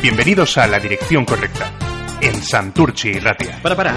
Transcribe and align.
Bienvenidos 0.00 0.56
a 0.58 0.66
la 0.66 0.78
dirección 0.78 1.24
correcta, 1.24 1.72
en 2.20 2.34
Santurchi 2.36 3.08
y 3.10 3.18
Ratia. 3.20 3.58
Para, 3.62 3.74
para. 3.76 3.94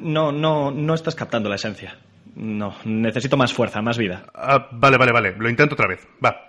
No, 0.00 0.32
no, 0.32 0.70
no 0.70 0.94
estás 0.94 1.14
captando 1.14 1.48
la 1.48 1.54
esencia. 1.54 1.96
No, 2.34 2.74
necesito 2.84 3.36
más 3.36 3.52
fuerza, 3.52 3.80
más 3.82 3.98
vida. 3.98 4.24
Ah, 4.34 4.68
vale, 4.72 4.96
vale, 4.96 5.12
vale, 5.12 5.34
lo 5.38 5.48
intento 5.48 5.74
otra 5.74 5.86
vez, 5.88 6.06
va. 6.24 6.48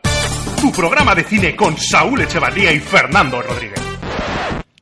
Tu 0.60 0.72
programa 0.72 1.16
de 1.16 1.24
cine 1.24 1.56
con 1.56 1.78
Saúl 1.78 2.22
Echevarría 2.22 2.72
y 2.72 2.80
Fernando 2.80 3.42
Rodríguez. 3.42 3.80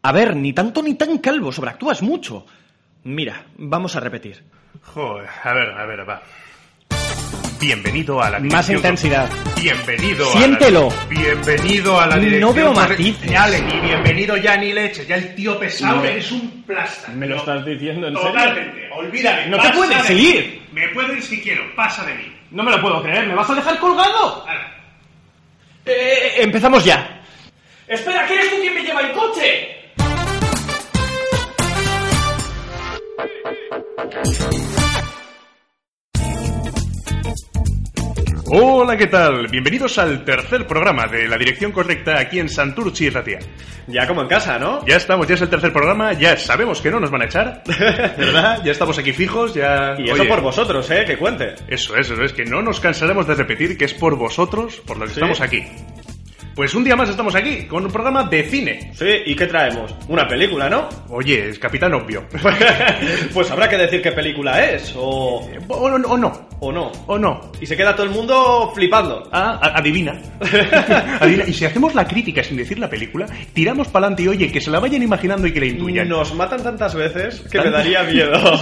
A 0.02 0.12
ver, 0.12 0.36
ni 0.36 0.54
tanto 0.54 0.82
ni 0.82 0.96
tan 0.96 1.18
calvo, 1.18 1.52
sobreactúas 1.52 2.02
mucho. 2.02 2.46
Mira, 3.04 3.46
vamos 3.58 3.96
a 3.96 4.00
repetir. 4.00 4.44
Joder, 4.84 5.28
a 5.44 5.54
ver, 5.54 5.70
a 5.72 5.86
ver, 5.86 6.10
va. 6.10 6.22
Bienvenido 7.60 8.22
a 8.22 8.30
la 8.30 8.40
Más 8.40 8.70
intensidad. 8.70 9.30
Bienvenido 9.60 10.26
Siéntelo. 10.28 10.90
a 10.92 10.96
la... 10.96 11.06
Bienvenido 11.10 12.00
a 12.00 12.06
la 12.08 12.16
No 12.18 12.22
dirección 12.22 12.56
veo 12.56 12.74
corre- 12.74 12.90
matices. 12.90 13.32
Ya, 13.32 13.48
le- 13.48 13.62
ni 13.62 13.80
bienvenido 13.80 14.38
ya 14.38 14.58
ni 14.58 14.74
leche, 14.74 15.06
ya 15.08 15.16
el 15.16 15.34
tío 15.34 15.58
pesado 15.60 15.98
No. 15.98 16.04
eres 16.06 16.32
un 16.32 16.64
plasta. 16.64 17.12
¿Me 17.14 17.26
lo 17.26 17.38
estás 17.38 17.66
diciendo 17.66 18.08
en 18.08 18.16
serio? 18.16 18.30
Totalmente, 18.32 18.90
olvídate. 18.96 19.48
No 19.50 19.60
te 19.60 19.70
puedes 19.72 19.98
mí. 19.98 20.04
seguir. 20.04 20.62
Me 20.72 20.88
puedo 20.90 21.14
ir 21.14 21.24
si 21.24 21.42
quiero, 21.42 21.64
pasa 21.76 22.06
de 22.06 22.14
mí. 22.16 22.32
No 22.52 22.64
me 22.64 22.72
lo 22.72 22.80
puedo 22.82 23.02
creer, 23.02 23.26
¿me 23.28 23.34
vas 23.36 23.50
a 23.50 23.56
dejar 23.56 23.80
colgado? 23.80 24.46
Ahora. 24.48 24.74
Eh, 25.86 26.34
empezamos 26.38 26.86
ya. 26.86 27.22
Espera, 27.88 28.28
¿que 28.28 28.34
eres 28.36 28.50
tú 28.52 28.58
quien 28.62 28.74
me 28.76 28.84
lleva 28.84 29.02
el 29.02 29.12
coche? 29.14 29.77
Hola, 38.50 38.96
¿qué 38.96 39.08
tal? 39.08 39.48
Bienvenidos 39.48 39.98
al 39.98 40.24
tercer 40.24 40.66
programa 40.66 41.06
de 41.08 41.28
la 41.28 41.38
dirección 41.38 41.72
correcta 41.74 42.18
aquí 42.18 42.40
en 42.40 42.48
Santurchi 42.48 43.06
y 43.06 43.10
Ratia. 43.10 43.40
Ya 43.88 44.08
como 44.08 44.22
en 44.22 44.28
casa, 44.28 44.58
¿no? 44.58 44.86
Ya 44.86 44.96
estamos, 44.96 45.28
ya 45.28 45.36
es 45.36 45.42
el 45.42 45.50
tercer 45.50 45.74
programa, 45.74 46.14
ya 46.14 46.38
sabemos 46.38 46.82
que 46.82 46.90
no 46.90 47.00
nos 47.00 47.12
van 47.12 47.24
a 47.24 47.26
echar, 47.26 47.62
¿verdad? 48.18 48.62
Ya 48.64 48.72
estamos 48.72 48.98
aquí 48.98 49.12
fijos, 49.12 49.54
ya... 49.54 49.96
Y 49.98 50.06
eso 50.06 50.14
Oye, 50.14 50.30
por 50.30 50.42
vosotros, 50.42 50.90
¿eh? 50.92 51.04
Que 51.06 51.18
cuente. 51.18 51.56
Eso 51.68 51.96
es, 51.98 52.10
eso 52.10 52.24
es, 52.24 52.32
que 52.32 52.46
no 52.46 52.62
nos 52.62 52.80
cansaremos 52.80 53.28
de 53.28 53.36
repetir 53.36 53.78
que 53.78 53.86
es 53.86 53.94
por 53.94 54.16
vosotros 54.16 54.82
por 54.86 54.98
lo 54.98 55.06
que 55.06 55.12
Sí. 55.12 55.20
estamos 55.20 55.42
aquí. 55.42 55.66
Pues 56.58 56.74
un 56.74 56.84
día 56.84 56.96
más 56.96 57.08
estamos 57.08 57.36
aquí, 57.36 57.68
con 57.68 57.86
un 57.86 57.92
programa 57.92 58.24
de 58.24 58.42
cine. 58.42 58.92
Sí, 58.96 59.06
¿y 59.28 59.36
qué 59.36 59.46
traemos? 59.46 59.94
Una 60.08 60.28
película, 60.28 60.68
¿no? 60.68 60.90
Oye, 61.10 61.50
es 61.50 61.60
Capitán 61.60 61.94
Obvio. 61.94 62.26
pues 63.34 63.52
habrá 63.52 63.70
que 63.70 63.78
decir 63.78 64.02
qué 64.02 64.12
película 64.12 64.66
es, 64.66 64.92
o... 64.98 65.48
o, 65.68 65.76
o 65.76 66.00
no, 66.00 66.08
o 66.60 66.72
no. 66.72 66.92
o 67.06 67.20
no. 67.20 67.52
Y 67.62 67.68
se 67.68 67.78
queda 67.78 67.94
todo 67.96 68.08
el 68.08 68.12
mundo 68.12 68.72
flipando. 68.74 69.30
Ah, 69.32 69.60
adivina. 69.76 70.20
adivina. 71.22 71.44
Y 71.46 71.54
si 71.54 71.64
hacemos 71.66 71.94
la 71.94 72.08
crítica 72.08 72.44
sin 72.44 72.58
decir 72.58 72.80
la 72.80 72.90
película, 72.90 73.28
tiramos 73.54 73.90
para 73.90 74.08
adelante 74.08 74.24
y 74.24 74.28
oye, 74.30 74.52
que 74.52 74.60
se 74.60 74.72
la 74.72 74.80
vayan 74.80 75.04
imaginando 75.04 75.46
y 75.46 75.54
que 75.54 75.60
la 75.60 75.68
intuyan. 75.68 76.10
Nos 76.10 76.34
matan 76.34 76.64
tantas 76.64 76.96
veces 76.96 77.42
que 77.52 77.62
me 77.62 77.70
daría 77.70 78.02
miedo. 78.02 78.34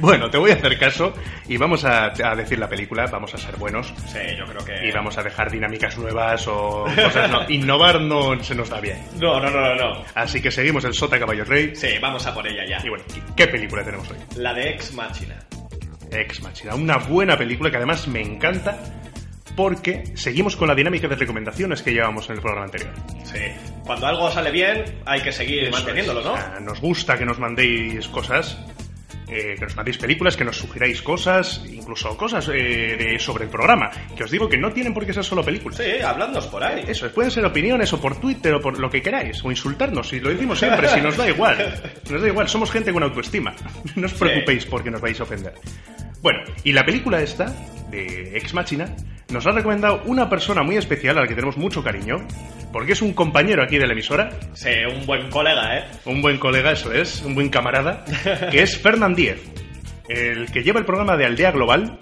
bueno, 0.00 0.28
te 0.28 0.36
voy 0.36 0.50
a 0.50 0.54
hacer 0.54 0.78
caso 0.78 1.14
y 1.48 1.56
vamos 1.56 1.86
a, 1.86 2.12
a 2.12 2.36
decir 2.36 2.58
la 2.58 2.68
película, 2.68 3.06
vamos 3.06 3.32
a 3.34 3.38
ser 3.38 3.56
buenos 3.56 3.92
sí, 4.06 4.18
yo 4.38 4.44
creo 4.46 4.64
que... 4.64 4.88
y 4.88 4.92
vamos 4.92 5.16
a 5.18 5.22
dejar 5.22 5.50
dinámicas 5.50 5.96
nuevas 6.02 6.46
o 6.48 6.84
cosas. 6.84 7.30
No, 7.30 7.48
innovar 7.48 8.00
no 8.00 8.42
se 8.42 8.54
nos 8.54 8.68
da 8.68 8.80
bien. 8.80 8.98
No, 9.18 9.40
no, 9.40 9.50
no, 9.50 9.60
no, 9.60 9.74
no. 9.74 10.04
Así 10.14 10.42
que 10.42 10.50
seguimos 10.50 10.84
el 10.84 10.94
Sota 10.94 11.18
Caballo 11.18 11.44
Rey. 11.44 11.74
Sí, 11.74 11.88
vamos 12.00 12.26
a 12.26 12.34
por 12.34 12.46
ella 12.46 12.64
ya. 12.68 12.84
Y 12.84 12.88
bueno, 12.88 13.04
¿qué 13.36 13.46
película 13.46 13.84
tenemos 13.84 14.10
hoy? 14.10 14.16
La 14.36 14.52
de 14.52 14.70
Ex 14.70 14.92
Machina. 14.94 15.36
Ex 16.10 16.42
Machina, 16.42 16.74
una 16.74 16.98
buena 16.98 17.38
película 17.38 17.70
que 17.70 17.78
además 17.78 18.06
me 18.06 18.20
encanta 18.20 18.78
porque 19.56 20.04
seguimos 20.14 20.56
con 20.56 20.68
la 20.68 20.74
dinámica 20.74 21.08
de 21.08 21.16
recomendaciones 21.16 21.82
que 21.82 21.92
llevamos 21.92 22.28
en 22.28 22.36
el 22.36 22.40
programa 22.40 22.64
anterior. 22.66 22.92
Sí. 23.24 23.40
Cuando 23.84 24.06
algo 24.06 24.30
sale 24.30 24.50
bien, 24.50 24.84
hay 25.04 25.20
que 25.20 25.32
seguir 25.32 25.64
Eso 25.64 25.72
manteniéndolo. 25.72 26.22
¿no? 26.22 26.60
Nos 26.60 26.80
gusta 26.80 27.18
que 27.18 27.24
nos 27.24 27.38
mandéis 27.38 28.08
cosas, 28.08 28.58
eh, 29.28 29.54
que 29.58 29.64
nos 29.64 29.76
mandéis 29.76 29.98
películas, 29.98 30.36
que 30.36 30.44
nos 30.44 30.56
sugiráis 30.56 31.00
cosas, 31.02 31.62
incluso 31.70 32.16
cosas 32.16 32.48
eh, 32.48 32.96
de- 32.98 33.18
sobre 33.18 33.44
el 33.44 33.50
programa. 33.50 33.90
Que 34.16 34.24
os 34.24 34.30
digo 34.30 34.48
que 34.48 34.56
no 34.58 34.72
tienen 34.72 34.92
por 34.94 35.04
qué 35.06 35.12
ser 35.12 35.24
solo 35.24 35.42
películas. 35.44 35.78
Sí, 35.78 36.00
habladnos 36.02 36.46
por 36.46 36.62
ahí. 36.62 36.84
Eso, 36.88 37.10
pueden 37.12 37.30
ser 37.30 37.44
opiniones 37.44 37.92
o 37.92 38.00
por 38.00 38.20
Twitter 38.20 38.54
o 38.54 38.60
por 38.60 38.78
lo 38.78 38.90
que 38.90 39.00
queráis, 39.02 39.44
o 39.44 39.50
insultarnos, 39.50 40.12
y 40.12 40.20
lo 40.20 40.30
decimos 40.30 40.58
siempre, 40.58 40.88
si 40.88 41.00
nos 41.00 41.16
da 41.16 41.28
igual. 41.28 41.80
Nos 42.10 42.20
da 42.20 42.28
igual, 42.28 42.48
somos 42.48 42.70
gente 42.70 42.92
con 42.92 43.02
autoestima. 43.02 43.54
No 43.96 44.06
os 44.06 44.12
preocupéis 44.14 44.66
porque 44.66 44.90
nos 44.90 45.00
vais 45.00 45.18
a 45.20 45.22
ofender. 45.24 45.54
Bueno, 46.22 46.38
y 46.62 46.72
la 46.72 46.84
película 46.84 47.20
esta, 47.20 47.46
de 47.90 48.36
Ex 48.36 48.54
Machina, 48.54 48.94
nos 49.30 49.44
la 49.44 49.50
ha 49.50 49.54
recomendado 49.54 50.02
una 50.06 50.30
persona 50.30 50.62
muy 50.62 50.76
especial 50.76 51.18
a 51.18 51.22
la 51.22 51.26
que 51.26 51.34
tenemos 51.34 51.56
mucho 51.56 51.82
cariño, 51.82 52.18
porque 52.72 52.92
es 52.92 53.02
un 53.02 53.12
compañero 53.12 53.60
aquí 53.60 53.76
de 53.76 53.88
la 53.88 53.92
emisora, 53.92 54.30
Sí, 54.52 54.70
un 54.88 55.04
buen 55.04 55.28
colega, 55.30 55.78
¿eh? 55.78 55.84
un 56.04 56.22
buen 56.22 56.38
colega, 56.38 56.70
eso 56.70 56.92
es, 56.92 57.22
un 57.22 57.34
buen 57.34 57.48
camarada, 57.48 58.04
que 58.52 58.62
es 58.62 58.78
Fernán 58.78 59.16
Díez, 59.16 59.42
el 60.08 60.50
que 60.52 60.62
lleva 60.62 60.78
el 60.78 60.86
programa 60.86 61.16
de 61.16 61.26
Aldea 61.26 61.50
Global, 61.50 61.98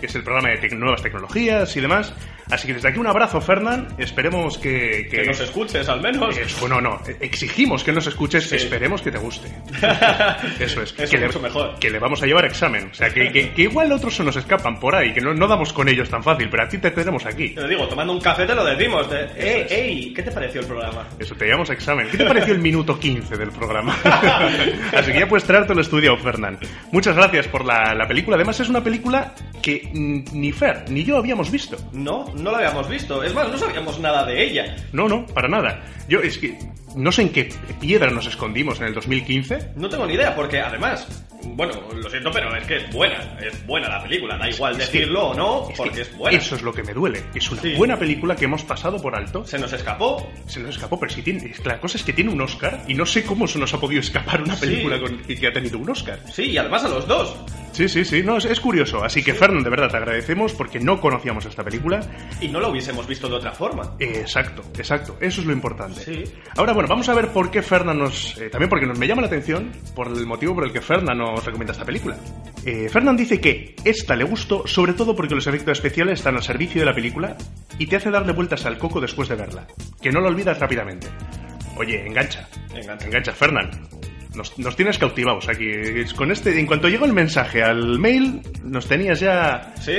que 0.00 0.06
es 0.06 0.14
el 0.14 0.22
programa 0.22 0.48
de 0.50 0.60
tec- 0.60 0.76
nuevas 0.78 1.02
tecnologías 1.02 1.76
y 1.76 1.80
demás. 1.80 2.12
Así 2.50 2.66
que 2.66 2.72
desde 2.74 2.88
aquí 2.88 2.98
un 2.98 3.06
abrazo, 3.06 3.40
Fernán. 3.42 3.88
Esperemos 3.98 4.56
que... 4.56 5.06
Que 5.10 5.24
nos 5.24 5.38
escuches, 5.40 5.86
al 5.88 6.00
menos. 6.00 6.36
Es- 6.38 6.58
bueno, 6.60 6.80
no, 6.80 6.98
exigimos 7.20 7.84
que 7.84 7.92
nos 7.92 8.06
escuches, 8.06 8.48
Sí. 8.48 8.56
esperemos 8.56 9.02
que 9.02 9.10
te 9.10 9.18
guste. 9.18 9.48
Eso 10.60 10.82
es. 10.82 10.94
Eso 10.98 11.10
que 11.16 11.24
mucho 11.26 11.38
le, 11.38 11.42
mejor. 11.44 11.78
Que 11.78 11.90
le 11.90 11.98
vamos 11.98 12.22
a 12.22 12.26
llevar 12.26 12.44
examen. 12.46 12.88
O 12.90 12.94
sea, 12.94 13.10
que, 13.12 13.30
que- 13.30 13.50
que 13.50 13.62
igual 13.62 13.92
otros 13.92 14.14
se 14.16 14.24
nos 14.24 14.36
escapan 14.36 14.80
por 14.80 14.94
ahí, 14.94 15.12
que 15.12 15.20
no, 15.20 15.34
no 15.34 15.46
damos 15.46 15.72
con 15.72 15.88
ellos 15.88 16.08
tan 16.08 16.22
fácil, 16.22 16.48
pero 16.50 16.62
a 16.62 16.68
ti 16.68 16.78
te 16.78 16.90
tenemos 16.90 17.26
aquí. 17.26 17.50
Te 17.50 17.60
lo 17.60 17.68
digo, 17.68 17.86
tomando 17.88 18.12
un 18.14 18.20
café 18.20 18.46
te 18.46 18.54
lo 18.54 18.64
decimos. 18.64 19.10
de, 19.10 19.26
ey, 19.68 20.12
¿qué 20.14 20.22
te 20.22 20.30
pareció 20.32 20.60
el 20.62 20.66
programa? 20.66 21.06
Eso, 21.18 21.34
te 21.34 21.44
llevamos 21.44 21.68
examen. 21.70 22.08
¿Qué 22.10 22.16
te 22.16 22.24
pareció 22.24 22.54
el 22.54 22.60
minuto 22.60 22.98
15 22.98 23.36
del 23.36 23.50
programa? 23.50 23.94
Así 24.96 25.12
que 25.12 25.20
ya 25.20 25.28
puedes 25.28 25.44
traerte 25.44 25.72
el 25.74 25.80
estudio, 25.80 26.16
Fernán. 26.16 26.58
Muchas 26.92 27.14
gracias 27.14 27.46
por 27.48 27.64
la, 27.64 27.94
la 27.94 28.06
película. 28.08 28.36
Además, 28.36 28.58
es 28.60 28.68
una 28.68 28.82
película 28.82 29.34
que 29.62 29.87
ni 29.92 30.52
Fer 30.52 30.84
ni 30.90 31.04
yo 31.04 31.16
habíamos 31.16 31.50
visto. 31.50 31.76
No, 31.92 32.26
no 32.34 32.50
la 32.50 32.58
habíamos 32.58 32.88
visto. 32.88 33.22
Es 33.22 33.34
más, 33.34 33.48
no 33.50 33.58
sabíamos 33.58 33.98
nada 34.00 34.24
de 34.24 34.42
ella. 34.44 34.76
No, 34.92 35.08
no, 35.08 35.26
para 35.26 35.48
nada. 35.48 35.82
Yo 36.08 36.20
es 36.20 36.38
que 36.38 36.58
no 36.98 37.12
sé 37.12 37.22
en 37.22 37.28
qué 37.30 37.48
piedra 37.80 38.10
nos 38.10 38.26
escondimos 38.26 38.80
en 38.80 38.86
el 38.86 38.94
2015. 38.94 39.72
No 39.76 39.88
tengo 39.88 40.06
ni 40.06 40.14
idea, 40.14 40.34
porque 40.34 40.60
además, 40.60 41.06
bueno, 41.54 41.72
lo 41.94 42.10
siento, 42.10 42.30
pero 42.32 42.54
es 42.56 42.66
que 42.66 42.76
es 42.78 42.90
buena. 42.92 43.38
Es 43.40 43.64
buena 43.66 43.88
la 43.88 44.02
película. 44.02 44.36
Da 44.36 44.48
igual 44.50 44.72
Es 44.80 44.88
que- 44.88 44.98
decirlo 44.98 45.28
o 45.28 45.34
no, 45.34 45.70
Es 45.70 45.76
porque 45.76 46.00
es 46.02 46.16
buena. 46.16 46.36
Eso 46.36 46.56
es 46.56 46.62
lo 46.62 46.72
que 46.72 46.82
me 46.82 46.92
duele. 46.92 47.22
Es 47.34 47.50
una 47.50 47.62
Sí. 47.62 47.74
buena 47.76 47.96
película 47.98 48.34
que 48.34 48.44
hemos 48.46 48.64
pasado 48.64 49.00
por 49.00 49.14
alto. 49.14 49.46
Se 49.46 49.58
nos 49.58 49.72
escapó. 49.72 50.28
Se 50.46 50.60
nos 50.60 50.70
escapó, 50.74 50.98
pero 50.98 51.12
si 51.12 51.22
tiene, 51.22 51.52
la 51.64 51.80
cosa 51.80 51.98
es 51.98 52.04
que 52.04 52.12
tiene 52.12 52.30
un 52.32 52.40
Oscar 52.40 52.82
y 52.88 52.94
no 52.94 53.06
sé 53.06 53.24
cómo 53.24 53.46
se 53.46 53.58
nos 53.58 53.72
ha 53.74 53.78
podido 53.80 54.00
escapar 54.00 54.42
una 54.42 54.56
Sí. 54.56 54.66
película 54.66 54.98
con- 55.00 55.18
que, 55.18 55.46
ha 55.46 55.52
tenido 55.52 55.78
un 55.78 55.88
Oscar. 55.90 56.18
Sí, 56.32 56.44
y 56.50 56.58
además 56.58 56.84
a 56.84 56.88
los 56.88 57.06
dos. 57.06 57.36
Sí, 57.72 57.88
sí, 57.88 58.04
sí, 58.04 58.22
no, 58.24 58.38
es, 58.38 58.44
es 58.46 58.58
curioso. 58.58 59.04
Así 59.04 59.22
que, 59.22 59.34
Fernando, 59.34 59.62
de 59.62 59.70
verdad 59.70 59.88
te 59.90 59.98
agradecemos 59.98 60.52
porque 60.52 60.80
no 60.80 61.00
conocíamos 61.00 61.44
esta 61.44 61.62
película. 61.62 62.00
Y 62.40 62.48
no 62.48 62.58
lo 62.58 62.70
hubiésemos 62.70 63.06
visto 63.06 63.28
de 63.28 63.36
otra 63.36 63.52
forma. 63.52 63.94
Eh, 64.00 64.18
exacto, 64.20 64.62
exacto, 64.76 65.16
eso 65.20 65.40
es 65.42 65.46
lo 65.46 65.52
importante. 65.52 66.00
Sí. 66.00 66.24
Ahora, 66.56 66.72
bueno, 66.72 66.87
vamos 66.88 67.08
a 67.08 67.14
ver 67.14 67.28
por 67.28 67.50
qué 67.50 67.62
Fernand 67.62 67.98
nos. 68.00 68.36
eh, 68.38 68.48
también 68.50 68.68
porque 68.68 68.86
nos 68.86 68.98
me 68.98 69.06
llama 69.06 69.20
la 69.22 69.28
atención 69.28 69.70
por 69.94 70.08
el 70.08 70.26
motivo 70.26 70.54
por 70.54 70.64
el 70.64 70.72
que 70.72 70.80
Fernand 70.80 71.18
nos 71.20 71.44
recomienda 71.44 71.72
esta 71.72 71.84
película. 71.84 72.16
Eh, 72.64 72.88
Fernand 72.90 73.18
dice 73.18 73.40
que 73.40 73.76
esta 73.84 74.16
le 74.16 74.24
gustó 74.24 74.66
sobre 74.66 74.92
todo 74.94 75.14
porque 75.14 75.34
los 75.34 75.46
efectos 75.46 75.78
especiales 75.78 76.18
están 76.18 76.36
al 76.36 76.42
servicio 76.42 76.80
de 76.80 76.86
la 76.86 76.94
película 76.94 77.36
y 77.78 77.86
te 77.86 77.96
hace 77.96 78.10
darle 78.10 78.32
vueltas 78.32 78.66
al 78.66 78.78
coco 78.78 79.00
después 79.00 79.28
de 79.28 79.36
verla. 79.36 79.66
Que 80.02 80.10
no 80.10 80.20
lo 80.20 80.28
olvidas 80.28 80.58
rápidamente. 80.58 81.06
Oye, 81.76 82.04
engancha. 82.06 82.48
Engancha. 82.74 83.06
Engancha, 83.06 83.32
Fernand. 83.32 83.70
Nos, 84.34 84.56
nos 84.58 84.76
tienes 84.76 84.98
cautivados 84.98 85.48
aquí. 85.48 85.70
Con 86.16 86.30
este, 86.30 86.58
en 86.58 86.66
cuanto 86.66 86.88
llegó 86.88 87.04
el 87.06 87.12
mensaje 87.12 87.62
al 87.62 87.98
mail, 87.98 88.40
nos 88.62 88.86
tenías 88.86 89.18
ya 89.20 89.72
Sí. 89.80 89.96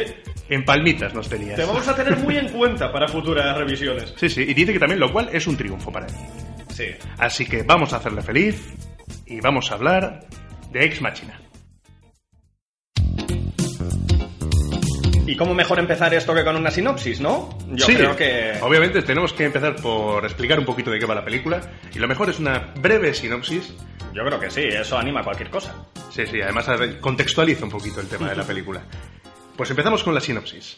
en 0.50 0.63
palmitas, 0.63 1.13
nos 1.13 1.27
tenías. 1.27 1.56
Te 1.57 1.63
vamos 1.65 1.88
a 1.88 1.95
tener 1.95 2.18
muy 2.18 2.38
en 2.38 2.47
cuenta 2.50 2.91
para 2.91 3.07
futuras 3.07 3.57
revisiones. 3.57 4.13
Sí, 4.18 4.30
sí, 4.30 4.41
y 4.47 4.53
dice 4.53 4.74
que 4.74 4.80
también 4.80 5.00
lo 5.00 5.12
cual 5.12 5.30
es 5.33 5.45
un 5.47 5.57
triunfo 5.57 5.91
para 5.91 6.06
él. 6.06 6.13
Sí. 6.79 6.95
Así 7.17 7.45
que 7.45 7.63
vamos 7.63 7.91
a 7.91 7.97
hacerle 7.97 8.21
feliz 8.21 8.73
y 9.25 9.41
vamos 9.41 9.69
a 9.69 9.73
hablar 9.73 10.25
de 10.71 10.85
Ex 10.85 11.01
Machina. 11.01 11.37
¿Y 15.27 15.35
cómo 15.35 15.53
mejor 15.53 15.77
empezar 15.79 16.13
esto 16.13 16.33
que 16.33 16.45
con 16.45 16.55
una 16.55 16.71
sinopsis, 16.71 17.19
no? 17.19 17.49
Yo 17.67 17.85
sí, 17.85 17.95
creo 17.95 18.15
que... 18.15 18.53
obviamente 18.61 19.01
tenemos 19.01 19.33
que 19.33 19.43
empezar 19.43 19.75
por 19.75 20.23
explicar 20.23 20.57
un 20.57 20.63
poquito 20.63 20.89
de 20.89 20.99
qué 20.99 21.05
va 21.05 21.15
la 21.15 21.25
película 21.25 21.59
y 21.93 21.99
lo 21.99 22.07
mejor 22.07 22.29
es 22.29 22.39
una 22.39 22.73
breve 22.79 23.13
sinopsis. 23.13 23.73
Yo 24.13 24.23
creo 24.23 24.39
que 24.39 24.49
sí, 24.49 24.61
eso 24.61 24.97
anima 24.97 25.19
a 25.19 25.23
cualquier 25.25 25.49
cosa. 25.49 25.85
Sí, 26.09 26.25
sí, 26.27 26.41
además 26.41 26.65
contextualiza 27.01 27.65
un 27.65 27.71
poquito 27.71 27.99
el 27.99 28.07
tema 28.07 28.29
de 28.29 28.37
la 28.37 28.43
película. 28.47 28.81
Pues 29.57 29.69
empezamos 29.69 30.01
con 30.01 30.13
la 30.13 30.21
sinopsis. 30.21 30.77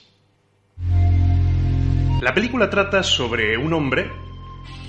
La 2.23 2.33
película 2.33 2.71
trata 2.71 3.03
sobre 3.03 3.55
un 3.55 3.71
hombre 3.73 4.09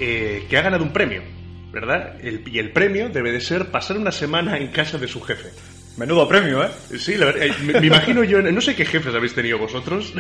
eh, 0.03 0.47
que 0.49 0.57
ha 0.59 0.63
ganado 0.63 0.83
un 0.85 0.93
premio, 0.93 1.23
¿verdad? 1.73 2.17
El- 2.23 2.43
y 2.47 2.59
el 2.59 2.73
premio 2.73 3.09
debe 3.09 3.33
de 3.33 3.41
ser 3.41 3.67
pasar 3.71 3.97
una 3.99 4.13
semana 4.13 4.59
en 4.59 4.69
casa 4.69 4.99
de 4.99 5.09
su 5.09 5.21
jefe. 5.23 5.51
Menudo 5.97 6.27
premio, 6.27 6.65
¿eh? 6.65 6.71
Sí, 6.97 7.17
la 7.17 7.27
verdad, 7.27 7.43
eh, 7.47 7.53
me, 7.65 7.79
me 7.81 7.87
imagino 7.87 8.25
yo, 8.25 8.41
no 8.41 8.61
sé 8.63 8.75
qué 8.75 8.85
jefes 8.87 9.15
habéis 9.15 9.35
tenido 9.35 9.59
vosotros, 9.59 10.13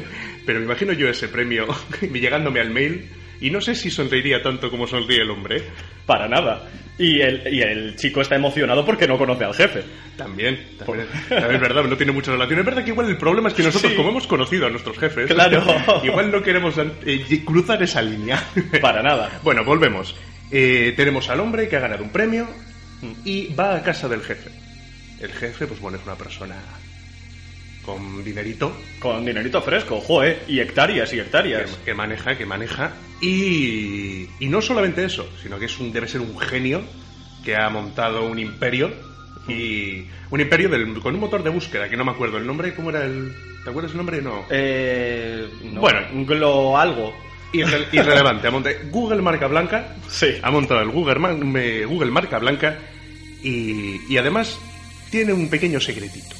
pero 0.46 0.58
me 0.58 0.64
imagino 0.64 0.92
yo 0.92 1.08
ese 1.08 1.28
premio 1.28 1.66
llegándome 2.12 2.60
al 2.60 2.70
mail 2.70 3.08
y 3.40 3.50
no 3.50 3.60
sé 3.60 3.74
si 3.74 3.90
sonreiría 3.90 4.42
tanto 4.42 4.70
como 4.70 4.86
sonríe 4.86 5.22
el 5.22 5.30
hombre. 5.30 5.62
Para 6.10 6.26
nada. 6.26 6.64
Y 6.98 7.20
el, 7.20 7.42
y 7.54 7.62
el 7.62 7.94
chico 7.94 8.20
está 8.20 8.34
emocionado 8.34 8.84
porque 8.84 9.06
no 9.06 9.16
conoce 9.16 9.44
al 9.44 9.54
jefe. 9.54 9.84
También, 10.16 10.58
también, 10.76 11.06
también 11.28 11.54
es 11.54 11.60
verdad, 11.60 11.84
no 11.84 11.96
tiene 11.96 12.10
mucha 12.10 12.32
relación. 12.32 12.58
Es 12.58 12.66
verdad 12.66 12.82
que 12.82 12.90
igual 12.90 13.08
el 13.08 13.16
problema 13.16 13.48
es 13.48 13.54
que 13.54 13.62
nosotros, 13.62 13.92
Sí. 13.92 13.96
como 13.96 14.08
hemos 14.10 14.26
conocido 14.26 14.66
a 14.66 14.70
nuestros 14.70 14.98
jefes, 14.98 15.30
Claro. 15.30 15.62
igual 16.02 16.32
no 16.32 16.42
queremos 16.42 16.74
eh, 17.06 17.42
cruzar 17.44 17.80
esa 17.84 18.02
línea. 18.02 18.42
Para 18.82 19.04
nada. 19.04 19.30
Bueno, 19.44 19.64
volvemos. 19.64 20.16
Eh, 20.50 20.92
tenemos 20.96 21.30
al 21.30 21.38
hombre 21.38 21.68
que 21.68 21.76
ha 21.76 21.80
ganado 21.80 22.02
un 22.02 22.10
premio 22.10 22.48
y 23.24 23.54
va 23.54 23.76
a 23.76 23.82
casa 23.84 24.08
del 24.08 24.22
jefe. 24.22 24.50
El 25.20 25.30
jefe, 25.30 25.68
pues 25.68 25.78
bueno, 25.80 25.96
es 25.96 26.04
una 26.04 26.16
persona 26.16 26.56
con 27.96 28.24
dinerito 28.24 28.72
Con 28.98 29.24
dinerito 29.24 29.60
fresco, 29.62 30.00
joe, 30.00 30.38
y 30.48 30.60
hectáreas 30.60 31.12
y 31.12 31.20
hectáreas. 31.20 31.70
que 31.84 31.94
maneja, 31.94 32.36
que 32.36 32.46
maneja. 32.46 32.92
Y, 33.20 34.26
y 34.38 34.48
no 34.48 34.60
solamente 34.62 35.04
eso, 35.04 35.28
sino 35.42 35.58
que 35.58 35.66
es 35.66 35.78
un, 35.78 35.92
debe 35.92 36.08
ser 36.08 36.20
un 36.20 36.38
genio 36.38 36.82
que 37.44 37.56
ha 37.56 37.68
montado 37.70 38.24
un 38.26 38.38
imperio. 38.38 38.90
Y 39.48 40.04
un 40.30 40.40
imperio 40.40 40.68
del- 40.68 41.00
con 41.00 41.14
un 41.14 41.20
motor 41.20 41.42
de 41.42 41.50
búsqueda, 41.50 41.88
que 41.88 41.96
no 41.96 42.04
me 42.04 42.12
acuerdo 42.12 42.36
el 42.38 42.46
nombre, 42.46 42.74
¿cómo 42.74 42.90
era 42.90 43.04
el...? 43.04 43.32
¿Te 43.64 43.70
acuerdas 43.70 43.92
el 43.92 43.98
nombre? 43.98 44.22
No. 44.22 44.44
Eh, 44.50 45.46
no, 45.64 45.80
Bueno. 45.80 46.00
Glo 46.26 46.78
algo. 46.78 47.12
Irre- 47.52 47.86
irrelevante. 47.92 48.46
Ha 48.46 48.50
montado 48.50 48.76
Google 48.90 49.22
marca 49.22 49.46
blanca. 49.48 49.96
Sí. 50.08 50.28
Ha 50.42 50.50
montado 50.50 50.80
el 50.82 50.90
Google, 50.90 51.84
Google 51.86 52.10
marca 52.10 52.38
blanca. 52.38 52.78
Y, 53.42 54.00
y 54.12 54.16
además 54.18 54.58
tiene 55.10 55.32
un 55.32 55.48
pequeño 55.48 55.80
secretito. 55.80 56.36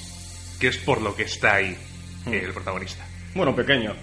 Que 0.60 0.68
es 0.68 0.78
por 0.78 1.00
lo 1.02 1.16
que 1.16 1.22
está 1.24 1.54
ahí 1.54 1.76
Hmm. 2.26 2.34
el 2.34 2.52
protagonista. 2.52 3.04
Bueno, 3.34 3.56
pequeño. 3.56 3.94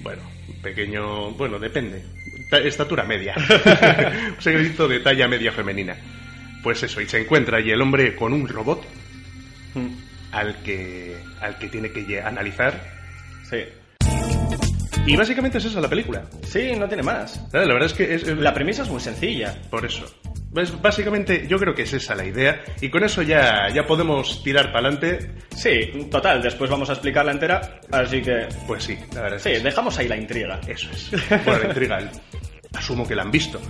Bueno, 0.00 0.22
pequeño. 0.62 1.32
Bueno, 1.32 1.58
depende. 1.58 2.02
Ta- 2.50 2.58
Estatura 2.60 3.04
media. 3.04 3.34
un 4.36 4.40
secretito 4.42 4.88
de 4.88 5.00
talla 5.00 5.28
media 5.28 5.52
femenina. 5.52 5.94
Pues 6.62 6.82
eso, 6.82 7.00
y 7.00 7.06
se 7.08 7.20
encuentra 7.20 7.58
allí 7.58 7.70
el 7.70 7.80
hombre 7.82 8.16
con 8.16 8.32
un 8.32 8.48
robot 8.48 8.84
Mm, 9.74 9.88
al 10.32 10.62
que, 10.62 11.14
al 11.42 11.58
que 11.58 11.68
tiene 11.68 11.90
que 11.92 12.06
lle- 12.06 12.24
analizar. 12.24 12.72
Sí. 13.50 13.58
Y 15.06 15.14
básicamente 15.16 15.58
es 15.58 15.66
esa 15.66 15.80
la 15.82 15.88
película. 15.90 16.24
Sí, 16.42 16.72
no 16.76 16.88
tiene 16.88 17.02
más. 17.02 17.38
La 17.52 17.60
verdad 17.60 17.84
es 17.84 17.92
que 17.92 18.14
es, 18.14 18.22
es- 18.26 18.38
La 18.38 18.54
premisa 18.54 18.82
es 18.82 18.88
muy 18.88 19.00
sencilla. 19.00 19.54
Por 19.70 19.84
eso. 19.84 20.10
Es- 20.56 20.80
básicamente, 20.80 21.46
yo 21.48 21.58
creo 21.58 21.74
que 21.74 21.82
es 21.82 21.92
esa 21.92 22.14
la 22.14 22.24
idea. 22.24 22.62
Y 22.80 22.88
con 22.90 23.04
eso 23.04 23.22
ya, 23.22 23.68
ya 23.74 23.86
podemos 23.86 24.42
tirar 24.42 24.72
para 24.72 24.88
adelante. 24.88 25.30
Sí, 25.54 26.06
total, 26.10 26.42
después 26.42 26.70
vamos 26.70 26.88
a 26.90 26.94
explicarla 26.94 27.32
entera, 27.32 27.80
así 27.90 28.22
que... 28.22 28.48
Pues 28.66 28.84
sí, 28.84 28.98
la 29.14 29.22
verdad 29.22 29.38
Sí, 29.38 29.50
dejamos 29.62 29.98
ahí 29.98 30.08
la 30.08 30.16
intriga. 30.16 30.60
Eso 30.66 30.88
es. 30.92 31.10
Bueno, 31.44 31.58
la 31.62 31.68
intriga, 31.68 31.98
asumo 32.74 33.06
que 33.06 33.14
la 33.14 33.22
han 33.22 33.30
visto. 33.30 33.60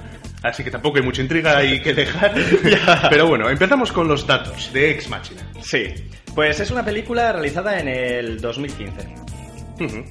Así 0.42 0.62
que 0.62 0.70
tampoco 0.70 0.98
hay 0.98 1.02
mucha 1.04 1.20
intriga 1.20 1.56
ahí 1.58 1.80
que 1.80 1.92
dejar. 1.94 2.32
Pero 3.10 3.26
bueno, 3.26 3.50
empezamos 3.50 3.90
con 3.92 4.06
los 4.06 4.24
datos 4.26 4.72
de 4.72 4.92
Ex 4.92 5.08
Machina. 5.08 5.42
Sí, 5.60 5.92
pues 6.34 6.60
es 6.60 6.70
una 6.70 6.84
película 6.84 7.32
realizada 7.32 7.80
en 7.80 7.88
el 7.88 8.40
2015. 8.40 9.08
Ujú. 9.80 10.04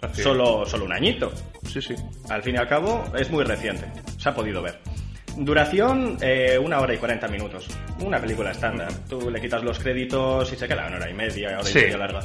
Así 0.00 0.20
es. 0.20 0.22
Solo, 0.22 0.64
solo 0.64 0.84
un 0.84 0.92
añito. 0.92 1.32
Sí, 1.66 1.82
sí. 1.82 1.94
Al 2.28 2.42
fin 2.42 2.54
y 2.54 2.58
al 2.58 2.68
cabo, 2.68 3.04
es 3.18 3.28
muy 3.30 3.42
reciente. 3.42 3.86
Se 4.18 4.28
ha 4.28 4.34
podido 4.34 4.62
ver. 4.62 4.78
Duración, 5.36 6.16
eh, 6.20 6.58
una 6.58 6.80
hora 6.80 6.94
y 6.94 6.98
40 6.98 7.26
minutos. 7.28 7.68
Una 8.00 8.20
película 8.20 8.52
estándar. 8.52 8.92
Tú 9.08 9.30
le 9.30 9.40
quitas 9.40 9.62
los 9.64 9.78
créditos 9.78 10.52
y 10.52 10.56
se 10.56 10.68
queda 10.68 10.86
una 10.86 10.96
hora 10.96 11.10
y 11.10 11.14
media, 11.14 11.50
hora 11.58 11.64
Sí. 11.64 11.78
y 11.78 11.82
media 11.82 11.96
larga. 11.98 12.20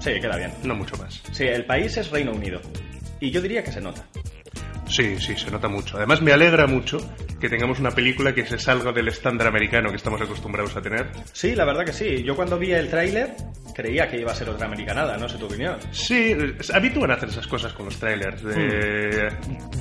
Sí, 0.00 0.12
queda 0.20 0.36
bien. 0.36 0.52
No 0.62 0.74
mucho 0.74 0.96
más. 0.96 1.22
Sí, 1.32 1.44
el 1.44 1.64
país 1.64 1.96
es 1.96 2.10
Reino 2.10 2.32
Unido. 2.32 2.60
Y 3.20 3.30
yo 3.30 3.40
diría 3.40 3.62
que 3.62 3.72
se 3.72 3.80
nota. 3.80 4.04
Sí, 4.88 5.18
sí, 5.18 5.36
se 5.36 5.50
nota 5.50 5.68
mucho. 5.68 5.96
Además, 5.96 6.22
me 6.22 6.32
alegra 6.32 6.66
mucho 6.66 6.98
que 7.40 7.48
tengamos 7.48 7.80
una 7.80 7.90
película 7.90 8.34
que 8.34 8.46
se 8.46 8.58
salga 8.58 8.92
del 8.92 9.08
estándar 9.08 9.48
americano 9.48 9.90
que 9.90 9.96
estamos 9.96 10.20
acostumbrados 10.20 10.76
a 10.76 10.80
tener. 10.80 11.10
Sí, 11.32 11.54
la 11.54 11.64
verdad 11.64 11.84
que 11.84 11.92
sí. 11.92 12.22
Yo 12.22 12.34
cuando 12.34 12.58
vi 12.58 12.72
el 12.72 12.88
tráiler 12.88 13.34
creía 13.74 14.08
que 14.08 14.18
iba 14.18 14.32
a 14.32 14.34
ser 14.34 14.48
otra 14.48 14.66
americanada, 14.66 15.18
no 15.18 15.28
sé 15.28 15.36
tu 15.36 15.44
opinión. 15.44 15.76
Sí, 15.90 16.34
habitúan 16.72 17.10
a 17.10 17.14
hacer 17.14 17.28
esas 17.28 17.46
cosas 17.46 17.74
con 17.74 17.84
los 17.84 17.98
trailers, 17.98 18.42
de 18.42 19.28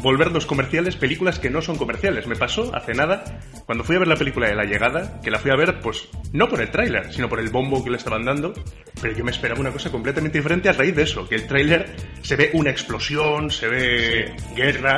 volverlos 0.01 0.45
comerciales, 0.45 0.97
películas 0.97 1.39
que 1.39 1.49
no 1.49 1.61
son 1.61 1.77
comerciales. 1.77 2.27
Me 2.27 2.35
pasó 2.35 2.75
hace 2.75 2.93
nada, 2.93 3.23
cuando 3.65 3.85
fui 3.85 3.95
a 3.95 3.99
ver 3.99 4.09
la 4.09 4.17
película 4.17 4.49
de 4.49 4.55
La 4.55 4.65
Llegada, 4.65 5.21
que 5.21 5.31
la 5.31 5.39
fui 5.39 5.49
a 5.49 5.55
ver, 5.55 5.79
pues, 5.79 6.09
no 6.33 6.49
por 6.49 6.59
el 6.61 6.71
tráiler, 6.71 7.13
sino 7.13 7.29
por 7.29 7.39
el 7.39 7.49
bombo 7.49 7.85
que 7.85 7.89
le 7.89 7.95
estaban 7.95 8.25
dando, 8.25 8.53
pero 9.01 9.15
yo 9.15 9.23
me 9.23 9.31
esperaba 9.31 9.61
una 9.61 9.71
cosa 9.71 9.89
completamente 9.89 10.39
diferente 10.39 10.67
a 10.67 10.73
raíz 10.73 10.93
de 10.93 11.03
eso, 11.03 11.29
que 11.29 11.35
el 11.35 11.47
tráiler 11.47 11.95
se 12.21 12.35
ve 12.35 12.49
una 12.51 12.71
explosión, 12.71 13.49
se 13.49 13.69
ve 13.69 14.35
guerra, 14.57 14.94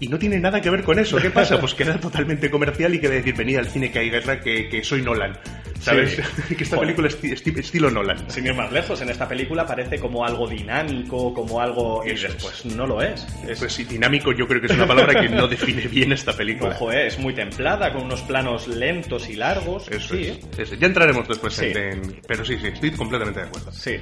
y 0.00 0.08
no 0.08 0.18
tiene 0.18 0.38
nada 0.38 0.60
que 0.60 0.70
ver 0.70 0.82
con 0.84 0.98
eso. 0.98 1.16
¿Qué 1.18 1.30
pasa? 1.30 1.58
Pues 1.60 1.74
que 1.74 1.82
era 1.82 1.98
totalmente 1.98 2.50
comercial 2.50 2.94
y 2.94 3.00
que 3.00 3.08
decir, 3.08 3.34
venid 3.34 3.56
al 3.58 3.66
cine 3.66 3.90
que 3.90 3.98
hay 3.98 4.10
guerra, 4.10 4.40
que, 4.40 4.68
que 4.68 4.82
soy 4.84 5.02
Nolan. 5.02 5.36
¿Sabes? 5.80 6.16
Sí. 6.48 6.54
que 6.56 6.64
esta 6.64 6.74
Joder. 6.76 6.88
película 6.88 7.06
es 7.08 7.22
esti- 7.22 7.32
esti- 7.32 7.58
estilo 7.58 7.88
Nolan. 7.90 8.28
Sin 8.30 8.44
ir 8.46 8.54
más 8.54 8.70
lejos, 8.72 9.00
en 9.00 9.10
esta 9.10 9.28
película 9.28 9.64
parece 9.64 9.98
como 10.00 10.24
algo 10.24 10.46
dinámico, 10.48 11.32
como 11.32 11.60
algo... 11.60 12.02
Y 12.04 12.10
Eso 12.10 12.26
es. 12.26 12.34
después 12.34 12.64
no 12.76 12.84
lo 12.86 13.00
es. 13.00 13.24
Es, 13.48 13.60
Pues 13.60 13.72
sí, 13.72 13.84
dinámico 13.84 14.32
yo 14.32 14.46
creo 14.48 14.60
que 14.60 14.66
es 14.66 14.72
una 14.74 14.86
palabra 14.88 15.20
que 15.20 15.28
no 15.28 15.46
define 15.48 15.86
bien 15.86 16.10
esta 16.12 16.32
película. 16.32 16.70
ojo, 16.70 16.90
eh, 16.92 17.06
es 17.06 17.18
muy 17.20 17.32
templada, 17.32 17.92
con 17.92 18.02
unos 18.02 18.22
planos 18.22 18.66
lentos 18.66 19.28
y 19.30 19.36
largos. 19.36 19.88
Eso 19.88 20.16
sí, 20.16 20.40
es. 20.58 20.78
Ya 20.78 20.86
entraremos 20.88 21.28
después 21.28 21.54
Sí. 21.54 21.66
en, 21.74 22.20
Pero 22.26 22.44
sí, 22.44 22.56
sí, 22.60 22.66
estoy 22.68 22.90
completamente 22.92 23.40
de 23.40 23.46
acuerdo. 23.46 23.72
sí. 23.72 23.96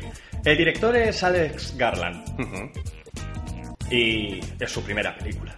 El 0.44 0.56
director 0.56 0.94
es 0.96 1.22
Alex 1.24 1.74
Garland 1.76 2.24
Ujú. 2.40 2.70
Y 3.90 4.40
es 4.58 4.70
su 4.70 4.82
primera 4.82 5.16
película. 5.16 5.56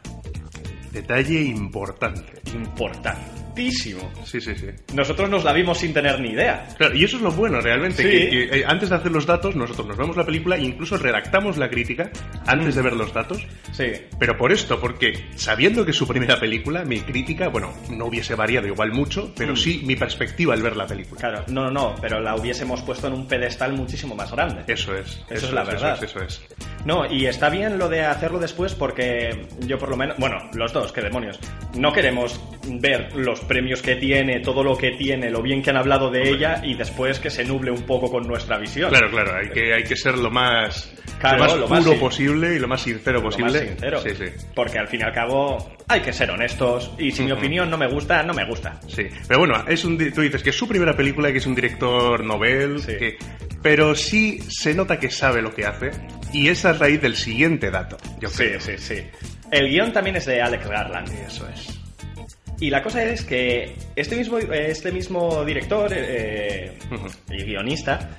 Detalle 0.93 1.41
importante. 1.43 2.32
Importantísimo. 2.55 4.10
Sí, 4.24 4.41
sí, 4.41 4.55
sí. 4.56 4.67
Nosotros 4.94 5.29
nos 5.29 5.44
la 5.44 5.53
vimos 5.53 5.79
sin 5.79 5.93
tener 5.93 6.19
ni 6.20 6.31
idea. 6.31 6.67
Claro, 6.79 6.94
y 6.96 7.05
eso 7.05 7.17
es 7.17 7.22
lo 7.22 7.31
bueno 7.31 7.60
realmente, 7.60 8.03
Sí. 8.03 8.08
que, 8.08 8.31
que, 8.48 8.58
eh, 8.60 8.64
antes 8.67 8.88
de 8.88 8.96
hacer 8.96 9.10
los 9.12 9.26
datos, 9.26 9.55
nosotros 9.55 9.86
nos 9.86 9.96
vemos 9.96 10.17
la 10.17 10.24
película 10.24 10.56
e 10.56 10.62
incluso 10.62 10.96
redactamos 10.96 11.58
la 11.58 11.69
crítica 11.69 12.10
antes 12.46 12.74
de 12.74 12.82
ver 12.82 12.94
los 12.94 13.12
datos. 13.12 13.46
Sí. 13.72 13.93
Pero 14.19 14.36
por 14.38 14.50
esto, 14.50 14.81
porque 14.81 15.26
sabiendo 15.36 15.84
que 15.84 15.91
es 15.91 15.96
su 15.96 16.06
primera 16.08 16.41
película, 16.41 16.84
mi 16.84 17.00
crítica, 17.00 17.48
bueno, 17.48 17.74
no 17.91 18.06
hubiese 18.06 18.34
variado 18.34 18.67
igual 18.67 18.93
mucho, 18.93 19.32
pero 19.36 19.53
Mm. 19.53 19.56
sí 19.56 19.82
mi 19.84 19.94
perspectiva 19.96 20.55
al 20.55 20.62
ver 20.62 20.76
la 20.76 20.86
película. 20.86 21.20
Claro, 21.20 21.44
no, 21.48 21.64
no, 21.64 21.70
no, 21.70 21.94
pero 22.00 22.20
la 22.20 22.34
hubiésemos 22.34 22.81
puesto 22.82 23.08
en 23.08 23.12
un 23.12 23.26
pedestal 23.29 23.74
muchísimo 23.74 24.14
más 24.14 24.32
grande. 24.32 24.62
Eso 24.72 24.94
es. 24.96 25.20
Eso 25.29 25.46
es 25.48 25.53
la 25.53 25.64
verdad. 25.64 26.03
Eso 26.03 26.20
es. 26.22 26.41
No, 26.85 27.05
y 27.11 27.27
está 27.27 27.51
bien 27.51 27.79
lo 27.79 27.89
de 27.89 28.03
hacerlo 28.05 28.39
después 28.39 28.75
porque 28.75 29.47
yo 29.67 29.79
por 29.79 29.91
lo 29.91 29.97
menos, 29.97 30.17
bueno, 30.19 30.37
los 30.55 30.73
dos, 30.73 30.93
qué 30.93 31.01
demonios, 31.03 31.39
no 31.75 31.93
queremos 31.93 32.41
ver 32.67 33.15
los 33.15 33.41
premios 33.41 33.82
que 33.82 33.97
tiene, 33.97 34.41
todo 34.41 34.63
lo 34.63 34.77
que 34.77 34.93
tiene, 34.93 35.31
lo 35.31 35.43
bien 35.43 35.63
que 35.63 35.70
han 35.70 35.77
hablado 35.77 36.11
de 36.11 36.29
ella 36.31 36.63
y 36.65 36.75
después 36.75 37.19
que 37.19 37.31
se 37.31 37.44
nuble 37.44 37.70
un 37.70 37.82
poco 37.82 38.11
con 38.11 38.27
nuestra 38.27 38.58
visión. 38.58 38.91
Claro, 38.91 39.11
claro, 39.11 39.37
hay 39.37 39.51
que, 39.51 39.75
hay 39.75 39.85
que 39.85 39.97
ser 39.97 40.17
lo 40.17 40.31
más, 40.31 40.94
Claro, 41.19 41.39
lo 41.39 41.44
más 41.44 41.56
lo 41.56 41.67
puro 41.67 41.91
más 41.91 41.99
posible 42.01 42.55
y 42.55 42.58
lo 42.58 42.69
más 42.69 42.81
sincero 42.81 43.19
Lo 43.19 43.25
posible. 43.25 43.51
más 43.53 43.61
sincero. 43.69 44.01
Sí, 44.01 44.11
sí. 44.17 44.25
Porque 44.55 44.79
al 44.79 44.87
fin 44.89 45.01
y 45.01 45.03
al 45.03 45.13
cabo 45.13 45.58
hay 45.89 46.01
que 46.01 46.13
ser 46.13 46.31
honestos 46.31 46.93
y 46.99 47.11
si 47.11 47.25
mi 47.25 47.32
opinión 47.32 47.69
no 47.69 47.77
me 47.77 47.89
gusta, 47.89 48.23
no 48.23 48.32
me 48.35 48.47
gusta. 48.47 48.79
Sí, 48.87 49.03
pero 49.27 49.41
bueno, 49.41 49.65
es 49.67 49.85
un, 49.85 49.99
tú 50.13 50.20
dices 50.23 50.43
que 50.43 50.51
es 50.51 50.56
su 50.56 50.69
primera 50.69 50.97
película, 50.97 51.32
que 51.32 51.39
es 51.39 51.47
un 51.47 51.55
director 51.56 52.25
novel, 52.25 52.79
Sí. 52.81 52.93
que- 52.99 53.17
pero 53.61 53.97
sí 53.97 54.39
se 54.49 54.73
nota 54.75 55.01
que 55.01 55.11
sabe 55.11 55.43
lo 55.43 55.53
que 55.53 55.67
hace 55.67 55.91
y 56.32 56.49
esa 56.49 56.68
es 56.72 56.79
raíz 56.79 57.01
del 57.03 57.17
siguiente 57.17 57.70
dato, 57.70 57.96
yo 58.20 58.29
Sí, 58.29 58.44
creo. 58.44 58.60
sí, 58.60 58.72
sí. 58.79 59.03
El 59.51 59.69
guion 59.69 59.93
también 59.93 60.17
es 60.17 60.27
de 60.27 60.41
Alex 60.43 60.67
Garland. 60.67 61.08
Eso 61.27 61.48
es. 61.48 61.79
Y 62.60 62.70
la 62.70 62.82
cosa 62.82 63.03
es 63.05 63.25
que 63.25 63.77
este 63.96 64.17
mismo, 64.17 64.39
este 64.39 64.91
mismo 64.93 65.44
director 65.44 65.91
eh, 65.94 66.77
Ujú. 66.93 67.06
y 67.31 67.44
guionista 67.44 68.10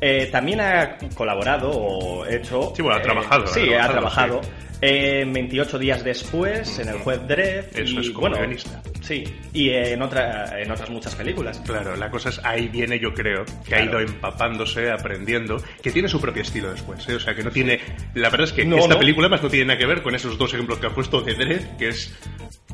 eh, 0.00 0.28
también 0.30 0.60
ha 0.60 0.96
colaborado 1.14 1.70
o 1.70 2.26
hecho... 2.26 2.72
Sí, 2.74 2.82
bueno, 2.82 2.98
ha 2.98 3.00
eh, 3.00 3.04
trabajado, 3.04 3.44
ha 3.44 3.46
Sí, 3.48 3.72
ha 3.74 3.88
trabajado, 3.88 4.40
trabajado 4.40 4.40
Eh, 4.80 5.24
28 5.26 5.76
días 5.78 6.04
después, 6.04 6.78
en 6.78 6.88
el 6.88 6.98
juez 6.98 7.20
Dredd. 7.26 7.64
Eso 7.76 7.96
y, 7.96 7.98
es 7.98 8.10
como 8.10 8.20
bueno, 8.28 8.36
guionista. 8.36 8.80
Sí, 9.00 9.24
y 9.52 9.70
en, 9.70 10.00
otra, 10.02 10.60
en 10.60 10.70
otras 10.70 10.88
muchas 10.90 11.16
películas. 11.16 11.60
Claro, 11.66 11.96
la 11.96 12.08
cosa 12.10 12.28
es 12.28 12.40
ahí 12.44 12.68
viene, 12.68 13.00
yo 13.00 13.12
creo, 13.12 13.44
que 13.66 13.74
ha 13.74 13.82
ido 13.82 13.98
empapándose, 13.98 14.88
aprendiendo, 14.90 15.56
que 15.82 15.90
tiene 15.90 16.08
su 16.08 16.20
propio 16.20 16.42
estilo 16.42 16.70
después, 16.70 17.08
¿eh? 17.08 17.16
O 17.16 17.20
sea, 17.20 17.34
que 17.34 17.42
no 17.42 17.50
tiene... 17.50 17.80
La 18.14 18.30
verdad 18.30 18.46
es 18.46 18.52
que 18.52 18.64
No, 18.64 18.76
esta 18.76 18.94
no. 18.94 19.00
película 19.00 19.28
más 19.28 19.42
no 19.42 19.48
tiene 19.48 19.66
nada 19.66 19.78
que 19.78 19.86
ver 19.86 20.02
con 20.02 20.14
esos 20.14 20.38
dos 20.38 20.54
ejemplos 20.54 20.78
que 20.78 20.86
ha 20.86 20.90
puesto 20.90 21.22
de 21.22 21.34
Dredd, 21.34 21.76
que 21.76 21.88
es 21.88 22.16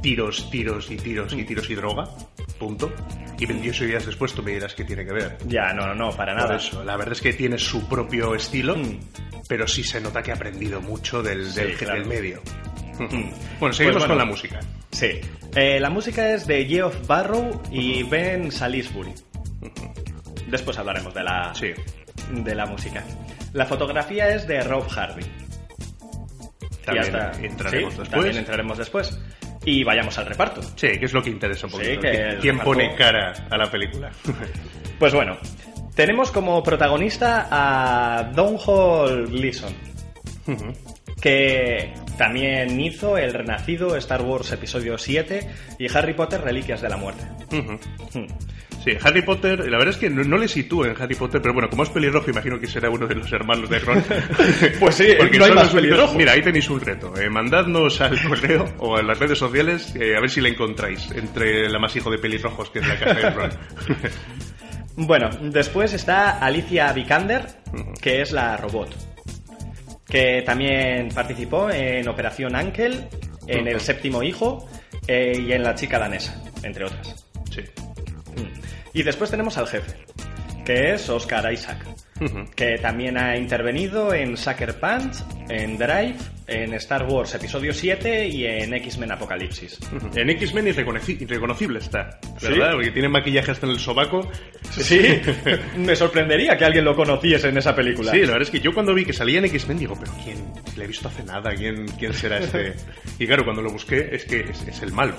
tiros, 0.04 0.50
tiros 0.50 0.90
y 0.90 0.96
tiros 0.96 1.32
y 1.32 1.44
tiros 1.44 1.70
y 1.70 1.74
droga, 1.74 2.04
punto. 2.58 2.92
Y 3.38 3.46
28 3.46 3.84
días 3.86 4.04
después 4.04 4.34
tú 4.34 4.42
me 4.42 4.50
dirás 4.52 4.74
que 4.74 4.84
tiene 4.84 5.02
que 5.06 5.12
ver. 5.14 5.38
Ya, 5.46 5.72
no, 5.72 5.86
no, 5.86 5.94
no, 5.94 6.10
para 6.14 6.34
Por 6.34 6.42
nada. 6.42 6.56
eso, 6.56 6.84
la 6.84 6.96
verdad 6.98 7.14
es 7.14 7.22
que 7.22 7.32
tiene 7.32 7.56
su 7.58 7.88
propio 7.88 8.34
estilo, 8.34 8.76
Mm. 8.76 8.98
pero 9.48 9.66
sí 9.66 9.82
se 9.82 10.00
nota 10.02 10.22
que 10.22 10.30
ha 10.30 10.34
aprendido 10.34 10.82
mucho 10.82 11.22
del, 11.22 11.50
Sí, 11.50 11.60
del, 11.60 11.74
claro. 11.76 11.98
del 12.00 12.06
medio. 12.08 12.42
Mm. 12.98 13.30
Bueno, 13.58 13.72
seguimos 13.72 13.76
Pues 13.76 13.82
bueno. 13.94 14.06
con 14.08 14.18
la 14.18 14.24
música. 14.26 14.60
Sí. 14.92 15.20
Eh, 15.56 15.80
la 15.80 15.88
música 15.90 16.34
es 16.34 16.46
de 16.46 16.64
Geoff 16.66 17.06
Barrow 17.06 17.62
y 17.72 18.02
Ben 18.02 18.52
Salisbury. 18.52 19.14
Después 20.48 20.76
hablaremos 20.78 21.14
de 21.14 21.22
la, 21.24 21.54
Sí. 21.54 21.68
de 22.30 22.54
la 22.54 22.66
música. 22.66 23.02
La 23.54 23.64
fotografía 23.64 24.28
es 24.34 24.46
de 24.46 24.60
Rob 24.62 24.86
Harvey. 24.94 25.24
También 26.84 27.06
Y 27.42 27.46
entraremos 27.46 27.94
Sí, 27.94 27.98
después. 28.00 28.10
También 28.10 28.36
entraremos 28.36 28.76
después. 28.78 29.18
Y 29.64 29.82
vayamos 29.84 30.16
al 30.18 30.26
reparto. 30.26 30.62
Sí, 30.62 30.98
que 30.98 31.04
es 31.06 31.12
lo 31.12 31.22
que 31.22 31.30
interesa 31.30 31.66
un 31.66 31.72
Sí, 31.72 31.78
poquito. 31.78 32.00
que 32.02 32.10
¿Quién- 32.10 32.26
el 32.26 32.38
¿Quién 32.38 32.54
reparto- 32.58 32.64
pone 32.64 32.94
cara 32.94 33.32
a 33.50 33.56
la 33.56 33.70
película? 33.70 34.10
Pues 34.98 35.12
bueno, 35.12 35.36
tenemos 35.96 36.30
como 36.30 36.62
protagonista 36.62 37.48
a 37.50 38.30
Don 38.32 38.56
Hall 38.64 39.26
Gleason, 39.26 39.74
que 41.20 41.92
también 42.16 42.80
hizo 42.80 43.18
El 43.18 43.32
Renacido, 43.32 43.96
Star 43.96 44.22
Wars 44.22 44.52
Episodio 44.52 44.96
7 44.98 45.48
y 45.78 45.94
Harry 45.96 46.14
Potter 46.14 46.40
Reliquias 46.42 46.80
de 46.80 46.88
la 46.88 46.96
Muerte. 46.96 47.24
Sí, 48.84 48.90
Harry 49.02 49.22
Potter, 49.22 49.60
la 49.60 49.78
verdad 49.78 49.94
es 49.94 49.96
que 49.96 50.10
no, 50.10 50.22
no 50.24 50.36
le 50.36 50.46
sitúo 50.46 50.84
en 50.84 50.94
Harry 51.00 51.14
Potter, 51.14 51.40
pero 51.40 51.54
bueno, 51.54 51.70
como 51.70 51.84
es 51.84 51.88
pelirrojo, 51.88 52.30
imagino 52.30 52.60
que 52.60 52.66
será 52.66 52.90
uno 52.90 53.06
de 53.06 53.14
los 53.14 53.32
hermanos 53.32 53.70
de 53.70 53.78
Ron. 53.78 54.04
Pues 54.78 54.94
sí, 54.96 55.06
Porque 55.18 55.38
no 55.38 55.46
hay 55.46 55.52
más 55.52 55.70
pelirrojo. 55.70 56.14
Mira, 56.18 56.32
ahí 56.32 56.42
tenéis 56.42 56.68
un 56.68 56.80
reto. 56.80 57.16
eh, 57.16 57.30
mandadnos 57.30 58.00
al 58.02 58.20
correo 58.22 58.66
o 58.78 58.96
a 58.98 59.02
las 59.02 59.18
redes 59.18 59.38
sociales 59.38 59.94
eh, 59.98 60.14
a 60.16 60.20
ver 60.20 60.28
si 60.28 60.42
le 60.42 60.50
encontráis 60.50 61.10
entre 61.12 61.64
el 61.64 61.74
amasijo 61.74 62.10
de 62.10 62.18
pelirrojos 62.18 62.68
que 62.70 62.80
es 62.80 62.86
la 62.86 62.98
casa 62.98 63.14
de 63.14 63.30
Ron. 63.30 63.50
Bueno, 64.96 65.28
después 65.40 65.92
está 65.92 66.38
Alicia 66.38 66.92
Vikander, 66.92 67.46
que 68.00 68.20
es 68.22 68.30
la 68.30 68.56
robot, 68.56 68.94
que 70.06 70.42
también 70.46 71.08
participó 71.12 71.68
en 71.70 72.06
Operación 72.08 72.54
Ankel, 72.54 73.08
en 73.48 73.66
El 73.66 73.80
Séptimo 73.80 74.22
Hijo 74.22 74.68
eh, 75.08 75.32
y 75.36 75.50
en 75.52 75.64
La 75.64 75.74
Chica 75.74 75.98
Danesa, 75.98 76.40
entre 76.62 76.84
otras. 76.84 77.26
sí. 77.50 77.62
Y 78.94 79.02
después 79.02 79.30
tenemos 79.30 79.58
al 79.58 79.66
jefe, 79.66 79.92
que 80.64 80.94
es 80.94 81.08
Oscar 81.10 81.52
Isaac, 81.52 81.84
que 82.54 82.78
también 82.78 83.18
ha 83.18 83.36
intervenido 83.36 84.14
en 84.14 84.36
Sucker 84.36 84.78
Punch, 84.78 85.16
en 85.50 85.76
Drive, 85.76 86.14
en 86.46 86.72
Star 86.74 87.04
Wars 87.06 87.34
Episodio 87.34 87.72
7 87.74 88.28
y 88.28 88.46
en 88.46 88.72
X-Men 88.74 89.12
Apocalipsis. 89.12 89.78
En 90.14 90.30
X-Men 90.30 90.66
irreconoci- 90.66 91.20
irreconocible 91.20 91.80
está, 91.80 92.18
¿verdad? 92.40 92.68
¿Sí? 92.70 92.74
Porque 92.74 92.90
tiene 92.92 93.08
maquillaje 93.08 93.50
hasta 93.50 93.66
en 93.66 93.72
el 93.72 93.78
sobaco. 93.80 94.30
Sí, 94.70 95.00
me 95.78 95.96
sorprendería 95.96 96.56
que 96.56 96.64
alguien 96.64 96.84
lo 96.84 96.94
conociese 96.94 97.48
en 97.48 97.58
esa 97.58 97.74
película. 97.74 98.12
Sí, 98.12 98.20
la 98.20 98.26
verdad 98.28 98.42
es 98.42 98.50
que 98.50 98.60
yo 98.60 98.72
cuando 98.72 98.94
vi 98.94 99.04
que 99.04 99.12
salía 99.12 99.38
en 99.40 99.46
X-Men 99.46 99.78
digo, 99.78 99.96
pero 99.98 100.12
¿quién? 100.22 100.36
Le 100.76 100.84
he 100.84 100.86
visto 100.86 101.08
hace 101.08 101.24
nada, 101.24 101.52
¿quién, 101.54 101.86
quién 101.98 102.14
será 102.14 102.38
este? 102.38 102.74
Y 103.18 103.26
claro, 103.26 103.44
cuando 103.44 103.60
lo 103.62 103.70
busqué 103.70 104.08
es 104.12 104.24
que 104.24 104.40
es, 104.40 104.62
es 104.68 104.82
el 104.82 104.92
malo. 104.92 105.14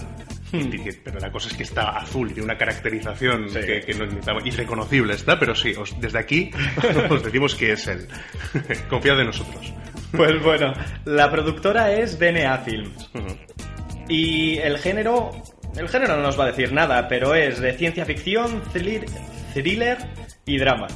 Dije, 0.52 1.02
pero 1.04 1.20
la 1.20 1.32
cosa 1.32 1.50
es 1.50 1.56
que 1.58 1.64
está 1.64 1.98
azul 1.98 2.30
y 2.30 2.34
tiene 2.34 2.46
una 2.46 2.58
caracterización 2.58 3.50
Sí. 3.50 3.60
que, 3.60 3.82
que 3.82 3.94
no 3.96 4.06
necesitaba, 4.06 4.40
irreconocible 4.46 5.14
está, 5.16 5.38
pero 5.40 5.54
sí, 5.56 5.74
os- 5.78 6.00
desde 6.00 6.20
aquí 6.20 6.52
os 7.10 7.24
decimos 7.24 7.56
que 7.56 7.72
es 7.74 7.88
él. 7.88 8.08
Confiad 8.90 9.20
en 9.20 9.28
nosotros. 9.28 9.74
Pues 10.12 10.42
bueno, 10.44 10.74
la 11.06 11.30
productora 11.32 11.92
es 11.92 12.18
DNA 12.20 12.58
Films. 12.60 13.10
Y 14.08 14.58
el 14.60 14.78
género. 14.78 15.32
El 15.76 15.90
género 15.90 16.16
no 16.16 16.24
nos 16.24 16.40
va 16.40 16.46
a 16.46 16.48
decir 16.48 16.72
nada, 16.72 17.08
pero 17.10 17.36
es 17.36 17.60
de 17.60 17.74
ciencia 17.74 18.06
ficción, 18.06 18.62
thriller, 18.72 19.06
thriller 19.54 19.98
y 20.46 20.58
drama. 20.58 20.88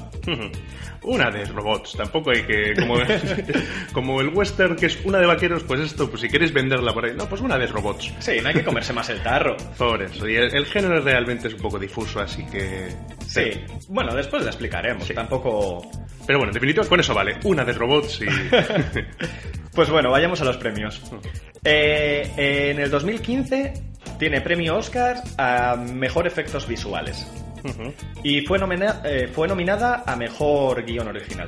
Una 1.02 1.32
de 1.32 1.46
robots, 1.46 1.94
tampoco 1.96 2.32
hay 2.32 2.44
que. 2.44 2.74
Como, 2.76 2.98
como 3.94 4.22
el 4.22 4.30
western, 4.30 4.76
que 4.76 4.88
es 4.88 5.00
una 5.06 5.20
de 5.20 5.26
vaqueros, 5.26 5.64
pues 5.64 5.80
esto, 5.80 6.10
pues 6.10 6.22
si 6.22 6.28
queréis 6.28 6.54
venderla 6.54 6.94
por 6.94 7.06
ahí, 7.06 7.14
no, 7.16 7.28
pues 7.28 7.42
una 7.42 7.58
de 7.58 7.68
robots. 7.68 8.14
Sí, 8.20 8.40
no 8.42 8.50
hay 8.50 8.56
que 8.56 8.64
comerse 8.64 8.94
más 8.94 9.10
el 9.10 9.22
tarro. 9.22 9.56
Por 9.78 10.04
eso. 10.04 10.28
Y 10.28 10.36
el, 10.36 10.54
el 10.56 10.66
género 10.66 11.00
realmente 11.02 11.48
es 11.48 11.54
un 11.54 11.62
poco 11.62 11.80
difuso, 11.80 12.20
así 12.20 12.46
que. 12.46 12.90
Sí, 13.26 13.52
bueno, 13.88 14.14
después 14.14 14.44
le 14.44 14.50
explicaremos. 14.50 15.06
Sí. 15.06 15.14
Tampoco. 15.14 15.90
Pero 16.28 16.40
bueno, 16.40 16.52
en 16.52 16.56
definitiva, 16.56 16.86
con 16.86 17.00
eso 17.00 17.14
vale. 17.14 17.38
Una 17.44 17.64
de 17.64 17.74
robots 17.74 18.22
y. 18.22 18.26
Pues 19.72 19.90
bueno, 19.90 20.12
vayamos 20.12 20.42
a 20.42 20.46
los 20.46 20.58
premios. 20.58 21.02
Eh, 21.64 22.34
en 22.36 22.80
el 22.80 22.90
2015 22.90 23.74
tiene 24.18 24.42
premio 24.42 24.76
Oscar 24.76 25.22
a 25.38 25.76
mejor 25.76 26.28
efectos 26.28 26.68
visuales. 26.68 27.26
Y 28.24 28.42
fue, 28.46 28.58
nomina- 28.60 29.02
eh, 29.04 29.30
fue 29.34 29.48
nominada 29.48 30.04
a 30.06 30.16
mejor 30.16 30.84
guion 30.86 31.08
original. 31.08 31.48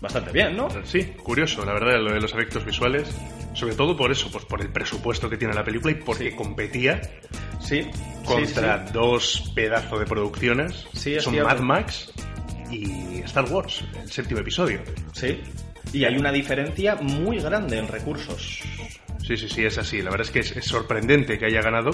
Bastante 0.00 0.30
bien, 0.32 0.56
¿no? 0.56 0.68
Sí, 0.84 1.02
curioso, 1.22 1.64
la 1.64 1.72
verdad, 1.72 2.00
lo 2.00 2.12
de 2.12 2.20
los 2.20 2.32
efectos 2.32 2.64
visuales. 2.64 3.08
Sobre 3.54 3.74
todo 3.74 3.96
por 3.96 4.12
eso, 4.12 4.30
pues 4.30 4.44
por 4.44 4.60
el 4.60 4.68
presupuesto 4.70 5.28
que 5.28 5.36
tiene 5.36 5.52
la 5.54 5.64
película 5.64 5.92
y 5.92 5.96
porque 5.96 6.36
competía 6.36 7.00
Sí. 7.60 7.88
contra 8.24 8.78
sí, 8.82 8.84
sí. 8.86 8.92
dos 8.92 9.52
pedazos 9.54 9.98
de 9.98 10.06
producciones. 10.06 10.86
Sí, 10.92 11.18
Son 11.20 11.32
cierto. 11.32 11.48
Mad 11.48 11.60
Max 11.60 12.12
y 12.70 13.18
Star 13.24 13.46
Wars, 13.50 13.82
el 14.00 14.10
séptimo 14.12 14.40
episodio. 14.40 14.80
Sí. 15.12 15.40
Y 15.92 16.04
hay 16.04 16.16
una 16.16 16.30
diferencia 16.30 16.94
muy 16.96 17.38
grande 17.40 17.78
en 17.78 17.88
recursos. 17.88 18.60
Sí, 19.26 19.36
sí, 19.36 19.48
sí, 19.48 19.64
es 19.64 19.76
así. 19.78 20.00
La 20.02 20.10
verdad 20.10 20.26
es 20.26 20.30
que 20.30 20.40
es, 20.40 20.56
es 20.56 20.64
sorprendente 20.66 21.38
que 21.38 21.46
haya 21.46 21.60
ganado. 21.60 21.90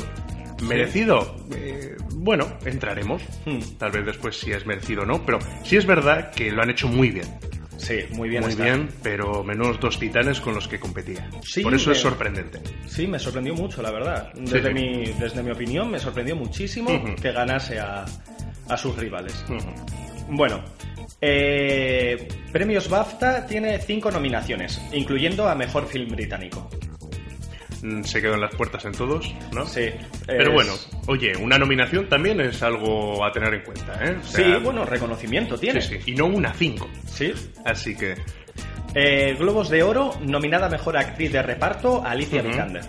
¿Merecido? 0.68 1.36
Eh, 1.54 1.96
bueno, 2.14 2.56
entraremos. 2.64 3.22
Hmm. 3.44 3.60
Tal 3.78 3.90
vez 3.92 4.06
después 4.06 4.38
si 4.38 4.52
es 4.52 4.66
merecido 4.66 5.02
o 5.02 5.06
no. 5.06 5.24
Pero 5.24 5.38
sí 5.64 5.76
es 5.76 5.86
verdad 5.86 6.30
que 6.32 6.50
lo 6.50 6.62
han 6.62 6.70
hecho 6.70 6.88
muy 6.88 7.10
bien. 7.10 7.26
Sí, 7.76 8.00
muy 8.12 8.28
bien. 8.28 8.42
muy 8.42 8.52
está. 8.52 8.64
bien, 8.64 8.88
pero 9.02 9.42
menos 9.44 9.78
dos 9.80 9.98
titanes 9.98 10.40
con 10.40 10.54
los 10.54 10.68
que 10.68 10.78
competía. 10.78 11.28
Sí, 11.42 11.60
Por 11.62 11.74
eso 11.74 11.90
me- 11.90 11.96
es 11.96 12.00
sorprendente. 12.02 12.60
Sí, 12.86 13.06
me 13.06 13.18
sorprendió 13.18 13.52
mucho, 13.54 13.82
la 13.82 13.90
verdad. 13.90 14.32
Desde, 14.34 14.68
sí. 14.68 14.74
Mi, 14.74 15.04
desde 15.18 15.42
mi 15.42 15.50
opinión, 15.50 15.90
me 15.90 15.98
sorprendió 15.98 16.36
muchísimo 16.36 16.88
que 17.20 17.32
ganase 17.32 17.80
a, 17.80 18.04
a 18.68 18.76
sus 18.76 18.96
rivales. 18.96 19.44
Bueno, 20.30 20.62
eh, 21.20 22.28
Premios 22.52 22.88
BAFTA 22.88 23.46
tiene 23.46 23.78
cinco 23.80 24.10
nominaciones, 24.10 24.80
incluyendo 24.92 25.48
a 25.48 25.54
Mejor 25.54 25.86
Film 25.88 26.10
Británico. 26.10 26.70
Mm, 27.84 28.02
Se 28.02 28.22
quedó 28.22 28.34
en 28.34 28.40
las 28.40 28.54
puertas 28.54 28.82
en 28.86 28.92
todos, 28.92 29.30
¿no? 29.52 29.66
Sí. 29.66 29.90
Pero 30.26 30.48
es- 30.48 30.52
bueno, 30.54 30.72
oye, 31.06 31.36
una 31.36 31.58
nominación 31.58 32.08
también 32.08 32.40
es 32.40 32.62
algo 32.62 33.22
a 33.24 33.30
tener 33.30 33.52
en 33.52 33.62
cuenta, 33.62 33.92
¿eh? 34.02 34.16
O 34.18 34.26
Sí, 34.26 34.42
bueno, 34.62 34.86
reconocimiento 34.86 35.58
tiene. 35.58 35.82
sí, 35.82 35.98
sí. 36.02 36.12
Y 36.12 36.14
no 36.14 36.24
una 36.26 36.52
cinco. 36.54 36.88
Sí. 37.06 37.32
Así 37.64 37.94
que, 37.94 38.14
Eh, 38.96 39.34
Globos 39.38 39.68
de 39.70 39.82
Oro, 39.82 40.14
nominada 40.22 40.66
a 40.66 40.70
Mejor 40.70 40.96
Actriz 40.96 41.32
de 41.32 41.42
Reparto, 41.42 42.02
Alicia 42.06 42.40
Ujú. 42.40 42.48
Vikander. 42.50 42.84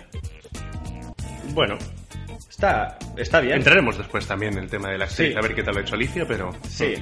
bueno, 1.52 1.76
Está, 2.48 2.96
está 3.16 3.40
bien. 3.40 3.56
entraremos 3.56 3.98
después 3.98 4.24
también 4.26 4.52
en 4.54 4.60
el 4.64 4.70
tema 4.70 4.88
de 4.90 4.98
la 4.98 5.04
actriz, 5.06 5.32
Sí. 5.32 5.36
a 5.36 5.40
ver 5.42 5.54
qué 5.54 5.62
tal 5.62 5.76
ha 5.76 5.80
hecho 5.80 5.94
Alicia, 5.96 6.24
pero... 6.26 6.52
Sí. 6.68 6.94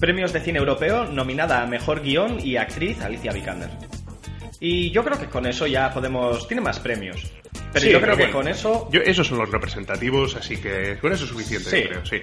Premios 0.00 0.32
de 0.32 0.40
cine 0.40 0.58
europeo, 0.58 1.04
nominada 1.06 1.62
a 1.62 1.66
mejor 1.66 2.02
guion 2.02 2.38
y 2.44 2.56
actriz 2.56 3.00
Alicia 3.02 3.32
Vikander. 3.32 3.70
Y 4.60 4.90
yo 4.90 5.02
creo 5.02 5.18
que 5.18 5.26
con 5.26 5.46
eso 5.46 5.66
ya 5.66 5.90
podemos. 5.92 6.46
Tiene 6.46 6.60
más 6.60 6.78
premios. 6.78 7.32
Pero 7.72 7.84
Sí, 7.86 7.90
yo 7.92 8.00
creo 8.00 8.14
que 8.16 8.24
bueno, 8.24 8.36
con 8.38 8.48
eso. 8.48 8.88
yo- 8.92 9.00
esos 9.00 9.26
son 9.26 9.38
los 9.38 9.50
representativos, 9.50 10.36
así 10.36 10.56
que 10.58 10.98
con 11.00 11.12
eso 11.12 11.24
es 11.24 11.30
suficiente, 11.30 11.70
Sí. 11.70 11.82
yo 11.82 11.88
creo, 11.88 12.04
sí. 12.06 12.20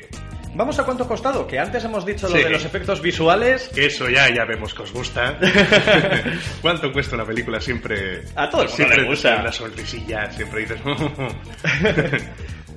Vamos 0.54 0.78
a 0.80 0.84
cuánto 0.84 1.04
ha 1.04 1.08
costado, 1.08 1.46
que 1.48 1.58
antes 1.60 1.84
hemos 1.84 2.06
dicho 2.06 2.28
lo 2.30 2.36
Sí. 2.36 2.44
de 2.44 2.50
los 2.50 2.64
efectos 2.66 3.02
visuales. 3.02 3.70
Eso 3.76 4.10
ya, 4.10 4.30
ya 4.34 4.46
vemos 4.46 4.74
que 4.74 4.84
os 4.84 4.92
gusta. 4.94 5.38
¿Cuánto 6.62 6.92
cuesta 6.92 7.16
una 7.16 7.26
película? 7.26 7.60
Siempre... 7.62 8.24
A 8.36 8.50
todo 8.50 8.62
el 8.64 8.68
mundo 8.68 8.76
siempre 8.76 8.98
le 8.98 9.04
te 9.04 9.10
gusta. 9.10 9.38
una 9.42 9.52
sonrisilla, 9.52 10.32
siempre 10.32 10.62
dices... 10.62 10.80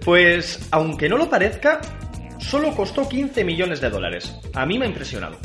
Pues, 0.05 0.67
aunque 0.71 1.09
no 1.09 1.17
lo 1.19 1.29
parezca, 1.29 1.81
solo 2.39 2.75
costó 2.75 3.07
15 3.09 3.45
millones 3.45 3.81
de 3.83 3.91
dólares. 3.91 4.35
A 4.55 4.65
mí 4.65 4.79
me 4.79 4.87
ha 4.87 4.89
impresionado. 4.89 5.39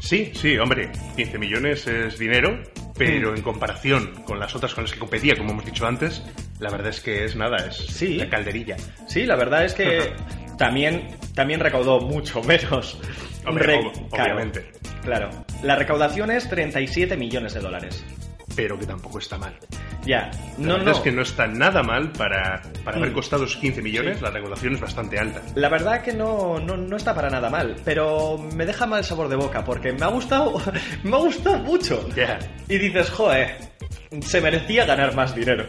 Sí, 0.00 0.32
sí, 0.34 0.56
hombre, 0.58 0.90
15 1.16 1.38
millones 1.38 1.86
es 1.86 2.18
dinero, 2.18 2.52
Mm. 2.52 2.92
pero 2.96 3.34
en 3.34 3.42
comparación 3.42 4.22
con 4.24 4.38
las 4.40 4.54
otras 4.54 4.74
con 4.74 4.84
las 4.84 4.92
que 4.92 4.98
competía, 4.98 5.36
como 5.36 5.52
hemos 5.52 5.64
dicho 5.64 5.86
antes, 5.86 6.22
la 6.58 6.70
verdad 6.70 6.88
es 6.88 7.00
que 7.00 7.24
es 7.24 7.36
nada, 7.36 7.58
es 7.66 7.76
Sí. 7.76 8.14
la 8.16 8.28
calderilla. 8.28 8.76
Sí, 9.06 9.24
la 9.26 9.36
verdad 9.36 9.64
es 9.64 9.74
que 9.74 10.12
también, 10.58 11.08
también 11.34 11.60
recaudó 11.60 12.00
mucho 12.00 12.42
menos. 12.42 12.98
Hombre, 13.46 13.66
Re- 13.66 13.78
ob- 13.78 14.08
claro, 14.10 14.24
obviamente. 14.34 14.70
Claro. 15.02 15.30
La 15.62 15.76
recaudación 15.76 16.30
es 16.30 16.48
37 16.48 17.16
millones 17.16 17.54
de 17.54 17.60
dólares. 17.60 18.04
Pero 18.56 18.78
que 18.78 18.86
tampoco 18.86 19.18
está 19.18 19.38
mal. 19.38 19.54
Ya, 20.04 20.30
La 20.58 20.66
no, 20.66 20.72
verdad 20.74 20.84
no. 20.86 20.92
es 20.92 20.98
que 21.00 21.12
no 21.12 21.22
está 21.22 21.46
nada 21.46 21.82
mal 21.82 22.10
para, 22.12 22.62
para 22.84 22.96
haber 22.96 23.10
Mm. 23.10 23.14
costado 23.14 23.44
esos 23.44 23.56
15 23.58 23.82
millones, 23.82 24.18
Sí. 24.18 24.24
la 24.24 24.30
recaudación 24.30 24.74
es 24.74 24.80
bastante 24.80 25.18
alta. 25.18 25.42
La 25.54 25.68
verdad 25.68 26.02
que 26.02 26.12
no, 26.12 26.58
no, 26.58 26.76
no 26.76 26.96
está 26.96 27.14
para 27.14 27.28
nada 27.30 27.50
mal, 27.50 27.76
pero 27.84 28.38
me 28.56 28.64
deja 28.64 28.86
mal 28.86 29.04
sabor 29.04 29.28
de 29.28 29.36
boca 29.36 29.62
porque 29.64 29.92
me 29.92 30.04
ha 30.04 30.08
gustado, 30.08 30.54
me 31.04 31.16
ha 31.16 31.18
gustado 31.18 31.58
mucho. 31.58 32.08
Ya. 32.16 32.38
Y 32.68 32.78
dices, 32.78 33.10
joder, 33.10 33.56
se 34.22 34.40
merecía 34.40 34.86
ganar 34.86 35.14
más 35.14 35.34
dinero. 35.34 35.66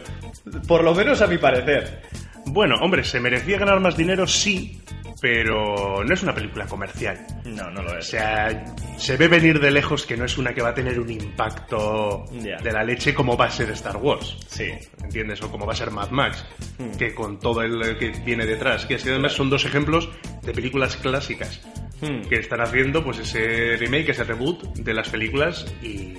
Por 0.66 0.82
lo 0.82 0.94
menos 0.94 1.20
a 1.22 1.26
mi 1.26 1.38
parecer. 1.38 2.02
Bueno, 2.46 2.74
hombre, 2.80 3.04
¿se 3.04 3.20
merecía 3.20 3.58
ganar 3.58 3.80
más 3.80 3.96
dinero? 3.96 4.26
Sí, 4.26 4.80
pero 5.22 6.02
no 6.04 6.12
es 6.12 6.22
una 6.24 6.34
película 6.34 6.66
comercial. 6.66 7.24
No, 7.44 7.70
no 7.70 7.80
lo 7.80 7.96
O 7.96 8.02
sea, 8.02 8.64
se 8.98 9.16
ve 9.16 9.28
venir 9.28 9.60
de 9.60 9.70
lejos 9.70 10.04
que 10.04 10.16
no 10.16 10.24
es 10.24 10.36
una 10.36 10.52
que 10.52 10.60
va 10.62 10.70
a 10.70 10.74
tener 10.74 10.98
un 10.98 11.08
impacto 11.10 12.24
de 12.32 12.72
la 12.72 12.82
leche 12.82 13.14
como 13.14 13.36
va 13.36 13.44
a 13.46 13.50
ser 13.50 13.70
Star 13.70 13.96
Wars. 13.98 14.36
Sí. 14.48 14.72
¿Entiendes? 15.02 15.40
O 15.42 15.50
como 15.50 15.64
va 15.64 15.72
a 15.74 15.76
ser 15.76 15.92
Mad 15.92 16.10
Max, 16.10 16.44
Mm. 16.78 16.96
que 16.98 17.14
con 17.14 17.38
todo 17.38 17.62
el 17.62 17.96
que 17.98 18.10
viene 18.24 18.44
detrás. 18.44 18.84
Que 18.84 18.94
es 18.96 19.04
que 19.04 19.10
además 19.10 19.32
son 19.32 19.48
dos 19.48 19.64
ejemplos 19.64 20.08
de 20.42 20.52
películas 20.52 20.96
clásicas 20.96 21.60
Hmm. 22.00 22.22
que 22.28 22.34
están 22.40 22.60
haciendo 22.60 23.04
pues 23.04 23.18
ese 23.20 23.76
remake, 23.78 24.08
ese 24.10 24.24
reboot 24.24 24.60
de 24.76 24.92
las 24.92 25.08
películas 25.08 25.64
y 25.82 26.14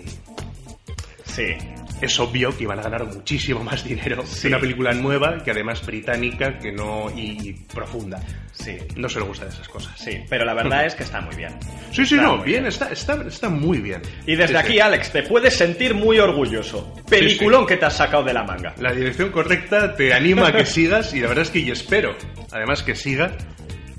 Sí. 1.25 1.57
Es 2.01 2.19
obvio 2.19 2.55
que 2.57 2.63
iban 2.63 2.79
a 2.79 2.83
ganar 2.83 3.05
muchísimo 3.05 3.63
más 3.63 3.83
dinero 3.83 4.23
Sí. 4.25 4.41
que 4.43 4.47
una 4.49 4.59
película 4.59 4.91
nueva, 4.93 5.41
que 5.43 5.51
además 5.51 5.85
británica, 5.85 6.57
que 6.59 6.71
no 6.71 7.09
y, 7.15 7.49
y 7.49 7.53
profunda. 7.73 8.21
Sí. 8.51 8.77
No 8.95 9.09
se 9.09 9.19
le 9.19 9.25
gustan 9.25 9.47
esas 9.49 9.67
cosas. 9.67 9.93
Sí, 9.99 10.19
pero 10.29 10.45
la 10.45 10.53
verdad 10.53 10.85
es 10.85 10.95
que 10.95 11.03
está 11.03 11.21
muy 11.21 11.35
bien. 11.35 11.57
Sí, 11.91 12.05
sí, 12.05 12.15
Está 12.15 12.27
no, 12.27 12.43
bien, 12.43 12.65
está, 12.65 12.91
está, 12.91 13.21
está 13.27 13.49
muy 13.49 13.79
bien. 13.79 14.01
Y 14.27 14.35
desde 14.35 14.53
Sí, 14.53 14.55
aquí, 14.59 14.73
sí. 14.73 14.79
Alex, 14.79 15.11
te 15.11 15.23
puedes 15.23 15.55
sentir 15.55 15.93
muy 15.95 16.19
orgulloso. 16.19 16.93
Peliculón 17.09 17.65
que 17.65 17.77
te 17.77 17.85
has 17.85 17.95
sacado 17.97 18.23
de 18.23 18.33
la 18.33 18.43
manga. 18.43 18.73
La 18.79 18.91
dirección 18.93 19.29
correcta 19.31 19.95
te 19.95 20.13
anima 20.13 20.47
a 20.49 20.51
que 20.53 20.65
sigas 20.67 21.13
y 21.13 21.19
la 21.19 21.27
verdad 21.29 21.43
es 21.43 21.49
que 21.51 21.63
yo 21.63 21.73
espero, 21.73 22.15
además 22.51 22.83
que 22.83 22.95
siga, 22.95 23.31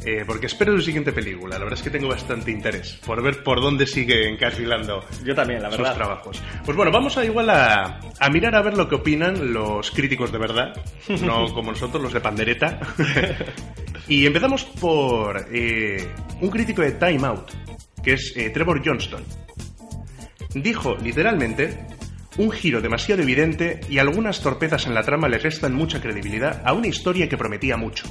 eh, 0.05 0.25
porque 0.27 0.47
espero 0.47 0.77
su 0.77 0.83
siguiente 0.83 1.13
película. 1.13 1.59
La 1.59 1.65
verdad 1.65 1.79
es 1.79 1.83
que 1.83 1.91
tengo 1.91 2.09
bastante 2.09 2.51
interés 2.51 2.99
por 3.07 3.23
ver 3.23 3.43
por 3.43 3.61
dónde 3.61 3.87
sigue 3.87 4.29
encarrilando 4.29 5.05
Yo 5.25 5.35
también, 5.35 5.63
la 5.63 5.71
sus 5.71 5.79
verdad. 5.79 5.95
trabajos. 5.95 6.43
Pues 6.65 6.77
bueno, 6.77 6.93
vamos 6.93 7.17
a 7.17 7.25
igual 7.25 7.51
a, 7.51 8.01
a 8.19 8.31
mirar 8.31 8.55
a 8.55 8.63
ver 8.63 8.77
lo 8.77 8.89
que 8.89 8.97
opinan 8.97 9.53
los 9.53 9.91
críticos 9.91 10.31
de 10.33 10.39
verdad, 10.39 10.75
no 11.23 11.53
como 11.55 11.73
nosotros 11.73 12.03
los 12.03 12.13
de 12.13 12.21
pandereta. 12.21 12.81
y 14.09 14.27
empezamos 14.27 14.65
por 14.65 15.47
eh, 15.53 16.09
un 16.41 16.51
crítico 16.51 16.83
de 16.83 16.93
Time 16.93 17.27
Out, 17.27 17.51
que 18.03 18.15
es 18.15 18.33
eh, 18.37 18.51
Trevor 18.51 18.83
Johnston. 18.85 19.23
Dijo 20.55 20.97
literalmente, 20.97 21.87
un 22.39 22.51
giro 22.51 22.81
demasiado 22.81 23.23
evidente 23.23 23.81
y 23.89 23.99
algunas 23.99 24.41
torpezas 24.41 24.87
en 24.87 24.95
la 24.95 25.03
trama 25.03 25.29
le 25.29 25.39
restan 25.39 25.75
mucha 25.75 26.01
credibilidad 26.01 26.63
a 26.65 26.73
una 26.73 26.87
historia 26.89 27.29
que 27.29 27.37
prometía 27.37 27.77
mucho. 27.77 28.05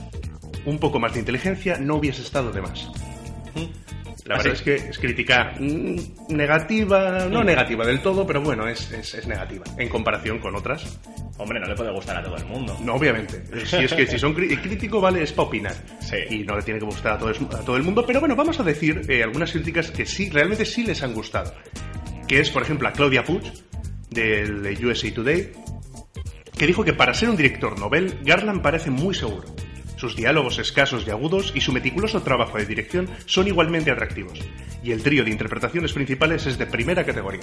Un 0.65 0.79
poco 0.79 0.99
más 0.99 1.13
de 1.13 1.19
inteligencia 1.19 1.77
no 1.77 1.95
hubiese 1.95 2.21
estado 2.21 2.51
de 2.51 2.61
más. 2.61 2.89
La 4.25 4.35
¿Ah, 4.35 4.37
verdad 4.37 4.43
sí? 4.43 4.49
es 4.51 4.61
que 4.61 4.75
es 4.89 4.97
crítica 4.99 5.53
mm, 5.59 5.95
negativa, 6.29 7.25
no 7.29 7.41
Mm. 7.41 7.45
negativa 7.45 7.85
del 7.85 7.99
todo, 8.01 8.25
pero 8.25 8.41
bueno, 8.41 8.65
es, 8.69 8.89
es- 8.93 9.13
es 9.15 9.27
negativa 9.27 9.65
en 9.77 9.89
comparación 9.89 10.39
con 10.39 10.55
otras. 10.55 10.97
Hombre, 11.37 11.59
no 11.59 11.67
le 11.67 11.75
puede 11.75 11.91
gustar 11.91 12.15
a 12.17 12.23
todo 12.23 12.37
el 12.37 12.45
mundo. 12.45 12.77
No, 12.81 12.93
obviamente. 12.93 13.43
Si 13.65 13.75
es 13.83 13.91
que 13.93 14.07
si 14.07 14.17
son 14.17 14.33
cri- 14.33 14.61
crítico, 14.61 15.01
vale, 15.01 15.23
es 15.23 15.33
para 15.33 15.47
opinar. 15.49 15.73
Sí. 15.99 16.15
Y 16.29 16.37
no 16.43 16.55
le 16.55 16.61
tiene 16.63 16.79
que 16.79 16.85
gustar 16.85 17.13
a 17.13 17.17
todo, 17.17 17.29
a 17.29 17.59
todo 17.65 17.75
el 17.75 17.83
mundo. 17.83 18.05
Pero 18.05 18.21
bueno, 18.21 18.33
vamos 18.37 18.57
a 18.61 18.63
decir 18.63 19.01
eh, 19.09 19.23
algunas 19.23 19.51
críticas 19.51 19.91
que 19.91 20.05
sí, 20.05 20.29
realmente 20.29 20.63
sí 20.63 20.83
les 20.85 21.03
han 21.03 21.13
gustado. 21.13 21.53
Que 22.25 22.39
es, 22.39 22.49
por 22.49 22.61
ejemplo, 22.61 22.87
a 22.87 22.93
Claudia 22.93 23.25
Puig, 23.25 23.43
del 24.11 24.85
USA 24.85 25.13
Today, 25.13 25.51
que 26.57 26.65
dijo 26.67 26.85
que 26.85 26.93
para 26.93 27.13
ser 27.13 27.29
un 27.29 27.35
director 27.35 27.77
novel, 27.77 28.19
Garland 28.23 28.61
parece 28.61 28.89
muy 28.89 29.13
seguro. 29.13 29.43
Sus 30.03 30.17
diálogos 30.17 30.59
escasos 30.59 31.07
y 31.07 31.11
agudos 31.11 31.53
y 31.55 31.61
su 31.61 31.71
meticuloso 31.71 32.21
trabajo 32.23 32.57
de 32.57 32.65
dirección 32.65 33.07
son 33.25 33.47
igualmente 33.47 33.89
atractivos. 33.89 34.37
Y 34.83 34.91
el 34.91 35.01
trío 35.01 35.23
de 35.23 35.29
interpretaciones 35.31 35.93
principales 35.93 36.45
es 36.45 36.57
de 36.57 36.65
primera 36.65 37.05
categoría. 37.05 37.39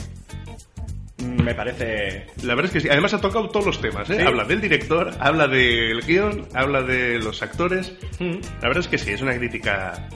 Mm, 1.16 1.42
Me 1.42 1.54
parece... 1.54 2.26
La 2.42 2.54
verdad 2.54 2.66
es 2.66 2.70
que 2.72 2.80
sí. 2.80 2.88
Además 2.90 3.14
ha 3.14 3.20
tocado 3.22 3.48
todos 3.48 3.64
los 3.64 3.80
temas. 3.80 4.10
¿eh? 4.10 4.16
Sí. 4.18 4.22
Habla 4.26 4.44
del 4.44 4.60
director, 4.60 5.10
habla 5.20 5.48
del 5.48 6.02
guion, 6.02 6.49
habla 6.52 6.82
de 6.82 7.18
los 7.18 7.40
actores. 7.42 7.94
Mm. 8.18 8.40
La 8.60 8.68
verdad 8.68 8.80
es 8.80 8.88
que 8.88 8.99
sí, 8.99 9.10
es 9.12 9.23
una 9.23 9.34
crítica... 9.38 10.06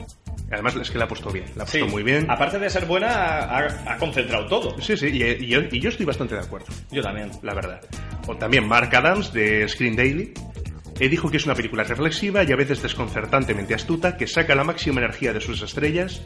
Además 0.51 0.75
es 0.75 0.91
que 0.91 0.99
la 0.99 1.05
ha 1.05 1.07
puesto 1.07 1.31
bien, 1.31 1.45
la 1.55 1.63
ha 1.63 1.65
Sí. 1.65 1.79
puesto 1.79 1.91
muy 1.95 2.03
bien. 2.03 2.29
Aparte 2.29 2.59
de 2.59 2.69
ser 2.69 2.85
buena, 2.85 3.07
ha, 3.09 3.91
ha 3.91 3.97
concentrado 3.97 4.45
todo. 4.45 4.79
Sí, 4.79 4.95
sí, 4.95 5.07
y, 5.07 5.23
y 5.23 5.47
yo, 5.47 5.61
y 5.71 5.79
yo 5.79 5.89
estoy 5.89 6.05
bastante 6.05 6.35
de 6.35 6.41
acuerdo, 6.41 6.67
Yo 6.91 7.01
también. 7.01 7.31
la 7.41 7.55
verdad. 7.55 7.81
O 8.27 8.35
también 8.37 8.67
Mark 8.67 8.95
Adams 8.95 9.33
de 9.33 9.67
Screen 9.67 9.95
Daily. 9.95 10.31
Eh, 10.99 11.09
dijo 11.09 11.29
que 11.29 11.37
es 11.37 11.45
una 11.45 11.55
película 11.55 11.83
reflexiva 11.83 12.43
y 12.43 12.51
a 12.51 12.55
veces 12.55 12.81
desconcertantemente 12.81 13.73
astuta 13.73 14.17
que 14.17 14.27
saca 14.27 14.55
la 14.55 14.63
máxima 14.63 15.01
energía 15.01 15.33
de 15.33 15.41
sus 15.41 15.61
estrellas, 15.61 16.21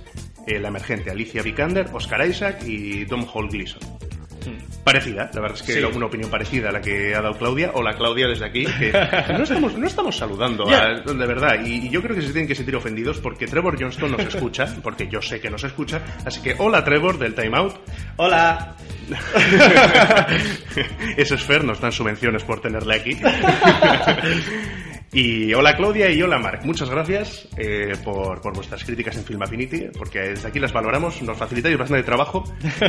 eh, 0.46 0.60
la 0.60 0.68
emergente 0.68 1.10
Alicia 1.10 1.42
Vikander, 1.42 1.88
Oscar 1.94 2.28
Isaac 2.28 2.64
y 2.66 3.06
Dom 3.06 3.26
Hall 3.34 3.50
Gleason. 3.50 3.82
Parecida, 4.94 5.30
la 5.34 5.42
verdad 5.42 5.58
es 5.58 5.64
que 5.64 5.74
Sí. 5.74 5.84
una 5.84 6.06
opinión 6.08 6.30
parecida 6.32 6.70
a 6.70 6.72
la 6.72 6.82
que 6.82 7.14
ha 7.16 7.22
dado 7.22 7.38
Claudia. 7.38 7.72
Hola 7.74 7.94
Claudia 7.96 8.28
desde 8.28 8.46
aquí, 8.46 8.66
que 8.66 8.92
no 9.38 9.44
estamos, 9.44 9.78
no 9.78 9.88
estamos 9.88 10.18
saludando, 10.18 10.68
Ya. 10.70 10.86
a- 10.88 11.00
de 11.02 11.26
verdad. 11.28 11.60
Y, 11.64 11.88
y 11.88 11.90
yo 11.90 12.02
creo 12.02 12.16
que 12.16 12.22
se 12.24 12.32
tienen 12.32 12.48
que 12.48 12.56
sentir 12.56 12.76
ofendidos 12.76 13.20
porque 13.20 13.46
Trevor 13.48 13.78
Johnston 13.80 14.12
nos 14.12 14.22
escucha, 14.22 14.66
porque 14.84 15.08
yo 15.08 15.22
sé 15.22 15.40
que 15.40 15.50
nos 15.50 15.64
escucha. 15.64 16.02
Así 16.26 16.42
que 16.42 16.56
hola 16.58 16.84
Trevor 16.84 17.18
del 17.20 17.34
Time 17.36 17.56
Out. 17.58 17.76
Hola. 18.18 18.76
Ese 21.18 21.36
es 21.36 21.44
Fer, 21.44 21.64
nos 21.64 21.80
dan 21.82 21.92
subvenciones 21.92 22.44
por 22.44 22.62
tenerle 22.62 22.96
aquí. 22.96 23.18
Y 25.12 25.52
hola 25.56 25.76
Claudia 25.76 26.12
y 26.12 26.22
hola 26.22 26.38
Marc, 26.38 26.64
muchas 26.66 26.88
gracias 26.88 27.48
eh, 27.58 27.94
por, 28.04 28.42
por 28.42 28.54
vuestras 28.54 28.84
críticas 28.84 29.18
en 29.18 29.24
Film 29.24 29.42
Affinity, 29.42 29.88
porque 29.98 30.20
desde 30.20 30.48
aquí 30.48 30.60
las 30.60 30.72
valoramos, 30.72 31.20
nos 31.24 31.36
facilitáis 31.36 31.76
bastante 31.80 32.04
trabajo 32.04 32.44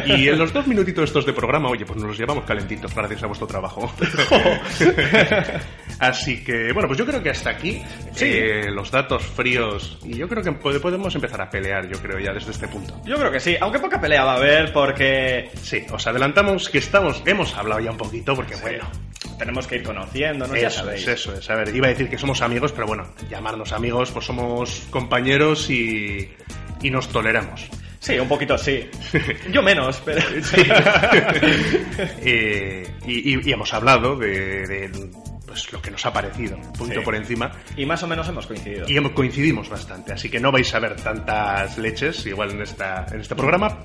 y 0.04 0.28
en 0.28 0.38
los 0.38 0.52
dos 0.52 0.66
minutitos 0.66 1.04
estos 1.04 1.24
de 1.24 1.33
programa, 1.33 1.70
oye, 1.70 1.87
pues 1.87 1.98
nos 1.98 2.09
los 2.09 2.18
llevamos 2.18 2.44
calentitos 2.44 2.94
gracias 2.94 3.22
a 3.22 3.26
vuestro 3.26 3.46
trabajo. 3.46 3.90
Así 5.98 6.44
que, 6.44 6.72
bueno, 6.74 6.88
pues 6.88 6.98
yo 6.98 7.06
creo 7.06 7.22
que 7.22 7.30
hasta 7.30 7.50
aquí 7.50 7.80
Sí. 8.12 8.26
eh, 8.26 8.70
los 8.70 8.90
datos 8.90 9.22
fríos 9.24 9.98
y 10.04 10.16
yo 10.18 10.28
creo 10.28 10.42
que 10.42 10.50
pode- 10.52 10.80
podemos 10.80 11.14
empezar 11.14 11.40
a 11.40 11.48
pelear, 11.48 11.88
yo 11.88 12.00
creo, 12.02 12.18
ya 12.18 12.33
desde 12.35 12.50
este 12.50 12.68
punto. 12.68 13.00
Yo 13.06 13.16
creo 13.16 13.30
que 13.33 13.40
sí, 13.40 13.56
aunque 13.61 13.78
poca 13.78 13.98
pelea 14.00 14.24
va 14.24 14.35
a 14.35 14.37
haber 14.37 14.72
porque 14.74 15.48
Sí, 15.62 15.85
os 15.90 16.06
adelantamos 16.06 16.68
que 16.68 16.78
estamos, 16.78 17.22
hemos 17.24 17.54
hablado 17.56 17.80
ya 17.80 17.92
un 17.92 17.96
poquito, 17.98 18.35
porque 18.35 18.56
bueno, 18.56 18.85
tenemos 19.40 19.66
que 19.66 19.74
ir 19.76 19.83
conociéndonos, 19.83 20.61
ya 20.61 20.68
Eso 20.68 20.81
sabéis. 20.85 21.03
es, 21.03 21.09
eso 21.09 21.35
es. 21.35 21.50
A 21.50 21.57
ver, 21.57 21.74
iba 21.74 21.87
a 21.88 21.90
decir 21.90 22.09
que 22.09 22.16
somos 22.18 22.40
amigos, 22.42 22.70
pero 22.72 22.87
bueno, 22.87 23.09
llamarnos 23.29 23.72
amigos, 23.72 24.12
pues 24.12 24.24
somos 24.26 24.87
compañeros 24.90 25.68
y, 25.70 26.31
y 26.83 26.90
nos 26.90 27.09
toleramos. 27.09 27.68
Sí, 27.98 28.18
un 28.18 28.29
poquito 28.29 28.57
sí. 28.57 28.88
Yo 29.53 29.62
menos, 29.62 30.00
pero... 30.05 30.20
Sí. 30.42 30.62
Eh, 32.22 32.87
y, 33.07 33.35
y- 33.35 33.40
y 33.48 33.53
hemos 33.53 33.72
hablado 33.74 34.16
de, 34.16 34.66
de, 34.66 34.90
pues, 35.46 35.70
lo 35.72 35.83
que 35.83 35.90
nos 35.90 36.05
ha 36.07 36.12
parecido, 36.12 36.57
un 36.57 36.72
poquito 36.72 37.00
Sí. 37.00 37.05
por 37.05 37.14
encima. 37.14 37.53
Y 37.76 37.85
más 37.87 38.03
o 38.03 38.07
menos 38.07 38.29
hemos 38.29 38.46
coincidido. 38.46 38.87
Y 38.88 38.96
hemos- 38.96 39.12
coincidimos 39.12 39.68
bastante, 39.68 40.12
así 40.12 40.29
que 40.31 40.40
no 40.40 40.50
vais 40.53 40.72
a 40.74 40.79
ver 40.79 40.96
tantas 40.96 41.76
leches 41.79 42.24
igual 42.26 42.53
en, 42.53 42.62
esta, 42.62 43.07
en 43.12 43.20
este 43.20 43.35
programa, 43.35 43.85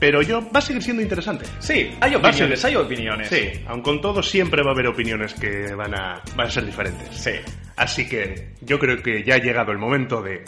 pero 0.00 0.22
yo 0.22 0.40
va 0.50 0.58
a 0.58 0.62
seguir 0.62 0.82
siendo 0.82 1.02
interesante. 1.02 1.46
Sí, 1.60 1.90
hay 2.00 2.10
ser- 2.12 2.16
opiniones, 2.24 2.64
hay 2.64 2.76
opiniones. 2.76 3.28
Sí, 3.28 3.50
aun 3.66 3.80
con 3.82 4.00
todo 4.00 4.22
siempre 4.22 4.62
va 4.62 4.70
a 4.70 4.74
haber 4.74 4.86
opiniones 4.88 5.34
que 5.34 5.74
van 5.74 5.94
a, 5.94 6.22
van 6.36 6.46
a 6.46 6.50
ser 6.50 6.64
diferentes. 6.66 7.08
Sí. 7.16 7.32
Así 7.76 8.08
que 8.08 8.54
yo 8.60 8.78
creo 8.78 9.02
que 9.02 9.22
ya 9.24 9.34
ha 9.34 9.38
llegado 9.38 9.72
el 9.72 9.78
momento 9.78 10.22
de... 10.22 10.44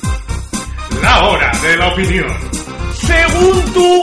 La 1.03 1.27
hora 1.27 1.51
de 1.63 1.77
la 1.77 1.89
opinión. 1.89 2.27
Según 2.95 3.73
tú... 3.73 4.03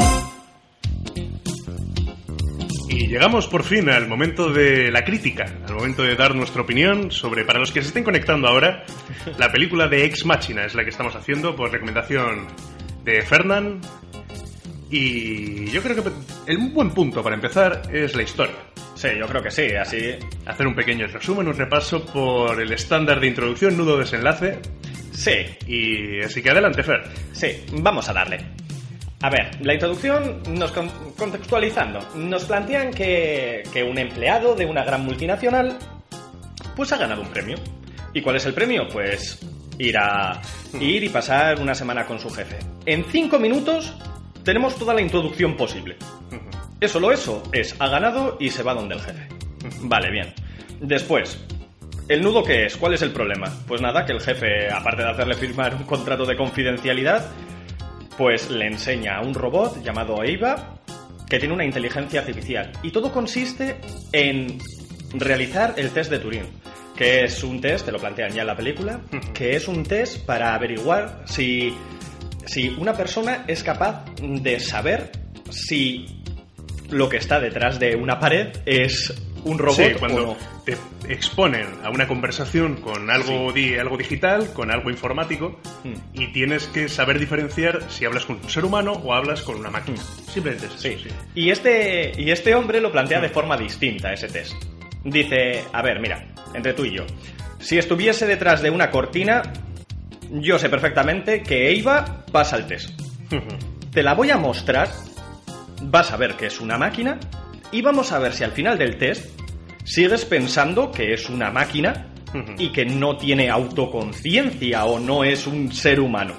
Y 2.89 3.07
llegamos 3.07 3.47
por 3.47 3.63
fin 3.63 3.89
al 3.89 4.07
momento 4.07 4.51
de 4.51 4.91
la 4.91 5.03
crítica, 5.03 5.45
al 5.67 5.73
momento 5.75 6.03
de 6.03 6.15
dar 6.15 6.35
nuestra 6.35 6.61
opinión 6.61 7.09
sobre, 7.11 7.43
para 7.43 7.57
los 7.59 7.71
que 7.71 7.81
se 7.81 7.87
estén 7.87 8.03
conectando 8.03 8.47
ahora, 8.47 8.83
la 9.39 9.51
película 9.51 9.87
de 9.87 10.05
Ex 10.05 10.25
Machina 10.25 10.65
es 10.65 10.75
la 10.75 10.83
que 10.83 10.91
estamos 10.91 11.15
haciendo 11.15 11.55
por 11.55 11.71
recomendación 11.71 12.47
de 13.03 13.21
Fernán. 13.23 13.81
Y 14.97 15.65
yo 15.71 15.81
creo 15.81 16.03
que 16.03 16.11
el 16.45 16.57
buen 16.71 16.91
punto 16.91 17.23
para 17.23 17.33
empezar 17.35 17.81
es 17.91 18.13
la 18.15 18.21
historia. 18.21 18.53
Sí, 18.93 19.07
yo 19.19 19.25
creo 19.25 19.41
que 19.41 19.49
sí, 19.49 19.73
así... 19.73 20.11
Hacer 20.45 20.67
un 20.67 20.75
pequeño 20.75 21.07
resumen, 21.07 21.47
un 21.47 21.55
repaso 21.57 22.05
por 22.05 22.61
el 22.61 22.71
estándar 22.71 23.19
de 23.19 23.25
introducción, 23.27 23.75
nudo, 23.75 23.97
desenlace. 23.97 24.59
Sí, 25.11 25.31
Y 25.67 26.21
así 26.21 26.43
que 26.43 26.51
adelante, 26.51 26.83
Fer. 26.83 27.01
sí, 27.31 27.63
vamos 27.71 28.07
a 28.07 28.13
darle. 28.13 28.37
A 29.21 29.31
ver, 29.31 29.49
la 29.65 29.73
introducción 29.73 30.43
nos 30.49 30.71
con- 30.71 30.91
contextualizando. 31.17 31.99
Nos 32.15 32.45
plantean 32.45 32.91
que, 32.93 33.63
que 33.73 33.81
un 33.83 33.97
empleado 33.97 34.53
de 34.53 34.65
una 34.67 34.83
gran 34.83 35.03
multinacional 35.03 35.79
pues 36.75 36.91
ha 36.91 36.97
ganado 36.97 37.23
un 37.23 37.29
premio. 37.29 37.57
¿Y 38.13 38.21
cuál 38.21 38.35
es 38.35 38.45
el 38.45 38.53
premio? 38.53 38.87
Pues 38.93 39.39
ir 39.79 39.97
a 39.97 40.39
ir 40.79 41.03
y 41.03 41.09
pasar 41.09 41.59
una 41.59 41.73
semana 41.73 42.05
con 42.05 42.19
su 42.19 42.29
jefe. 42.29 42.59
En 42.85 43.05
cinco 43.05 43.39
minutos 43.39 43.95
tenemos 44.43 44.75
toda 44.75 44.93
la 44.93 45.01
introducción 45.01 45.55
posible. 45.55 45.97
Eso 46.79 46.99
lo 46.99 47.11
eso 47.11 47.43
es, 47.53 47.75
ha 47.79 47.87
ganado 47.87 48.37
y 48.39 48.49
se 48.49 48.63
va 48.63 48.73
donde 48.73 48.95
el 48.95 49.01
jefe. 49.01 49.27
Vale, 49.81 50.11
bien. 50.11 50.33
Después, 50.81 51.39
¿el 52.09 52.21
nudo 52.21 52.43
qué 52.43 52.65
es? 52.65 52.75
¿Cuál 52.75 52.93
es 52.93 53.01
el 53.01 53.11
problema? 53.11 53.51
Pues 53.67 53.81
nada, 53.81 54.05
que 54.05 54.11
el 54.11 54.19
jefe, 54.19 54.69
aparte 54.69 55.03
de 55.03 55.09
hacerle 55.09 55.35
firmar 55.35 55.75
un 55.75 55.83
contrato 55.83 56.25
de 56.25 56.35
confidencialidad, 56.35 57.25
pues 58.17 58.49
le 58.49 58.67
enseña 58.67 59.17
a 59.17 59.21
un 59.21 59.33
robot 59.33 59.81
llamado 59.81 60.23
Eva 60.23 60.81
que 61.29 61.39
tiene 61.39 61.53
una 61.53 61.65
inteligencia 61.65 62.19
artificial. 62.19 62.71
Y 62.83 62.91
todo 62.91 63.11
consiste 63.11 63.77
en 64.11 64.59
realizar 65.13 65.73
el 65.77 65.91
test 65.91 66.11
de 66.11 66.19
Turing, 66.19 66.45
que 66.95 67.23
es 67.23 67.43
un 67.43 67.61
test, 67.61 67.85
te 67.85 67.91
lo 67.91 67.99
plantean 67.99 68.31
ya 68.31 68.41
en 68.41 68.47
la 68.47 68.57
película, 68.57 68.99
que 69.33 69.55
es 69.55 69.67
un 69.67 69.83
test 69.83 70.25
para 70.25 70.53
averiguar 70.53 71.23
si, 71.25 71.73
si 72.45 72.69
una 72.69 72.93
persona 72.93 73.45
es 73.47 73.63
capaz 73.63 74.05
de 74.21 74.59
saber 74.59 75.11
si 75.49 76.05
lo 76.89 77.09
que 77.09 77.17
está 77.17 77.39
detrás 77.39 77.79
de 77.79 77.95
una 77.95 78.19
pared 78.19 78.49
es 78.65 79.13
un 79.45 79.57
robot 79.57 79.75
Sí, 79.77 79.91
o 79.95 79.99
cuando 79.99 80.21
no. 80.25 80.37
te 80.63 80.77
exponen 81.11 81.67
a 81.83 81.89
una 81.89 82.07
conversación 82.07 82.75
con 82.77 83.09
algo, 83.09 83.51
di- 83.51 83.75
algo 83.75 83.97
digital, 83.97 84.53
con 84.53 84.71
algo 84.71 84.89
informático, 84.89 85.59
Mm. 85.83 85.93
y 86.13 86.31
tienes 86.31 86.67
que 86.67 86.87
saber 86.87 87.19
diferenciar 87.19 87.81
si 87.89 88.05
hablas 88.05 88.25
con 88.25 88.37
un 88.41 88.49
ser 88.49 88.63
humano 88.63 88.93
o 88.93 89.13
hablas 89.13 89.41
con 89.41 89.55
una 89.57 89.69
máquina. 89.69 89.97
Simplemente 90.33 90.67
es 90.67 90.73
Sí. 90.81 90.95
sí. 91.03 91.09
Y 91.35 91.49
este, 91.49 92.13
y 92.17 92.31
este 92.31 92.55
hombre 92.55 92.79
lo 92.79 92.91
plantea 92.91 93.19
de 93.19 93.27
forma 93.29 93.57
distinta, 93.57 94.13
ese 94.13 94.29
test. 94.29 94.53
Dice, 95.03 95.65
a 95.73 95.81
ver, 95.81 95.99
mira, 95.99 96.25
entre 96.53 96.73
tú 96.73 96.85
y 96.85 96.95
yo, 96.95 97.03
si 97.59 97.77
estuviese 97.77 98.25
detrás 98.25 98.61
de 98.61 98.69
una 98.69 98.89
cortina, 98.91 99.41
yo 100.33 100.57
sé 100.59 100.69
perfectamente 100.69 101.41
que 101.43 101.71
Eva 101.71 102.25
pasa 102.31 102.57
el 102.57 102.65
test. 102.67 102.89
Te 103.91 104.03
la 104.03 104.13
voy 104.15 104.31
a 104.31 104.37
mostrar, 104.37 104.89
vas 105.83 106.11
a 106.11 106.17
ver 106.17 106.35
que 106.35 106.47
es 106.47 106.59
una 106.59 106.77
máquina, 106.77 107.19
y 107.71 107.81
vamos 107.81 108.11
a 108.11 108.19
ver 108.19 108.33
si 108.33 108.43
al 108.43 108.51
final 108.51 108.77
del 108.77 108.97
test 108.97 109.39
sigues 109.83 110.25
pensando 110.25 110.91
que 110.91 111.13
es 111.13 111.29
una 111.29 111.51
máquina 111.51 112.07
y 112.57 112.71
que 112.71 112.85
no 112.85 113.17
tiene 113.17 113.49
autoconciencia 113.49 114.85
o 114.85 114.99
no 114.99 115.23
es 115.23 115.45
un 115.47 115.71
ser 115.71 115.99
humano. 115.99 116.33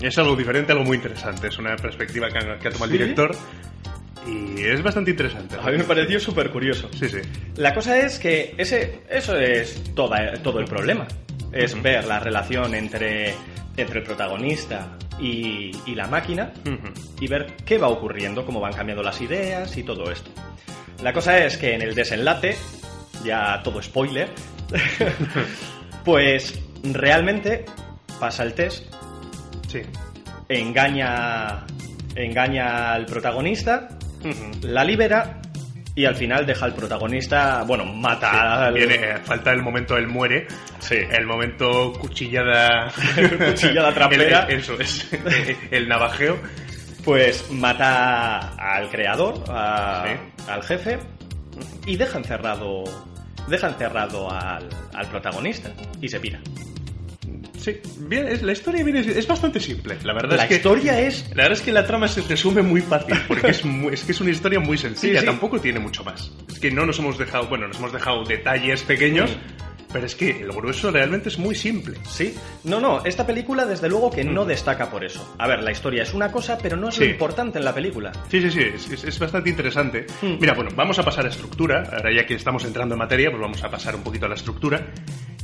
Es 0.00 0.16
algo 0.18 0.36
diferente, 0.36 0.72
algo 0.72 0.84
muy 0.84 0.96
interesante. 0.96 1.48
Es 1.48 1.58
una 1.58 1.76
perspectiva 1.76 2.28
que 2.28 2.38
ha, 2.38 2.70
tomado 2.70 2.86
Sí. 2.86 2.92
el 2.92 2.98
director 2.98 3.36
y 4.26 4.62
es 4.62 4.82
bastante 4.82 5.10
interesante. 5.10 5.56
A 5.60 5.70
mí 5.70 5.78
me 5.78 5.84
pareció 5.84 6.18
súper 6.20 6.50
curioso. 6.50 6.88
Sí, 6.92 7.08
sí. 7.08 7.18
La 7.56 7.74
cosa 7.74 7.98
es 7.98 8.18
que 8.18 8.54
ese, 8.56 9.02
eso 9.10 9.36
es 9.36 9.82
toda, 9.94 10.34
todo 10.42 10.60
el 10.60 10.66
problema. 10.66 11.06
Es 11.56 11.80
ver 11.82 12.04
la 12.06 12.18
relación 12.20 12.74
entre, 12.74 13.34
entre 13.76 14.00
el 14.00 14.04
protagonista 14.04 14.96
y, 15.18 15.70
y 15.86 15.94
la 15.94 16.06
máquina 16.06 16.52
y 17.20 17.26
ver 17.28 17.56
qué 17.64 17.78
va 17.78 17.88
ocurriendo, 17.88 18.44
cómo 18.44 18.60
van 18.60 18.72
cambiando 18.72 19.02
las 19.02 19.20
ideas 19.20 19.76
y 19.76 19.82
todo 19.82 20.10
esto. 20.10 20.30
La 21.02 21.12
cosa 21.12 21.38
es 21.44 21.56
que 21.58 21.74
en 21.74 21.82
el 21.82 21.94
desenlace, 21.94 22.56
ya 23.24 23.60
todo 23.62 23.82
spoiler, 23.82 24.28
pues 26.04 26.58
realmente 26.82 27.64
pasa 28.20 28.42
el 28.42 28.54
test, 28.54 28.84
Sí. 29.68 29.82
engaña, 30.48 31.66
engaña 32.14 32.92
al 32.92 33.06
protagonista, 33.06 33.88
la 34.62 34.84
libera 34.84 35.40
y 35.96 36.04
al 36.04 36.14
final 36.14 36.46
deja 36.46 36.66
al 36.66 36.74
protagonista, 36.74 37.62
bueno, 37.66 37.84
mata 37.86 38.66
al... 38.66 38.74
Viene, 38.74 39.16
falta 39.24 39.50
el 39.50 39.62
momento 39.62 39.94
del 39.96 40.06
muere. 40.06 40.46
Sí. 40.78 40.94
El 41.10 41.26
momento 41.26 41.92
cuchillada. 41.94 42.92
Cuchillada 43.48 43.92
trapera. 43.92 44.40
El- 44.48 44.58
eso 44.58 44.78
es. 44.78 45.08
El 45.72 45.88
navajeo. 45.88 46.38
Pues 47.04 47.50
mata 47.50 48.54
al 48.56 48.88
creador, 48.90 49.42
a- 49.48 50.04
Sí. 50.06 50.42
al 50.50 50.62
jefe, 50.62 50.98
y 51.86 51.96
deja 51.96 52.18
encerrado, 52.18 52.84
deja 53.48 53.68
encerrado 53.68 54.30
al, 54.30 54.68
al 54.92 55.06
protagonista 55.08 55.70
y 56.00 56.08
se 56.08 56.20
pira. 56.20 56.40
Sí, 57.66 57.80
bien, 57.98 58.28
es- 58.28 58.42
la 58.42 58.52
historia 58.52 58.84
es 59.00 59.26
bastante 59.26 59.58
simple. 59.58 59.96
La 60.04 60.12
verdad 60.14 60.36
La 60.36 60.42
es 60.44 60.48
que. 60.48 60.54
historia 60.54 61.00
es 61.00 61.28
La 61.30 61.42
verdad 61.42 61.52
es 61.58 61.62
que 61.62 61.72
la 61.72 61.84
trama 61.84 62.06
se 62.06 62.20
resume 62.22 62.62
muy 62.62 62.80
fácil, 62.80 63.16
porque 63.26 63.48
es, 63.48 63.64
muy- 63.64 63.92
es 63.92 64.04
que 64.04 64.12
es 64.12 64.20
una 64.20 64.30
historia 64.30 64.60
muy 64.60 64.78
sencilla, 64.78 65.14
Sí, 65.14 65.18
sí. 65.20 65.26
tampoco 65.26 65.60
tiene 65.60 65.80
mucho 65.80 66.04
más. 66.04 66.30
Es 66.48 66.60
que 66.60 66.70
no 66.70 66.86
nos 66.86 67.00
hemos 67.00 67.18
dejado, 67.18 67.48
bueno, 67.48 67.66
nos 67.66 67.78
hemos 67.78 67.92
dejado 67.92 68.22
detalles 68.24 68.82
pequeños, 68.82 69.32
Mm. 69.32 69.92
pero 69.92 70.06
es 70.06 70.14
que 70.14 70.30
el 70.42 70.52
grueso 70.52 70.92
realmente 70.92 71.28
es 71.28 71.38
muy 71.40 71.56
simple. 71.56 71.96
Sí, 72.08 72.36
no, 72.62 72.78
no, 72.78 73.04
esta 73.04 73.26
película 73.26 73.66
desde 73.66 73.88
luego 73.88 74.12
que 74.12 74.22
no 74.22 74.44
destaca 74.44 74.88
por 74.88 75.04
eso. 75.04 75.34
A 75.36 75.48
ver, 75.48 75.64
la 75.64 75.72
historia 75.72 76.04
es 76.04 76.14
una 76.14 76.30
cosa, 76.30 76.58
pero 76.62 76.76
no 76.76 76.88
es 76.90 76.98
lo 77.00 77.04
Sí. 77.04 77.10
importante 77.10 77.58
en 77.58 77.64
la 77.64 77.74
película. 77.74 78.12
Sí, 78.30 78.40
sí, 78.42 78.50
sí, 78.52 78.60
es, 78.62 78.88
es- 78.92 79.02
es 79.04 79.18
bastante 79.18 79.50
interesante. 79.50 80.06
Mm. 80.22 80.34
Mira, 80.40 80.54
bueno, 80.54 80.70
vamos 80.76 81.00
a 81.00 81.02
pasar 81.02 81.26
a 81.26 81.30
estructura. 81.30 81.82
Ahora 81.92 82.14
ya 82.14 82.24
que 82.26 82.34
estamos 82.34 82.64
entrando 82.64 82.94
en 82.94 83.00
materia, 83.00 83.28
pues 83.28 83.40
vamos 83.42 83.64
a 83.64 83.68
pasar 83.68 83.96
un 83.96 84.02
poquito 84.04 84.26
a 84.26 84.28
la 84.28 84.36
estructura. 84.36 84.86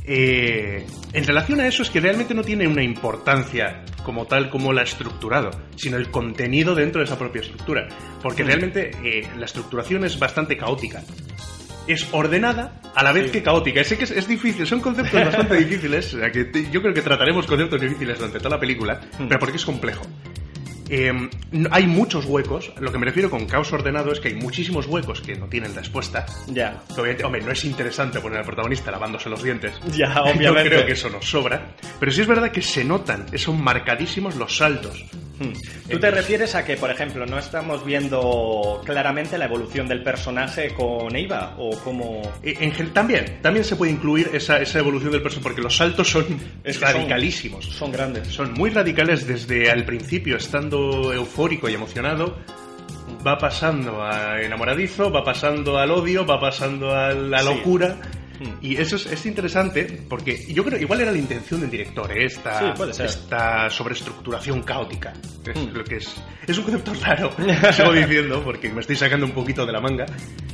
Eh, 0.05 0.85
en 1.13 1.23
relación 1.25 1.59
a 1.61 1.67
eso 1.67 1.83
es 1.83 1.89
que 1.89 1.99
realmente 2.01 2.33
no 2.33 2.43
tiene 2.43 2.67
una 2.67 2.83
importancia 2.83 3.83
como 4.03 4.25
tal 4.25 4.49
como 4.49 4.73
la 4.73 4.81
estructurado, 4.83 5.51
sino 5.75 5.95
el 5.97 6.11
contenido 6.11 6.75
dentro 6.75 6.99
de 6.99 7.05
esa 7.05 7.17
propia 7.17 7.41
estructura. 7.41 7.87
Porque 8.21 8.43
Mm. 8.43 8.47
realmente 8.47 8.91
eh, 9.03 9.27
la 9.37 9.45
estructuración 9.45 10.03
es 10.03 10.19
bastante 10.19 10.57
caótica. 10.57 11.03
Es 11.87 12.07
ordenada 12.13 12.81
a 12.95 13.03
la 13.03 13.11
vez 13.11 13.25
Sí. 13.27 13.31
que 13.33 13.43
caótica. 13.43 13.83
Sé 13.83 13.97
que 13.97 14.03
es, 14.05 14.11
es 14.11 14.27
difícil, 14.27 14.65
son 14.67 14.79
conceptos 14.81 15.13
bastante 15.25 15.55
difíciles. 15.57 16.13
o 16.13 16.19
sea, 16.19 16.31
que 16.31 16.45
te- 16.45 16.69
yo 16.71 16.81
creo 16.81 16.93
que 16.93 17.01
trataremos 17.01 17.45
conceptos 17.45 17.79
difíciles 17.81 18.17
durante 18.17 18.39
toda 18.39 18.51
la 18.51 18.59
película, 18.59 18.99
Mm. 19.19 19.27
pero 19.27 19.39
porque 19.39 19.57
es 19.57 19.65
complejo. 19.65 20.05
Eh, 20.89 21.11
hay 21.71 21.87
muchos 21.87 22.25
huecos. 22.25 22.71
Lo 22.79 22.91
que 22.91 22.97
me 22.97 23.05
refiero 23.05 23.29
con 23.29 23.45
caos 23.45 23.71
ordenado 23.73 24.11
es 24.11 24.19
que 24.19 24.29
hay 24.29 24.35
muchísimos 24.35 24.85
huecos 24.87 25.21
que 25.21 25.35
no 25.35 25.47
tienen 25.47 25.73
respuesta. 25.75 26.25
Ya, 26.47 26.81
Que 26.87 27.01
Obviamente, 27.01 27.23
hombre, 27.25 27.41
no 27.41 27.51
es 27.51 27.63
interesante 27.65 28.19
poner 28.19 28.39
al 28.39 28.45
protagonista 28.45 28.91
lavándose 28.91 29.29
los 29.29 29.41
dientes. 29.43 29.73
ya, 29.95 30.13
Yo 30.15 30.23
obviamente. 30.23 30.69
creo 30.69 30.85
que 30.85 30.93
eso 30.93 31.09
nos 31.09 31.25
sobra. 31.29 31.75
Pero 31.99 32.11
sí 32.11 32.21
es 32.21 32.27
verdad 32.27 32.51
que 32.51 32.61
se 32.61 32.83
notan, 32.83 33.25
son 33.37 33.63
marcadísimos 33.63 34.35
los 34.35 34.57
saltos. 34.57 35.03
Hmm. 35.39 35.51
¿Tú 35.89 35.99
te 35.99 36.11
refieres 36.11 36.53
a 36.53 36.63
que, 36.63 36.77
por 36.77 36.91
ejemplo, 36.91 37.25
no 37.25 37.39
estamos 37.39 37.83
viendo 37.83 38.81
claramente 38.85 39.37
la 39.37 39.45
evolución 39.45 39.87
del 39.87 40.03
personaje 40.03 40.73
con 40.75 41.15
Eva? 41.15 41.55
¿O 41.57 41.71
cómo...? 41.83 42.21
Eh, 42.43 42.55
En 42.59 42.93
también, 42.93 43.39
también 43.41 43.65
se 43.65 43.75
puede 43.75 43.91
incluir 43.91 44.29
esa, 44.33 44.61
esa 44.61 44.79
evolución 44.79 45.11
del 45.11 45.21
personaje, 45.23 45.43
porque 45.43 45.61
los 45.61 45.75
saltos 45.75 46.09
son 46.09 46.25
Es 46.63 46.77
que 46.77 46.85
son- 46.85 46.93
radicalísimos. 46.93 47.65
Son 47.65 47.91
grandes. 47.91 48.27
Son 48.27 48.53
muy 48.53 48.69
radicales 48.69 49.25
desde 49.25 49.71
al 49.71 49.85
principio, 49.85 50.37
estando 50.37 50.72
eufórico 51.13 51.69
y 51.69 51.73
emocionado, 51.73 52.35
va 53.25 53.37
pasando 53.37 54.03
a 54.03 54.41
enamoradizo, 54.41 55.11
va 55.11 55.23
pasando 55.23 55.77
al 55.77 55.91
odio, 55.91 56.25
va 56.25 56.39
pasando 56.39 56.91
a 56.91 57.13
la 57.13 57.41
locura. 57.43 57.97
Y 58.61 58.77
eso 58.77 58.95
es, 58.95 59.05
es 59.05 59.25
interesante 59.25 60.01
porque 60.09 60.39
yo 60.53 60.63
creo 60.63 60.79
igual 60.79 61.01
era 61.01 61.11
la 61.11 61.17
intención 61.17 61.61
del 61.61 61.69
director, 61.69 62.11
¿eh? 62.11 62.25
esta, 62.25 62.75
Sí, 62.93 63.03
esta 63.03 63.69
sobreestructuración 63.69 64.61
caótica. 64.63 65.13
Es 65.45 65.55
Hmm. 65.57 65.73
lo 65.75 65.83
que 65.83 65.97
es. 65.97 66.15
Es 66.47 66.57
un 66.57 66.63
concepto 66.63 66.93
raro, 67.01 67.31
sigo 67.73 67.93
diciendo, 67.93 68.41
porque 68.43 68.69
me 68.69 68.81
estoy 68.81 68.95
sacando 68.95 69.25
un 69.25 69.31
poquito 69.33 69.65
de 69.65 69.71
la 69.73 69.79
manga. 69.81 70.05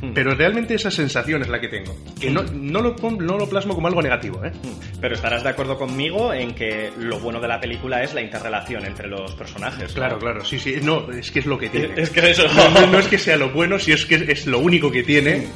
Hmm. 0.02 0.12
Pero 0.14 0.34
realmente 0.36 0.76
esa 0.76 0.92
sensación 0.92 1.42
es 1.42 1.48
la 1.50 1.60
que 1.60 1.68
tengo. 1.68 1.96
Que 2.20 2.30
no, 2.30 2.44
no, 2.44 2.82
lo, 2.82 2.96
no 3.20 3.38
lo 3.38 3.48
plasmo 3.50 3.76
como 3.76 3.88
algo 3.88 4.02
negativo, 4.02 4.44
¿eh? 4.44 4.52
Hmm. 4.52 5.00
Pero 5.02 5.16
estarás 5.16 5.44
de 5.44 5.50
acuerdo 5.50 5.78
conmigo 5.78 6.34
en 6.34 6.54
que 6.56 6.92
lo 6.98 7.20
bueno 7.20 7.40
de 7.40 7.48
la 7.48 7.60
película 7.60 8.04
es 8.04 8.14
la 8.14 8.22
interrelación 8.22 8.86
entre 8.86 9.08
los 9.08 9.34
personajes. 9.36 9.90
¿no? 9.90 9.96
Claro, 9.96 10.20
claro, 10.20 10.44
sí, 10.46 10.60
sí. 10.60 10.76
No, 10.84 11.10
es 11.12 11.32
que 11.32 11.40
es 11.40 11.46
lo 11.46 11.58
que 11.58 11.70
tiene. 11.70 11.94
Es 12.02 12.10
que 12.10 12.30
eso... 12.32 12.44
No, 12.54 12.70
no- 12.82 12.88
no 12.88 13.00
es 13.00 13.08
que 13.08 13.18
sea 13.18 13.38
lo 13.38 13.52
bueno, 13.52 13.78
si 13.80 13.92
es 13.92 14.06
que 14.06 14.16
es 14.32 14.46
lo 14.48 14.60
único 14.60 14.92
que 14.92 15.04
tiene, 15.04 15.48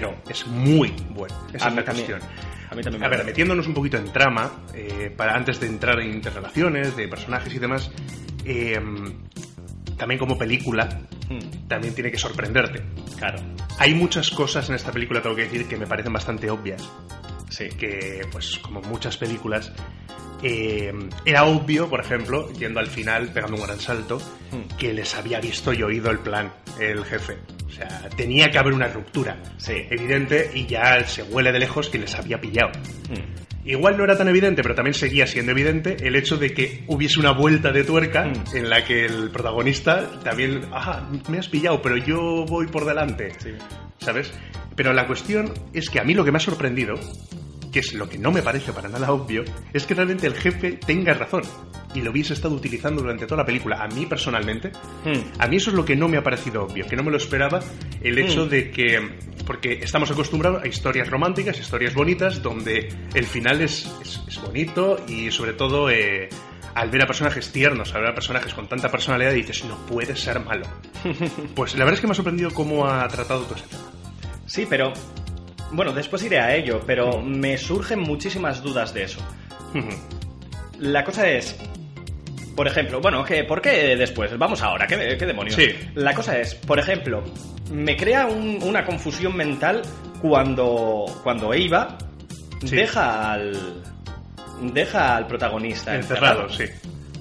pero 0.00 0.14
es 0.28 0.46
muy 0.46 0.92
bueno. 1.10 1.34
Esa 1.52 1.66
A 1.66 1.68
es 1.68 1.74
mí 1.74 1.80
la 1.80 1.84
también. 1.84 2.06
cuestión. 2.06 2.20
A 2.70 2.74
mí 2.74 2.82
también 2.82 3.00
me 3.00 3.06
A 3.06 3.08
ver, 3.10 3.24
metiéndonos 3.24 3.66
un 3.66 3.74
poquito 3.74 3.96
en 3.96 4.12
trama, 4.12 4.52
eh, 4.74 5.12
para 5.16 5.34
antes 5.34 5.58
de 5.60 5.66
entrar 5.68 5.98
en 6.00 6.12
interrelaciones 6.12 6.96
de 6.96 7.08
personajes 7.08 7.54
y 7.54 7.58
demás, 7.58 7.90
eh, 8.44 8.80
también 9.96 10.18
como 10.18 10.36
película, 10.36 11.00
Hmm. 11.28 11.66
también 11.68 11.94
tiene 11.94 12.10
que 12.12 12.18
sorprenderte. 12.18 12.82
Claro, 13.18 13.38
Hay 13.78 13.94
muchas 13.94 14.30
cosas 14.30 14.68
en 14.68 14.74
esta 14.76 14.92
película, 14.92 15.20
tengo 15.20 15.34
que 15.36 15.42
decir, 15.42 15.66
que 15.66 15.76
me 15.76 15.86
parecen 15.86 16.12
bastante 16.12 16.50
obvias. 16.50 16.88
sí. 17.50 17.68
Que, 17.68 18.26
pues, 18.32 18.58
como 18.58 18.80
muchas 18.82 19.16
películas, 19.16 19.72
eh, 20.42 20.92
era 21.24 21.44
obvio, 21.44 21.88
por 21.88 22.00
ejemplo, 22.00 22.52
yendo 22.52 22.80
al 22.80 22.86
final, 22.88 23.28
pegando 23.32 23.56
un 23.56 23.62
gran 23.62 23.78
salto, 23.80 24.18
Hmm. 24.50 24.76
que 24.78 24.92
les 24.92 25.14
había 25.14 25.40
visto 25.40 25.72
y 25.72 25.82
oído 25.82 26.10
el 26.10 26.18
plan, 26.20 26.52
el 26.80 27.04
jefe. 27.04 27.38
O 27.66 27.70
sea, 27.70 28.08
tenía 28.16 28.48
que 28.50 28.58
haber 28.58 28.72
una 28.72 28.88
ruptura. 28.88 29.36
Sí. 29.58 29.74
Evidente, 29.90 30.50
y 30.54 30.66
ya 30.66 31.04
se 31.06 31.22
huele 31.24 31.52
de 31.52 31.58
lejos 31.58 31.88
que 31.88 31.98
les 31.98 32.14
había 32.14 32.40
pillado. 32.40 32.70
Hmm. 33.10 33.44
Igual 33.68 33.96
no 33.98 34.04
era 34.04 34.16
tan 34.16 34.28
evidente, 34.28 34.62
pero 34.62 34.76
también 34.76 34.94
seguía 34.94 35.26
siendo 35.26 35.50
evidente 35.50 35.96
el 36.06 36.14
hecho 36.14 36.36
de 36.36 36.54
que 36.54 36.84
hubiese 36.86 37.18
una 37.18 37.32
vuelta 37.32 37.72
de 37.72 37.82
tuerca 37.82 38.26
Mm. 38.26 38.56
en 38.56 38.70
la 38.70 38.84
que 38.84 39.06
el 39.06 39.30
protagonista 39.32 40.08
también, 40.22 40.60
ajá, 40.72 41.08
me 41.28 41.38
has 41.38 41.48
pillado, 41.48 41.82
pero 41.82 41.96
yo 41.96 42.44
voy 42.46 42.68
por 42.68 42.84
delante. 42.84 43.32
Sí. 43.40 43.50
¿Sabes? 43.98 44.32
Pero 44.76 44.92
la 44.92 45.08
cuestión 45.08 45.52
es 45.72 45.90
que 45.90 45.98
a 45.98 46.04
mí 46.04 46.14
lo 46.14 46.24
que 46.24 46.30
me 46.30 46.36
ha 46.36 46.40
sorprendido, 46.40 46.94
que 47.76 47.80
es 47.80 47.92
lo 47.92 48.08
que 48.08 48.16
no 48.16 48.32
me 48.32 48.40
parece 48.40 48.72
para 48.72 48.88
nada 48.88 49.12
obvio, 49.12 49.44
es 49.74 49.84
que 49.84 49.92
realmente 49.92 50.26
el 50.26 50.32
jefe 50.32 50.72
tenga 50.86 51.12
razón. 51.12 51.42
y 51.94 52.00
lo 52.02 52.10
hubiese 52.10 52.32
estado 52.34 52.54
utilizando 52.54 53.00
durante 53.00 53.24
toda 53.26 53.38
la 53.42 53.46
película. 53.46 53.82
A 53.82 53.86
mí 53.88 54.04
personalmente, 54.06 54.70
Hmm. 55.04 55.20
a 55.38 55.46
mí 55.46 55.56
eso 55.56 55.70
es 55.70 55.76
lo 55.76 55.84
que 55.84 55.96
no 55.96 56.08
me 56.08 56.16
ha 56.18 56.22
parecido 56.22 56.64
obvio, 56.64 56.86
que 56.86 56.94
no 56.96 57.02
me 57.02 57.10
lo 57.10 57.16
esperaba 57.16 57.60
el 58.02 58.18
hecho 58.18 58.44
Mm. 58.44 58.48
de 58.50 58.70
que, 58.70 59.10
porque 59.46 59.72
estamos 59.82 60.10
acostumbrados 60.10 60.62
a 60.62 60.66
historias 60.66 61.08
románticas, 61.08 61.58
historias 61.58 61.94
bonitas, 61.94 62.42
donde 62.42 62.88
el 63.14 63.24
final 63.26 63.60
es, 63.62 63.90
es, 64.02 64.20
es 64.28 64.40
bonito 64.42 64.96
y 65.08 65.30
sobre 65.30 65.52
todo 65.54 65.88
eh, 65.90 66.28
al 66.74 66.90
ver 66.90 67.02
a 67.02 67.06
personajes 67.06 67.50
tiernos, 67.50 67.94
al 67.94 68.02
ver 68.02 68.10
a 68.10 68.14
personajes 68.14 68.52
con 68.52 68.68
tanta 68.68 68.90
personalidad, 68.90 69.32
dices, 69.32 69.64
no 69.64 69.76
puede 69.86 70.16
ser 70.16 70.40
malo. 70.40 70.66
Pues 71.54 71.72
la 71.74 71.84
verdad 71.84 71.94
es 71.94 72.00
que 72.00 72.06
me 72.08 72.12
ha 72.12 72.14
sorprendido 72.16 72.50
cómo 72.52 72.86
ha 72.86 73.06
tratado 73.08 73.42
todo 73.44 73.54
ese 73.56 73.66
tema. 73.68 73.84
Sí, 74.46 74.66
pero... 74.68 74.92
Bueno, 75.72 75.92
después 75.92 76.22
iré 76.22 76.38
a 76.40 76.54
ello, 76.54 76.80
pero 76.86 77.20
me 77.20 77.58
surgen 77.58 78.00
muchísimas 78.00 78.62
dudas 78.62 78.94
de 78.94 79.02
eso. 79.04 79.20
La 80.78 81.04
cosa 81.04 81.28
es... 81.28 81.56
Por 82.54 82.66
ejemplo, 82.66 83.00
bueno, 83.02 83.22
¿qué, 83.22 83.44
¿por 83.44 83.60
qué 83.60 83.96
después? 83.96 84.36
Vamos 84.38 84.62
ahora, 84.62 84.86
¿qué, 84.86 85.16
qué 85.18 85.26
demonios? 85.26 85.56
Sí. 85.56 85.68
La 85.94 86.14
cosa 86.14 86.38
es, 86.38 86.54
por 86.54 86.78
ejemplo, 86.78 87.22
me 87.70 87.96
crea 87.98 88.26
un- 88.26 88.62
una 88.62 88.82
confusión 88.86 89.36
mental 89.36 89.82
cuando, 90.22 91.04
cuando 91.22 91.52
Eva 91.52 91.98
Sí. 92.64 92.74
deja 92.76 93.32
al... 93.32 93.82
Deja 94.72 95.16
al 95.16 95.26
protagonista 95.26 95.94
Encerrado, 95.94 96.48
sí. 96.48 96.64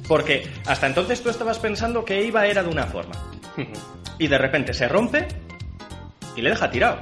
Porque 0.08 0.48
hasta 0.66 0.88
entonces 0.88 1.22
tú 1.22 1.30
estabas 1.30 1.60
pensando 1.60 2.06
que 2.06 2.26
Eva 2.26 2.48
era 2.48 2.64
de 2.64 2.70
una 2.70 2.86
forma. 2.86 3.16
Y 4.18 4.28
de 4.30 4.38
repente 4.38 4.74
se 4.74 4.88
rompe 4.88 5.28
y 6.38 6.42
le 6.42 6.52
deja 6.52 6.70
tirado. 6.72 7.00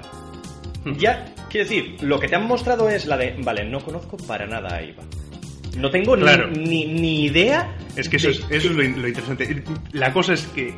Ya, 0.98 1.34
quiero 1.50 1.68
decir, 1.70 1.98
lo 2.02 2.20
que 2.20 2.28
te 2.28 2.36
han 2.36 2.46
mostrado 2.48 2.90
es 2.90 3.06
la 3.06 3.18
de, 3.18 3.36
vale, 3.40 3.64
no 3.66 3.80
conozco 3.80 4.18
para 4.18 4.46
nada 4.46 4.76
a 4.76 4.82
Eva. 4.82 5.04
No 5.78 5.90
tengo 5.90 6.16
ni- 6.16 6.24
Claro. 6.24 6.50
ni, 6.52 6.86
ni 6.86 7.24
idea. 7.26 7.76
Es 7.96 8.08
que 8.10 8.18
eso, 8.18 8.28
de 8.28 8.34
es, 8.34 8.40
eso 8.50 8.68
es 8.70 8.76
lo, 8.76 8.84
in- 8.84 9.02
lo 9.02 9.08
interesante. 9.08 9.64
La 9.92 10.14
cosa 10.14 10.34
es 10.34 10.46
que 10.48 10.74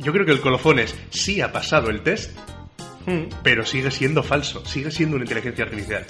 yo 0.00 0.12
creo 0.12 0.26
que 0.26 0.32
el 0.32 0.40
colofón 0.40 0.78
es 0.80 0.94
sí 1.10 1.40
ha 1.40 1.52
pasado 1.52 1.90
el 1.90 2.02
test, 2.02 2.36
Hmm. 3.06 3.28
pero 3.42 3.66
sigue 3.66 3.90
siendo 3.90 4.22
falso, 4.22 4.64
sigue 4.64 4.90
siendo 4.90 5.16
una 5.16 5.26
inteligencia 5.26 5.64
artificial. 5.64 6.06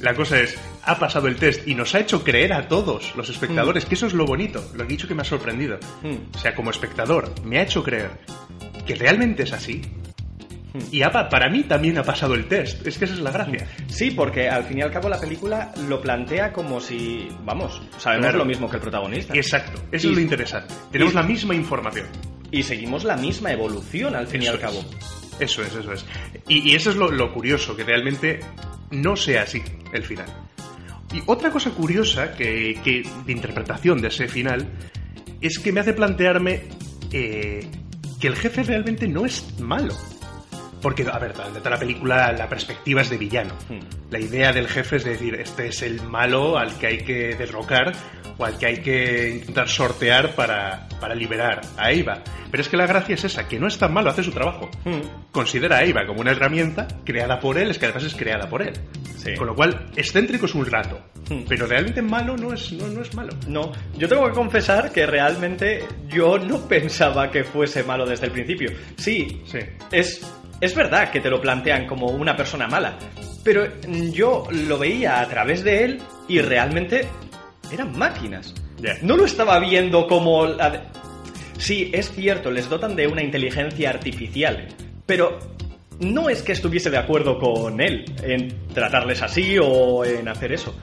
La 0.00 0.14
cosa 0.14 0.40
es, 0.40 0.56
ha 0.84 0.98
pasado 0.98 1.28
el 1.28 1.36
test 1.36 1.66
y 1.68 1.76
nos 1.76 1.94
ha 1.94 2.00
hecho 2.00 2.24
creer 2.24 2.52
a 2.54 2.66
todos 2.66 3.14
los 3.16 3.28
espectadores, 3.28 3.84
que 3.84 3.94
eso 3.94 4.06
es 4.08 4.14
lo 4.14 4.26
bonito, 4.26 4.60
lo 4.74 4.78
que 4.78 4.94
he 4.94 4.96
dicho 4.96 5.06
que 5.06 5.14
me 5.14 5.22
ha 5.22 5.24
sorprendido. 5.24 5.78
Mm. 6.02 6.34
O 6.36 6.38
sea, 6.38 6.54
como 6.56 6.70
espectador, 6.72 7.32
me 7.44 7.58
ha 7.58 7.62
hecho 7.62 7.84
creer 7.84 8.10
que 8.84 8.96
realmente 8.96 9.44
es 9.44 9.52
así. 9.52 9.82
Y 10.92 11.00
para 11.02 11.48
mí 11.48 11.62
también 11.64 11.98
ha 11.98 12.02
pasado 12.02 12.34
el 12.34 12.46
test, 12.46 12.86
es 12.86 12.98
que 12.98 13.06
esa 13.06 13.14
es 13.14 13.20
la 13.20 13.30
gracia. 13.30 13.66
Sí, 13.88 14.10
porque 14.10 14.48
al 14.48 14.64
fin 14.64 14.78
y 14.78 14.82
al 14.82 14.90
cabo 14.92 15.08
la 15.08 15.18
película 15.18 15.72
lo 15.88 16.00
plantea 16.00 16.52
como 16.52 16.80
si, 16.80 17.28
vamos, 17.44 17.80
sabemos 17.98 18.24
Claro. 18.26 18.38
lo 18.38 18.44
mismo 18.44 18.68
que 18.68 18.76
el 18.76 18.82
protagonista. 18.82 19.34
Exacto, 19.34 19.80
eso 19.90 20.06
Y- 20.08 20.10
es 20.10 20.16
lo 20.16 20.20
interesante. 20.22 20.74
Tenemos 20.92 21.14
y- 21.14 21.16
la 21.16 21.22
misma 21.22 21.54
información. 21.54 22.06
Y 22.50 22.62
seguimos 22.62 23.04
la 23.04 23.16
misma 23.16 23.50
evolución 23.52 24.14
al 24.14 24.26
fin 24.26 24.42
y 24.42 24.46
al 24.46 24.58
cabo. 24.60 24.78
es. 24.78 25.40
Eso 25.40 25.62
es, 25.62 25.74
eso 25.74 25.92
es. 25.92 26.04
Y, 26.48 26.70
y 26.70 26.74
eso 26.74 26.90
es 26.90 26.96
lo, 26.96 27.10
lo 27.10 27.32
curioso, 27.32 27.76
que 27.76 27.84
realmente 27.84 28.40
no 28.90 29.16
sea 29.16 29.42
así 29.42 29.62
el 29.92 30.02
final. 30.04 30.26
Y 31.14 31.22
otra 31.26 31.50
cosa 31.50 31.70
curiosa 31.70 32.32
que, 32.32 32.78
que- 32.84 33.02
de 33.24 33.32
interpretación 33.32 34.00
de 34.02 34.08
ese 34.08 34.28
final 34.28 34.66
es 35.40 35.58
que 35.58 35.72
me 35.72 35.80
hace 35.80 35.92
plantearme 35.94 36.64
eh, 37.12 37.66
que 38.20 38.26
el 38.28 38.36
jefe 38.36 38.62
realmente 38.64 39.06
no 39.08 39.24
es 39.24 39.58
malo. 39.60 39.94
Porque, 40.80 41.06
a 41.10 41.18
ver, 41.18 41.32
durante 41.34 41.58
toda 41.58 41.70
la 41.70 41.78
película 41.78 42.32
la 42.32 42.48
perspectiva 42.48 43.00
es 43.02 43.10
de 43.10 43.18
villano. 43.18 43.54
Hmm. 43.68 43.80
La 44.10 44.18
idea 44.18 44.52
del 44.52 44.68
jefe 44.68 44.96
es 44.96 45.04
decir, 45.04 45.34
este 45.34 45.68
es 45.68 45.82
el 45.82 46.00
malo 46.02 46.56
al 46.58 46.76
que 46.78 46.86
hay 46.86 46.98
que 46.98 47.34
derrocar 47.36 47.92
o 48.38 48.44
al 48.44 48.56
que 48.58 48.66
hay 48.66 48.76
que 48.82 49.30
intentar 49.30 49.68
sortear 49.68 50.34
para, 50.34 50.88
para 51.00 51.14
liberar 51.14 51.60
a 51.76 51.90
Eva. 51.90 52.22
Pero 52.50 52.62
es 52.62 52.68
que 52.68 52.76
la 52.76 52.86
gracia 52.86 53.14
es 53.16 53.24
esa, 53.24 53.48
que 53.48 53.58
no 53.58 53.66
es 53.66 53.76
tan 53.76 53.92
malo, 53.92 54.10
hace 54.10 54.22
su 54.22 54.30
trabajo. 54.30 54.70
Hmm. 54.84 55.00
Considera 55.32 55.78
a 55.78 55.84
Eva 55.84 56.06
como 56.06 56.20
una 56.20 56.30
herramienta 56.30 56.86
creada 57.04 57.40
por 57.40 57.58
él, 57.58 57.70
es 57.70 57.78
que 57.78 57.86
además 57.86 58.04
es 58.04 58.14
creada 58.14 58.48
por 58.48 58.62
él. 58.62 58.72
Sí. 59.16 59.34
Con 59.34 59.48
lo 59.48 59.54
cual, 59.56 59.90
excéntrico 59.96 60.46
es 60.46 60.54
un 60.54 60.64
rato. 60.66 61.00
Hmm. 61.28 61.42
Pero 61.48 61.66
realmente 61.66 62.00
malo 62.00 62.36
no 62.36 62.52
es, 62.54 62.72
no, 62.72 62.86
no 62.86 63.02
es 63.02 63.12
malo. 63.14 63.32
No, 63.48 63.72
yo 63.96 64.08
tengo 64.08 64.24
que 64.26 64.32
confesar 64.32 64.92
que 64.92 65.04
realmente 65.06 65.84
yo 66.08 66.38
no 66.38 66.60
pensaba 66.68 67.30
que 67.30 67.42
fuese 67.42 67.82
malo 67.82 68.06
desde 68.06 68.26
el 68.26 68.32
principio. 68.32 68.70
Sí, 68.96 69.42
Sí. 69.44 69.58
es, 69.90 70.24
es 70.60 70.74
verdad 70.74 71.10
que 71.10 71.20
te 71.20 71.30
lo 71.30 71.40
plantean 71.40 71.86
como 71.86 72.06
una 72.06 72.36
persona 72.36 72.66
mala, 72.66 72.98
pero 73.44 73.66
yo 74.12 74.44
lo 74.50 74.78
veía 74.78 75.20
a 75.20 75.28
través 75.28 75.62
de 75.64 75.84
él 75.84 76.02
y 76.28 76.40
realmente 76.40 77.06
eran 77.72 77.96
máquinas. 77.96 78.54
No 79.02 79.16
lo 79.16 79.24
estaba 79.24 79.58
viendo 79.58 80.06
como... 80.06 80.46
la 80.46 80.70
de- 80.70 80.80
Sí, 81.58 81.90
es 81.92 82.10
cierto, 82.12 82.50
les 82.52 82.68
dotan 82.68 82.94
de 82.94 83.08
una 83.08 83.22
inteligencia 83.22 83.90
artificial, 83.90 84.68
pero 85.06 85.38
no 85.98 86.28
es 86.28 86.42
que 86.42 86.52
estuviese 86.52 86.88
de 86.90 86.98
acuerdo 86.98 87.38
con 87.40 87.80
él 87.80 88.04
en 88.22 88.66
tratarles 88.72 89.20
así 89.22 89.56
o 89.60 90.04
en 90.04 90.28
hacer 90.28 90.52
eso. 90.52 90.76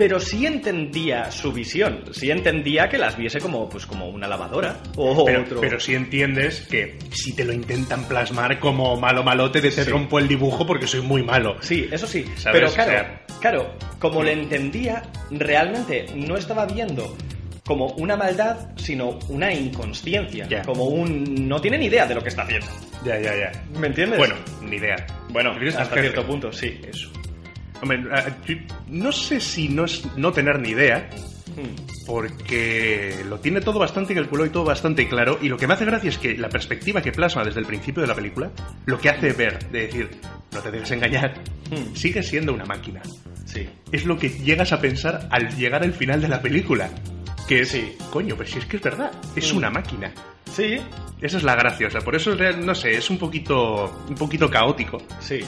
Pero 0.00 0.18
sí 0.18 0.46
entendía 0.46 1.30
su 1.30 1.52
visión, 1.52 2.04
sí 2.12 2.30
entendía 2.30 2.88
que 2.88 2.96
las 2.96 3.18
viese 3.18 3.38
como, 3.38 3.68
pues, 3.68 3.84
como 3.84 4.08
una 4.08 4.26
lavadora 4.26 4.78
o 4.96 5.26
Pero, 5.26 5.42
otro... 5.42 5.60
pero 5.60 5.78
sí 5.78 5.94
entiendes 5.94 6.62
que 6.70 6.98
si 7.12 7.34
te 7.34 7.44
lo 7.44 7.52
intentan 7.52 8.08
plasmar 8.08 8.58
como 8.58 8.96
malo 8.98 9.22
malote 9.22 9.60
de 9.60 9.70
te 9.70 9.84
Sí. 9.84 9.90
rompo 9.90 10.18
el 10.18 10.26
dibujo 10.26 10.66
porque 10.66 10.86
soy 10.86 11.02
muy 11.02 11.22
malo. 11.22 11.56
Sí, 11.60 11.86
eso 11.92 12.06
sí. 12.06 12.24
¿Sabes? 12.36 12.52
Pero 12.60 12.68
O 12.70 12.72
claro, 12.72 12.90
sea- 12.90 13.24
claro, 13.40 13.74
como 13.98 14.22
le 14.22 14.32
entendía, 14.32 15.02
realmente 15.30 16.06
no 16.14 16.38
estaba 16.38 16.64
viendo 16.64 17.14
como 17.66 17.88
una 17.98 18.16
maldad, 18.16 18.70
sino 18.76 19.18
una 19.28 19.52
inconsciencia. 19.52 20.62
Como 20.64 20.84
un... 20.84 21.46
No 21.46 21.60
tiene 21.60 21.76
ni 21.76 21.86
idea 21.86 22.06
de 22.06 22.14
lo 22.14 22.22
que 22.22 22.30
está 22.30 22.42
haciendo. 22.44 22.66
Ya, 23.04 23.20
ya, 23.20 23.36
ya. 23.36 23.52
¿Me 23.78 23.88
entiendes? 23.88 24.18
Bueno, 24.18 24.34
ni 24.62 24.76
idea. 24.76 24.96
bueno, 25.28 25.52
hasta 25.76 26.00
cierto 26.00 26.26
punto, 26.26 26.50
sí. 26.52 26.80
Eso. 26.88 27.10
Hombre, 27.82 28.02
no 28.88 29.12
sé 29.12 29.40
si 29.40 29.68
no 29.68 29.84
es 29.84 30.04
no 30.16 30.32
tener 30.32 30.58
ni 30.60 30.70
idea, 30.70 31.08
Hmm. 31.56 32.06
porque 32.06 33.24
lo 33.28 33.40
tiene 33.40 33.60
todo 33.60 33.78
bastante 33.80 34.14
calculado 34.14 34.46
y 34.46 34.50
todo 34.50 34.64
bastante 34.64 35.08
claro. 35.08 35.38
Y 35.42 35.48
lo 35.48 35.56
que 35.56 35.66
me 35.66 35.74
hace 35.74 35.84
gracia 35.84 36.08
es 36.08 36.18
que 36.18 36.36
la 36.38 36.48
perspectiva 36.48 37.02
que 37.02 37.10
plasma 37.12 37.44
desde 37.44 37.58
el 37.60 37.66
principio 37.66 38.02
de 38.02 38.06
la 38.08 38.14
película, 38.14 38.50
lo 38.86 38.98
que 38.98 39.08
hace 39.10 39.32
ver, 39.32 39.68
de 39.70 39.86
decir, 39.86 40.10
no 40.52 40.60
te 40.60 40.70
dejes 40.70 40.90
engañar, 40.92 41.34
Hmm. 41.70 41.94
sigue 41.96 42.22
siendo 42.22 42.52
una 42.54 42.64
máquina. 42.66 43.00
Sí. 43.46 43.68
Es 43.90 44.04
lo 44.04 44.16
que 44.18 44.28
llegas 44.28 44.72
a 44.72 44.80
pensar 44.80 45.26
al 45.30 45.56
llegar 45.56 45.82
al 45.82 45.92
final 45.92 46.20
de 46.20 46.28
la 46.28 46.40
película. 46.40 46.88
Que 47.48 47.62
es, 47.62 47.70
Sí. 47.70 47.96
coño, 48.10 48.36
pues 48.36 48.50
si 48.50 48.58
es 48.58 48.66
que 48.66 48.76
es 48.76 48.82
verdad, 48.82 49.10
es 49.34 49.52
Mm. 49.52 49.56
una 49.56 49.70
máquina. 49.70 50.12
Sí, 50.50 50.78
Esa 51.20 51.36
es 51.36 51.42
la 51.42 51.54
gracia, 51.54 51.86
o 51.86 51.90
sea, 51.90 52.00
por 52.00 52.16
eso 52.16 52.34
no 52.34 52.74
sé, 52.74 52.94
es 52.96 53.10
un 53.10 53.18
poquito, 53.18 54.04
un 54.08 54.14
poquito 54.16 54.50
caótico. 54.50 54.98
sí. 55.20 55.40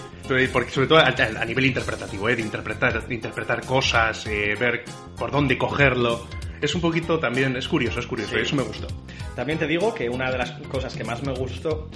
Porque 0.53 0.71
sobre 0.71 0.87
todo 0.87 0.99
a, 0.99 1.13
a 1.41 1.45
nivel 1.45 1.67
interpretativo, 1.67 2.29
¿eh? 2.29 2.37
de 2.37 2.43
interpretar, 2.43 3.07
de 3.07 3.15
interpretar 3.15 3.65
cosas, 3.67 4.27
eh, 4.27 4.55
ver 4.59 4.85
por 5.19 5.31
dónde 5.31 5.59
cogerlo. 5.59 6.27
Es 6.61 6.75
un 6.75 6.81
poquito 6.81 7.19
también, 7.19 7.57
es 7.57 7.67
curioso, 7.69 8.01
es 8.01 8.07
curioso, 8.07 8.35
Sí. 8.35 8.41
eso 8.43 8.57
me 8.57 8.63
gustó. 8.63 8.87
También 9.35 9.59
te 9.59 9.67
digo 9.67 9.93
que 9.95 10.09
una 10.09 10.31
de 10.31 10.39
las 10.39 10.53
cosas 10.71 10.95
que 10.95 11.05
más 11.05 11.23
me 11.23 11.33
gustó 11.35 11.91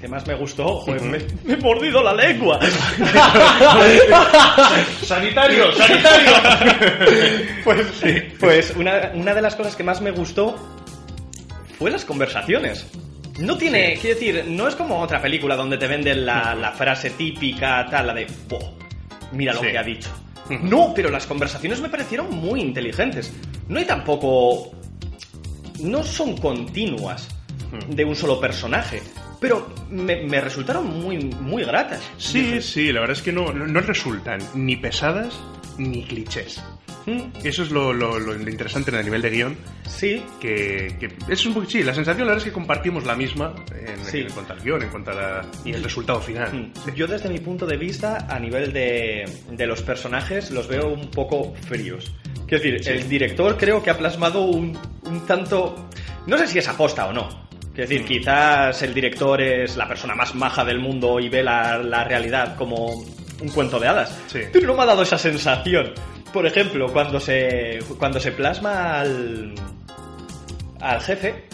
que 0.00 0.08
más 0.08 0.26
me 0.26 0.34
gustó, 0.34 0.66
joder, 0.80 1.00
me, 1.00 1.18
me 1.44 1.54
he 1.54 1.56
mordido 1.56 2.02
la 2.02 2.12
lengua. 2.12 2.60
¡Sanitario! 5.02 5.72
¡Sanitario! 5.72 6.32
pues 7.64 7.86
pues 8.38 8.74
una, 8.76 9.12
una 9.14 9.32
de 9.34 9.40
las 9.42 9.56
cosas 9.56 9.74
que 9.76 9.82
más 9.82 10.02
me 10.02 10.10
gustó 10.10 10.56
fue 11.78 11.90
las 11.90 12.04
conversaciones. 12.04 12.86
No 13.38 13.56
tiene, 13.58 13.96
Sí. 13.96 14.02
quiero 14.02 14.18
decir, 14.20 14.44
no 14.48 14.68
es 14.68 14.76
como 14.76 15.00
otra 15.00 15.20
película 15.20 15.56
donde 15.56 15.76
te 15.76 15.86
venden 15.88 16.24
la, 16.24 16.54
la 16.54 16.72
frase 16.72 17.10
típica, 17.10 17.86
tal, 17.90 18.06
la 18.06 18.14
de, 18.14 18.26
"Buah, 18.48 18.60
mira 19.32 19.52
lo 19.54 19.60
Sí. 19.60 19.66
que 19.66 19.78
ha 19.78 19.82
dicho. 19.82 20.10
No, 20.62 20.92
pero 20.94 21.08
las 21.10 21.26
conversaciones 21.26 21.80
me 21.80 21.88
parecieron 21.88 22.30
muy 22.30 22.60
inteligentes. 22.60 23.32
No 23.68 23.78
hay 23.78 23.86
tampoco... 23.86 24.72
No 25.80 26.04
son 26.04 26.36
continuas 26.36 27.28
de 27.88 28.04
un 28.04 28.14
solo 28.14 28.38
personaje, 28.40 29.02
pero 29.40 29.74
me, 29.90 30.22
me 30.24 30.40
resultaron 30.40 31.00
muy, 31.02 31.18
muy 31.18 31.64
gratas. 31.64 32.02
Sí, 32.18 32.62
sí, 32.62 32.92
la 32.92 33.00
verdad 33.00 33.16
es 33.16 33.22
que 33.22 33.32
no, 33.32 33.52
no, 33.52 33.66
no 33.66 33.80
resultan 33.80 34.38
ni 34.54 34.76
pesadas 34.76 35.34
ni 35.78 36.04
clichés. 36.04 36.62
Mm, 37.06 37.20
Eso 37.44 37.62
es 37.64 37.70
lo, 37.70 37.92
lo- 37.92 38.18
lo 38.18 38.34
interesante 38.48 38.90
en 38.90 38.96
el 38.98 39.04
nivel 39.04 39.20
de 39.22 39.30
guion. 39.30 39.56
Sí, 39.86 40.22
Que, 40.40 40.96
que 40.98 41.08
es 41.32 41.44
un 41.46 41.54
poco, 41.54 41.68
sí, 41.68 41.82
la 41.82 41.92
sensación 41.94 42.26
la 42.26 42.32
verdad 42.32 42.46
es 42.46 42.50
que 42.50 42.52
compartimos 42.52 43.04
la 43.04 43.14
misma 43.14 43.54
en, 43.74 44.04
Sí. 44.04 44.20
en 44.20 44.30
cuanto 44.30 44.52
al 44.54 44.60
guion, 44.60 44.82
en 44.82 44.88
cuanto 44.88 45.10
a 45.10 45.14
la, 45.14 45.46
y 45.64 45.72
el 45.72 45.82
resultado 45.82 46.20
final. 46.20 46.52
Mm. 46.52 46.94
Yo 46.94 47.06
desde 47.06 47.28
mi 47.28 47.38
punto 47.40 47.66
de 47.66 47.76
vista, 47.76 48.26
a 48.28 48.38
nivel 48.38 48.72
de, 48.72 49.24
de 49.50 49.66
los 49.66 49.82
personajes, 49.82 50.50
los 50.50 50.66
veo 50.68 50.88
un 50.88 51.10
poco 51.10 51.54
fríos. 51.68 52.12
Quiero 52.46 52.62
decir, 52.64 52.82
Sí. 52.84 52.90
el 52.90 53.08
director 53.08 53.56
creo 53.58 53.82
que 53.82 53.90
ha 53.90 53.98
plasmado 53.98 54.42
un, 54.42 54.76
un 55.04 55.26
tanto... 55.26 55.88
No 56.26 56.38
sé 56.38 56.46
si 56.46 56.58
es 56.58 56.68
aposta 56.68 57.06
o 57.06 57.12
no. 57.12 57.28
Quiero 57.74 57.88
decir, 57.88 58.02
Mm. 58.02 58.06
quizás 58.06 58.82
el 58.82 58.94
director 58.94 59.40
es 59.42 59.76
la 59.76 59.86
persona 59.88 60.14
más 60.14 60.34
maja 60.34 60.64
del 60.64 60.78
mundo 60.78 61.20
y 61.20 61.28
ve 61.28 61.42
la, 61.42 61.78
la 61.78 62.04
realidad 62.04 62.56
como 62.56 62.86
un 63.42 63.48
cuento 63.52 63.78
de 63.80 63.88
hadas. 63.88 64.16
Sí. 64.28 64.40
Pero 64.52 64.68
no 64.68 64.74
me 64.74 64.82
ha 64.82 64.86
dado 64.86 65.02
esa 65.02 65.18
sensación. 65.18 65.92
Por 66.34 66.44
ejemplo, 66.46 66.92
cuando 66.92 67.18
se, 67.18 67.78
cuando 67.98 68.20
se 68.20 68.32
plasma 68.32 69.00
al, 69.00 69.54
al 70.80 71.00
jefe, 71.00 71.44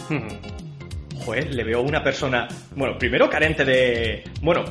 joder, 1.25 1.55
le 1.55 1.63
veo 1.63 1.83
una 1.83 2.03
persona, 2.03 2.49
bueno, 2.75 2.99
primero 2.99 3.31
carente 3.31 3.65
de... 3.65 4.25
Bueno, 4.43 4.65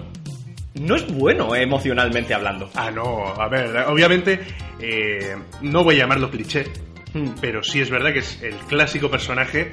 no 0.74 0.96
es 0.96 1.08
bueno 1.14 1.56
emocionalmente 1.56 2.34
hablando. 2.34 2.70
Ah, 2.76 2.92
no, 2.92 3.28
a 3.28 3.48
ver, 3.48 3.78
obviamente 3.88 4.40
eh, 4.82 5.36
no 5.62 5.84
voy 5.84 5.96
a 5.96 6.00
llamarlo 6.00 6.30
cliché, 6.30 6.66
Hmm. 7.12 7.30
pero 7.42 7.64
sí 7.64 7.82
es 7.82 7.90
verdad 7.90 8.14
que 8.14 8.20
es 8.20 8.40
el 8.44 8.54
clásico 8.68 9.10
personaje 9.10 9.72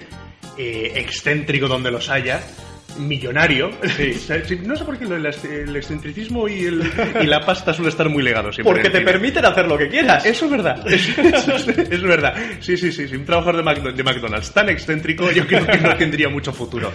eh, 0.56 0.92
excéntrico 0.94 1.68
donde 1.68 1.90
los 1.90 2.08
haya, 2.08 2.40
millonario. 2.98 3.70
Sí. 3.96 4.58
No 4.64 4.76
sé 4.76 4.84
por 4.84 4.98
qué 4.98 5.04
el, 5.04 5.76
excentricismo 5.76 6.48
y, 6.48 6.64
el- 6.64 6.82
y 7.22 7.26
la 7.26 7.40
pasta 7.40 7.72
suele 7.72 7.90
estar 7.90 8.08
muy 8.08 8.22
legados 8.22 8.54
siempre. 8.54 8.74
Porque 8.74 8.90
te 8.90 9.00
permiten 9.04 9.44
hacer 9.44 9.66
lo 9.66 9.78
que 9.78 9.88
quieras. 9.88 10.24
Eso 10.26 10.44
es 10.46 10.50
verdad, 10.50 10.86
eso, 10.92 11.20
eso 11.22 11.54
es, 11.56 11.68
es 11.68 12.02
verdad. 12.02 12.34
Sí, 12.60 12.76
sí, 12.76 12.92
sí, 12.92 13.08
sí, 13.08 13.16
un 13.16 13.24
trabajador 13.24 13.64
de, 13.64 14.02
McDonald's 14.02 14.52
tan 14.52 14.68
excéntrico 14.68 15.30
yo 15.30 15.46
creo 15.46 15.66
que 15.66 15.78
no 15.78 15.96
tendría 15.96 16.28
mucho 16.28 16.52
futuro. 16.52 16.92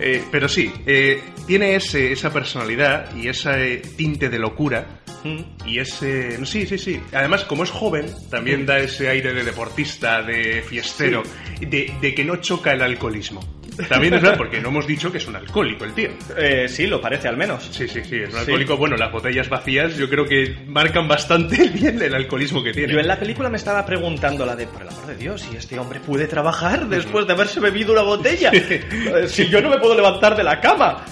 Eh, 0.00 0.22
pero 0.30 0.48
sí, 0.48 0.72
eh, 0.86 1.20
tiene 1.46 1.74
ese, 1.76 2.12
esa 2.12 2.32
personalidad 2.32 3.14
y 3.16 3.28
ese 3.28 3.82
tinte 3.96 4.28
de 4.28 4.38
locura 4.38 5.02
Mm. 5.24 5.68
y 5.68 5.78
ese... 5.78 6.44
Sí, 6.44 6.66
sí, 6.66 6.78
sí. 6.78 7.00
Además, 7.12 7.44
como 7.44 7.62
es 7.62 7.70
joven, 7.70 8.06
también 8.28 8.66
da 8.66 8.78
ese 8.80 9.08
aire 9.08 9.32
de 9.32 9.44
deportista, 9.44 10.20
de 10.22 10.62
fiestero, 10.62 11.22
de, 11.60 11.92
de 12.00 12.14
que 12.14 12.24
no 12.24 12.36
choca 12.36 12.72
el 12.72 12.82
alcoholismo. 12.82 13.40
También 13.88 14.14
es 14.14 14.22
verdad, 14.22 14.36
porque 14.38 14.60
no 14.60 14.68
hemos 14.68 14.86
dicho 14.86 15.10
que 15.10 15.18
es 15.18 15.26
un 15.26 15.36
alcohólico 15.36 15.84
el 15.84 15.92
tío. 15.94 16.10
Eh, 16.36 16.66
sí, 16.68 16.86
lo 16.86 17.00
parece 17.00 17.28
al 17.28 17.36
menos. 17.36 17.64
Sí, 17.72 17.88
sí, 17.88 18.00
sí, 18.04 18.16
es 18.16 18.28
un 18.28 18.32
Sí. 18.32 18.38
alcohólico. 18.40 18.76
Bueno, 18.76 18.96
las 18.96 19.10
botellas 19.12 19.48
vacías 19.48 19.96
yo 19.96 20.08
creo 20.08 20.24
que 20.26 20.56
marcan 20.66 21.08
bastante 21.08 21.68
bien 21.74 22.00
el 22.02 22.14
alcoholismo 22.14 22.62
que 22.62 22.72
tiene. 22.72 22.92
Yo 22.92 22.98
en 23.00 23.08
la 23.08 23.18
película 23.18 23.48
me 23.48 23.56
estaba 23.56 23.84
preguntando 23.86 24.44
la 24.44 24.54
de, 24.56 24.66
por 24.66 24.82
el 24.82 24.88
amor 24.88 25.06
de 25.06 25.16
Dios, 25.16 25.40
si 25.42 25.56
este 25.56 25.78
hombre 25.78 26.00
puede 26.00 26.26
trabajar 26.26 26.88
después 26.88 27.26
de 27.26 27.32
haberse 27.32 27.60
bebido 27.60 27.92
una 27.92 28.02
botella. 28.02 28.50
Eh, 28.62 29.26
si 29.28 29.48
yo 29.48 29.60
no 29.60 29.68
me 29.70 29.78
puedo 29.78 29.94
levantar 29.94 30.36
de 30.36 30.42
la 30.44 30.60
cama. 30.60 31.04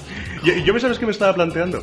Yo, 0.44 0.54
yo 0.64 0.72
me 0.74 0.80
sabes 0.80 0.98
que 0.98 1.06
me 1.06 1.12
estaba 1.12 1.34
planteando. 1.34 1.82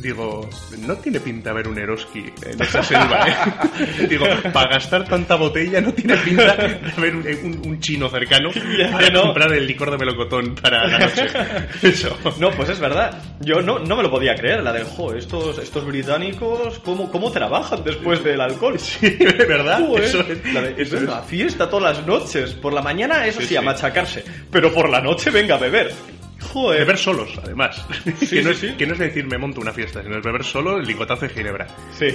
Digo, 0.00 0.48
no 0.86 0.94
tiene 0.96 1.18
pinta 1.20 1.52
ver 1.52 1.66
un 1.68 1.78
Eroski 1.78 2.20
en 2.42 2.62
esa 2.62 2.82
selva, 2.82 3.26
¿eh? 3.28 4.06
Digo, 4.08 4.26
para 4.52 4.70
gastar 4.74 5.04
tanta 5.04 5.34
botella 5.36 5.80
no 5.80 5.92
tiene 5.92 6.16
pinta 6.18 6.54
de 6.56 6.78
ver 6.96 7.16
un, 7.16 7.26
un- 7.26 7.62
un 7.68 7.80
chino 7.80 8.08
cercano 8.08 8.50
para 8.92 9.10
no. 9.10 9.22
comprar 9.22 9.52
el 9.52 9.66
licor 9.66 9.90
de 9.90 9.98
melocotón 9.98 10.54
para 10.54 10.86
la 10.86 10.98
noche. 11.00 11.26
Eso. 11.82 12.16
No, 12.38 12.50
pues 12.52 12.68
es 12.68 12.78
verdad. 12.80 13.20
Yo 13.40 13.60
no, 13.60 13.78
no 13.80 13.96
me 13.96 14.02
lo 14.02 14.10
podía 14.10 14.34
creer, 14.34 14.62
la 14.62 14.72
de, 14.72 14.84
jo, 14.84 15.14
estos, 15.14 15.58
estos 15.58 15.84
británicos, 15.84 16.78
¿cómo, 16.80 17.10
¿cómo 17.10 17.30
trabajan 17.32 17.82
después 17.84 18.22
del 18.22 18.40
alcohol? 18.40 18.78
Sí, 18.78 19.16
¿verdad? 19.48 19.80
Eso 19.98 20.20
es. 20.20 20.52
la 20.54 20.60
de, 20.62 20.80
Eso 20.82 20.96
venga, 20.96 21.12
es. 21.12 21.18
a 21.18 21.22
fiesta 21.22 21.68
todas 21.68 21.96
las 21.96 22.06
noches. 22.06 22.52
Por 22.54 22.72
la 22.72 22.82
mañana, 22.82 23.26
eso 23.26 23.40
sí, 23.40 23.48
Sí, 23.48 23.56
a 23.56 23.62
machacarse. 23.62 24.24
Pero 24.50 24.72
por 24.72 24.88
la 24.88 25.00
noche, 25.00 25.30
venga 25.30 25.56
a 25.56 25.58
beber. 25.58 25.92
Joder. 26.40 26.80
Beber 26.80 26.98
solos, 26.98 27.38
además. 27.42 27.84
Sí, 28.20 28.26
que, 28.36 28.42
no 28.42 28.50
es, 28.50 28.58
sí. 28.58 28.74
que 28.76 28.86
no 28.86 28.92
es 28.94 28.98
decir 28.98 29.26
me 29.26 29.38
monto 29.38 29.60
una 29.60 29.72
fiesta, 29.72 30.02
sino 30.02 30.16
es 30.18 30.24
beber 30.24 30.44
solo 30.44 30.78
el 30.78 30.86
ligotazo 30.86 31.22
de 31.26 31.28
ginebra. 31.30 31.66
Sí. 31.98 32.08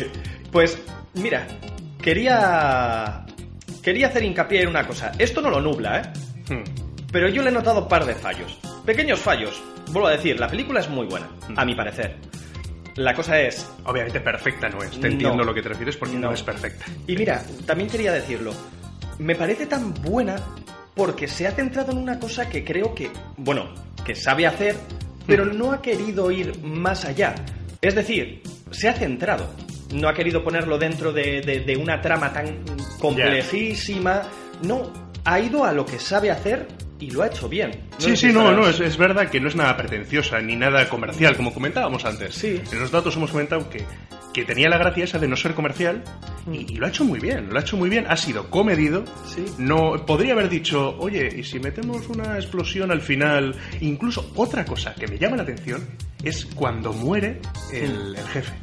Pues, 0.52 0.82
mira, 1.16 1.48
quería. 2.02 3.26
Quería 3.82 4.08
hacer 4.08 4.24
hincapié 4.24 4.62
en 4.62 4.70
una 4.70 4.88
cosa. 4.88 5.12
Esto 5.20 5.42
no 5.42 5.50
lo 5.50 5.60
nubla, 5.60 6.00
¿eh? 6.00 6.54
Hmm. 6.54 6.64
Pero 7.12 7.28
yo 7.30 7.42
le 7.44 7.50
he 7.50 7.54
notado 7.54 7.82
un 7.84 7.88
par 7.90 8.06
de 8.06 8.16
fallos. 8.16 8.58
Pequeños 8.86 9.20
fallos. 9.20 9.62
Vuelvo 9.92 10.08
a 10.08 10.12
decir, 10.12 10.40
la 10.40 10.48
película 10.48 10.80
es 10.80 10.90
muy 10.90 11.06
buena, 11.06 11.28
Mm. 11.50 11.60
a 11.60 11.66
mi 11.66 11.76
parecer. 11.76 12.16
La 12.96 13.14
cosa 13.14 13.40
es, 13.42 13.70
Obviamente 13.86 14.20
perfecta 14.22 14.70
no 14.70 14.82
es. 14.82 14.92
Te 14.92 15.00
No. 15.00 15.08
entiendo 15.08 15.44
lo 15.44 15.54
que 15.54 15.62
te 15.62 15.70
refieres 15.70 15.98
porque 15.98 16.16
no, 16.16 16.28
No. 16.30 16.34
es 16.34 16.42
perfecta. 16.44 16.86
Y 17.08 17.16
mira, 17.18 17.44
también 17.66 17.90
quería 17.90 18.12
decirlo. 18.14 18.54
Me 19.20 19.36
parece 19.36 19.66
tan 19.66 19.94
buena 19.96 20.36
porque 20.96 21.28
se 21.28 21.48
ha 21.48 21.52
centrado 21.52 21.92
en 21.92 21.98
una 21.98 22.20
cosa 22.20 22.50
que 22.50 22.64
creo 22.64 22.94
que, 22.94 23.10
bueno, 23.38 23.70
que 24.06 24.16
sabe 24.16 24.46
hacer, 24.48 24.76
pero 25.26 25.46
no 25.46 25.72
ha 25.72 25.82
querido 25.82 26.30
ir 26.32 26.60
más 26.64 27.06
allá. 27.06 27.36
Es 27.82 27.96
decir, 27.96 28.42
se 28.72 28.90
ha 28.90 28.94
centrado. 28.94 29.50
No 29.94 30.10
ha 30.10 30.14
querido 30.14 30.44
ponerlo 30.44 30.78
dentro 30.78 31.12
de, 31.14 31.42
de- 31.42 31.60
de 31.62 31.78
una 31.78 32.02
trama 32.02 32.34
tan 32.34 32.64
complejísima. 33.00 34.24
No, 34.64 34.92
ha 35.26 35.40
ido 35.40 35.66
a 35.66 35.72
lo 35.72 35.86
que 35.86 36.00
sabe 36.00 36.32
hacer 36.32 36.68
y 37.04 37.12
lo 37.12 37.22
ha 37.22 37.28
hecho 37.28 37.50
bien. 37.50 37.72
Sí, 37.98 38.16
sí, 38.16 38.32
no, 38.32 38.52
no, 38.54 38.68
es, 38.68 38.80
es 38.80 38.98
verdad 38.98 39.30
que 39.30 39.40
no 39.42 39.50
es 39.50 39.56
nada 39.56 39.76
pretenciosa 39.76 40.40
ni 40.40 40.56
nada 40.56 40.88
comercial, 40.88 41.36
como 41.36 41.54
comentábamos 41.54 42.06
antes. 42.06 42.36
Sí. 42.36 42.62
En 42.72 42.80
los 42.80 42.92
datos 42.92 43.16
hemos 43.18 43.32
comentado 43.32 43.70
que, 43.70 43.84
que 44.34 44.46
tenía 44.46 44.70
la 44.70 44.78
gracia 44.78 45.04
esa 45.04 45.20
de 45.20 45.28
no 45.28 45.36
ser 45.36 45.54
comercial 45.54 46.04
y, 46.50 46.74
y 46.74 46.76
lo 46.78 46.86
ha 46.86 46.90
hecho 46.90 47.04
muy 47.04 47.20
bien, 47.20 47.50
lo 47.50 47.58
ha 47.58 47.62
hecho 47.62 47.76
muy 47.76 47.90
bien, 47.90 48.06
ha 48.08 48.16
sido 48.16 48.50
comedido. 48.50 49.04
Sí. 49.28 49.44
No, 49.58 50.06
podría 50.06 50.32
haber 50.34 50.48
dicho, 50.48 50.96
oye, 50.98 51.30
¿y 51.36 51.44
si 51.44 51.60
metemos 51.60 52.08
una 52.08 52.38
explosión 52.38 52.90
al 52.92 53.02
final? 53.02 53.56
Incluso 53.82 54.32
otra 54.36 54.64
cosa 54.64 54.96
que 54.96 55.08
me 55.08 55.18
llama 55.18 55.36
la 55.36 55.44
atención 55.44 55.86
es 56.24 56.46
cuando 56.46 56.94
muere 56.94 57.42
el, 57.74 58.16
el 58.16 58.28
jefe. 58.28 58.54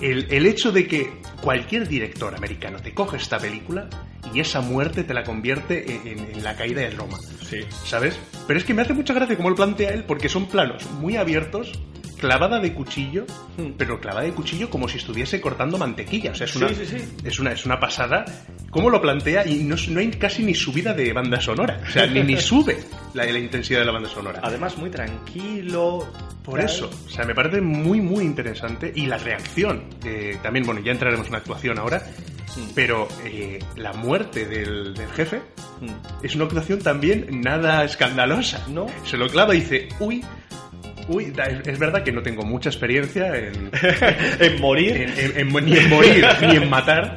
El, 0.00 0.26
el 0.30 0.46
hecho 0.46 0.70
de 0.70 0.86
que 0.86 1.22
cualquier 1.40 1.88
director 1.88 2.34
americano 2.34 2.78
te 2.80 2.92
coge 2.92 3.16
esta 3.16 3.38
película 3.38 3.88
y 4.34 4.40
esa 4.40 4.60
muerte 4.60 5.04
te 5.04 5.14
la 5.14 5.24
convierte 5.24 5.84
en- 5.92 6.06
en- 6.18 6.30
en 6.36 6.42
la 6.44 6.56
caída 6.56 6.80
de 6.82 6.90
Roma. 6.90 7.18
Sí. 7.48 7.60
¿sabes? 7.84 8.18
Pero 8.46 8.58
es 8.58 8.64
que 8.64 8.74
me 8.74 8.82
hace 8.82 8.94
mucha 8.94 9.12
gracia 9.14 9.36
como 9.36 9.50
lo 9.50 9.56
plantea 9.56 9.90
él, 9.90 10.04
porque 10.04 10.28
son 10.28 10.46
planos 10.46 10.88
muy 11.00 11.16
abiertos, 11.16 11.72
clavada 12.22 12.60
de 12.60 12.72
cuchillo, 12.72 13.26
Hmm. 13.58 13.72
pero 13.76 14.00
clavada 14.00 14.24
de 14.24 14.32
cuchillo 14.32 14.70
como 14.70 14.88
si 14.88 14.98
estuviese 14.98 15.40
cortando 15.40 15.76
mantequilla. 15.76 16.30
O 16.30 16.34
sea, 16.36 16.46
es 16.46 16.54
una, 16.56 16.68
sí, 16.68 16.86
sí. 16.86 16.96
Es 17.24 17.38
una, 17.40 17.50
es 17.52 17.66
una 17.66 17.80
pasada. 17.80 18.24
Cómo 18.70 18.88
lo 18.88 19.00
plantea 19.02 19.44
y 19.46 19.64
no, 19.64 19.74
no 19.88 20.00
hay 20.00 20.10
casi 20.12 20.44
ni 20.44 20.54
subida 20.54 20.94
de 20.94 21.12
banda 21.12 21.40
sonora. 21.40 21.80
O 21.86 21.90
sea, 21.90 22.06
ni, 22.06 22.22
ni 22.22 22.36
sube 22.40 22.78
la, 23.12 23.24
la 23.26 23.38
intensidad 23.38 23.80
de 23.80 23.86
la 23.86 23.92
banda 23.92 24.08
sonora. 24.08 24.40
Además, 24.42 24.78
muy 24.78 24.88
tranquilo. 24.88 26.08
Por 26.44 26.60
eso, 26.60 26.88
o 27.06 27.08
sea, 27.10 27.24
me 27.24 27.34
parece 27.34 27.60
muy, 27.60 28.00
muy 28.00 28.24
interesante. 28.24 28.92
Y 28.94 29.06
la 29.06 29.18
reacción, 29.18 29.84
eh, 30.04 30.38
también, 30.42 30.64
bueno, 30.64 30.80
ya 30.80 30.92
entraremos 30.92 31.26
en 31.26 31.32
la 31.32 31.38
actuación 31.38 31.78
ahora, 31.78 32.02
pero 32.74 33.08
eh, 33.24 33.58
la 33.76 33.92
muerte 33.92 34.46
del, 34.46 34.94
del 34.94 35.08
jefe 35.10 35.40
Mm. 35.82 36.24
es 36.24 36.34
una 36.36 36.44
actuación 36.44 36.78
también 36.78 37.40
nada 37.40 37.82
escandalosa. 37.84 38.64
No. 38.68 38.86
Se 39.04 39.16
lo 39.16 39.26
clava 39.28 39.52
y 39.54 39.60
dice, 39.60 39.88
uy, 39.98 40.24
uy, 41.08 41.32
es, 41.66 41.78
verdad 41.78 42.02
que 42.04 42.12
no 42.12 42.22
tengo 42.22 42.42
mucha 42.44 42.68
experiencia 42.70 43.36
en, 43.36 43.70
en 44.40 44.60
morir. 44.60 44.96
en- 44.96 45.18
en- 45.38 45.56
en- 45.56 45.64
ni 45.64 45.76
en 45.76 45.88
morir 45.90 46.26
ni 46.48 46.56
en 46.56 46.68
matar, 46.70 47.14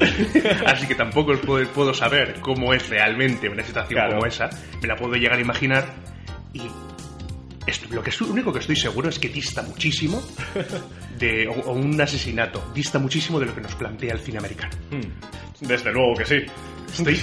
así 0.66 0.88
que 0.88 0.96
tampoco 0.96 1.34
puedo, 1.42 1.68
puedo 1.70 1.94
saber 1.94 2.36
cómo 2.42 2.74
es 2.74 2.90
realmente 2.90 3.48
una 3.50 3.64
situación 3.64 3.98
Claro. 4.00 4.16
como 4.16 4.26
esa. 4.26 4.50
Me 4.82 4.88
la 4.88 4.96
puedo 4.96 5.14
llegar 5.16 5.38
a 5.38 5.42
imaginar 5.42 5.86
y 6.54 6.62
esto- 7.68 7.88
lo 7.94 8.02
que 8.04 8.10
es, 8.10 8.22
lo 8.22 8.28
único 8.28 8.52
que 8.54 8.60
estoy 8.60 8.76
seguro 8.76 9.10
es 9.10 9.18
que 9.20 9.30
dista 9.30 9.62
muchísimo 9.64 10.22
de 11.18 11.48
o, 11.48 11.54
o 11.70 11.74
un 11.74 12.00
asesinato, 12.00 12.72
dista 12.74 13.00
muchísimo 13.00 13.40
de 13.40 13.46
lo 13.48 13.56
que 13.56 13.62
nos 13.62 13.74
plantea 13.76 14.14
el 14.14 14.20
cine 14.20 14.38
americano. 14.40 14.74
Mm. 14.92 15.66
Desde 15.68 15.92
luego 15.92 16.14
que 16.16 16.26
sí. 16.26 16.36
Estoy 16.92 17.20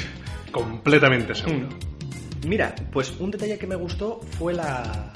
completamente 0.51 1.35
seguro. 1.35 1.69
Mm. 1.69 2.49
Mira, 2.49 2.75
pues 2.93 3.13
un 3.21 3.31
detalle 3.31 3.57
que 3.59 3.67
me 3.69 3.77
gustó 3.77 4.21
fue 4.39 4.53
la, 4.53 5.13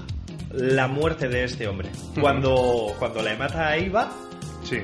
la 0.52 0.86
muerte 0.88 1.28
de 1.28 1.44
este 1.44 1.66
hombre. 1.68 1.88
Cuando, 2.20 2.94
cuando 2.98 3.22
le 3.22 3.36
mata 3.36 3.68
a 3.68 3.78
Iva, 3.78 4.10
Sí. 4.64 4.78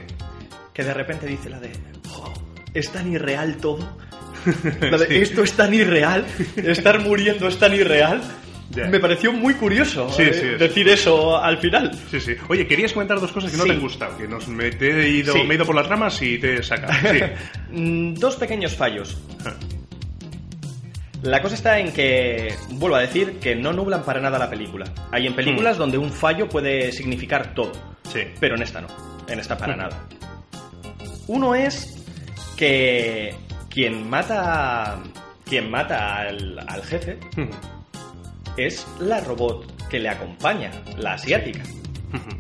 que 0.73 0.85
de 0.85 0.95
repente 0.95 1.27
dice 1.27 1.51
la 1.51 1.59
de, 1.61 1.73
"Jo, 2.09 2.33
es 2.75 2.91
tan 2.91 3.13
irreal 3.13 3.57
todo. 3.59 3.97
La 4.81 4.99
de, 4.99 5.07
Sí. 5.07 5.15
esto 5.17 5.43
es 5.45 5.53
tan 5.53 5.73
irreal, 5.73 6.27
estar 6.57 6.99
muriendo 7.01 7.47
es 7.47 7.59
tan 7.59 7.73
irreal. 7.75 8.21
Me 8.75 8.99
pareció 8.99 9.33
muy 9.33 9.53
curioso 9.55 10.11
Sí, 10.11 10.23
eh, 10.23 10.33
sí, 10.33 10.47
decir 10.59 10.89
eso 10.89 11.37
al 11.37 11.59
final. 11.59 11.93
Sí, 12.11 12.19
sí. 12.19 12.35
Oye, 12.49 12.67
querías 12.67 12.93
comentar 12.95 13.21
dos 13.21 13.31
cosas 13.31 13.51
que 13.53 13.57
no 13.59 13.65
te 13.65 13.73
han 13.73 13.81
gustado, 13.81 14.17
que 14.17 14.27
nos 14.27 14.49
me, 14.49 14.71
te 14.71 15.03
he 15.05 15.09
ido, 15.11 15.35
me 15.45 15.53
he 15.53 15.55
ido 15.57 15.67
por 15.67 15.75
las 15.77 15.87
ramas 15.87 16.21
y 16.23 16.39
te 16.39 16.55
he 16.57 16.63
sacado. 16.63 16.93
Mm, 17.71 18.15
Dos 18.15 18.37
pequeños 18.37 18.75
fallos. 18.75 19.17
La 21.23 21.41
cosa 21.41 21.55
está 21.55 21.79
en 21.79 21.93
que, 21.93 22.55
vuelvo 22.71 22.97
a 22.97 23.01
decir, 23.01 23.39
que 23.39 23.55
no 23.55 23.73
nublan 23.73 24.03
para 24.03 24.21
nada 24.21 24.39
la 24.39 24.51
película. 24.51 24.87
Hay 25.13 25.27
en 25.27 25.35
películas 25.37 25.77
donde 25.79 25.97
un 25.99 26.11
fallo 26.13 26.49
puede 26.49 26.91
significar 26.93 27.55
todo, 27.55 27.73
Sí. 28.13 28.21
pero 28.41 28.57
en 28.57 28.63
esta 28.63 28.81
no. 28.81 28.89
En 29.29 29.39
esta 29.39 29.57
para 29.57 29.77
nada. 29.77 30.05
Uno 31.29 31.55
es 31.55 32.05
que 32.57 33.35
quien 33.71 34.11
mata, 34.11 34.99
quien 35.45 35.71
mata 35.71 36.19
al, 36.23 36.59
al 36.67 36.83
jefe 36.83 37.19
es 38.57 38.87
la 38.99 39.21
robot 39.21 39.89
que 39.89 40.01
le 40.01 40.09
acompaña, 40.09 40.71
la 40.99 41.15
asiática. 41.15 41.63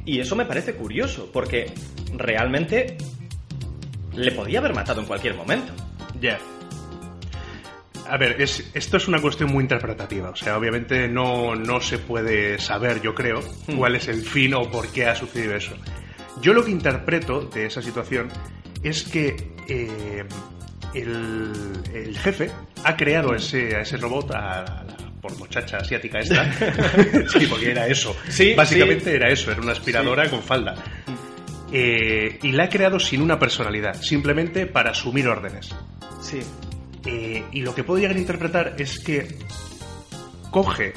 Y 0.04 0.18
eso 0.20 0.34
me 0.36 0.44
parece 0.44 0.74
curioso, 0.74 1.30
porque 1.32 1.72
realmente 2.16 2.98
le 4.14 4.32
podía 4.32 4.58
haber 4.58 4.74
matado 4.74 5.00
en 5.00 5.06
cualquier 5.06 5.34
momento. 5.34 5.72
Ya. 6.20 6.38
A 8.12 8.18
ver, 8.18 8.42
es, 8.42 8.70
esto 8.74 8.98
es 8.98 9.08
una 9.08 9.20
cuestión 9.22 9.50
muy 9.50 9.62
interpretativa. 9.62 10.28
O 10.30 10.36
sea, 10.36 10.58
obviamente 10.58 11.08
no, 11.08 11.54
no 11.56 11.80
se 11.80 11.96
puede 11.98 12.58
saber, 12.58 13.00
yo 13.00 13.14
creo, 13.14 13.40
Hmm. 13.66 13.76
cuál 13.78 13.96
es 13.96 14.06
el 14.08 14.20
fin 14.22 14.52
o 14.54 14.70
por 14.70 14.88
qué 14.88 15.06
ha 15.06 15.14
sucedido 15.14 15.56
eso. 15.56 15.72
Yo 16.42 16.52
lo 16.52 16.62
que 16.64 16.70
interpreto 16.72 17.40
de 17.46 17.66
esa 17.66 17.80
situación 17.80 18.28
es 18.82 19.04
que 19.04 19.54
eh, 19.68 20.24
el, 20.92 21.52
el 21.94 22.18
jefe 22.18 22.50
ha 22.84 22.96
creado 22.96 23.34
ese, 23.34 23.76
a 23.76 23.80
ese 23.80 23.96
robot, 23.96 24.30
a 24.32 24.62
la 24.62 24.96
por 25.22 25.34
muchacha 25.38 25.78
asiática 25.78 26.18
esta. 26.18 26.52
sí, 27.32 27.46
porque 27.46 27.70
era 27.70 27.86
eso. 27.86 28.14
Sí, 28.28 28.54
Básicamente 28.54 29.04
sí. 29.10 29.16
era 29.16 29.30
eso, 29.30 29.52
era 29.52 29.60
una 29.62 29.72
aspiradora 29.72 30.28
con 30.28 30.42
falda. 30.42 30.74
Eh, 31.72 32.38
y 32.42 32.52
la 32.52 32.64
ha 32.64 32.68
creado 32.68 32.98
sin 33.00 33.22
una 33.22 33.38
personalidad, 33.38 33.94
simplemente 34.02 34.66
para 34.66 34.90
asumir 34.90 35.28
órdenes. 35.28 35.74
Sí. 36.20 36.40
Eh, 37.04 37.44
y 37.52 37.62
lo 37.62 37.74
que 37.74 37.82
puedo 37.84 38.00
llegar 38.00 38.16
a 38.16 38.20
interpretar 38.20 38.74
es 38.78 38.98
que 39.00 39.38
coge 40.50 40.92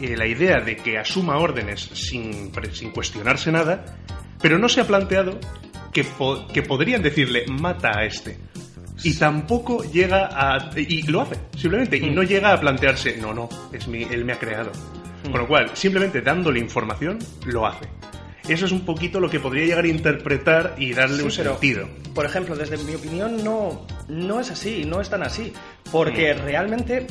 eh, 0.00 0.16
la 0.16 0.26
idea 0.26 0.60
de 0.60 0.76
que 0.76 0.98
asuma 0.98 1.36
órdenes 1.38 1.80
sin, 1.92 2.50
sin 2.72 2.90
cuestionarse 2.90 3.52
nada, 3.52 3.98
pero 4.40 4.58
no 4.58 4.68
se 4.68 4.80
ha 4.80 4.86
planteado 4.86 5.38
que, 5.92 6.04
po- 6.04 6.46
que 6.48 6.62
podrían 6.62 7.02
decirle 7.02 7.44
mata 7.48 7.90
a 7.98 8.04
este. 8.04 8.38
Y 9.04 9.14
tampoco 9.14 9.82
llega 9.84 10.28
a... 10.32 10.70
Y 10.76 11.02
lo 11.02 11.22
hace, 11.22 11.36
simplemente. 11.56 11.96
Y 11.96 12.10
no 12.10 12.22
llega 12.22 12.52
a 12.52 12.60
plantearse, 12.60 13.16
no, 13.18 13.34
no, 13.34 13.48
es 13.72 13.88
mi, 13.88 14.02
él 14.04 14.24
me 14.24 14.32
ha 14.34 14.38
creado. 14.38 14.70
Con 15.22 15.40
lo 15.40 15.48
cual, 15.48 15.70
simplemente 15.74 16.20
dándole 16.20 16.60
información, 16.60 17.18
lo 17.46 17.66
hace. 17.66 17.86
Eso 18.48 18.66
es 18.66 18.72
un 18.72 18.84
poquito 18.84 19.20
lo 19.20 19.30
que 19.30 19.38
podría 19.40 19.64
llegar 19.66 19.84
a 19.84 19.88
interpretar 19.88 20.74
y 20.78 20.92
darle 20.94 21.18
Sí, 21.18 21.22
un 21.22 21.30
pero, 21.36 21.52
sentido. 21.52 21.88
Por 22.14 22.26
ejemplo, 22.26 22.56
desde 22.56 22.76
mi 22.78 22.94
opinión 22.94 23.42
no, 23.44 23.86
no 24.08 24.40
es 24.40 24.50
así, 24.50 24.84
no 24.84 25.00
es 25.00 25.08
tan 25.10 25.22
así. 25.22 25.52
Porque 25.90 26.34
realmente... 26.34 27.06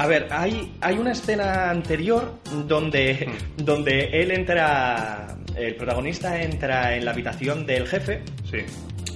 A 0.00 0.06
ver, 0.06 0.28
hay, 0.30 0.76
hay 0.80 0.96
una 0.96 1.10
escena 1.12 1.70
anterior 1.70 2.34
donde, 2.66 3.28
donde 3.56 4.08
él 4.22 4.30
entra... 4.30 5.36
El 5.56 5.74
protagonista 5.74 6.40
entra 6.40 6.94
en 6.96 7.04
la 7.04 7.10
habitación 7.10 7.66
del 7.66 7.86
jefe 7.88 8.22
Sí. 8.48 8.58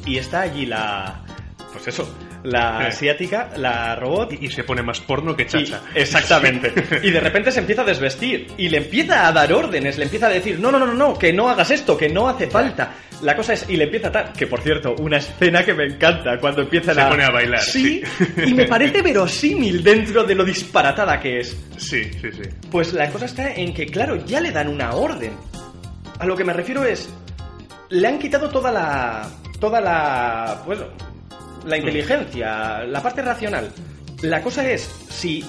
y 0.07 0.19
está 0.19 0.41
allí 0.41 0.67
la... 0.67 1.25
Pues 1.73 1.87
eso, 1.87 2.13
la 2.45 2.79
asiática, 2.87 3.51
la 3.57 3.95
robot... 3.97 4.33
Y, 4.33 4.47
y 4.47 4.51
se 4.51 4.65
pone 4.65 4.83
más 4.83 5.01
porno 5.01 5.37
que 5.37 5.45
Y- 5.45 5.47
chacha. 5.47 5.81
exactamente. 5.95 6.73
Y 7.03 7.11
de 7.11 7.21
repente 7.21 7.53
se 7.53 7.61
empieza 7.61 7.83
a 7.83 7.85
desvestir 7.85 8.49
y 8.59 8.69
le 8.69 8.79
empieza 8.79 9.27
a 9.29 9.33
dar 9.33 9.53
órdenes, 9.53 9.97
le 9.99 10.05
empieza 10.05 10.27
a 10.27 10.31
decir, 10.31 10.59
no, 10.59 10.71
no, 10.73 10.79
no, 10.79 10.87
no, 10.87 10.95
no, 10.95 11.19
que 11.19 11.33
no 11.33 11.49
hagas 11.49 11.71
esto, 11.71 11.97
que 11.97 12.09
no 12.09 12.29
hace 12.29 12.49
falta. 12.49 12.95
La 13.23 13.37
cosa 13.37 13.53
es, 13.53 13.67
y 13.69 13.77
le 13.77 13.85
empieza 13.85 14.09
a 14.09 14.13
tal, 14.13 14.33
que 14.33 14.49
por 14.49 14.61
cierto, 14.61 14.97
una 14.99 15.19
escena 15.19 15.65
que 15.65 15.75
me 15.75 15.85
encanta 15.85 16.39
cuando 16.41 16.63
empiezan 16.63 16.97
Se 16.97 17.01
a... 17.03 17.09
pone 17.09 17.23
a 17.23 17.31
bailar, 17.31 17.61
Sí, 17.61 18.03
sí. 18.19 18.27
y 18.49 18.55
me 18.55 18.67
parece 18.67 19.01
verosímil 19.03 19.85
dentro 19.85 20.25
de 20.25 20.35
lo 20.35 20.45
disparatada 20.45 21.21
que 21.21 21.39
es. 21.39 21.57
Sí, 21.77 22.05
sí, 22.21 22.33
sí. 22.33 22.43
Pues 22.71 22.93
la 22.93 23.09
cosa 23.11 23.27
está 23.27 23.53
en 23.55 23.73
que, 23.73 23.87
claro, 23.87 24.17
ya 24.27 24.41
le 24.41 24.51
dan 24.51 24.67
una 24.67 24.95
orden. 24.95 25.33
A 26.19 26.27
lo 26.27 26.37
que 26.37 26.45
me 26.45 26.53
refiero 26.53 26.83
es, 26.85 27.09
le 27.91 28.09
han 28.09 28.19
quitado 28.19 28.49
toda 28.49 28.73
la... 28.73 29.29
toda 29.61 29.81
la... 29.81 30.61
pues, 30.67 30.81
la 31.65 31.77
inteligencia, 31.77 32.85
la 32.85 33.03
parte 33.03 33.23
racional. 33.23 33.71
La 34.23 34.43
cosa 34.43 34.69
es, 34.71 34.83
si, 35.11 35.45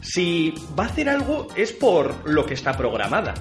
si 0.00 0.54
va 0.78 0.84
a 0.84 0.86
hacer 0.86 1.08
algo 1.08 1.48
es 1.56 1.72
por 1.72 2.28
lo 2.28 2.44
que 2.46 2.54
está 2.54 2.76
programada. 2.76 3.34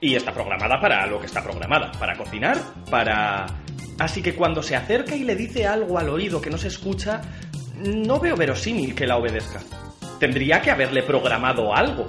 Y 0.00 0.16
está 0.16 0.32
programada 0.34 0.80
para 0.80 1.06
lo 1.06 1.18
que 1.18 1.26
está 1.26 1.42
programada, 1.42 1.90
para 1.92 2.16
cocinar, 2.16 2.58
para... 2.90 3.46
Así 3.98 4.20
que 4.22 4.34
cuando 4.34 4.62
se 4.62 4.76
acerca 4.76 5.14
y 5.14 5.22
le 5.24 5.36
dice 5.36 5.66
algo 5.66 5.98
al 5.98 6.08
oído 6.10 6.40
que 6.40 6.50
no 6.50 6.58
se 6.58 6.68
escucha, 6.68 7.22
no 7.78 8.18
veo 8.18 8.36
verosímil 8.36 8.94
que 8.94 9.06
la 9.06 9.16
obedezca. 9.16 9.60
Tendría 10.18 10.60
que 10.60 10.70
haberle 10.70 11.02
programado 11.04 11.74
algo. 11.74 12.06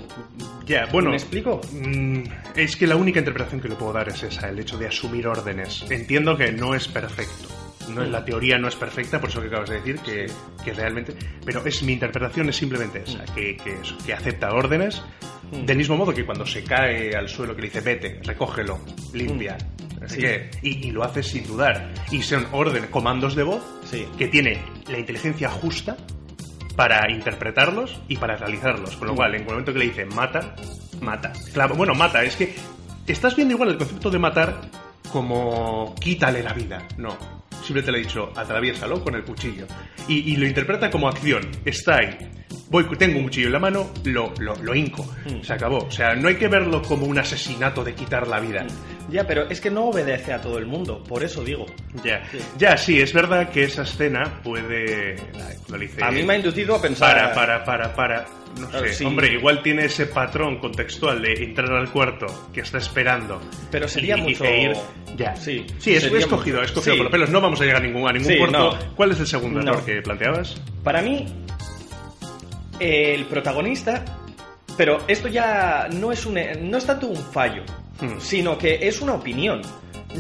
Ya, 0.66 0.88
bueno. 0.92 1.12
¿Me 1.12 1.16
explico? 1.18 1.62
mm, 1.72 2.24
Es 2.56 2.76
que 2.76 2.88
la 2.88 2.96
única 2.96 3.20
interpretación 3.20 3.62
que 3.62 3.70
le 3.70 3.76
puedo 3.76 3.94
dar 3.94 4.10
es 4.10 4.24
esa, 4.24 4.50
el 4.50 4.58
hecho 4.60 4.78
de 4.78 4.88
asumir 4.88 5.28
órdenes. 5.28 5.86
Entiendo 5.90 6.36
que 6.36 6.52
no 6.52 6.74
es 6.74 6.88
perfecto. 6.88 7.48
No, 7.90 8.02
Mm. 8.02 8.12
la 8.12 8.24
teoría 8.26 8.58
no 8.58 8.68
es 8.68 8.76
perfecta, 8.76 9.20
por 9.20 9.30
eso 9.30 9.42
que 9.42 9.48
acabas 9.48 9.70
de 9.70 9.76
decir, 9.78 10.00
que, 10.00 10.26
que 10.64 10.74
realmente... 10.74 11.14
Pero 11.46 11.64
es 11.66 11.84
mi 11.84 11.94
interpretación 11.94 12.50
es 12.50 12.56
simplemente 12.56 13.04
esa, 13.06 13.24
que, 13.34 13.56
que, 13.58 13.74
eso, 13.82 13.96
que 14.06 14.14
acepta 14.14 14.50
órdenes, 14.52 15.02
Mm. 15.52 15.66
del 15.66 15.78
mismo 15.78 15.96
modo 15.96 16.12
que 16.14 16.26
cuando 16.26 16.44
se 16.46 16.64
cae 16.64 17.16
al 17.16 17.30
suelo 17.30 17.56
que 17.56 17.62
le 17.62 17.68
dice 17.68 17.82
vete, 17.82 18.20
recógelo, 18.24 18.80
limpia, 19.14 19.56
así 20.04 20.04
Mm. 20.04 20.08
Sí. 20.08 20.18
que, 20.22 20.50
y, 20.64 20.88
y 20.88 20.92
lo 20.92 21.04
hace 21.04 21.22
sin 21.22 21.46
dudar. 21.46 21.94
Y 22.12 22.22
son 22.24 22.48
órdenes, 22.52 22.90
comandos 22.90 23.36
de 23.36 23.44
voz, 23.44 23.64
que 24.18 24.28
tiene 24.28 24.60
la 24.90 24.98
inteligencia 24.98 25.50
justa 25.50 25.96
para 26.76 27.10
interpretarlos 27.12 28.00
y 28.08 28.18
para 28.18 28.36
realizarlos. 28.36 28.96
Con 28.98 29.10
lo 29.10 29.16
cual, 29.16 29.36
en 29.36 29.42
el 29.42 29.48
momento 29.48 29.72
que 29.72 29.80
le 29.80 29.86
dice 29.86 30.06
mata, 30.06 30.56
mata. 31.02 31.32
Claro, 31.54 31.76
bueno, 31.76 31.94
mata, 31.94 32.24
es 32.24 32.36
que 32.36 32.56
estás 33.08 33.36
viendo 33.36 33.54
igual 33.54 33.70
el 33.70 33.78
concepto 33.78 34.10
de 34.10 34.18
matar 34.20 34.62
como 35.12 35.96
quítale 36.02 36.42
la 36.44 36.54
vida. 36.54 36.86
No. 36.98 37.16
Simplemente 37.64 37.92
le 37.92 38.00
he 38.00 38.02
dicho, 38.02 38.32
atraviésalo 38.36 39.04
con 39.04 39.16
el 39.16 39.24
cuchillo. 39.24 39.66
Y, 40.08 40.34
y 40.34 40.36
lo 40.38 40.46
interpreta 40.46 40.90
como 40.90 41.08
acción. 41.08 41.50
Está 41.66 41.98
ahí. 41.98 42.18
Voy, 42.70 42.86
tengo 42.98 43.18
un 43.20 43.26
cuchillo 43.26 43.48
en 43.48 43.54
la 43.54 43.60
mano, 43.60 43.92
lo, 44.06 44.34
lo, 44.40 44.56
lo 44.56 44.76
hinco. 44.76 45.04
Mm. 45.26 45.42
Se 45.44 45.54
acabó. 45.54 45.80
O 45.86 45.92
sea, 45.92 46.16
no 46.16 46.28
hay 46.30 46.36
que 46.36 46.48
verlo 46.48 46.82
como 46.82 47.06
un 47.06 47.18
asesinato 47.18 47.84
de 47.84 47.94
quitar 47.94 48.28
la 48.28 48.40
vida. 48.40 48.66
Ya, 49.10 49.26
pero 49.26 49.48
es 49.50 49.62
que 49.62 49.70
no 49.70 49.86
obedece 49.86 50.34
a 50.34 50.42
todo 50.42 50.58
el 50.58 50.66
mundo, 50.66 51.04
por 51.04 51.24
eso 51.24 51.44
digo. 51.44 51.66
Ya, 52.04 52.24
Sí. 52.32 52.38
ya, 52.58 52.76
sí, 52.78 53.00
es 53.00 53.14
verdad 53.14 53.50
que 53.50 53.64
esa 53.64 53.84
escena 53.84 54.42
puede. 54.44 55.16
A 56.02 56.12
mí 56.12 56.24
me 56.24 56.34
ha 56.34 56.38
inducido 56.38 56.76
a 56.76 56.82
pensar... 56.82 57.14
Para, 57.16 57.34
para, 57.34 57.64
para, 57.66 57.94
para. 57.96 58.26
No 58.60 58.70
Claro, 58.70 58.88
sé, 58.88 58.94
sí. 58.94 59.06
hombre, 59.06 59.34
igual 59.34 59.62
tiene 59.62 59.86
ese 59.86 60.06
patrón 60.06 60.60
contextual 60.60 61.22
de 61.22 61.34
entrar 61.44 61.74
al 61.74 61.90
cuarto 61.92 62.26
que 62.54 62.62
está 62.62 62.78
esperando. 62.78 63.42
Pero 63.70 63.86
sería 63.88 64.18
y- 64.18 64.22
mucho- 64.22 64.46
e 64.46 64.62
ir. 64.64 64.72
Ya. 65.18 65.36
Sí, 65.36 65.66
Sí, 65.78 65.94
es, 65.96 66.06
es 66.06 66.26
cogido, 66.26 66.60
mucho- 66.60 66.66
es 66.66 66.72
cogido 66.72 66.94
sí. 66.94 66.98
por 66.98 67.04
los 67.06 67.12
pelos. 67.12 67.30
No 67.32 67.42
vamos 67.42 67.60
a 67.60 67.66
llegar 67.66 67.82
a 67.82 67.86
ningún, 67.86 68.08
a 68.10 68.14
ningún 68.14 68.38
puerto. 68.38 68.58
no. 68.58 68.96
¿Cuál 68.96 69.12
es 69.12 69.20
el 69.20 69.28
segundo 69.28 69.62
No. 69.62 69.74
error 69.74 69.86
que 69.86 70.02
planteabas? 70.02 70.56
Para 70.86 71.02
mí, 71.02 71.26
el 72.80 73.26
protagonista, 73.26 74.04
pero 74.78 75.00
esto 75.08 75.28
ya 75.28 75.88
no 75.92 76.12
es, 76.12 76.26
un, 76.26 76.38
no 76.62 76.78
es 76.78 76.86
tanto 76.86 77.08
un 77.08 77.18
fallo, 77.18 77.64
Hmm. 78.02 78.20
sino 78.20 78.58
que 78.58 78.86
es 78.88 79.00
una 79.02 79.14
opinión. 79.14 79.62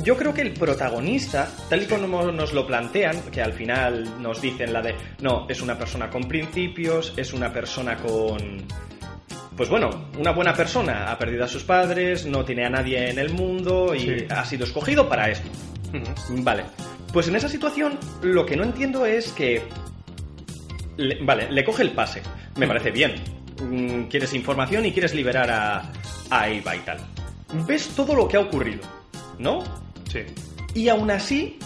Yo 0.01 0.15
creo 0.15 0.33
que 0.33 0.41
el 0.41 0.53
protagonista, 0.53 1.49
tal 1.69 1.83
y 1.83 1.85
como 1.87 2.31
nos 2.31 2.53
lo 2.53 2.65
plantean, 2.65 3.21
que 3.31 3.41
al 3.41 3.51
final 3.51 4.21
nos 4.21 4.41
dicen 4.41 4.71
la 4.71 4.81
de, 4.81 4.95
no, 5.21 5.45
es 5.49 5.61
una 5.61 5.77
persona 5.77 6.09
con 6.09 6.23
principios, 6.27 7.13
es 7.17 7.33
una 7.33 7.51
persona 7.51 7.97
con... 7.97 8.63
Pues 9.57 9.69
bueno, 9.69 9.89
una 10.17 10.31
buena 10.31 10.53
persona, 10.53 11.11
ha 11.11 11.17
perdido 11.17 11.43
a 11.45 11.47
sus 11.49 11.63
padres, 11.63 12.25
no 12.25 12.43
tiene 12.45 12.65
a 12.65 12.69
nadie 12.69 13.09
en 13.09 13.19
el 13.19 13.31
mundo 13.33 13.93
y 13.95 13.99
Sí. 13.99 14.15
ha 14.29 14.43
sido 14.45 14.63
escogido 14.65 15.07
para 15.09 15.29
esto. 15.29 15.49
Ujú. 15.93 16.43
Vale. 16.43 16.63
Pues 17.13 17.27
en 17.29 17.35
esa 17.37 17.47
situación 17.49 17.97
lo 18.21 18.45
que 18.45 18.55
no 18.55 18.63
entiendo 18.63 19.05
es 19.05 19.31
que... 19.33 19.63
le- 20.97 21.23
vale, 21.23 21.51
le 21.51 21.63
coge 21.63 21.83
el 21.83 21.91
pase. 21.91 22.21
Me 22.57 22.67
parece 22.67 22.91
bien. 22.91 23.15
Mm, 23.61 24.03
Quieres 24.03 24.33
información 24.33 24.85
y 24.85 24.91
quieres 24.91 25.13
liberar 25.13 25.49
a, 25.49 25.91
a 26.29 26.49
Eva 26.49 26.75
y 26.75 26.79
tal. 26.79 26.97
Ves 27.67 27.89
todo 27.95 28.15
lo 28.15 28.27
que 28.27 28.37
ha 28.37 28.41
ocurrido, 28.41 28.81
¿no? 29.39 29.63
Sí. 30.11 30.19
Y 30.73 30.89
aún 30.89 31.09
así 31.11 31.57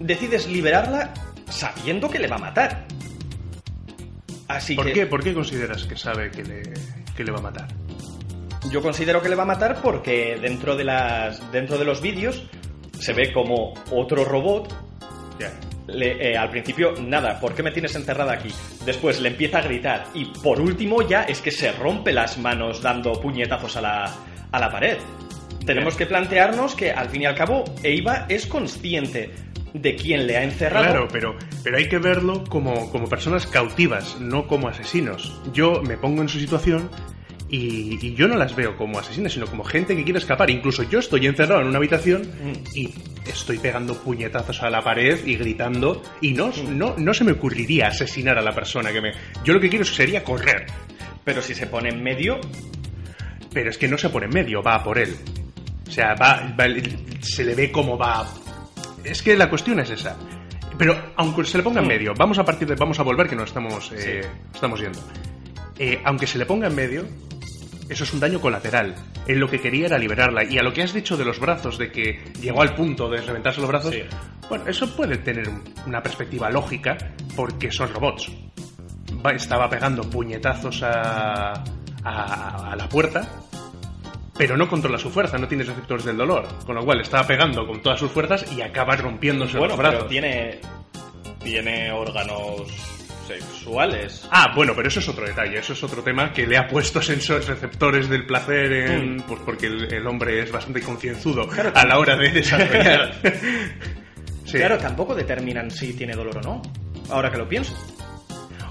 decides 0.00 0.46
liberarla 0.48 1.14
sabiendo 1.48 2.08
que 2.10 2.18
le 2.18 2.26
va 2.28 2.36
a 2.36 2.40
matar. 2.40 2.86
Así 4.48 4.74
¿Por 4.74 4.86
que 4.86 4.92
qué? 4.92 5.06
¿Por 5.06 5.22
qué 5.22 5.32
consideras 5.32 5.84
que 5.84 5.96
sabe 5.96 6.30
que 6.30 6.42
le, 6.44 6.62
que 7.16 7.24
le 7.24 7.32
va 7.32 7.38
a 7.38 7.42
matar? 7.42 7.68
yo 8.70 8.80
considero 8.80 9.20
que 9.20 9.28
le 9.28 9.34
va 9.36 9.42
a 9.42 9.46
matar 9.46 9.82
porque 9.82 10.38
dentro 10.40 10.74
de 10.74 10.84
las 10.84 11.52
dentro 11.52 11.76
de 11.76 11.84
los 11.84 12.00
vídeos 12.00 12.42
se 12.98 13.12
ve 13.12 13.30
como 13.32 13.74
otro 13.90 14.24
robot 14.24 14.72
Ya. 15.38 15.52
Eh, 15.86 16.36
al 16.36 16.48
principio, 16.48 16.94
nada, 17.00 17.38
¿por 17.38 17.54
qué 17.54 17.62
me 17.62 17.70
tienes 17.70 17.94
encerrada 17.94 18.32
aquí? 18.32 18.48
Después 18.86 19.20
le 19.20 19.28
empieza 19.28 19.58
a 19.58 19.62
gritar 19.62 20.06
y 20.14 20.24
por 20.24 20.60
último 20.60 21.02
ya 21.02 21.24
es 21.24 21.40
que 21.40 21.50
se 21.50 21.72
rompe 21.72 22.12
las 22.12 22.38
manos 22.38 22.80
dando 22.80 23.12
puñetazos 23.20 23.76
a 23.76 23.82
la, 23.82 24.14
a 24.50 24.58
la 24.58 24.70
pared. 24.70 24.96
Tenemos 25.66 25.96
que 25.96 26.06
plantearnos 26.06 26.74
que 26.74 26.90
al 26.90 27.08
fin 27.10 27.22
y 27.22 27.26
al 27.26 27.34
cabo 27.34 27.64
Eva 27.82 28.26
es 28.28 28.46
consciente 28.46 29.30
de 29.74 29.96
quién 29.96 30.26
le 30.26 30.36
ha 30.36 30.44
encerrado. 30.44 30.84
Claro, 30.84 31.08
pero, 31.12 31.36
pero 31.62 31.76
hay 31.76 31.88
que 31.88 31.98
verlo 31.98 32.44
como, 32.44 32.90
como 32.90 33.08
personas 33.08 33.46
cautivas, 33.46 34.18
no 34.20 34.46
como 34.46 34.68
asesinos. 34.68 35.40
Yo 35.52 35.82
me 35.82 35.96
pongo 35.96 36.22
en 36.22 36.28
su 36.28 36.38
situación 36.38 36.88
y, 37.56 37.98
y 38.06 38.14
yo 38.14 38.26
no 38.28 38.36
las 38.36 38.54
veo 38.56 38.76
como 38.76 38.98
asesinas, 38.98 39.32
sino 39.32 39.46
como 39.46 39.64
gente 39.64 39.94
que 39.96 40.04
quiere 40.04 40.18
escapar. 40.18 40.50
Incluso 40.50 40.82
yo 40.84 40.98
estoy 40.98 41.26
encerrado 41.26 41.60
en 41.62 41.68
una 41.68 41.78
habitación 41.78 42.22
y 42.74 42.90
estoy 43.26 43.58
pegando 43.58 43.94
puñetazos 43.94 44.62
a 44.62 44.70
la 44.70 44.82
pared 44.82 45.24
y 45.26 45.36
gritando 45.36 46.02
y 46.20 46.32
no, 46.32 46.50
no, 46.70 46.94
no 46.96 47.14
se 47.14 47.24
me 47.24 47.32
ocurriría 47.32 47.88
asesinar 47.88 48.38
a 48.38 48.42
la 48.42 48.52
persona 48.54 48.92
que 48.92 49.00
me... 49.00 49.12
Yo 49.44 49.54
lo 49.54 49.60
que 49.60 49.68
quiero 49.68 49.84
sería 49.84 50.24
correr, 50.24 50.66
Pero 51.24 51.40
si 51.42 51.54
se 51.54 51.66
pone 51.66 51.90
en 51.90 52.02
medio, 52.02 52.40
pero 53.52 53.70
es 53.70 53.78
que 53.78 53.88
no 53.88 53.96
se 53.98 54.08
pone 54.10 54.26
en 54.26 54.32
medio, 54.34 54.62
va 54.62 54.74
a 54.76 54.82
por 54.84 54.98
él. 54.98 55.14
O 55.86 55.90
sea, 55.90 56.14
va, 56.14 56.54
va- 56.58 56.66
se 57.20 57.44
le 57.44 57.54
ve 57.54 57.70
como 57.70 57.96
va. 57.96 58.26
Es 59.04 59.22
que 59.22 59.36
la 59.36 59.48
cuestión 59.48 59.78
es 59.80 59.90
esa. 59.90 60.16
Pero 60.76 61.12
aunque 61.16 61.44
se 61.44 61.56
le 61.58 61.62
ponga 61.62 61.80
en 61.80 61.86
medio, 61.86 62.14
vamos 62.18 62.38
a 62.38 62.44
partir 62.44 62.66
de, 62.66 62.74
vamos 62.74 62.98
a 62.98 63.02
volver 63.04 63.28
que 63.28 63.36
nos 63.36 63.48
estamos, 63.50 63.92
eh, 63.92 64.22
Sí. 64.22 64.28
estamos 64.54 64.80
yendo. 64.80 64.98
Eh, 65.78 66.00
aunque 66.04 66.26
se 66.26 66.38
le 66.38 66.46
ponga 66.46 66.66
en 66.68 66.74
medio, 66.74 67.04
eso 67.88 68.04
es 68.04 68.12
un 68.14 68.20
daño 68.20 68.40
colateral. 68.40 68.94
Él 69.26 69.38
lo 69.38 69.48
que 69.48 69.60
quería 69.60 69.86
era 69.86 69.98
liberarla. 69.98 70.44
Y 70.44 70.58
a 70.58 70.62
lo 70.62 70.72
que 70.72 70.82
has 70.82 70.92
dicho 70.92 71.16
de 71.16 71.24
los 71.24 71.38
brazos, 71.40 71.78
de 71.78 71.90
que 71.92 72.24
llegó 72.40 72.62
al 72.62 72.74
punto 72.74 73.08
de 73.08 73.20
reventarse 73.20 73.60
los 73.60 73.68
brazos, 73.68 73.94
Sí. 73.94 74.02
bueno, 74.48 74.66
eso 74.68 74.94
puede 74.96 75.18
tener 75.18 75.48
un- 75.48 75.62
una 75.86 76.02
perspectiva 76.02 76.50
lógica 76.50 76.96
porque 77.36 77.70
son 77.70 77.92
robots. 77.92 78.30
va- 79.24 79.32
estaba 79.32 79.68
pegando 79.70 80.02
puñetazos 80.10 80.82
a, 80.82 81.52
a, 82.04 82.72
a 82.72 82.76
la 82.76 82.88
puerta, 82.88 83.26
pero 84.36 84.56
no 84.56 84.68
controla 84.68 84.98
su 84.98 85.08
fuerza, 85.10 85.38
no 85.38 85.46
tiene 85.48 85.64
receptores 85.64 86.04
del 86.04 86.16
dolor. 86.18 86.46
Con 86.66 86.74
lo 86.74 86.84
cual 86.84 87.00
estaba 87.00 87.26
pegando 87.26 87.66
con 87.66 87.80
todas 87.80 87.98
sus 88.00 88.10
fuerzas 88.10 88.44
y 88.52 88.60
acaba 88.60 88.96
rompiéndose 88.96 89.56
Bueno, 89.56 89.72
los 89.76 89.78
brazos. 89.78 89.96
pero 90.00 90.08
tiene, 90.10 90.60
tiene 91.42 91.90
órganos 91.92 92.62
sexuales. 93.26 94.26
Ah, 94.30 94.52
bueno, 94.54 94.72
pero 94.76 94.88
eso 94.88 95.00
es 95.00 95.08
otro 95.08 95.26
detalle, 95.26 95.58
eso 95.58 95.72
es 95.72 95.82
otro 95.82 96.02
tema 96.02 96.32
que 96.32 96.46
le 96.46 96.56
ha 96.56 96.66
puesto 96.66 97.00
sensores 97.02 97.46
receptores 97.46 98.08
del 98.08 98.26
placer 98.26 98.72
en, 98.72 99.16
Mm. 99.16 99.20
pues 99.22 99.40
porque 99.44 99.66
el, 99.66 99.92
el 99.92 100.06
hombre 100.06 100.42
es 100.42 100.50
bastante 100.52 100.80
concienzudo 100.80 101.46
Claro, 101.48 101.72
a 101.74 101.84
la 101.86 101.98
hora 101.98 102.16
de 102.16 102.30
desarrollar. 102.30 103.14
Sí. 104.44 104.58
Claro, 104.58 104.76
tampoco 104.76 105.14
determinan 105.14 105.70
si 105.70 105.94
tiene 105.94 106.12
dolor 106.14 106.36
o 106.36 106.40
no. 106.42 106.62
Ahora 107.10 107.30
que 107.30 107.38
lo 107.38 107.48
pienso. 107.48 107.74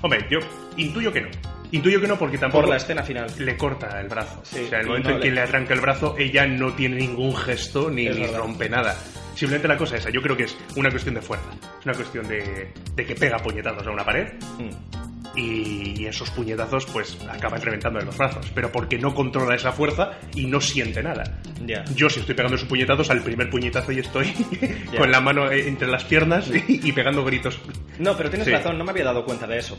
Hombre, 0.03 0.19
yo 0.29 0.37
intuyo 0.77 1.11
que 1.11 1.21
no. 1.21 1.29
Intuyo 1.73 1.99
que 1.99 2.07
no 2.07 2.17
porque 2.17 2.37
tampoco 2.37 2.61
Por 2.61 2.69
la 2.69 2.77
escena 2.77 3.03
final. 3.03 3.29
le 3.37 3.57
corta 3.57 3.99
el 3.99 4.07
brazo. 4.07 4.41
Sí, 4.43 4.61
o 4.65 4.69
sea, 4.69 4.79
el 4.79 4.87
momento 4.87 5.09
no 5.09 5.15
en 5.15 5.21
que 5.21 5.31
le- 5.31 5.41
arranca 5.41 5.73
el 5.73 5.81
brazo, 5.81 6.15
ella 6.17 6.45
no 6.47 6.71
tiene 6.73 6.95
ningún 6.97 7.35
gesto 7.35 7.89
ni, 7.91 8.07
Es 8.07 8.17
ni 8.17 8.25
rompe 8.27 8.69
nada. 8.69 8.95
Simplemente 9.35 9.67
la 9.67 9.77
cosa 9.77 9.97
esa, 9.97 10.09
yo 10.11 10.21
creo 10.21 10.37
que 10.37 10.43
es 10.43 10.55
una 10.75 10.89
cuestión 10.91 11.15
de 11.15 11.21
fuerza. 11.21 11.49
Es 11.79 11.85
una 11.85 11.95
cuestión 11.95 12.27
de, 12.27 12.71
de 12.95 13.05
que 13.05 13.15
pega 13.15 13.37
puñetazos 13.39 13.85
a 13.87 13.91
una 13.91 14.05
pared 14.05 14.27
Mm. 14.59 15.37
y, 15.37 16.05
esos 16.05 16.29
puñetazos 16.31 16.85
pues 16.87 17.17
acaban 17.29 17.59
reventando 17.61 17.99
en 17.99 18.05
los 18.05 18.17
brazos. 18.17 18.51
Pero 18.53 18.71
porque 18.71 18.99
no 18.99 19.15
controla 19.15 19.55
esa 19.55 19.71
fuerza 19.71 20.11
y 20.35 20.45
no 20.45 20.61
siente 20.61 21.01
nada. 21.01 21.23
Ya. 21.65 21.83
Yo 21.95 22.07
si 22.09 22.19
estoy 22.19 22.35
pegando 22.35 22.55
esos 22.57 22.67
puñetazos, 22.69 23.09
al 23.09 23.23
primer 23.23 23.49
puñetazo 23.49 23.91
y 23.91 23.99
estoy 23.99 24.31
Ya. 24.91 24.99
con 24.99 25.09
la 25.11 25.21
mano 25.21 25.49
eh, 25.51 25.67
entre 25.67 25.87
las 25.87 26.03
piernas 26.03 26.47
y, 26.53 26.87
y 26.87 26.91
pegando 26.91 27.23
gritos. 27.25 27.59
No, 27.97 28.15
pero 28.15 28.29
tienes 28.29 28.45
Sí. 28.47 28.53
razón, 28.53 28.77
no 28.77 28.83
me 28.83 28.91
había 28.91 29.05
dado 29.05 29.25
cuenta 29.25 29.47
de 29.47 29.57
eso. 29.57 29.75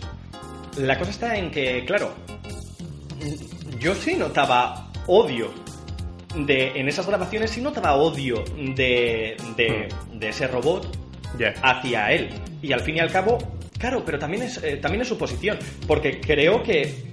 La 0.76 0.98
cosa 0.98 1.10
está 1.10 1.36
en 1.36 1.50
que, 1.50 1.84
claro, 1.84 2.12
yo 3.78 3.94
sí 3.94 4.14
notaba 4.14 4.90
odio 5.06 5.50
de 6.36 6.72
en 6.74 6.88
esas 6.88 7.06
grabaciones 7.06 7.52
sí 7.52 7.60
notaba 7.60 7.94
odio 7.94 8.42
de, 8.74 9.36
de, 9.56 9.88
de 10.12 10.28
ese 10.28 10.48
robot 10.48 10.96
hacia 11.62 12.10
él. 12.12 12.30
Y 12.62 12.72
al 12.72 12.80
fin 12.80 12.96
y 12.96 13.00
al 13.00 13.10
cabo, 13.10 13.38
claro, 13.78 14.04
pero 14.04 14.18
también 14.18 14.42
es, 14.44 14.62
eh, 14.62 14.76
también 14.78 15.02
es 15.02 15.08
su 15.08 15.16
posición. 15.18 15.58
Porque 15.86 16.20
creo 16.20 16.62
que 16.62 17.12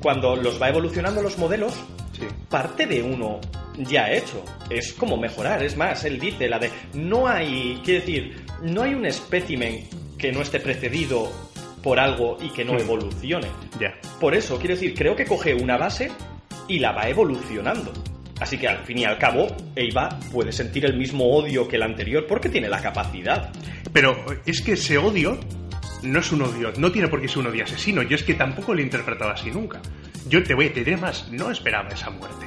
cuando 0.00 0.36
los 0.36 0.60
va 0.60 0.68
evolucionando 0.68 1.22
los 1.22 1.38
modelos, 1.38 1.74
Sí. 2.12 2.26
parte 2.50 2.86
de 2.86 3.02
uno 3.02 3.40
ya 3.78 4.10
hecho. 4.12 4.44
Es 4.68 4.92
como 4.92 5.16
mejorar. 5.16 5.62
Es 5.62 5.76
más, 5.76 6.04
él 6.04 6.18
dice 6.18 6.48
la 6.48 6.58
de 6.58 6.70
no 6.92 7.26
hay, 7.28 7.80
quiere 7.84 8.00
decir, 8.00 8.44
no 8.62 8.82
hay 8.82 8.94
un 8.94 9.06
espécimen 9.06 9.88
que 10.18 10.30
no 10.32 10.42
esté 10.42 10.60
precedido 10.60 11.30
por 11.82 11.98
algo 11.98 12.36
y 12.40 12.50
que 12.50 12.64
no 12.64 12.74
Hmm. 12.74 12.80
evolucione. 12.80 13.48
Ya. 13.78 13.94
Por 14.20 14.34
eso, 14.34 14.58
quiero 14.58 14.74
decir, 14.74 14.94
creo 14.94 15.16
que 15.16 15.24
coge 15.24 15.54
una 15.54 15.76
base 15.76 16.10
y 16.68 16.78
la 16.78 16.92
va 16.92 17.08
evolucionando. 17.08 17.92
Así 18.40 18.56
que 18.56 18.68
al 18.68 18.78
fin 18.84 18.98
y 18.98 19.04
al 19.04 19.18
cabo, 19.18 19.48
Eva 19.76 20.18
puede 20.32 20.50
sentir 20.52 20.86
el 20.86 20.96
mismo 20.96 21.26
odio 21.30 21.68
que 21.68 21.76
el 21.76 21.82
anterior 21.82 22.26
porque 22.26 22.48
tiene 22.48 22.68
la 22.68 22.80
capacidad. 22.80 23.50
Pero 23.92 24.24
es 24.46 24.62
que 24.62 24.72
ese 24.72 24.96
odio 24.96 25.38
no 26.02 26.20
es 26.20 26.32
un 26.32 26.42
odio, 26.42 26.72
no 26.78 26.90
tiene 26.90 27.08
por 27.08 27.20
qué 27.20 27.28
ser 27.28 27.38
un 27.38 27.48
odio 27.48 27.64
asesino. 27.64 28.02
Yo 28.02 28.16
es 28.16 28.22
que 28.22 28.34
tampoco 28.34 28.72
lo 28.72 28.80
he 28.80 28.82
interpretado 28.82 29.30
así 29.30 29.50
nunca. 29.50 29.80
Yo 30.26 30.42
te 30.42 30.54
voy, 30.54 30.70
te 30.70 30.82
diré 30.84 30.96
más, 30.96 31.30
no 31.30 31.50
esperaba 31.50 31.90
esa 31.90 32.08
muerte. 32.10 32.46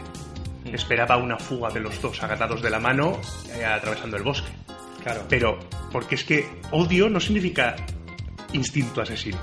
Mm. 0.66 0.74
Esperaba 0.74 1.18
una 1.18 1.38
fuga 1.38 1.70
de 1.70 1.80
los 1.82 2.02
dos 2.02 2.22
agarrados 2.24 2.62
de 2.64 2.70
la 2.72 2.80
mano 2.80 3.20
eh, 3.56 3.64
atravesando 3.64 4.18
el 4.18 4.24
bosque. 4.24 4.50
Claro. 5.04 5.26
Pero, 5.30 5.60
porque 5.92 6.16
es 6.16 6.24
que 6.24 6.48
odio 6.72 7.10
no 7.10 7.20
significa 7.20 7.76
instinto 8.54 9.02
asesino. 9.02 9.38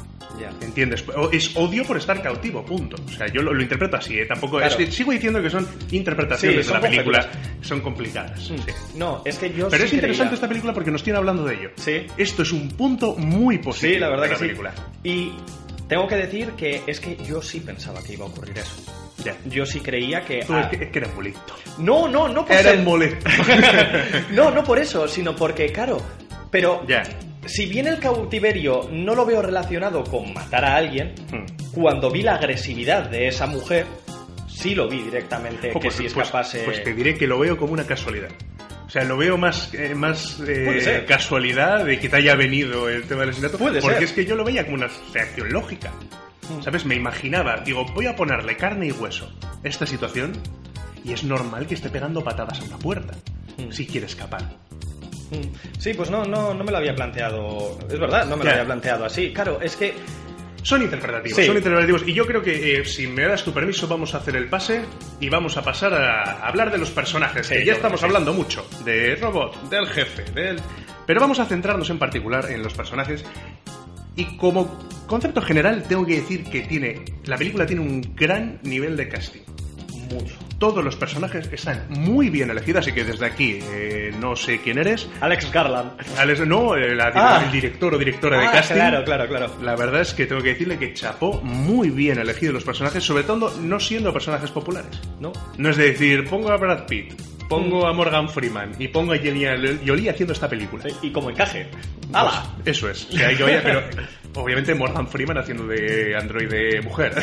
¿Entiendes? 0.62 1.04
Es 1.32 1.54
odio 1.56 1.84
por 1.84 1.96
estar 1.98 2.22
cautivo, 2.22 2.64
punto. 2.64 2.96
O 3.04 3.08
sea, 3.10 3.26
yo 3.28 3.42
lo, 3.42 3.52
lo 3.52 3.62
interpreto 3.62 3.96
así, 3.96 4.18
¿eh? 4.18 4.26
Tampoco. 4.26 4.56
Claro. 4.58 4.70
es 4.70 4.76
que 4.76 4.90
sigo 4.90 5.12
diciendo 5.12 5.42
que 5.42 5.50
son 5.50 5.66
interpretaciones 5.90 6.66
Sí, 6.66 6.72
de 6.72 6.74
la 6.78 6.80
son 6.80 6.90
película. 6.90 7.30
Son 7.60 7.80
complicadas. 7.80 8.50
Mm. 8.50 8.56
sí. 8.56 8.62
No, 8.96 9.22
es 9.24 9.36
que 9.38 9.52
yo 9.52 9.68
Pero 9.68 9.82
sí 9.82 9.88
es 9.88 9.92
interesante 9.94 10.28
creía- 10.30 10.34
esta 10.34 10.48
película 10.48 10.72
porque 10.72 10.90
nos 10.90 11.02
tiene 11.02 11.18
hablando 11.18 11.44
de 11.44 11.54
ello. 11.54 11.70
Sí. 11.76 12.06
Esto 12.16 12.42
es 12.42 12.52
un 12.52 12.68
punto 12.70 13.14
muy 13.16 13.58
positivo 13.58 13.92
Sí, 13.94 13.98
la 13.98 14.08
verdad 14.08 14.22
de 14.24 14.28
que 14.28 14.32
la 14.34 14.38
sí. 14.38 14.44
película. 14.46 14.74
Y 15.04 15.32
tengo 15.88 16.06
que 16.08 16.16
decir 16.16 16.50
que 16.52 16.82
es 16.86 17.00
que 17.00 17.16
yo 17.16 17.42
sí 17.42 17.60
pensaba 17.60 18.02
que 18.02 18.14
iba 18.14 18.24
a 18.24 18.28
ocurrir 18.28 18.58
eso. 18.58 18.76
Ya. 19.24 19.36
Yo 19.44 19.66
sí 19.66 19.80
creía 19.80 20.22
que... 20.24 20.40
Tú 20.46 20.54
ah, 20.54 20.62
es 20.62 20.78
que, 20.78 20.84
es 20.86 20.90
que 20.90 20.98
eres 21.00 21.14
molesto. 21.14 21.54
No, 21.78 22.08
no, 22.08 22.28
no 22.28 22.42
por 22.46 22.52
Eres 22.56 22.72
ser- 22.72 22.82
molesto. 22.82 23.28
no, 24.32 24.50
no 24.50 24.64
por 24.64 24.78
eso, 24.78 25.06
sino 25.08 25.36
porque, 25.36 25.66
claro, 25.72 26.00
pero 26.50 26.86
ya. 26.86 27.02
Si 27.46 27.66
bien 27.66 27.86
el 27.86 27.98
cautiverio 27.98 28.88
no 28.92 29.14
lo 29.14 29.24
veo 29.26 29.42
relacionado 29.42 30.04
con 30.04 30.32
matar 30.34 30.64
a 30.64 30.76
alguien, 30.76 31.14
Mm. 31.32 31.72
cuando 31.72 32.10
vi 32.10 32.22
la 32.22 32.34
agresividad 32.34 33.08
de 33.08 33.28
esa 33.28 33.46
mujer, 33.46 33.86
sí 34.48 34.74
lo 34.74 34.88
vi 34.88 35.02
directamente 35.02 35.70
Oh, 35.74 35.80
que 35.80 35.88
pues, 35.88 35.94
si 35.94 36.02
pues- 36.04 36.16
escapase... 36.26 36.62
pues 36.64 36.82
te 36.84 36.92
diré 36.94 37.16
que 37.16 37.26
lo 37.26 37.38
veo 37.38 37.56
como 37.56 37.72
una 37.72 37.84
casualidad. 37.86 38.30
O 38.86 38.90
sea, 38.92 39.04
lo 39.04 39.16
veo 39.16 39.38
más, 39.38 39.72
eh, 39.72 39.94
más 39.94 40.40
eh, 40.46 41.04
casualidad 41.06 41.84
de 41.84 42.00
que 42.00 42.08
te 42.08 42.16
haya 42.16 42.34
venido 42.34 42.88
el 42.88 43.04
tema 43.04 43.20
del 43.20 43.30
asesinato. 43.30 43.56
Puede 43.56 43.80
porque 43.80 43.98
ser. 43.98 44.04
es 44.04 44.12
que 44.12 44.24
yo 44.26 44.34
lo 44.34 44.44
veía 44.44 44.64
como 44.64 44.74
una 44.76 44.88
reacción 45.14 45.52
lógica. 45.52 45.92
Mm. 46.48 46.62
¿Sabes? 46.62 46.84
Me 46.84 46.96
imaginaba, 46.96 47.58
digo, 47.64 47.86
voy 47.94 48.06
a 48.06 48.16
ponerle 48.16 48.56
carne 48.56 48.88
y 48.88 48.90
hueso 48.92 49.30
a 49.64 49.68
esta 49.68 49.86
situación 49.86 50.32
y 51.04 51.12
es 51.12 51.22
normal 51.22 51.68
que 51.68 51.74
esté 51.74 51.88
pegando 51.88 52.24
patadas 52.24 52.60
a 52.60 52.64
una 52.64 52.78
puerta 52.78 53.14
Mm. 53.58 53.70
si 53.70 53.86
quiere 53.86 54.06
escapar. 54.06 54.42
Mm. 55.30 55.78
Sí, 55.78 55.94
pues 55.94 56.10
no, 56.10 56.24
no, 56.24 56.52
no 56.54 56.64
me 56.64 56.70
lo 56.72 56.78
había 56.78 56.94
planteado. 56.94 57.78
Es 57.90 57.98
verdad, 57.98 58.26
no 58.26 58.36
me 58.36 58.44
lo 58.44 58.50
había 58.50 58.64
planteado 58.64 59.04
así. 59.04 59.32
Claro, 59.32 59.60
es 59.60 59.76
que 59.76 59.94
Son 60.62 60.82
interpretativos, 60.82 61.38
Sí. 61.38 61.46
son 61.46 61.56
interpretativos. 61.56 62.02
Y 62.06 62.12
yo 62.12 62.26
creo 62.26 62.42
que, 62.42 62.80
eh, 62.80 62.84
si 62.84 63.06
me 63.06 63.22
das 63.26 63.42
tu 63.44 63.50
permiso, 63.52 63.88
vamos 63.88 64.14
a 64.14 64.18
hacer 64.18 64.36
el 64.36 64.46
pase 64.50 64.82
y 65.18 65.30
vamos 65.30 65.56
a 65.56 65.62
pasar 65.62 65.94
a 65.94 66.46
hablar 66.46 66.70
de 66.70 66.76
los 66.76 66.90
personajes. 66.90 67.46
Sí, 67.46 67.54
que 67.54 67.64
ya 67.64 67.72
estamos 67.72 68.00
que 68.00 68.06
hablando 68.06 68.34
mucho 68.34 68.68
de 68.84 69.16
robot, 69.16 69.70
del 69.70 69.86
jefe, 69.86 70.22
del. 70.32 70.60
Pero 71.06 71.18
vamos 71.18 71.38
a 71.38 71.46
centrarnos 71.46 71.88
en 71.88 71.98
particular 71.98 72.50
en 72.50 72.62
los 72.62 72.74
personajes. 72.74 73.24
Y 74.16 74.36
como 74.36 74.78
concepto 75.06 75.40
general, 75.40 75.82
tengo 75.88 76.04
que 76.04 76.16
decir 76.20 76.44
que 76.44 76.60
tiene. 76.60 77.04
La 77.24 77.38
película 77.38 77.64
tiene 77.64 77.80
un 77.80 78.14
gran 78.14 78.58
nivel 78.62 78.96
de 78.98 79.08
casting. 79.08 79.40
mucho. 80.12 80.34
Todos 80.60 80.84
los 80.84 80.94
personajes 80.94 81.48
están 81.52 81.86
muy 81.88 82.28
bien 82.28 82.50
elegidos, 82.50 82.82
así 82.82 82.92
que 82.92 83.02
desde 83.02 83.24
aquí 83.24 83.60
eh, 83.72 84.12
no 84.20 84.36
sé 84.36 84.60
quién 84.60 84.76
eres. 84.76 85.08
Alex 85.22 85.50
Garland. 85.50 85.92
Alex- 86.18 86.46
no, 86.46 86.76
eh, 86.76 86.94
la- 86.94 87.10
Ah. 87.14 87.42
el 87.46 87.50
director 87.50 87.94
o 87.94 87.98
directora 87.98 88.38
de 88.38 88.46
Ah, 88.46 88.52
casting. 88.52 88.74
claro, 88.74 89.02
claro, 89.02 89.26
claro. 89.26 89.46
La 89.62 89.74
verdad 89.74 90.02
es 90.02 90.12
que 90.12 90.26
tengo 90.26 90.42
que 90.42 90.50
decirle 90.50 90.78
que 90.78 90.92
chapó 90.92 91.40
muy 91.42 91.88
bien 91.88 92.18
elegido 92.18 92.52
los 92.52 92.62
personajes, 92.62 93.02
sobre 93.02 93.22
todo 93.24 93.54
no 93.58 93.80
siendo 93.80 94.12
personajes 94.12 94.50
populares. 94.50 95.00
¿No? 95.18 95.32
No 95.56 95.70
es 95.70 95.78
de 95.78 95.92
decir, 95.92 96.28
pongo 96.28 96.50
a 96.52 96.58
Brad 96.58 96.84
Pitt, 96.86 97.14
pongo 97.50 97.86
a 97.86 97.92
Morgan 97.92 98.28
Freeman 98.30 98.72
y 98.78 98.88
pongo 98.88 99.12
a 99.12 99.16
Angelina 99.16 99.54
Jolie 99.86 100.08
haciendo 100.08 100.32
esta 100.32 100.48
película. 100.48 100.84
Sí, 100.84 100.94
Y 101.02 101.10
como 101.10 101.28
encaje. 101.30 101.66
¡Hala! 102.14 102.44
Eso 102.64 102.88
es. 102.88 103.08
Yo 103.10 103.48
ya- 103.48 103.60
pero 103.62 103.82
obviamente 104.36 104.74
Morgan 104.74 105.06
Freeman 105.08 105.36
haciendo 105.38 105.66
de 105.66 106.16
androide 106.16 106.80
mujer. 106.80 107.12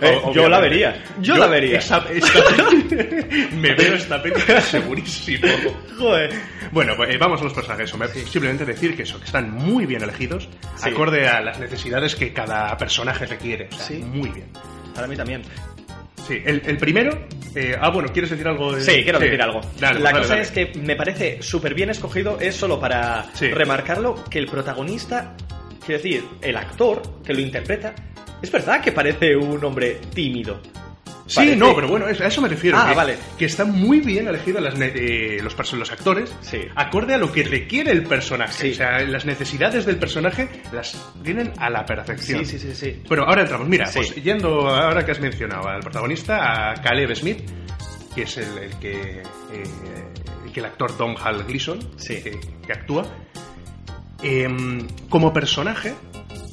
Eh, 0.00 0.20
yo 0.34 0.48
la 0.48 0.60
vería. 0.60 1.02
Yo 1.20 1.36
la 1.36 1.46
vería. 1.46 1.78
esa- 1.78 2.04
esta- 2.10 2.40
me 3.56 3.74
veo 3.74 3.94
esta 3.94 4.20
película 4.22 4.60
segurísimo. 4.60 5.46
Joder. 5.98 6.30
Bueno, 6.72 6.94
pues, 6.96 7.14
eh, 7.14 7.18
vamos 7.18 7.40
a 7.40 7.44
los 7.44 7.52
personajes. 7.52 7.92
Hombre, 7.92 8.08
Simplemente 8.10 8.64
decir 8.64 8.96
que 8.96 9.02
eso, 9.02 9.18
que 9.18 9.26
están 9.26 9.50
muy 9.52 9.86
bien 9.86 10.02
elegidos, 10.02 10.48
Sí. 10.76 10.88
acorde 10.90 11.28
a 11.28 11.40
las 11.40 11.58
necesidades 11.60 12.14
que 12.16 12.32
cada 12.32 12.76
personaje 12.76 13.26
requiere. 13.26 13.68
O 13.72 13.76
sea, 13.76 13.86
Sí. 13.86 13.94
Muy 14.02 14.30
bien. 14.30 14.48
Para 14.94 15.06
mí 15.06 15.16
también. 15.16 15.42
Sí, 16.26 16.40
el, 16.44 16.62
el 16.64 16.76
primero. 16.78 17.26
eh, 17.54 17.76
ah, 17.80 17.90
bueno, 17.90 18.08
¿quieres 18.12 18.30
decir 18.30 18.46
algo? 18.46 18.72
De... 18.72 18.80
Sí, 18.80 19.02
quiero 19.02 19.18
decir 19.18 19.40
algo. 19.42 19.60
Dale, 19.80 20.00
la 20.00 20.10
pues 20.10 20.22
cosa 20.22 20.34
dale, 20.34 20.42
es 20.42 20.54
dale. 20.54 20.72
que 20.72 20.78
me 20.78 20.96
parece 20.96 21.42
súper 21.42 21.74
bien 21.74 21.90
escogido, 21.90 22.38
es 22.40 22.54
solo 22.54 22.78
para 22.80 23.26
Sí. 23.34 23.48
remarcarlo, 23.50 24.24
que 24.30 24.38
el 24.38 24.46
protagonista, 24.46 25.34
quiero 25.84 26.02
decir, 26.02 26.24
el 26.40 26.56
actor 26.56 27.02
que 27.24 27.34
lo 27.34 27.40
interpreta, 27.40 27.94
es 28.40 28.50
verdad 28.50 28.80
que 28.80 28.92
parece 28.92 29.36
un 29.36 29.62
hombre 29.64 29.98
tímido. 30.14 30.60
Sí, 31.26 31.36
Parece- 31.36 31.56
no, 31.56 31.74
pero 31.74 31.88
bueno, 31.88 32.06
a 32.06 32.10
eso 32.10 32.40
me 32.40 32.48
refiero. 32.48 32.76
Ah, 32.78 32.88
que, 32.90 32.94
vale. 32.94 33.16
Que 33.38 33.44
están 33.44 33.70
muy 33.72 34.00
bien 34.00 34.26
elegidos 34.28 34.62
las 34.62 34.74
eh, 34.78 35.38
los, 35.42 35.72
los 35.74 35.90
actores, 35.92 36.34
Sí. 36.40 36.58
acorde 36.74 37.14
a 37.14 37.18
lo 37.18 37.30
que 37.32 37.42
requiere 37.44 37.92
el 37.92 38.02
personaje. 38.04 38.52
Sí. 38.52 38.70
O 38.72 38.74
sea, 38.74 39.00
las 39.02 39.24
necesidades 39.24 39.86
del 39.86 39.96
personaje 39.98 40.48
las 40.72 41.00
tienen 41.22 41.52
a 41.58 41.70
la 41.70 41.86
perfección. 41.86 42.44
Sí, 42.44 42.58
sí, 42.58 42.68
sí, 42.68 42.74
sí. 42.74 43.02
Bueno, 43.08 43.24
ahora 43.24 43.42
entramos. 43.42 43.68
Mira, 43.68 43.88
pues 43.94 44.14
yendo 44.16 44.68
ahora 44.68 45.04
que 45.04 45.12
has 45.12 45.20
mencionado 45.20 45.68
al 45.68 45.80
protagonista, 45.80 46.70
a 46.72 46.74
Caleb 46.82 47.14
Smith, 47.14 47.38
que 48.14 48.22
es 48.22 48.36
el, 48.38 48.58
el 48.58 48.78
que, 48.78 48.92
eh, 49.20 49.22
el 50.44 50.52
que 50.52 50.60
el 50.60 50.66
actor 50.66 50.96
Tom 50.96 51.14
Hall 51.16 51.44
Gleason, 51.44 51.78
que 52.66 52.72
actúa. 52.72 53.06
Em, 54.22 54.86
como 55.08 55.32
personaje, 55.32 55.94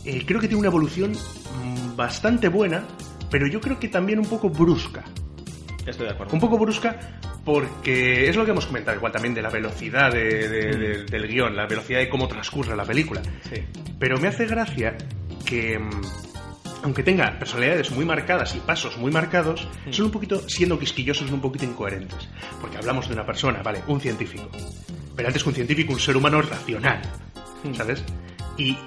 eh, 0.05 0.24
creo 0.26 0.39
que 0.39 0.47
tiene 0.47 0.59
una 0.59 0.70
evolución 0.70 1.11
mm, 1.11 1.95
bastante 1.95 2.47
buena, 2.47 2.84
pero 3.30 3.48
yo 3.48 3.60
creo 3.62 3.80
que 3.80 3.88
también 3.88 4.20
un 4.20 4.26
poco 4.26 4.50
brusca. 4.50 5.04
Estoy 5.86 6.08
de 6.08 6.14
acuerdo. 6.14 6.34
Un 6.34 6.40
poco 6.40 6.58
brusca 6.58 7.00
porque 7.44 8.30
es 8.30 8.36
lo 8.36 8.46
que 8.46 8.52
hemos 8.52 8.66
comentado, 8.68 8.98
igual 8.98 9.12
también 9.12 9.34
de 9.34 9.42
la 9.42 9.50
velocidad 9.50 10.12
de- 10.12 10.48
de- 10.48 10.68
Mm. 10.76 10.80
de- 10.80 11.04
del 11.06 11.28
guion, 11.28 11.56
la 11.56 11.66
velocidad 11.66 12.00
de 12.00 12.10
cómo 12.10 12.28
transcurre 12.28 12.76
la 12.76 12.84
película. 12.84 13.22
Sí. 13.52 13.64
Pero 13.98 14.18
me 14.20 14.28
hace 14.28 14.46
gracia 14.46 14.96
que, 15.46 15.80
mm, 15.80 15.90
aunque 16.84 17.02
tenga 17.02 17.40
personalidades 17.40 17.92
muy 17.92 18.06
marcadas 18.06 18.56
y 18.56 18.60
pasos 18.60 18.98
muy 18.98 19.12
marcados, 19.12 19.68
Mm. 19.88 19.92
son 19.94 20.06
un 20.08 20.12
poquito, 20.12 20.48
siendo 20.48 20.78
quisquillosos, 20.78 21.26
son 21.28 21.36
un 21.36 21.42
poquito 21.42 21.66
incoherentes. 21.66 22.30
Porque 22.62 22.78
hablamos 22.78 23.08
de 23.08 23.16
una 23.16 23.26
persona, 23.26 23.64
vale, 23.64 23.82
un 23.88 24.00
científico. 24.00 24.50
Pero 25.16 25.28
antes 25.28 25.42
que 25.44 25.50
un 25.50 25.56
científico, 25.56 25.92
un 25.94 26.00
ser 26.00 26.16
humano 26.18 26.42
racional, 26.42 27.02
Mm. 27.64 27.74
¿sabes? 27.74 28.04
Y 28.58 28.78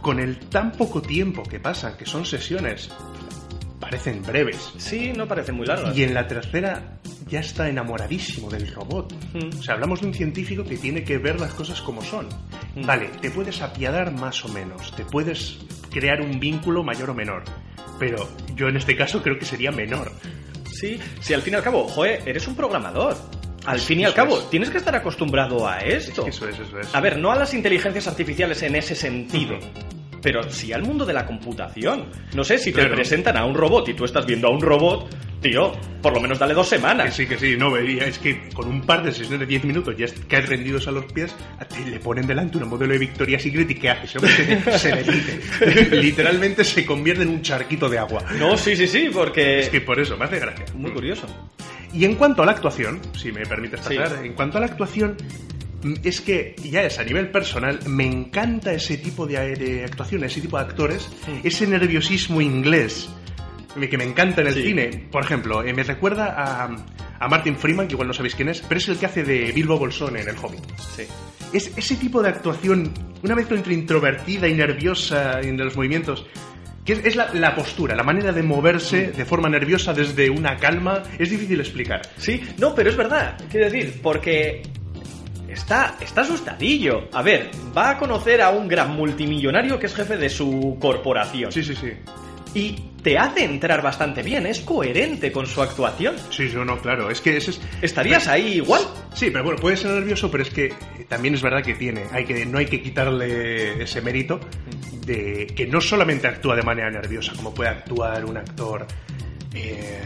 con 0.00 0.18
el 0.20 0.38
tan 0.38 0.72
poco 0.72 1.02
tiempo 1.02 1.42
que 1.42 1.60
pasa, 1.60 1.96
que 1.96 2.06
son 2.06 2.24
sesiones, 2.24 2.90
parecen 3.80 4.22
breves. 4.22 4.72
Sí, 4.78 5.12
no 5.16 5.26
parece 5.26 5.52
muy 5.52 5.66
largo. 5.66 5.92
Y 5.94 6.02
en 6.02 6.14
la 6.14 6.26
tercera 6.26 6.98
ya 7.28 7.40
está 7.40 7.68
enamoradísimo 7.68 8.50
del 8.50 8.72
robot. 8.72 9.12
Mm. 9.34 9.58
O 9.58 9.62
sea, 9.62 9.74
hablamos 9.74 10.00
de 10.00 10.08
un 10.08 10.14
científico 10.14 10.64
que 10.64 10.76
tiene 10.76 11.04
que 11.04 11.18
ver 11.18 11.40
las 11.40 11.54
cosas 11.54 11.80
como 11.80 12.02
son. 12.02 12.28
Mm. 12.74 12.86
Vale, 12.86 13.10
te 13.20 13.30
puedes 13.30 13.60
apiadar 13.62 14.12
más 14.12 14.44
o 14.44 14.48
menos, 14.48 14.94
te 14.96 15.04
puedes 15.04 15.58
crear 15.90 16.20
un 16.20 16.40
vínculo 16.40 16.82
mayor 16.82 17.10
o 17.10 17.14
menor. 17.14 17.44
Pero 17.98 18.28
yo 18.54 18.68
en 18.68 18.76
este 18.76 18.96
caso 18.96 19.22
creo 19.22 19.38
que 19.38 19.44
sería 19.44 19.72
menor. 19.72 20.12
Sí, 20.72 20.98
sí, 21.20 21.34
al 21.34 21.42
fin 21.42 21.54
y 21.54 21.56
al 21.56 21.62
cabo, 21.62 21.88
joe, 21.88 22.20
eres 22.24 22.46
un 22.46 22.54
programador. 22.54 23.16
Al 23.66 23.80
fin 23.80 23.98
y 24.00 24.02
Eso 24.02 24.10
al 24.10 24.14
cabo, 24.14 24.38
es. 24.38 24.50
tienes 24.50 24.70
que 24.70 24.78
estar 24.78 24.94
acostumbrado 24.94 25.66
a 25.68 25.80
esto. 25.80 26.26
Eso 26.26 26.48
es, 26.48 26.58
eso 26.58 26.78
es. 26.78 26.94
A 26.94 27.00
ver, 27.00 27.18
no 27.18 27.32
a 27.32 27.36
las 27.36 27.52
inteligencias 27.52 28.06
artificiales 28.06 28.62
en 28.62 28.76
ese 28.76 28.94
sentido. 28.94 29.58
Pero 30.22 30.50
sí 30.50 30.72
al 30.72 30.82
mundo 30.82 31.04
de 31.06 31.12
la 31.12 31.24
computación. 31.26 32.06
No 32.34 32.44
sé, 32.44 32.58
si 32.58 32.72
te 32.72 32.80
Claro. 32.80 32.94
presentan 32.96 33.36
a 33.36 33.44
un 33.44 33.54
robot 33.54 33.88
y 33.88 33.94
tú 33.94 34.04
estás 34.04 34.26
viendo 34.26 34.48
a 34.48 34.50
un 34.50 34.60
robot, 34.60 35.08
tío, 35.40 35.72
por 36.02 36.12
lo 36.12 36.20
menos 36.20 36.38
dale 36.38 36.54
dos 36.54 36.68
Que 36.68 36.76
semanas. 36.76 37.14
sí, 37.14 37.26
que 37.26 37.38
sí, 37.38 37.56
no, 37.56 37.70
veía, 37.70 38.04
es 38.04 38.18
que 38.18 38.48
con 38.52 38.66
un 38.68 38.80
par 38.82 39.02
de 39.04 39.12
sesiones 39.12 39.40
de 39.40 39.46
10 39.46 39.64
minutos 39.64 39.94
ya 39.96 40.06
caes 40.28 40.48
rendidos 40.48 40.88
a 40.88 40.90
los 40.90 41.04
pies, 41.12 41.34
ti 41.68 41.84
le 41.88 42.00
ponen 42.00 42.26
delante 42.26 42.56
una 42.56 42.66
modelo 42.66 42.92
de 42.94 42.98
Victoria's 42.98 43.42
Secret 43.42 43.70
y 43.70 43.74
¿qué 43.76 43.90
hace? 43.90 44.06
Ese 44.06 44.18
hombre 44.18 44.32
se, 44.34 44.78
se 44.78 44.88
derrite. 44.88 45.96
Literalmente 46.02 46.64
se 46.64 46.84
convierte 46.84 47.22
en 47.22 47.28
un 47.28 47.42
charquito 47.42 47.88
de 47.88 47.98
agua. 47.98 48.24
No, 48.38 48.56
sí, 48.56 48.74
sí, 48.76 48.86
sí, 48.88 49.10
porque... 49.12 49.60
Es 49.60 49.68
que 49.68 49.80
por 49.80 50.00
eso, 50.00 50.16
me 50.16 50.24
hace 50.24 50.38
gracia. 50.40 50.64
Muy 50.74 50.90
curioso. 50.90 51.26
Y 51.94 52.04
en 52.04 52.16
cuanto 52.16 52.42
a 52.42 52.46
la 52.46 52.52
actuación, 52.52 53.00
si 53.16 53.30
me 53.32 53.46
permites 53.46 53.80
Sí. 53.86 53.94
pasar, 53.96 54.24
en 54.24 54.32
cuanto 54.34 54.58
a 54.58 54.60
la 54.60 54.66
actuación, 54.66 55.16
es 56.02 56.20
que 56.20 56.56
ya 56.64 56.82
es 56.82 56.98
a 56.98 57.04
nivel 57.04 57.30
personal, 57.30 57.78
me 57.86 58.04
encanta 58.06 58.72
ese 58.72 58.96
tipo 58.98 59.26
de, 59.26 59.54
de 59.56 59.84
actuación, 59.84 60.24
ese 60.24 60.40
tipo 60.40 60.56
de 60.58 60.64
actores, 60.64 61.08
ese 61.44 61.66
nerviosismo 61.66 62.40
inglés 62.40 63.08
que 63.88 63.96
me 63.98 64.04
encanta 64.04 64.40
en 64.40 64.48
el 64.48 64.54
Sí. 64.54 64.62
cine. 64.64 65.06
Por 65.12 65.22
ejemplo, 65.22 65.62
eh, 65.62 65.72
me 65.72 65.84
recuerda 65.84 66.34
a, 66.36 66.64
a 67.20 67.28
Martin 67.28 67.54
Freeman, 67.56 67.86
que 67.86 67.92
igual 67.94 68.08
no 68.08 68.14
sabéis 68.14 68.34
quién 68.34 68.48
es, 68.48 68.60
pero 68.62 68.78
es 68.78 68.88
el 68.88 68.96
que 68.98 69.06
hace 69.06 69.22
de 69.22 69.52
Bilbo 69.52 69.78
Bolsón 69.78 70.16
en 70.16 70.28
El 70.28 70.36
Hobbit. 70.36 70.64
Sí. 70.96 71.04
Es 71.52 71.70
ese 71.76 71.94
tipo 71.94 72.20
de 72.20 72.28
actuación, 72.30 72.92
una 73.22 73.36
mezcla 73.36 73.56
entre 73.56 73.74
introvertida 73.74 74.48
y 74.48 74.54
nerviosa 74.54 75.40
en 75.40 75.56
los 75.58 75.76
movimientos, 75.76 76.26
que 76.84 76.94
es, 76.94 77.04
es 77.04 77.14
la, 77.16 77.32
la 77.34 77.54
postura, 77.54 77.94
la 77.94 78.02
manera 78.02 78.32
de 78.32 78.42
moverse 78.42 79.12
de 79.12 79.24
forma 79.24 79.48
nerviosa 79.48 79.92
desde 79.94 80.28
una 80.28 80.56
calma, 80.56 81.04
es 81.18 81.30
difícil 81.30 81.60
explicar. 81.60 82.02
Sí, 82.16 82.42
no, 82.58 82.74
pero 82.74 82.90
es 82.90 82.96
verdad. 82.96 83.38
Quiero 83.48 83.66
decir, 83.70 84.00
porque 84.02 84.62
está, 85.58 85.96
está 86.00 86.22
asustadillo. 86.22 87.08
A 87.12 87.22
ver, 87.22 87.50
va 87.76 87.90
a 87.90 87.98
conocer 87.98 88.40
a 88.40 88.50
un 88.50 88.68
gran 88.68 88.92
multimillonario 88.92 89.78
que 89.78 89.86
es 89.86 89.94
jefe 89.94 90.16
de 90.16 90.28
su 90.30 90.76
corporación. 90.80 91.52
Sí, 91.52 91.62
sí, 91.62 91.74
sí. 91.74 91.92
Y 92.54 92.72
te 93.02 93.18
hace 93.18 93.44
entrar 93.44 93.82
bastante 93.82 94.22
bien, 94.22 94.46
es 94.46 94.60
coherente 94.60 95.30
con 95.30 95.46
su 95.46 95.62
actuación. 95.62 96.16
Sí, 96.30 96.48
yo 96.48 96.64
no, 96.64 96.78
claro. 96.78 97.10
Es 97.10 97.20
que 97.20 97.36
ese 97.36 97.50
es. 97.52 97.60
¿Estarías 97.82 98.26
ahí 98.26 98.54
igual? 98.54 98.82
Sí, 99.14 99.30
pero 99.30 99.44
bueno, 99.44 99.60
puede 99.60 99.76
ser 99.76 99.90
nervioso, 99.92 100.30
pero 100.30 100.42
es 100.42 100.50
que 100.50 100.72
también 101.08 101.34
es 101.34 101.42
verdad 101.42 101.62
que 101.62 101.74
tiene. 101.74 102.04
Hay 102.12 102.24
que, 102.24 102.46
no 102.46 102.58
hay 102.58 102.66
que 102.66 102.82
quitarle 102.82 103.82
ese 103.82 104.00
mérito 104.00 104.40
de 105.04 105.46
que 105.54 105.66
no 105.66 105.80
solamente 105.80 106.26
actúa 106.26 106.56
de 106.56 106.62
manera 106.62 106.90
nerviosa, 106.90 107.32
como 107.36 107.52
puede 107.54 107.70
actuar 107.70 108.24
un 108.24 108.36
actor. 108.36 108.86
eh, 109.54 110.00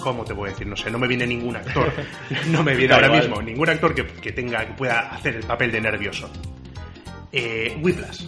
¿Cómo 0.00 0.24
te 0.24 0.32
voy 0.32 0.48
a 0.48 0.52
decir? 0.52 0.66
No 0.66 0.76
sé, 0.76 0.90
no 0.90 0.98
me 0.98 1.06
viene 1.08 1.26
ningún 1.26 1.56
actor. 1.56 1.92
No 2.50 2.62
me 2.62 2.74
viene 2.76 2.94
ahora 2.94 3.10
mismo 3.10 3.40
ningún 3.42 3.68
actor 3.68 3.94
que, 3.94 4.06
que 4.06 4.32
tenga, 4.32 4.66
que 4.66 4.72
pueda 4.74 5.10
hacer 5.10 5.36
el 5.36 5.42
papel 5.44 5.70
de 5.72 5.80
nervioso. 5.80 6.30
Eh, 7.32 7.76
Whiplash. 7.82 8.24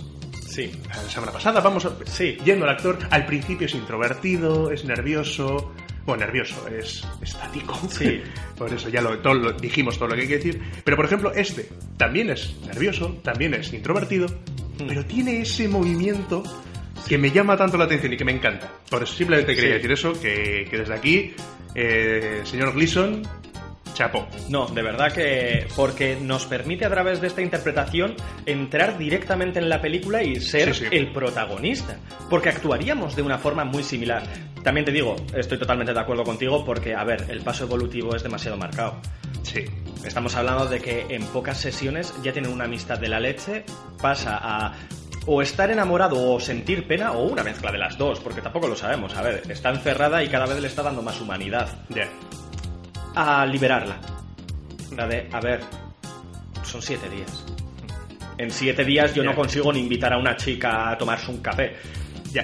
Sí. 0.48 0.72
La 0.88 0.96
semana 1.08 1.32
pasada, 1.32 1.60
vamos 1.60 1.84
a, 1.86 1.92
Sí. 2.06 2.36
yendo 2.44 2.64
al 2.64 2.72
actor, 2.72 2.98
al 3.10 3.24
principio 3.24 3.66
es 3.66 3.74
introvertido, 3.74 4.70
es 4.72 4.84
nervioso, 4.84 5.72
bueno, 6.04 6.24
nervioso, 6.26 6.66
es 6.68 7.06
estático. 7.22 7.78
Sí. 7.88 8.20
Por 8.58 8.72
eso 8.72 8.88
ya 8.88 9.00
lo, 9.00 9.18
todo 9.20 9.34
lo- 9.34 9.52
dijimos 9.52 9.96
todo 9.96 10.08
lo 10.08 10.16
que 10.16 10.22
hay 10.22 10.28
que 10.28 10.36
decir. 10.36 10.60
Pero 10.84 10.96
por 10.96 11.06
ejemplo, 11.06 11.32
este 11.32 11.68
también 11.96 12.30
es 12.30 12.56
nervioso, 12.66 13.20
también 13.22 13.54
es 13.54 13.72
introvertido, 13.72 14.26
Hmm. 14.26 14.86
pero 14.88 15.04
tiene 15.04 15.40
ese 15.42 15.68
movimiento 15.68 16.42
que 17.08 17.16
me 17.18 17.30
llama 17.30 17.56
tanto 17.56 17.76
la 17.78 17.84
atención 17.84 18.12
y 18.12 18.16
que 18.16 18.24
me 18.24 18.32
encanta. 18.32 18.70
Por 18.90 19.02
eso 19.02 19.14
simplemente 19.14 19.54
quería 19.54 19.70
Sí. 19.70 19.76
decir 19.76 19.92
eso, 19.92 20.12
que, 20.20 20.66
que 20.70 20.78
desde 20.78 20.94
aquí, 20.94 21.34
eh, 21.74 22.40
señor 22.44 22.74
Gleason, 22.74 23.22
chapo. 23.94 24.26
No, 24.48 24.66
de 24.66 24.82
verdad 24.82 25.12
que 25.12 25.66
porque 25.76 26.16
nos 26.20 26.46
permite 26.46 26.84
a 26.84 26.90
través 26.90 27.20
de 27.20 27.26
esta 27.26 27.42
interpretación 27.42 28.14
entrar 28.46 28.98
directamente 28.98 29.58
en 29.58 29.68
la 29.68 29.80
película 29.80 30.22
y 30.22 30.40
ser 30.40 30.74
Sí, 30.74 30.84
sí. 30.88 30.96
el 30.96 31.12
protagonista. 31.12 31.98
Porque 32.28 32.48
actuaríamos 32.48 33.16
de 33.16 33.22
una 33.22 33.38
forma 33.38 33.64
muy 33.64 33.82
similar. 33.82 34.22
También 34.62 34.84
te 34.84 34.92
digo, 34.92 35.16
estoy 35.34 35.58
totalmente 35.58 35.92
de 35.94 36.00
acuerdo 36.00 36.22
contigo 36.24 36.64
porque, 36.64 36.94
a 36.94 37.02
ver, 37.04 37.26
el 37.28 37.40
paso 37.40 37.64
evolutivo 37.64 38.14
es 38.14 38.22
demasiado 38.22 38.56
marcado. 38.56 39.00
Sí. 39.42 39.64
Estamos 40.04 40.34
hablando 40.36 40.66
de 40.66 40.80
que 40.80 41.06
en 41.10 41.24
pocas 41.26 41.58
sesiones 41.58 42.12
ya 42.22 42.32
tienen 42.32 42.52
una 42.52 42.64
amistad 42.64 42.98
de 42.98 43.08
la 43.08 43.20
leche, 43.20 43.64
pasa 44.00 44.38
a 44.40 44.72
o 45.26 45.42
estar 45.42 45.70
enamorado 45.70 46.32
o 46.34 46.40
sentir 46.40 46.86
pena 46.86 47.12
o 47.12 47.24
una 47.24 47.42
mezcla 47.42 47.70
de 47.70 47.78
las 47.78 47.96
dos, 47.98 48.20
porque 48.20 48.40
tampoco 48.40 48.66
lo 48.68 48.76
sabemos. 48.76 49.14
A 49.16 49.22
ver, 49.22 49.42
está 49.50 49.70
encerrada 49.70 50.22
y 50.22 50.28
cada 50.28 50.46
vez 50.46 50.60
le 50.60 50.66
está 50.68 50.82
dando 50.82 51.02
más 51.02 51.20
humanidad. 51.20 51.68
A 53.14 53.44
liberarla. 53.46 53.96
La 54.96 55.06
de, 55.06 55.28
a 55.32 55.40
ver, 55.40 55.60
son 56.64 56.80
siete 56.82 57.08
días. 57.10 57.44
En 58.38 58.50
siete 58.50 58.84
días 58.84 59.14
yo 59.14 59.22
no 59.22 59.34
consigo 59.34 59.72
ni 59.72 59.80
invitar 59.80 60.12
a 60.12 60.18
una 60.18 60.36
chica 60.36 60.90
a 60.90 60.96
tomarse 60.98 61.30
un 61.30 61.38
café. 61.42 61.76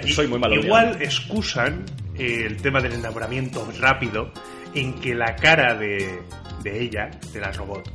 Y- 0.04 0.12
Soy 0.12 0.26
muy 0.26 0.38
malo. 0.38 0.56
Igual 0.56 1.00
excusan 1.00 1.84
eh, 2.16 2.44
el 2.46 2.56
tema 2.60 2.80
del 2.80 2.92
enamoramiento 2.92 3.66
rápido 3.80 4.30
en 4.74 4.94
que 5.00 5.14
la 5.14 5.34
cara 5.36 5.74
de, 5.74 6.20
de 6.62 6.82
ella, 6.82 7.10
de 7.32 7.40
la 7.40 7.50
robot, 7.52 7.88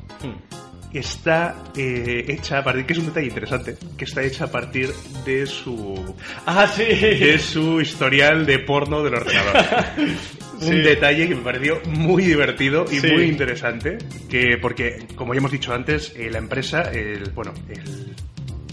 está 0.94 1.56
eh, 1.76 2.26
hecha 2.28 2.60
a 2.60 2.64
partir, 2.64 2.86
que 2.86 2.94
es 2.94 3.00
un 3.00 3.06
detalle 3.08 3.28
interesante, 3.28 3.78
que 3.98 4.06
está 4.06 4.22
hecha 4.24 4.46
a 4.46 4.52
partir 4.52 4.92
de 5.26 5.46
su 5.46 6.16
Ah, 6.46 6.68
sí. 6.68 6.84
de 6.84 7.40
su 7.40 7.80
historial 7.82 8.46
de 8.46 8.60
porno 8.60 9.04
del 9.04 9.16
ordenador. 9.16 9.56
Sí. 10.62 10.68
Un 10.70 10.84
detalle 10.84 11.28
que 11.28 11.34
me 11.34 11.42
pareció 11.42 11.82
muy 11.88 12.24
divertido 12.24 12.86
y 12.92 13.00
Sí. 13.00 13.12
muy 13.12 13.24
interesante, 13.24 13.98
que 14.30 14.60
porque 14.62 15.08
como 15.16 15.34
ya 15.34 15.40
hemos 15.40 15.52
dicho 15.52 15.74
antes, 15.74 16.14
eh, 16.16 16.30
la 16.30 16.38
empresa, 16.38 16.84
el 16.92 17.32
bueno, 17.32 17.52
el, 17.68 18.14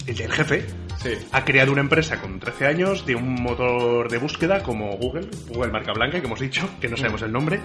el, 0.05 0.21
el 0.21 0.31
jefe 0.31 0.65
Sí. 1.01 1.09
ha 1.31 1.43
creado 1.45 1.71
una 1.71 1.81
empresa 1.81 2.21
con 2.21 2.39
13 2.39 2.67
años 2.67 3.07
de 3.07 3.15
un 3.15 3.33
motor 3.41 4.07
de 4.11 4.19
búsqueda 4.19 4.61
como 4.61 4.91
Google, 4.97 5.29
Google 5.47 5.71
marca 5.71 5.91
blanca, 5.93 6.19
que 6.19 6.27
hemos 6.27 6.39
dicho, 6.39 6.69
que 6.79 6.89
no 6.89 6.95
sabemos 6.95 7.23
el 7.23 7.31
nombre, 7.31 7.59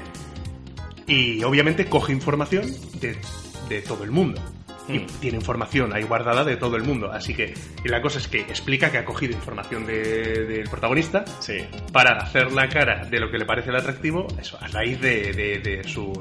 y 1.07 1.42
obviamente 1.44 1.84
coge 1.84 2.14
información 2.14 2.64
de, 3.02 3.16
de 3.68 3.82
todo 3.82 4.04
el 4.04 4.10
mundo. 4.10 4.40
Y 4.86 4.98
Mm. 4.98 5.06
tiene 5.18 5.38
información 5.38 5.94
ahí 5.94 6.02
guardada 6.02 6.44
de 6.44 6.56
todo 6.56 6.76
el 6.76 6.82
mundo. 6.82 7.10
Así 7.10 7.32
que 7.34 7.54
y 7.84 7.88
la 7.88 8.02
cosa 8.02 8.18
es 8.18 8.28
que 8.28 8.40
explica 8.40 8.90
que 8.90 8.98
ha 8.98 9.04
cogido 9.04 9.32
información 9.32 9.86
de- 9.86 10.44
del 10.44 10.68
protagonista 10.68 11.24
Sí. 11.40 11.58
para 11.90 12.18
hacer 12.18 12.52
la 12.52 12.68
cara 12.68 13.06
de 13.06 13.18
lo 13.18 13.30
que 13.30 13.38
le 13.38 13.46
parece 13.46 13.70
el 13.70 13.76
atractivo 13.76 14.26
eso, 14.38 14.58
a 14.60 14.66
raíz 14.68 15.00
de, 15.00 15.32
de- 15.32 15.58
de 15.60 15.84
sus, 15.84 16.18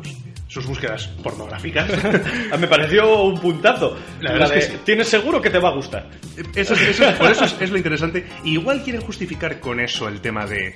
sus 0.48 0.66
búsquedas 0.66 1.08
pornográficas. 1.22 1.90
Me 2.60 2.68
pareció 2.68 3.24
un 3.24 3.38
puntazo. 3.42 3.98
La 4.22 4.32
verdad 4.32 4.50
La 4.50 4.56
es 4.56 4.66
que 4.68 4.72
de, 4.72 4.78
sí. 4.78 4.84
Tienes 4.86 5.10
seguro 5.10 5.42
que 5.42 5.50
te 5.50 5.60
va 5.60 5.68
a 5.70 5.74
gustar. 5.76 6.10
Eso, 6.56 6.74
es- 6.74 6.82
eso 6.84 7.06
es- 7.10 7.16
por 7.16 7.30
eso 7.32 7.44
es, 7.44 7.58
es 7.60 7.70
lo 7.70 7.76
interesante. 7.78 8.26
Y 8.46 8.54
igual 8.54 8.82
quieren 8.82 9.02
justificar 9.02 9.60
con 9.60 9.82
eso 9.82 10.08
el 10.08 10.22
tema 10.22 10.46
de, 10.46 10.74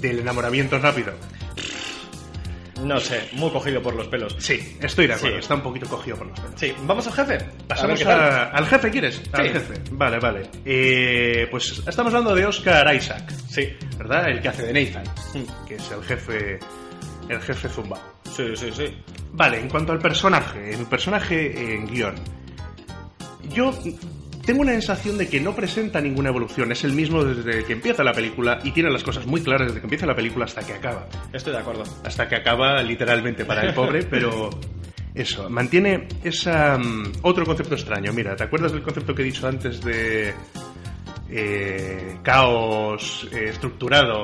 del 0.00 0.20
enamoramiento 0.20 0.78
rápido. 0.78 1.12
No 2.82 2.98
sé, 3.00 3.28
muy 3.32 3.50
cogido 3.50 3.80
por 3.82 3.94
los 3.94 4.08
pelos. 4.08 4.34
Sí, 4.38 4.76
estoy 4.80 5.06
de 5.06 5.14
acuerdo. 5.14 5.36
Sí. 5.36 5.40
Está 5.40 5.54
un 5.54 5.62
poquito 5.62 5.86
cogido 5.88 6.16
por 6.16 6.26
los 6.28 6.38
pelos. 6.40 6.54
Sí, 6.60 6.74
vamos 6.84 7.06
al 7.06 7.12
jefe. 7.12 7.38
Pasamos 7.68 8.04
A 8.06 8.44
al 8.48 8.66
jefe, 8.66 8.90
¿quieres? 8.90 9.22
Al 9.32 9.50
jefe. 9.50 9.74
Vale, 9.92 10.18
vale. 10.18 10.42
Eh, 10.64 11.46
pues 11.50 11.82
estamos 11.86 12.12
hablando 12.12 12.34
de 12.34 12.46
Oscar 12.46 12.94
Isaac, 12.94 13.30
Sí. 13.48 13.68
¿verdad? 13.96 14.28
El 14.30 14.40
que 14.40 14.48
hace 14.48 14.66
de 14.66 14.72
Nathan, 14.84 15.04
Mm. 15.34 15.66
que 15.66 15.74
es 15.76 15.90
el 15.90 16.02
jefe, 16.04 16.58
el 17.28 17.40
jefe 17.40 17.68
Zumba. 17.68 17.98
Sí, 18.34 18.56
sí, 18.56 18.70
sí. 18.72 18.86
Vale, 19.32 19.60
en 19.60 19.68
cuanto 19.68 19.92
al 19.92 19.98
personaje, 19.98 20.74
el 20.74 20.86
personaje 20.86 21.74
en 21.74 21.86
guion. 21.86 22.14
Yo 23.50 23.72
tengo 24.44 24.62
una 24.62 24.72
sensación 24.72 25.18
de 25.18 25.28
que 25.28 25.40
no 25.40 25.54
presenta 25.54 26.00
ninguna 26.00 26.30
evolución. 26.30 26.72
Es 26.72 26.84
el 26.84 26.92
mismo 26.92 27.24
desde 27.24 27.64
que 27.64 27.72
empieza 27.72 28.02
la 28.02 28.12
película 28.12 28.58
y 28.64 28.72
tiene 28.72 28.90
las 28.90 29.04
cosas 29.04 29.26
muy 29.26 29.40
claras 29.40 29.68
desde 29.68 29.80
que 29.80 29.86
empieza 29.86 30.06
la 30.06 30.14
película 30.14 30.44
hasta 30.44 30.66
que 30.66 30.72
acaba. 30.72 31.08
Estoy 31.32 31.52
de 31.52 31.58
acuerdo. 31.58 31.84
Hasta 32.04 32.28
que 32.28 32.36
acaba 32.36 32.82
literalmente 32.82 33.44
para 33.44 33.62
el 33.62 33.74
pobre, 33.74 34.02
pero 34.04 34.50
eso, 35.14 35.48
mantiene 35.50 36.08
esa 36.24 36.78
mm, 36.78 37.12
otro 37.22 37.44
concepto 37.44 37.74
extraño. 37.74 38.12
Mira, 38.12 38.34
¿te 38.34 38.44
acuerdas 38.44 38.72
del 38.72 38.82
concepto 38.82 39.14
que 39.14 39.22
he 39.22 39.26
dicho 39.26 39.46
antes 39.46 39.80
de 39.82 40.34
eh, 41.30 42.18
caos 42.22 43.28
eh, 43.32 43.48
estructurado? 43.50 44.22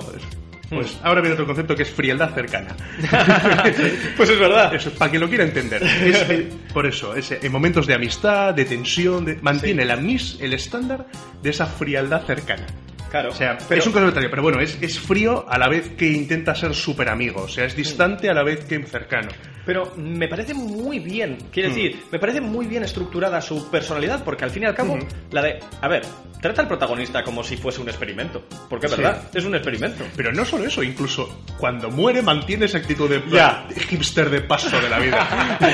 Pues 0.68 0.98
ahora 1.02 1.20
viene 1.20 1.34
otro 1.34 1.46
concepto 1.46 1.74
que 1.74 1.82
es 1.82 1.90
frialdad 1.90 2.34
cercana. 2.34 2.76
Pues 4.16 4.30
es 4.30 4.38
verdad. 4.38 4.74
Eso, 4.74 4.90
para 4.90 5.10
quien 5.10 5.20
lo 5.22 5.28
quiera 5.28 5.44
entender. 5.44 5.82
Es, 5.82 6.22
eh, 6.30 6.48
por 6.72 6.86
eso, 6.86 7.14
es, 7.14 7.30
eh, 7.30 7.38
en 7.42 7.52
momentos 7.52 7.86
de 7.86 7.94
amistad, 7.94 8.54
de 8.54 8.64
tensión, 8.64 9.24
de- 9.24 9.36
mantiene 9.36 9.84
la 9.84 9.96
mis, 9.96 10.38
el 10.40 10.52
estándar 10.52 11.06
de 11.42 11.50
esa 11.50 11.66
frialdad 11.66 12.22
cercana. 12.26 12.66
Claro. 13.10 13.30
O 13.30 13.34
sea, 13.34 13.56
pero, 13.68 13.80
es 13.80 13.86
un 13.86 14.04
extraño, 14.04 14.28
pero 14.28 14.42
bueno, 14.42 14.60
es, 14.60 14.76
es 14.82 14.98
frío 14.98 15.46
a 15.48 15.58
la 15.58 15.68
vez 15.68 15.90
que 15.96 16.06
intenta 16.08 16.54
ser 16.54 16.74
súper 16.74 17.08
amigo. 17.08 17.42
O 17.42 17.48
sea, 17.48 17.64
es 17.64 17.74
distante 17.74 18.28
a 18.28 18.34
la 18.34 18.42
vez 18.42 18.64
que 18.66 18.82
cercano. 18.84 19.30
Pero 19.68 19.92
me 19.98 20.28
parece 20.28 20.54
muy 20.54 20.98
bien, 20.98 21.36
quiero 21.52 21.68
Mm. 21.68 21.74
decir, 21.74 22.02
me 22.10 22.18
parece 22.18 22.40
muy 22.40 22.64
bien 22.64 22.82
estructurada 22.84 23.38
su 23.42 23.70
personalidad, 23.70 24.24
porque 24.24 24.42
al 24.44 24.50
fin 24.50 24.62
y 24.62 24.66
al 24.66 24.74
cabo, 24.74 24.98
la 25.30 25.42
de. 25.42 25.60
A 25.82 25.88
ver, 25.88 26.00
trata 26.40 26.62
al 26.62 26.68
protagonista 26.68 27.22
como 27.22 27.44
si 27.44 27.58
fuese 27.58 27.82
un 27.82 27.88
experimento. 27.90 28.46
Porque 28.70 28.86
es 28.86 28.92
Sí. 28.92 29.02
verdad, 29.02 29.24
es 29.34 29.44
un 29.44 29.54
experimento. 29.54 30.04
Pero 30.16 30.32
no 30.32 30.46
solo 30.46 30.64
eso, 30.64 30.82
incluso 30.82 31.42
cuando 31.58 31.90
muere 31.90 32.22
mantiene 32.22 32.64
esa 32.64 32.78
actitud 32.78 33.10
de 33.10 33.22
Ya. 33.30 33.66
hipster 33.90 34.30
de 34.30 34.40
paso 34.40 34.80
de 34.80 34.88
la 34.88 34.98
vida. 35.00 35.58
De, 35.60 35.68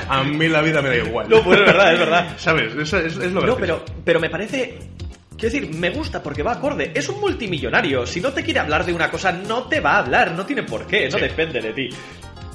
a 0.08 0.22
mí 0.22 0.46
la 0.46 0.62
vida 0.62 0.80
me 0.80 0.90
da 0.90 0.96
igual. 0.98 1.28
No, 1.28 1.42
pues 1.42 1.58
es 1.58 1.66
verdad, 1.66 1.92
es 1.94 1.98
verdad. 1.98 2.34
¿Sabes? 2.38 2.76
Eso 2.76 2.98
es, 2.98 3.16
es 3.16 3.32
lo 3.32 3.44
No, 3.44 3.56
pero, 3.56 3.84
pero 4.04 4.20
me 4.20 4.30
parece. 4.30 4.78
Quiero 5.36 5.52
decir, 5.52 5.74
me 5.74 5.90
gusta 5.90 6.22
porque 6.22 6.44
va 6.44 6.52
acorde. 6.52 6.92
Es 6.94 7.08
un 7.08 7.18
multimillonario. 7.20 8.06
Si 8.06 8.20
no 8.20 8.32
te 8.32 8.44
quiere 8.44 8.60
hablar 8.60 8.86
de 8.86 8.92
una 8.94 9.10
cosa, 9.10 9.32
no 9.32 9.64
te 9.64 9.80
va 9.80 9.94
a 9.96 9.98
hablar. 9.98 10.30
No 10.30 10.46
tiene 10.46 10.62
por 10.62 10.86
qué. 10.86 11.08
No 11.10 11.18
Sí. 11.18 11.24
depende 11.24 11.60
de 11.60 11.72
ti. 11.72 11.88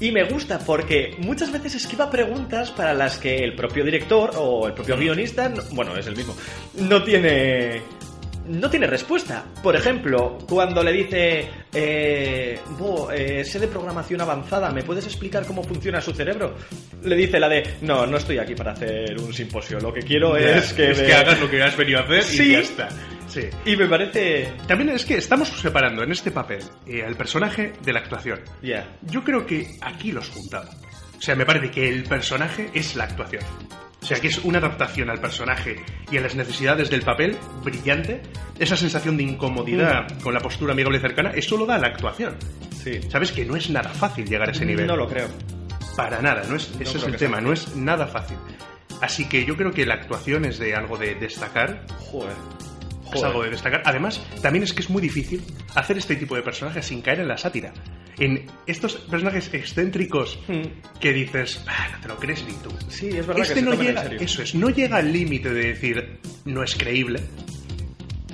Y 0.02 0.10
me 0.10 0.24
gusta 0.24 0.58
porque 0.58 1.14
muchas 1.18 1.52
veces 1.52 1.76
esquiva 1.76 2.10
preguntas 2.10 2.72
para 2.72 2.92
las 2.92 3.18
que 3.18 3.36
el 3.36 3.54
propio 3.54 3.84
director 3.84 4.32
o 4.36 4.66
el 4.66 4.74
propio 4.74 4.96
guionista, 4.96 5.48
no- 5.48 5.62
bueno, 5.72 5.96
es 5.96 6.06
el 6.08 6.16
mismo, 6.16 6.34
no 6.74 7.04
tiene. 7.04 7.82
No 8.46 8.68
tiene 8.70 8.86
respuesta. 8.86 9.44
Por 9.62 9.76
ejemplo, 9.76 10.38
cuando 10.48 10.82
le 10.82 10.92
dice, 10.92 11.48
eh, 11.72 12.58
"Bo, 12.78 13.10
eh, 13.12 13.44
sé 13.44 13.58
de 13.60 13.68
programación 13.68 14.20
avanzada, 14.20 14.70
¿me 14.70 14.82
puedes 14.82 15.04
explicar 15.06 15.46
cómo 15.46 15.62
funciona 15.62 16.00
su 16.00 16.12
cerebro? 16.12 16.56
Le 17.02 17.14
dice 17.16 17.38
la 17.38 17.48
de, 17.48 17.62
no, 17.82 18.06
no 18.06 18.16
estoy 18.16 18.38
aquí 18.38 18.54
para 18.54 18.72
hacer 18.72 19.16
un 19.18 19.32
simposio, 19.32 19.78
lo 19.80 19.92
que 19.92 20.00
quiero 20.00 20.36
es 20.36 20.72
que, 20.72 20.90
es 20.90 21.00
me- 21.00 21.06
que 21.06 21.14
hagas 21.14 21.40
lo 21.40 21.48
que 21.50 21.62
has 21.62 21.76
venido 21.76 22.00
a 22.00 22.02
hacer 22.02 22.22
Sí. 22.24 22.42
y 22.42 22.52
ya 22.52 22.58
está. 22.60 22.88
Sí. 23.28 23.42
Y 23.64 23.76
me 23.76 23.86
parece... 23.86 24.52
También 24.66 24.90
es 24.90 25.04
que 25.04 25.14
estamos 25.16 25.48
separando 25.48 26.02
en 26.02 26.12
este 26.12 26.30
papel 26.30 26.60
eh, 26.86 27.02
al 27.04 27.14
personaje 27.16 27.72
de 27.82 27.92
la 27.92 28.00
actuación. 28.00 28.40
Ya. 28.62 28.86
Yo 29.02 29.24
creo 29.24 29.46
que 29.46 29.66
aquí 29.80 30.12
los 30.12 30.28
juntaba. 30.28 30.68
O 31.16 31.20
sea, 31.22 31.34
me 31.36 31.46
parece 31.46 31.70
que 31.70 31.88
el 31.88 32.02
personaje 32.02 32.68
es 32.74 32.94
la 32.96 33.04
actuación. 33.04 33.42
O 34.02 34.04
sea, 34.04 34.18
que 34.18 34.26
es 34.26 34.38
una 34.38 34.58
adaptación 34.58 35.10
al 35.10 35.20
personaje 35.20 35.76
y 36.10 36.16
a 36.16 36.20
las 36.20 36.34
necesidades 36.34 36.90
del 36.90 37.02
papel 37.02 37.38
brillante. 37.62 38.20
Esa 38.58 38.76
sensación 38.76 39.16
de 39.16 39.22
incomodidad 39.22 40.20
con 40.22 40.34
la 40.34 40.40
postura 40.40 40.72
amigable 40.72 40.98
cercana, 40.98 41.30
eso 41.30 41.56
lo 41.56 41.66
da 41.66 41.78
la 41.78 41.86
actuación. 41.86 42.36
Sí. 42.82 43.00
Sabes 43.08 43.30
que 43.30 43.44
no 43.44 43.54
es 43.54 43.70
nada 43.70 43.90
fácil 43.90 44.28
llegar 44.28 44.48
a 44.48 44.52
ese 44.52 44.66
nivel. 44.66 44.88
No 44.88 44.96
lo 44.96 45.06
creo. 45.06 45.28
Para 45.96 46.20
nada, 46.20 46.42
no 46.48 46.56
es, 46.56 46.72
ese 46.80 46.98
creo 46.98 46.98
es 46.98 47.04
el 47.04 47.16
tema, 47.16 47.40
sea 47.40 47.40
no 47.40 47.52
es 47.52 47.76
nada 47.76 48.06
fácil. 48.08 48.38
Así 49.00 49.28
que 49.28 49.44
yo 49.44 49.56
creo 49.56 49.72
que 49.72 49.86
la 49.86 49.94
actuación 49.94 50.44
es 50.46 50.58
de 50.58 50.74
algo 50.74 50.96
de 50.96 51.14
destacar. 51.14 51.84
Joder. 52.10 52.34
Es 53.14 53.22
algo 53.22 53.42
de 53.44 53.50
destacar. 53.50 53.82
Además, 53.84 54.20
también 54.40 54.62
es 54.64 54.72
que 54.72 54.80
es 54.82 54.90
muy 54.90 55.02
difícil 55.02 55.42
hacer 55.74 55.98
este 55.98 56.16
tipo 56.16 56.34
de 56.36 56.42
personajes 56.42 56.84
sin 56.86 57.00
caer 57.02 57.20
en 57.20 57.28
la 57.28 57.36
sátira. 57.38 57.72
En 58.18 58.46
estos 58.66 58.94
personajes 58.96 59.52
excéntricos 59.54 60.38
Hmm. 60.48 60.98
que 61.00 61.12
dices, 61.12 61.64
"Ah, 61.66 61.88
no 61.92 62.00
te 62.00 62.08
lo 62.08 62.16
crees 62.18 62.44
ni 62.44 62.52
tú. 62.54 62.70
Sí, 62.88 63.08
es 63.08 63.26
verdad 63.26 63.42
Este 63.42 63.54
que 63.54 63.60
se 63.60 63.66
no 63.66 63.72
en 63.72 63.80
llega, 63.80 64.02
serio. 64.02 64.18
eso 64.20 64.42
es, 64.42 64.54
no 64.54 64.68
llega 64.70 64.96
al 64.98 65.12
límite 65.12 65.52
de 65.52 65.66
decir 65.68 66.18
no 66.44 66.62
es 66.62 66.74
creíble, 66.74 67.20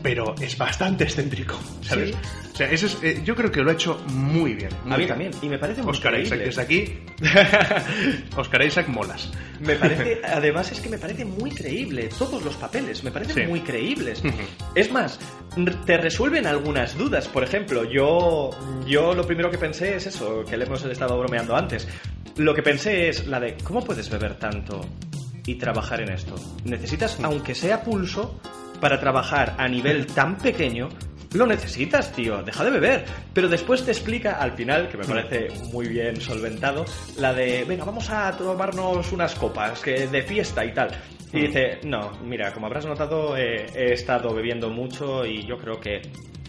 pero 0.03 0.35
es 0.41 0.57
bastante 0.57 1.05
excéntrico, 1.05 1.59
¿sabes? 1.83 2.11
Sí. 2.11 2.17
O 2.53 2.57
sea, 2.59 2.71
ese 2.73 2.87
es, 2.87 2.99
eh, 3.03 3.23
yo 3.25 3.37
creo 3.37 3.53
que 3.53 3.63
lo 3.63 3.71
ha 3.71 3.75
hecho 3.75 4.03
muy 4.09 4.55
bien. 4.55 4.71
muy 4.85 4.95
A 4.95 4.99
mí 4.99 5.07
también. 5.07 5.31
Y 5.43 5.49
me 5.49 5.59
parece 5.59 5.83
muy 5.83 5.91
Oscar 5.93 6.15
Isaac, 6.19 6.39
creíble. 6.41 6.47
desde 6.47 6.63
aquí, 6.63 6.99
Oscar 8.37 8.63
Isaac 8.65 8.89
molas. 8.89 9.31
Me 9.61 9.77
parece, 9.77 10.21
además 10.25 10.71
es 10.73 10.81
que 10.81 10.89
me 10.89 10.99
parece 10.99 11.25
muy 11.25 11.51
creíble. 11.51 12.09
Todos 12.19 12.43
los 12.45 12.57
papeles 12.57 13.05
me 13.05 13.11
parecen 13.11 13.35
Sí. 13.35 13.43
muy 13.47 13.61
creíbles. 13.61 14.23
Es 14.75 14.91
más, 14.91 15.19
te 15.87 15.97
resuelven 15.99 16.47
algunas 16.47 16.97
dudas. 16.99 17.29
Por 17.29 17.45
ejemplo, 17.45 17.85
yo, 17.85 18.51
yo 18.87 19.15
lo 19.15 19.27
primero 19.27 19.51
que 19.51 19.59
pensé 19.59 19.97
es 19.97 20.07
eso, 20.07 20.45
que 20.45 20.57
le 20.57 20.65
hemos 20.65 20.85
estado 20.85 21.19
bromeando 21.19 21.57
antes. 21.57 21.87
Lo 22.37 22.55
que 22.55 22.63
pensé 22.63 23.09
es 23.09 23.27
la 23.27 23.39
de, 23.41 23.57
¿cómo 23.65 23.85
puedes 23.85 24.09
beber 24.11 24.35
tanto 24.37 24.81
y 25.47 25.55
trabajar 25.57 26.01
en 26.01 26.11
esto? 26.13 26.35
Necesitas, 26.65 27.19
aunque 27.23 27.55
sea 27.55 27.83
pulso, 27.83 28.41
para 28.81 29.01
trabajar 29.01 29.55
a 29.59 29.69
nivel 29.69 30.07
tan 30.07 30.37
pequeño. 30.39 30.89
Lo 31.35 31.47
necesitas, 31.47 32.13
tío, 32.13 32.43
deja 32.43 32.65
de 32.65 32.71
beber. 32.71 33.05
Pero 33.35 33.49
después 33.49 33.85
te 33.85 33.91
explica 33.91 34.39
al 34.41 34.53
final, 34.53 34.89
que 34.89 34.97
me 34.97 35.05
parece 35.05 35.49
muy 35.73 35.87
bien 35.87 36.21
solventado, 36.21 36.87
la 37.19 37.35
de, 37.35 37.65
venga, 37.65 37.85
vamos 37.85 38.09
a 38.09 38.33
tomarnos 38.37 39.13
unas 39.13 39.35
copas 39.35 39.81
que 39.81 40.07
de 40.07 40.23
fiesta 40.23 40.65
y 40.65 40.73
tal. 40.73 40.91
Y 41.33 41.43
dice, 41.43 41.81
no, 41.85 42.13
mira, 42.25 42.53
como 42.55 42.67
habrás 42.67 42.87
notado, 42.87 43.37
eh, 43.37 43.67
he 43.75 43.93
estado 43.93 44.33
bebiendo 44.35 44.71
mucho 44.71 45.27
y 45.27 45.45
yo 45.45 45.59
creo 45.59 45.79
que 45.79 46.01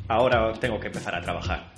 ahora 0.08 0.54
tengo 0.54 0.80
que 0.80 0.88
empezar 0.88 1.16
a 1.16 1.22
trabajar. 1.22 1.74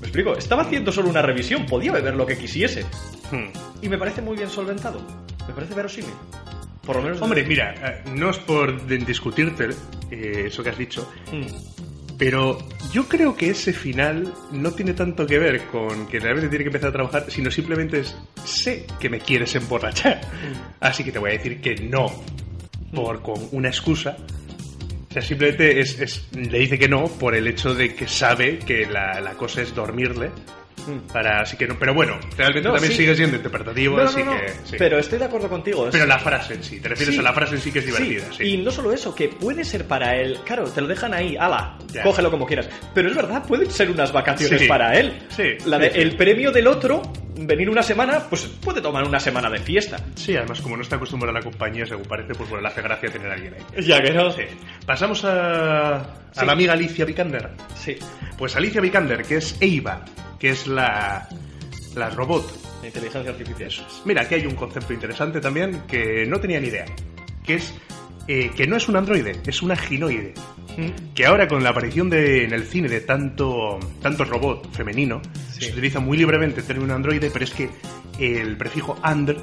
¿Me 0.00 0.08
explico? 0.08 0.36
Estaba 0.36 0.62
haciendo 0.62 0.92
solo 0.92 1.08
una 1.08 1.22
revisión, 1.22 1.64
podía 1.64 1.92
beber 1.92 2.14
lo 2.14 2.26
que 2.26 2.36
quisiese. 2.36 2.84
Hmm. 3.30 3.48
Y 3.80 3.88
me 3.88 3.96
parece 3.96 4.20
muy 4.20 4.36
bien 4.36 4.50
solventado. 4.50 5.00
Me 5.48 5.54
parece 5.54 5.74
verosímil. 5.74 6.12
Por 6.86 6.96
lo 6.96 7.02
menos... 7.02 7.20
Hombre, 7.22 7.44
mira, 7.44 7.74
eh, 7.82 8.02
no 8.14 8.30
es 8.30 8.38
por 8.38 8.86
discutirte 8.86 9.68
eh, 10.10 10.44
eso 10.46 10.62
que 10.62 10.70
has 10.70 10.78
dicho, 10.78 11.10
Mm. 11.32 11.46
Pero 12.16 12.58
yo 12.92 13.08
creo 13.08 13.36
que 13.36 13.50
ese 13.50 13.72
final 13.72 14.32
no 14.52 14.70
tiene 14.70 14.94
tanto 14.94 15.26
que 15.26 15.36
ver 15.40 15.62
con 15.66 16.06
que 16.06 16.20
realmente 16.20 16.48
tiene 16.48 16.62
que 16.62 16.68
empezar 16.68 16.90
a 16.90 16.92
trabajar, 16.92 17.24
sino 17.28 17.50
simplemente 17.50 17.98
es 18.00 18.16
sé 18.44 18.86
que 19.00 19.08
me 19.10 19.18
quieres 19.18 19.52
emborrachar. 19.56 20.20
Así 20.78 21.02
que 21.02 21.10
te 21.10 21.18
voy 21.18 21.30
a 21.30 21.32
decir 21.32 21.60
que 21.60 21.74
no, 21.74 22.06
por 22.94 23.20
con 23.20 23.48
una 23.50 23.66
excusa. 23.68 24.16
O 25.10 25.12
sea, 25.12 25.22
simplemente 25.22 25.80
es, 25.80 25.98
es- 26.00 26.28
le 26.36 26.56
dice 26.60 26.78
que 26.78 26.88
no 26.88 27.08
por 27.08 27.34
el 27.34 27.48
hecho 27.48 27.74
de 27.74 27.96
que 27.96 28.06
sabe 28.06 28.60
que 28.60 28.86
la, 28.86 29.20
la 29.20 29.32
cosa 29.32 29.62
es 29.62 29.74
dormirle. 29.74 30.30
Para, 31.12 31.40
así 31.40 31.56
que 31.56 31.66
no, 31.66 31.78
pero 31.78 31.94
bueno, 31.94 32.18
realmente 32.36 32.68
No, 32.68 32.74
también 32.74 32.92
sí. 32.92 32.98
sigue 32.98 33.14
siendo 33.14 33.36
interpretativo, 33.36 33.96
No, 33.96 34.02
así 34.02 34.22
que. 34.22 34.48
sí. 34.64 34.76
Pero 34.78 34.98
estoy 34.98 35.18
de 35.18 35.24
acuerdo 35.24 35.48
contigo. 35.48 35.86
es- 35.86 35.92
Pero 35.92 36.04
la 36.06 36.18
frase 36.18 36.54
en 36.54 36.62
sí, 36.64 36.80
te 36.80 36.88
refieres 36.88 37.14
Sí. 37.14 37.20
a 37.20 37.22
la 37.24 37.32
frase 37.32 37.54
en 37.54 37.60
sí 37.60 37.72
que 37.72 37.78
es 37.78 37.86
divertida, 37.86 38.24
sí. 38.36 38.44
Y 38.44 38.56
no 38.58 38.70
solo 38.70 38.92
eso, 38.92 39.14
que 39.14 39.28
puede 39.28 39.64
ser 39.64 39.86
para 39.86 40.16
él. 40.16 40.38
Claro, 40.44 40.64
te 40.64 40.80
lo 40.80 40.86
dejan 40.86 41.14
ahí, 41.14 41.36
ala, 41.38 41.78
Ya. 41.92 42.02
cógelo 42.02 42.30
como 42.30 42.46
quieras. 42.46 42.68
Pero 42.94 43.08
es 43.08 43.16
verdad, 43.16 43.46
pueden 43.46 43.70
ser 43.70 43.90
unas 43.90 44.12
vacaciones 44.12 44.62
para 44.68 44.98
él. 44.98 45.22
Sí, 45.34 45.56
La 45.66 45.78
de 45.78 45.90
sí. 45.90 46.00
el 46.00 46.16
premio 46.16 46.52
del 46.52 46.66
otro, 46.66 47.00
venir 47.36 47.68
una 47.70 47.82
semana, 47.82 48.20
pues 48.28 48.42
puede 48.46 48.80
tomar 48.80 49.04
una 49.06 49.18
semana 49.20 49.50
de 49.50 49.58
fiesta. 49.58 49.96
Sí, 50.14 50.36
además, 50.36 50.60
como 50.60 50.76
no 50.76 50.82
está 50.82 50.96
acostumbrado 50.96 51.36
a 51.36 51.40
la 51.40 51.44
compañía, 51.44 51.84
según 51.86 52.04
parece, 52.04 52.34
pues 52.34 52.48
bueno, 52.48 52.62
le 52.62 52.68
hace 52.68 52.82
gracia 52.82 53.10
tener 53.10 53.30
a 53.30 53.34
alguien 53.34 53.54
ahí. 53.54 53.84
Ya 53.84 54.02
que 54.02 54.12
no. 54.12 54.30
Sí. 54.30 54.42
Pasamos 54.86 55.24
a, 55.24 55.96
a 56.00 56.04
Sí. 56.32 56.46
la 56.46 56.52
amiga 56.52 56.72
Alicia 56.72 57.04
Vikander. 57.04 57.50
Sí. 57.74 57.96
Pues 58.38 58.54
Alicia 58.56 58.80
Vikander, 58.80 59.22
que 59.22 59.36
es 59.36 59.56
Eva, 59.60 60.04
que 60.38 60.50
es 60.50 60.66
la, 60.66 61.28
la 61.94 62.10
robot. 62.10 62.46
La 62.82 62.88
inteligencia 62.88 63.30
artificial. 63.30 63.70
Mira, 64.04 64.22
aquí 64.22 64.34
hay 64.34 64.46
un 64.46 64.54
concepto 64.56 64.92
interesante 64.92 65.40
también 65.40 65.82
que 65.88 66.26
no 66.26 66.38
tenía 66.38 66.60
ni 66.60 66.68
idea, 66.68 66.84
que 67.44 67.54
es 67.54 67.74
eh, 68.28 68.50
que 68.56 68.66
no 68.66 68.76
es 68.76 68.88
un 68.88 68.96
androide, 68.96 69.40
es 69.46 69.62
una 69.62 69.76
ginoide. 69.76 70.34
Que 71.14 71.24
ahora 71.26 71.46
con 71.46 71.62
la 71.62 71.70
aparición 71.70 72.10
de, 72.10 72.44
en 72.44 72.52
el 72.52 72.64
cine 72.64 72.88
de 72.88 73.00
tanto, 73.02 73.78
tanto 74.02 74.24
robot 74.24 74.72
femenino, 74.74 75.20
Sí. 75.52 75.66
se 75.66 75.72
utiliza 75.72 76.00
muy 76.00 76.16
libremente 76.18 76.60
el 76.60 76.66
término 76.66 76.94
androide, 76.94 77.30
pero 77.32 77.44
es 77.44 77.52
que 77.52 77.70
el 78.18 78.56
prefijo 78.56 78.98
and 79.02 79.36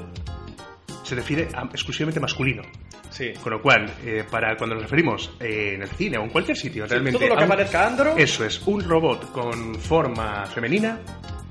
se 1.04 1.14
refiere 1.14 1.48
a 1.54 1.62
exclusivamente 1.64 2.20
masculino. 2.20 2.62
Sí. 3.10 3.32
Con 3.42 3.52
lo 3.52 3.62
cual, 3.62 3.90
eh, 4.04 4.24
para 4.30 4.56
cuando 4.56 4.74
nos 4.74 4.84
referimos 4.84 5.30
eh, 5.40 5.72
en 5.74 5.82
el 5.82 5.88
cine 5.88 6.18
o 6.18 6.24
en 6.24 6.30
cualquier 6.30 6.56
sitio, 6.56 6.86
realmente. 6.86 7.18
todo 7.18 7.28
lo 7.30 7.36
que 7.36 7.44
aparezca 7.44 7.86
andro. 7.86 8.16
Eso 8.16 8.44
es, 8.44 8.60
un 8.66 8.82
robot 8.84 9.32
con 9.32 9.74
forma 9.76 10.44
femenina 10.46 10.98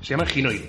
se 0.00 0.10
llama 0.10 0.26
ginoide. 0.26 0.68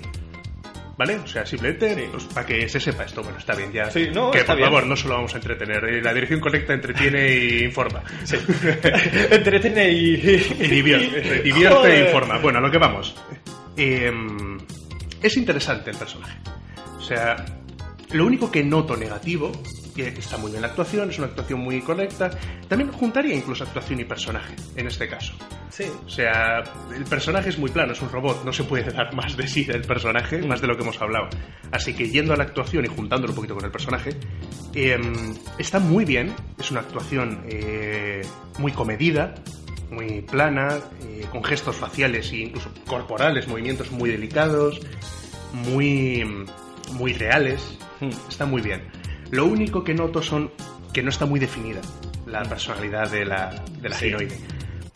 ¿Vale? 0.96 1.16
O 1.16 1.26
sea, 1.26 1.44
simplemente 1.44 1.94
Sí. 1.94 2.08
pues, 2.10 2.24
para 2.24 2.46
que 2.46 2.68
se 2.68 2.78
sepa 2.78 3.04
esto. 3.04 3.22
Bueno, 3.22 3.38
está 3.38 3.54
bien, 3.54 3.72
ya. 3.72 3.90
Sí, 3.90 4.10
no, 4.14 4.30
que 4.30 4.44
por 4.44 4.56
bien. 4.56 4.68
favor, 4.68 4.86
no 4.86 4.94
solo 4.96 5.14
vamos 5.14 5.34
a 5.34 5.38
entretener. 5.38 5.84
eh, 5.84 6.00
La 6.02 6.14
dirección 6.14 6.38
correcta 6.40 6.72
entretiene 6.72 7.26
e 7.26 7.64
informa. 7.64 8.02
Sí. 8.24 8.36
Entretiene 9.30 9.90
y. 9.90 10.14
Y 10.14 10.68
divierte, 10.68 11.20
divierte 11.42 11.74
Joder. 11.76 11.94
e 11.94 12.06
informa. 12.06 12.38
Bueno, 12.38 12.58
a 12.58 12.62
lo 12.62 12.70
que 12.70 12.78
vamos. 12.78 13.14
Em, 13.76 14.58
es 15.22 15.36
interesante 15.36 15.90
el 15.90 15.96
personaje. 15.96 16.38
O 16.96 17.00
sea, 17.02 17.44
lo 18.14 18.26
único 18.26 18.50
que 18.50 18.64
noto 18.64 18.96
negativo 18.96 19.52
que 19.94 20.08
está 20.08 20.36
muy 20.36 20.50
bien 20.50 20.62
la 20.62 20.68
actuación, 20.68 21.10
es 21.10 21.18
una 21.18 21.28
actuación 21.28 21.60
muy 21.60 21.80
correcta. 21.80 22.30
También 22.68 22.90
juntaría 22.90 23.34
incluso 23.34 23.64
actuación 23.64 24.00
y 24.00 24.04
personaje, 24.04 24.54
en 24.76 24.86
este 24.86 25.08
caso. 25.08 25.34
Sí. 25.70 25.84
O 26.04 26.08
sea, 26.08 26.64
el 26.94 27.04
personaje 27.04 27.50
es 27.50 27.58
muy 27.58 27.70
plano, 27.70 27.92
es 27.92 28.02
un 28.02 28.10
robot, 28.10 28.44
no 28.44 28.52
se 28.52 28.64
puede 28.64 28.90
dar 28.90 29.14
más 29.14 29.36
de 29.36 29.46
sí 29.46 29.64
del 29.64 29.82
personaje, 29.82 30.38
más 30.42 30.60
de 30.60 30.66
lo 30.66 30.76
que 30.76 30.82
hemos 30.82 31.00
hablado. 31.00 31.28
Así 31.70 31.94
que 31.94 32.08
yendo 32.08 32.34
a 32.34 32.36
la 32.36 32.44
actuación 32.44 32.84
y 32.84 32.88
juntándolo 32.88 33.32
un 33.32 33.36
poquito 33.36 33.54
con 33.54 33.64
el 33.64 33.70
personaje, 33.70 34.10
eh, 34.74 34.98
está 35.58 35.78
muy 35.78 36.04
bien, 36.04 36.34
es 36.58 36.70
una 36.70 36.80
actuación 36.80 37.42
eh, 37.48 38.22
muy 38.58 38.72
comedida, 38.72 39.34
muy 39.90 40.22
plana, 40.22 40.80
eh, 41.02 41.26
con 41.30 41.44
gestos 41.44 41.76
faciales 41.76 42.32
e 42.32 42.38
incluso 42.38 42.70
corporales, 42.86 43.46
movimientos 43.46 43.90
muy 43.92 44.10
delicados, 44.10 44.80
muy, 45.52 46.24
muy 46.92 47.12
reales. 47.12 47.78
Está 48.28 48.46
muy 48.46 48.62
bien. 48.62 48.82
Lo 49.30 49.46
único 49.46 49.84
que 49.84 49.94
noto 49.94 50.22
son 50.22 50.50
que 50.92 51.02
no 51.02 51.10
está 51.10 51.26
muy 51.26 51.40
definida 51.40 51.80
la 52.26 52.42
personalidad 52.44 53.10
de 53.10 53.24
la, 53.24 53.64
de 53.80 53.88
la 53.88 53.96
Sí. 53.96 54.06
heroína. 54.06 54.34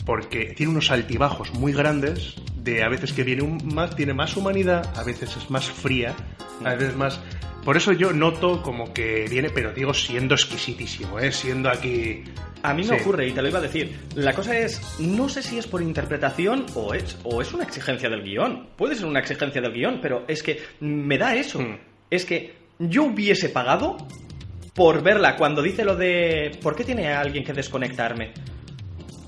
Porque 0.04 0.54
tiene 0.56 0.72
unos 0.72 0.90
altibajos 0.90 1.52
muy 1.54 1.72
grandes, 1.72 2.34
de 2.56 2.82
a 2.82 2.88
veces 2.88 3.12
que 3.12 3.22
viene 3.24 3.42
un- 3.42 3.60
más, 3.74 3.94
tiene 3.96 4.14
más 4.14 4.36
humanidad, 4.36 4.90
a 4.96 5.02
veces 5.04 5.36
es 5.36 5.50
más 5.50 5.66
fría, 5.70 6.14
a 6.64 6.74
veces 6.74 6.96
más... 6.96 7.20
Por 7.64 7.76
eso 7.76 7.92
yo 7.92 8.12
noto 8.12 8.62
como 8.62 8.94
que 8.94 9.26
viene, 9.28 9.50
pero 9.50 9.72
digo, 9.74 9.92
siendo 9.92 10.34
exquisitísimo, 10.34 11.18
¿eh? 11.18 11.32
siendo 11.32 11.68
aquí... 11.68 12.24
A 12.62 12.72
mí 12.74 12.82
me 12.84 12.96
Sí. 12.96 13.02
ocurre, 13.02 13.28
y 13.28 13.32
te 13.32 13.42
lo 13.42 13.48
iba 13.48 13.58
a 13.58 13.62
decir. 13.62 13.94
La 14.14 14.32
cosa 14.32 14.56
es, 14.58 14.80
no 14.98 15.28
sé 15.28 15.42
si 15.42 15.58
es 15.58 15.66
por 15.66 15.82
interpretación 15.82 16.64
o 16.74 16.94
es, 16.94 17.16
o 17.24 17.42
es 17.42 17.52
una 17.52 17.64
exigencia 17.64 18.08
del 18.08 18.22
guion. 18.22 18.68
Puede 18.76 18.96
ser 18.96 19.06
una 19.06 19.20
exigencia 19.20 19.60
del 19.60 19.72
guion, 19.72 19.98
pero 20.00 20.24
es 20.26 20.42
que 20.42 20.60
me 20.80 21.18
da 21.18 21.34
eso. 21.36 21.60
Hmm. 21.60 21.76
Es 22.10 22.24
que 22.24 22.54
yo 22.78 23.04
hubiese 23.04 23.48
pagado 23.48 23.96
por 24.74 25.02
verla 25.02 25.36
cuando 25.36 25.62
dice 25.62 25.84
lo 25.84 25.96
de 25.96 26.58
¿por 26.62 26.76
qué 26.76 26.84
tiene 26.84 27.12
a 27.12 27.20
alguien 27.20 27.44
que 27.44 27.52
desconectarme? 27.52 28.32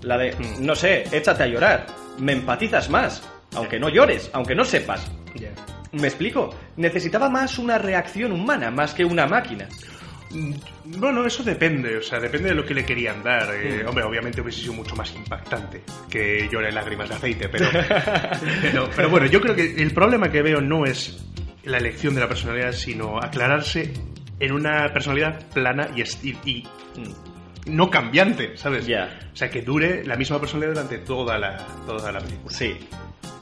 La 0.03 0.17
de, 0.17 0.33
Hmm. 0.33 0.65
no 0.65 0.75
sé, 0.75 1.05
échate 1.13 1.43
a 1.43 1.47
llorar. 1.47 1.87
Me 2.19 2.33
empatizas 2.33 2.89
más. 2.89 3.23
Aunque 3.55 3.79
no 3.81 3.89
llores, 3.89 4.31
aunque 4.33 4.55
no 4.55 4.65
sepas. 4.65 5.11
¿Me 5.93 6.07
explico? 6.07 6.51
Necesitaba 6.77 7.29
más 7.29 7.59
una 7.59 7.77
reacción 7.79 8.31
humana, 8.33 8.71
más 8.71 8.95
que 8.95 9.05
una 9.05 9.27
máquina. 9.27 9.67
Mm, 10.31 10.53
Bueno, 10.99 11.27
eso 11.27 11.43
depende, 11.43 11.97
o 11.97 12.03
sea, 12.03 12.19
depende 12.21 12.51
de 12.51 12.55
lo 12.55 12.65
que 12.65 12.75
le 12.75 12.85
querían 12.85 13.23
dar. 13.25 13.49
Eh, 13.55 13.83
Mm. 13.85 13.89
Hombre, 13.89 14.05
obviamente 14.05 14.41
hubiese 14.41 14.61
sido 14.61 14.73
mucho 14.75 14.95
más 14.95 15.13
impactante 15.15 15.83
que 16.09 16.49
llore 16.51 16.71
lágrimas 16.71 17.09
de 17.09 17.15
aceite, 17.17 17.49
pero, 17.49 17.67
pero, 18.63 18.89
pero 18.95 19.11
bueno, 19.11 19.27
yo 19.27 19.41
creo 19.41 19.55
que 19.57 19.75
el 19.83 19.93
problema 19.93 20.31
que 20.31 20.43
veo 20.43 20.61
no 20.61 20.85
es 20.85 21.25
la 21.65 21.79
elección 21.79 22.15
de 22.15 22.21
la 22.21 22.29
personalidad, 22.29 22.73
sino 22.73 23.19
aclararse 23.19 23.93
en 24.39 24.53
una 24.53 24.93
personalidad 24.93 25.47
plana 25.51 25.91
y, 25.95 26.03
y- 26.51 26.67
no 27.67 27.91
cambiante, 27.91 28.57
¿sabes? 28.57 28.87
Ya. 28.87 29.19
O 29.33 29.37
sea, 29.37 29.51
que 29.51 29.61
dure 29.63 30.05
la 30.05 30.17
misma 30.17 30.41
personalidad 30.41 30.73
durante 30.75 30.99
toda 30.99 31.39
la, 31.39 31.59
toda 31.87 32.11
la 32.11 32.21
película. 32.21 32.57
Sí, 32.57 32.75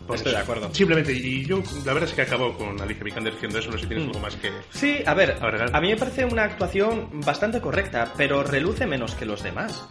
Por 0.06 0.16
estoy 0.16 0.32
de 0.32 0.38
acuerdo. 0.38 0.74
Simplemente, 0.74 1.12
y 1.12 1.44
yo 1.46 1.62
la 1.86 1.92
verdad 1.92 2.08
es 2.08 2.14
que 2.14 2.22
acabo 2.22 2.54
con 2.58 2.80
Alicia 2.80 3.04
Vikander 3.04 3.32
diciendo 3.34 3.58
eso, 3.60 3.70
no 3.70 3.76
sé 3.76 3.82
si 3.84 3.88
tienes 3.88 4.06
Mm. 4.06 4.08
algo 4.10 4.20
más 4.20 4.34
que... 4.36 4.50
Sí, 4.70 4.98
a 5.06 5.14
ver, 5.14 5.36
Agregar. 5.40 5.70
a 5.72 5.80
mí 5.80 5.88
me 5.90 5.96
parece 5.96 6.24
una 6.24 6.42
actuación 6.44 7.20
bastante 7.24 7.60
correcta, 7.60 8.12
pero 8.16 8.42
reluce 8.42 8.86
menos 8.86 9.14
que 9.14 9.24
los 9.24 9.42
demás. 9.44 9.86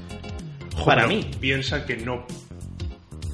Para 0.86 1.08
mí. 1.08 1.32
Piensa 1.40 1.86
que 1.86 1.96
no. 1.98 2.26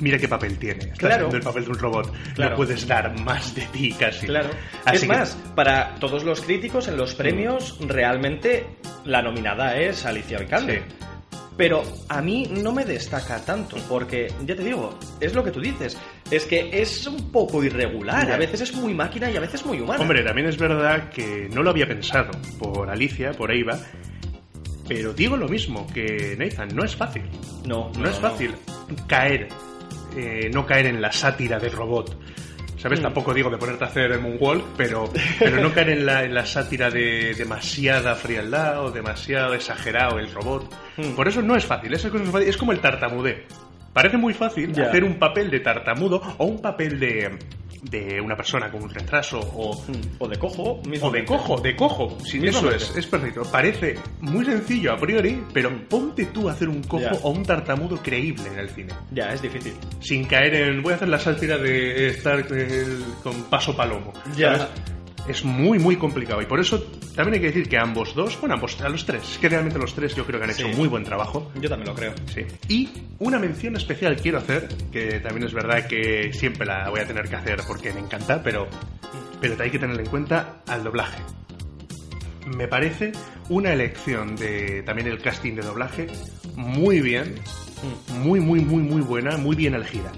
Mira 0.03 0.17
qué 0.17 0.27
papel 0.27 0.57
tiene. 0.57 0.83
Estás 0.83 0.99
Claro. 0.99 1.15
haciendo 1.27 1.37
el 1.37 1.43
papel 1.43 1.63
de 1.63 1.69
un 1.71 1.79
robot. 1.79 2.13
Claro. 2.35 2.51
No 2.51 2.57
puedes 2.57 2.85
dar 2.85 3.17
más 3.21 3.55
de 3.55 3.61
ti 3.67 3.93
casi. 3.93 4.25
Claro. 4.27 4.49
Así 4.83 4.95
es 4.97 5.01
que- 5.03 5.07
más, 5.07 5.37
para 5.55 5.95
todos 5.95 6.25
los 6.25 6.41
críticos 6.41 6.89
en 6.89 6.97
los 6.97 7.15
premios, 7.15 7.77
realmente 7.87 8.65
la 9.05 9.21
nominada 9.21 9.77
es 9.77 10.05
Alicia 10.05 10.39
Vikander. 10.39 10.79
Sí. 10.81 10.95
Pero 11.55 11.83
a 12.09 12.19
mí 12.21 12.47
no 12.51 12.71
me 12.73 12.83
destaca 12.83 13.37
tanto, 13.45 13.77
porque 13.87 14.27
ya 14.45 14.55
te 14.55 14.63
digo, 14.63 14.97
es 15.21 15.33
lo 15.35 15.43
que 15.43 15.51
tú 15.51 15.61
dices, 15.61 15.97
es 16.31 16.45
que 16.45 16.81
es 16.81 17.05
un 17.07 17.31
poco 17.31 17.63
irregular, 17.63 18.29
a 18.31 18.37
veces 18.37 18.61
es 18.61 18.73
muy 18.73 18.93
máquina 18.95 19.29
y 19.29 19.37
a 19.37 19.39
veces 19.39 19.63
muy 19.65 19.79
humana. 19.79 20.01
Hombre, 20.01 20.23
también 20.23 20.47
es 20.47 20.57
verdad 20.57 21.09
que 21.11 21.47
no 21.53 21.61
lo 21.63 21.69
había 21.69 21.87
pensado 21.87 22.31
por 22.59 22.89
Alicia, 22.89 23.31
por 23.33 23.51
Eva. 23.53 23.77
Pero 24.87 25.13
digo 25.13 25.37
lo 25.37 25.47
mismo 25.47 25.87
que 25.93 26.35
Nathan, 26.37 26.75
no 26.75 26.83
es 26.83 26.95
fácil. 26.95 27.23
no, 27.65 27.91
No, 27.97 28.09
es 28.09 28.19
fácil 28.19 28.53
caer, 29.07 29.47
eh, 30.16 30.49
no 30.53 30.66
caer 30.66 30.88
en 30.88 31.01
la 31.01 31.11
sátira 31.11 31.59
del 31.59 31.72
robot. 31.72 32.18
¿Sabes? 32.78 32.99
Mm. 32.99 33.03
Tampoco 33.03 33.34
digo 33.34 33.49
de 33.49 33.57
ponerte 33.57 33.86
a 33.86 33.88
hacer 33.88 34.20
moonwalk, 34.20 34.66
pero, 34.76 35.09
pero 35.39 35.61
no 35.61 35.74
caer 35.74 35.91
en 35.91 36.05
la, 36.05 36.24
en 36.24 36.34
la 36.34 36.45
sátira 36.45 36.89
de 36.89 37.34
demasiada 37.34 38.16
frialdad 38.16 38.84
o 38.84 38.91
demasiado 38.91 39.53
exagerado 39.53 40.20
el 40.20 40.32
robot. 40.34 40.74
Mm. 40.97 41.16
Por 41.16 41.28
eso 41.28 41.41
no 41.41 41.55
es 41.55 41.66
fácil, 41.66 41.93
esa 41.93 42.09
cosa 42.09 42.24
no 42.24 42.30
es 42.30 42.34
fácil. 42.34 42.49
Es 42.49 42.57
como 42.57 42.72
el 42.72 42.80
tartamudé. 42.80 43.45
Parece 43.93 44.18
muy 44.18 44.34
fácil 44.34 44.72
hacer 44.82 45.03
un 45.03 45.20
papel 45.20 45.51
de 45.51 45.59
tartamudo 45.59 46.20
o 46.39 46.45
un 46.45 46.59
papel 46.59 46.99
de, 46.99 47.38
de 47.84 48.21
una 48.21 48.36
persona 48.36 48.71
con 48.71 48.84
un 48.84 48.89
retraso 48.89 49.39
o, 49.39 49.84
O 50.19 50.27
de 50.27 50.38
cojo, 50.38 50.81
o 51.01 51.11
de 51.11 51.25
cojo, 51.25 51.61
de 51.61 51.75
cojo. 51.75 52.17
Sí, 52.23 52.39
eso 52.43 52.69
es, 52.71 52.95
es 52.95 53.07
perfecto. 53.07 53.43
Parece 53.43 53.95
muy 54.21 54.45
sencillo 54.45 54.93
a 54.93 54.97
priori, 54.97 55.43
pero 55.53 55.71
ponte 55.89 56.25
tú 56.27 56.49
a 56.49 56.53
hacer 56.53 56.69
un 56.69 56.81
cojo 56.84 57.15
o 57.23 57.31
un 57.31 57.43
tartamudo 57.43 57.97
creíble 57.97 58.47
en 58.47 58.59
el 58.59 58.69
cine. 58.69 58.93
Ya, 59.11 59.34
es 59.34 59.41
difícil. 59.41 59.73
Sin 59.99 60.25
caer 60.25 60.55
en. 60.55 60.81
Voy 60.81 60.93
a 60.93 60.95
hacer 60.95 61.09
la 61.09 61.19
sátira 61.19 61.57
de 61.57 62.07
estar 62.07 62.45
eh, 62.51 62.86
con 63.21 63.43
paso 63.43 63.75
palomo. 63.75 64.13
Ya. 64.36 64.69
Es 65.28 65.45
muy, 65.45 65.80
muy 65.80 65.95
complicado. 65.95 66.41
Y 66.41 66.45
por 66.45 66.59
eso 66.59 66.82
también 67.15 67.36
hay 67.36 67.39
que 67.39 67.47
decir 67.47 67.69
que 67.69 67.78
ambos 67.78 68.13
dos, 68.13 68.38
bueno, 68.41 68.55
ambos, 68.55 68.80
a 68.82 68.89
los 68.89 69.05
tres, 69.05 69.24
es 69.24 69.38
que 69.38 69.47
realmente 69.47 69.80
los 69.80 69.93
tres 69.93 70.15
yo 70.15 70.26
creo 70.26 70.39
que 70.39 70.45
han 70.45 70.51
hecho 70.51 70.67
Sí. 70.67 70.74
muy 70.76 70.88
buen 70.89 71.03
trabajo. 71.03 71.49
Yo 71.61 71.69
también 71.69 71.88
lo 71.89 71.95
creo. 71.95 72.13
Sí. 72.34 72.41
Y 72.67 72.89
una 73.19 73.39
mención 73.39 73.76
especial 73.78 74.17
quiero 74.21 74.39
hacer, 74.39 74.67
que 74.91 75.19
también 75.21 75.47
es 75.47 75.53
verdad 75.53 75.88
que 75.88 76.34
siempre 76.34 76.65
la 76.67 76.89
voy 76.89 76.99
a 76.99 77.05
tener 77.07 77.30
que 77.30 77.36
hacer 77.38 77.61
porque 77.67 77.93
me 77.93 78.01
encanta, 78.01 78.43
pero, 78.43 78.67
pero 79.39 79.55
hay 79.63 79.69
que 79.71 79.80
tener 79.80 79.97
en 79.97 80.07
cuenta 80.07 80.61
al 80.67 80.84
doblaje. 80.84 81.19
Me 82.57 82.67
parece 82.67 83.13
una 83.47 83.71
elección 83.71 84.36
de 84.36 84.84
también 84.84 85.07
el 85.07 85.19
casting 85.21 85.53
de 85.55 85.61
doblaje 85.61 86.07
muy 86.55 86.99
bien, 86.99 87.36
muy, 88.19 88.41
muy, 88.41 88.59
muy, 88.59 88.84
muy 88.84 89.01
buena, 89.01 89.38
muy 89.38 89.55
bien 89.55 89.74
elegida. 89.74 90.11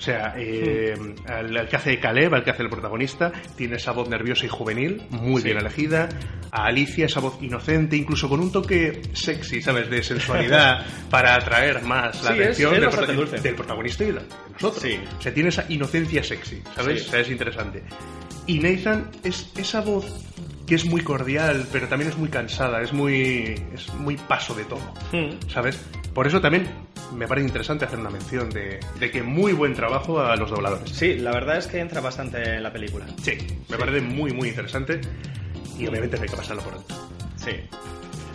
O 0.00 0.02
sea, 0.02 0.32
eh, 0.38 0.94
al, 1.28 1.54
al 1.54 1.68
que 1.68 1.76
hace 1.76 2.00
Caleb, 2.00 2.32
al 2.32 2.42
que 2.42 2.50
hace 2.52 2.62
el 2.62 2.70
protagonista, 2.70 3.30
tiene 3.54 3.76
esa 3.76 3.92
voz 3.92 4.08
nerviosa 4.08 4.46
y 4.46 4.48
juvenil, 4.48 5.02
muy 5.10 5.42
Sí. 5.42 5.48
bien 5.48 5.58
elegida. 5.58 6.08
A 6.50 6.64
Alicia, 6.64 7.04
esa 7.04 7.20
voz 7.20 7.36
inocente, 7.42 7.96
incluso 7.96 8.26
con 8.26 8.40
un 8.40 8.50
toque 8.50 9.02
sexy, 9.12 9.60
¿sabes? 9.60 9.90
De 9.90 10.02
sensualidad, 10.02 10.86
para 11.10 11.34
atraer 11.34 11.82
más 11.82 12.24
la 12.24 12.32
Sí, 12.32 12.40
atención 12.40 12.74
es 12.76 12.80
del, 12.80 12.88
prota- 12.90 13.54
protagonista 13.56 14.04
y 14.04 14.06
de 14.12 14.20
nosotros. 14.54 14.82
Sí. 14.82 14.98
O 15.18 15.20
sea, 15.20 15.34
tiene 15.34 15.50
esa 15.50 15.66
inocencia 15.68 16.24
sexy, 16.24 16.62
¿sabes? 16.74 17.06
O 17.06 17.10
sea, 17.10 17.20
es 17.20 17.28
interesante. 17.30 17.82
Y 18.46 18.58
Nathan 18.58 19.10
es 19.22 19.52
esa 19.58 19.82
voz 19.82 20.06
que 20.66 20.76
es 20.76 20.86
muy 20.86 21.02
cordial, 21.02 21.66
pero 21.70 21.88
también 21.88 22.10
es 22.10 22.16
muy 22.16 22.30
cansada, 22.30 22.80
es 22.80 22.92
muy, 22.94 23.54
es 23.74 23.92
muy 23.96 24.16
paso 24.16 24.54
de 24.54 24.64
todo. 24.64 24.94
Mm. 25.12 25.46
¿sabes? 25.50 25.78
Por 26.14 26.26
eso 26.26 26.40
también 26.40 26.66
me 27.14 27.26
parece 27.26 27.46
interesante 27.48 27.84
hacer 27.84 27.98
una 27.98 28.10
mención 28.10 28.48
de, 28.50 28.80
de 28.98 29.10
que 29.10 29.22
muy 29.22 29.52
buen 29.52 29.74
trabajo 29.74 30.20
a 30.20 30.36
los 30.36 30.50
dobladores. 30.50 30.90
Sí, 30.90 31.14
la 31.14 31.32
verdad 31.32 31.56
es 31.58 31.66
que 31.66 31.78
entra 31.80 32.00
bastante 32.00 32.56
en 32.56 32.62
la 32.62 32.72
película. 32.72 33.06
Sí, 33.22 33.32
me 33.68 33.76
parece 33.76 34.00
muy, 34.00 34.32
muy 34.32 34.48
interesante 34.48 35.00
y 35.78 35.86
obviamente 35.86 36.18
hay 36.20 36.28
que 36.28 36.36
pasarlo 36.36 36.62
por 36.62 36.74
alto. 36.74 36.94
Sí. 37.36 37.52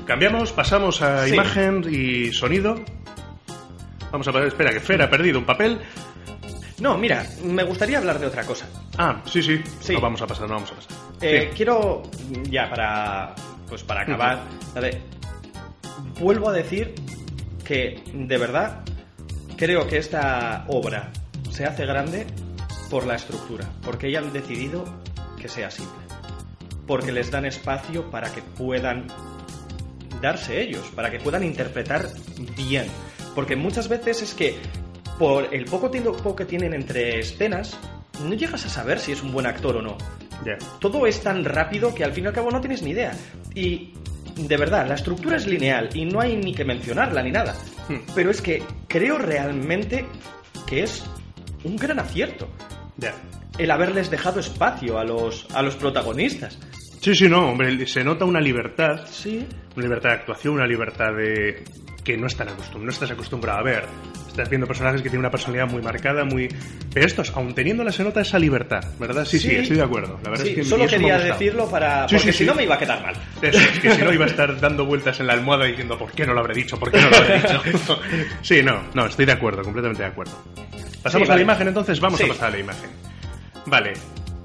Cambiamos, 0.05 0.51
pasamos 0.51 1.01
a 1.01 1.25
Sí. 1.27 1.33
imagen 1.33 1.85
y 1.89 2.31
sonido. 2.33 2.83
Vamos 4.11 4.27
a 4.27 4.31
ver, 4.31 4.47
espera, 4.47 4.71
que 4.71 4.79
Fer 4.79 5.01
ha 5.01 5.09
perdido 5.09 5.39
un 5.39 5.45
papel. 5.45 5.79
No, 6.79 6.97
mira, 6.97 7.25
me 7.43 7.63
gustaría 7.63 7.97
hablar 7.97 8.19
de 8.19 8.27
otra 8.27 8.43
cosa. 8.43 8.67
Ah, 8.97 9.21
sí, 9.25 9.41
sí, 9.41 9.61
Sí. 9.79 9.93
No 9.93 10.01
vamos 10.01 10.21
a 10.21 10.27
pasar, 10.27 10.47
no 10.47 10.55
vamos 10.55 10.71
a 10.71 10.75
pasar. 10.75 10.91
Eh, 11.21 11.47
Sí. 11.49 11.55
Quiero, 11.57 12.03
ya 12.49 12.69
para, 12.69 13.33
pues 13.69 13.83
para 13.83 14.01
acabar, 14.01 14.41
a 14.75 14.79
ver, 14.79 15.01
vuelvo 16.19 16.49
a 16.49 16.53
decir 16.53 16.93
que 17.65 18.01
de 18.13 18.37
verdad 18.37 18.83
creo 19.57 19.87
que 19.87 19.97
esta 19.97 20.65
obra 20.67 21.11
se 21.51 21.65
hace 21.65 21.85
grande 21.85 22.25
por 22.89 23.05
la 23.05 23.15
estructura, 23.15 23.69
porque 23.83 24.07
ellos 24.07 24.23
han 24.23 24.33
decidido 24.33 24.85
que 25.41 25.49
sea 25.49 25.71
simple, 25.71 26.05
porque 26.87 27.11
les 27.11 27.31
dan 27.31 27.45
espacio 27.45 28.09
para 28.11 28.31
que 28.31 28.41
puedan 28.41 29.07
darse 30.21 30.61
ellos, 30.61 30.85
para 30.95 31.11
que 31.11 31.19
puedan 31.19 31.43
interpretar 31.43 32.07
bien, 32.55 32.85
porque 33.33 33.55
muchas 33.55 33.89
veces 33.89 34.21
es 34.21 34.33
que 34.33 34.55
por 35.17 35.53
el 35.53 35.65
poco 35.65 35.89
tiempo 35.89 36.35
que 36.35 36.45
tienen 36.45 36.73
entre 36.73 37.19
escenas, 37.19 37.77
no 38.23 38.33
llegas 38.33 38.65
a 38.65 38.69
saber 38.69 38.99
si 38.99 39.11
es 39.11 39.23
un 39.23 39.31
buen 39.31 39.45
actor 39.45 39.77
o 39.77 39.81
no. 39.81 39.97
Todo 40.79 41.07
es 41.07 41.21
tan 41.21 41.45
rápido 41.45 41.93
que 41.93 42.03
al 42.03 42.13
fin 42.13 42.25
y 42.25 42.27
al 42.27 42.33
cabo 42.33 42.51
no 42.51 42.59
tienes 42.59 42.81
ni 42.81 42.91
idea. 42.91 43.13
Y 43.53 43.93
de 44.35 44.57
verdad, 44.57 44.87
la 44.87 44.95
estructura 44.95 45.37
es 45.37 45.47
lineal 45.47 45.89
y 45.93 46.05
no 46.05 46.19
hay 46.19 46.35
ni 46.35 46.53
que 46.53 46.65
mencionarla 46.65 47.23
ni 47.23 47.31
nada. 47.31 47.55
Hmm. 47.87 47.99
Pero 48.13 48.31
es 48.31 48.41
que 48.41 48.63
creo 48.87 49.17
realmente 49.17 50.05
que 50.67 50.83
es 50.83 51.03
un 51.63 51.75
gran 51.75 51.99
acierto 51.99 52.47
el 53.57 53.71
haberles 53.71 54.09
dejado 54.09 54.39
espacio 54.39 54.97
a 54.97 55.03
los, 55.03 55.47
a 55.53 55.61
los 55.61 55.75
protagonistas. 55.75 56.59
Sí, 57.01 57.13
sí, 57.15 57.29
no, 57.29 57.51
hombre, 57.51 57.85
se 57.87 58.03
nota 58.03 58.25
una 58.25 58.41
libertad, 58.41 59.05
Sí. 59.07 59.45
una 59.75 59.83
libertad 59.85 60.09
de 60.09 60.15
actuación, 60.15 60.55
una 60.55 60.65
libertad 60.67 61.13
de 61.15 61.63
que 62.03 62.15
no 62.17 62.27
están 62.27 62.47
acostum 62.49 62.83
no 62.85 62.91
estás 62.91 63.09
acostumbrado 63.09 63.59
a 63.59 63.63
ver. 63.63 63.83
Estás 64.27 64.47
viendo 64.49 64.67
personajes 64.67 65.01
que 65.01 65.09
tienen 65.09 65.21
una 65.21 65.31
personalidad 65.31 65.67
muy 65.67 65.81
marcada, 65.81 66.23
muy 66.23 66.47
pero 66.93 67.05
estos, 67.05 67.31
aun 67.35 67.55
teniéndola 67.55 67.91
se 67.91 68.03
nota 68.03 68.21
esa 68.21 68.37
libertad, 68.37 68.83
¿verdad? 68.99 69.25
Sí, 69.25 69.39
sí, 69.39 69.49
Sí. 69.49 69.55
estoy 69.55 69.77
de 69.77 69.83
acuerdo. 69.83 70.19
La 70.23 70.29
verdad 70.29 70.43
Sí, 70.43 70.49
es 70.51 70.55
que 70.57 70.63
solo 70.65 70.85
quería 70.87 71.17
decirlo 71.17 71.67
para... 71.69 72.07
Sí, 72.07 72.15
porque 72.15 72.31
si 72.33 72.45
no 72.45 72.53
me 72.53 72.63
iba 72.63 72.75
a 72.75 72.77
quedar 72.77 73.01
mal. 73.01 73.15
Eso, 73.41 73.57
es 73.59 73.79
que 73.79 73.91
si 73.91 74.01
no 74.03 74.13
iba 74.13 74.25
a 74.25 74.27
estar 74.27 74.59
dando 74.59 74.85
vueltas 74.85 75.19
en 75.19 75.27
la 75.27 75.33
almohada 75.33 75.65
diciendo 75.65 75.97
¿por 75.97 76.11
qué 76.11 76.25
no 76.27 76.33
lo 76.33 76.41
habré 76.41 76.53
dicho? 76.53 76.77
¿Por 76.77 76.91
qué 76.91 77.01
no 77.01 77.09
lo 77.09 77.17
habré 77.17 77.37
dicho? 77.41 77.61
sí, 78.43 78.61
no, 78.61 78.83
no, 78.93 79.05
estoy 79.07 79.25
de 79.25 79.31
acuerdo, 79.31 79.63
completamente 79.63 80.03
de 80.03 80.09
acuerdo. 80.09 80.33
Pasamos 81.01 81.29
a 81.29 81.35
la 81.35 81.41
imagen 81.41 81.67
entonces, 81.69 81.99
vamos 81.99 82.21
a 82.21 82.27
pasar 82.27 82.47
a 82.49 82.51
la 82.51 82.59
imagen. 82.59 82.89
Vale. 83.65 83.93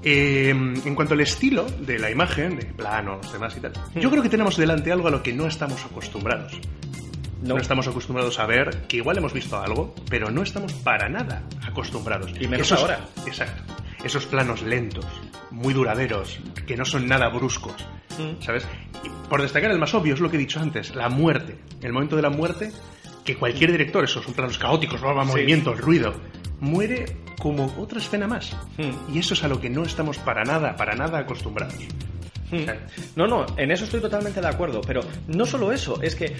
Eh, 0.03 0.49
en 0.49 0.95
cuanto 0.95 1.13
al 1.13 1.21
estilo 1.21 1.65
de 1.79 1.99
la 1.99 2.09
imagen, 2.09 2.57
de 2.57 2.65
planos, 2.65 3.31
demás 3.31 3.55
y 3.57 3.59
tal, 3.61 3.73
yo 3.95 4.07
Hmm. 4.09 4.11
creo 4.11 4.23
que 4.23 4.29
tenemos 4.29 4.57
delante 4.57 4.91
algo 4.91 5.07
a 5.07 5.11
lo 5.11 5.21
que 5.23 5.33
no 5.33 5.45
estamos 5.47 5.83
acostumbrados. 5.85 6.53
No. 7.41 7.55
No 7.55 7.57
estamos 7.61 7.87
acostumbrados 7.87 8.37
a 8.39 8.45
ver, 8.45 8.83
que 8.87 8.97
igual 8.97 9.17
hemos 9.17 9.33
visto 9.33 9.59
algo, 9.59 9.95
pero 10.09 10.29
no 10.29 10.43
estamos 10.43 10.73
para 10.73 11.09
nada 11.09 11.43
acostumbrados. 11.67 12.31
Y 12.39 12.47
menos 12.47 12.67
Esos- 12.67 12.81
ahora. 12.81 12.99
Exacto. 13.25 13.63
Esos 14.03 14.25
planos 14.27 14.61
lentos, 14.61 15.05
muy 15.49 15.73
duraderos, 15.73 16.39
que 16.67 16.75
no 16.77 16.85
son 16.85 17.07
nada 17.07 17.29
bruscos, 17.29 17.75
Mm. 18.19 18.43
¿sabes? 18.43 18.67
Y 19.03 19.09
por 19.29 19.41
destacar 19.41 19.71
el 19.71 19.79
más 19.79 19.93
obvio, 19.95 20.13
es 20.13 20.19
lo 20.19 20.29
que 20.29 20.35
he 20.37 20.39
dicho 20.39 20.59
antes, 20.59 20.93
la 20.95 21.09
muerte. 21.09 21.57
El 21.81 21.93
momento 21.93 22.15
de 22.15 22.21
la 22.21 22.29
muerte, 22.29 22.71
que 23.25 23.35
cualquier 23.35 23.71
director, 23.71 24.03
esos 24.03 24.23
son 24.23 24.33
planos 24.35 24.57
caóticos, 24.59 25.01
¿no? 25.01 25.13
movimientos, 25.25 25.79
ruido, 25.79 26.13
muere 26.61 27.17
como 27.39 27.65
otra 27.77 27.99
escena 27.99 28.27
más. 28.27 28.55
Mm. 28.77 29.13
Y 29.15 29.19
eso 29.19 29.33
es 29.33 29.43
a 29.43 29.47
lo 29.49 29.59
que 29.59 29.69
no 29.69 29.83
estamos 29.83 30.17
para 30.19 30.43
nada, 30.45 30.75
para 30.77 30.95
nada 30.95 31.19
acostumbrados. 31.19 31.75
Mm. 32.51 32.65
No, 33.15 33.27
no, 33.27 33.45
en 33.57 33.71
eso 33.71 33.83
estoy 33.85 33.99
totalmente 34.01 34.39
de 34.41 34.47
acuerdo, 34.47 34.79
pero 34.81 35.01
no 35.27 35.45
solo 35.45 35.71
eso, 35.71 36.01
es 36.01 36.15
que 36.15 36.33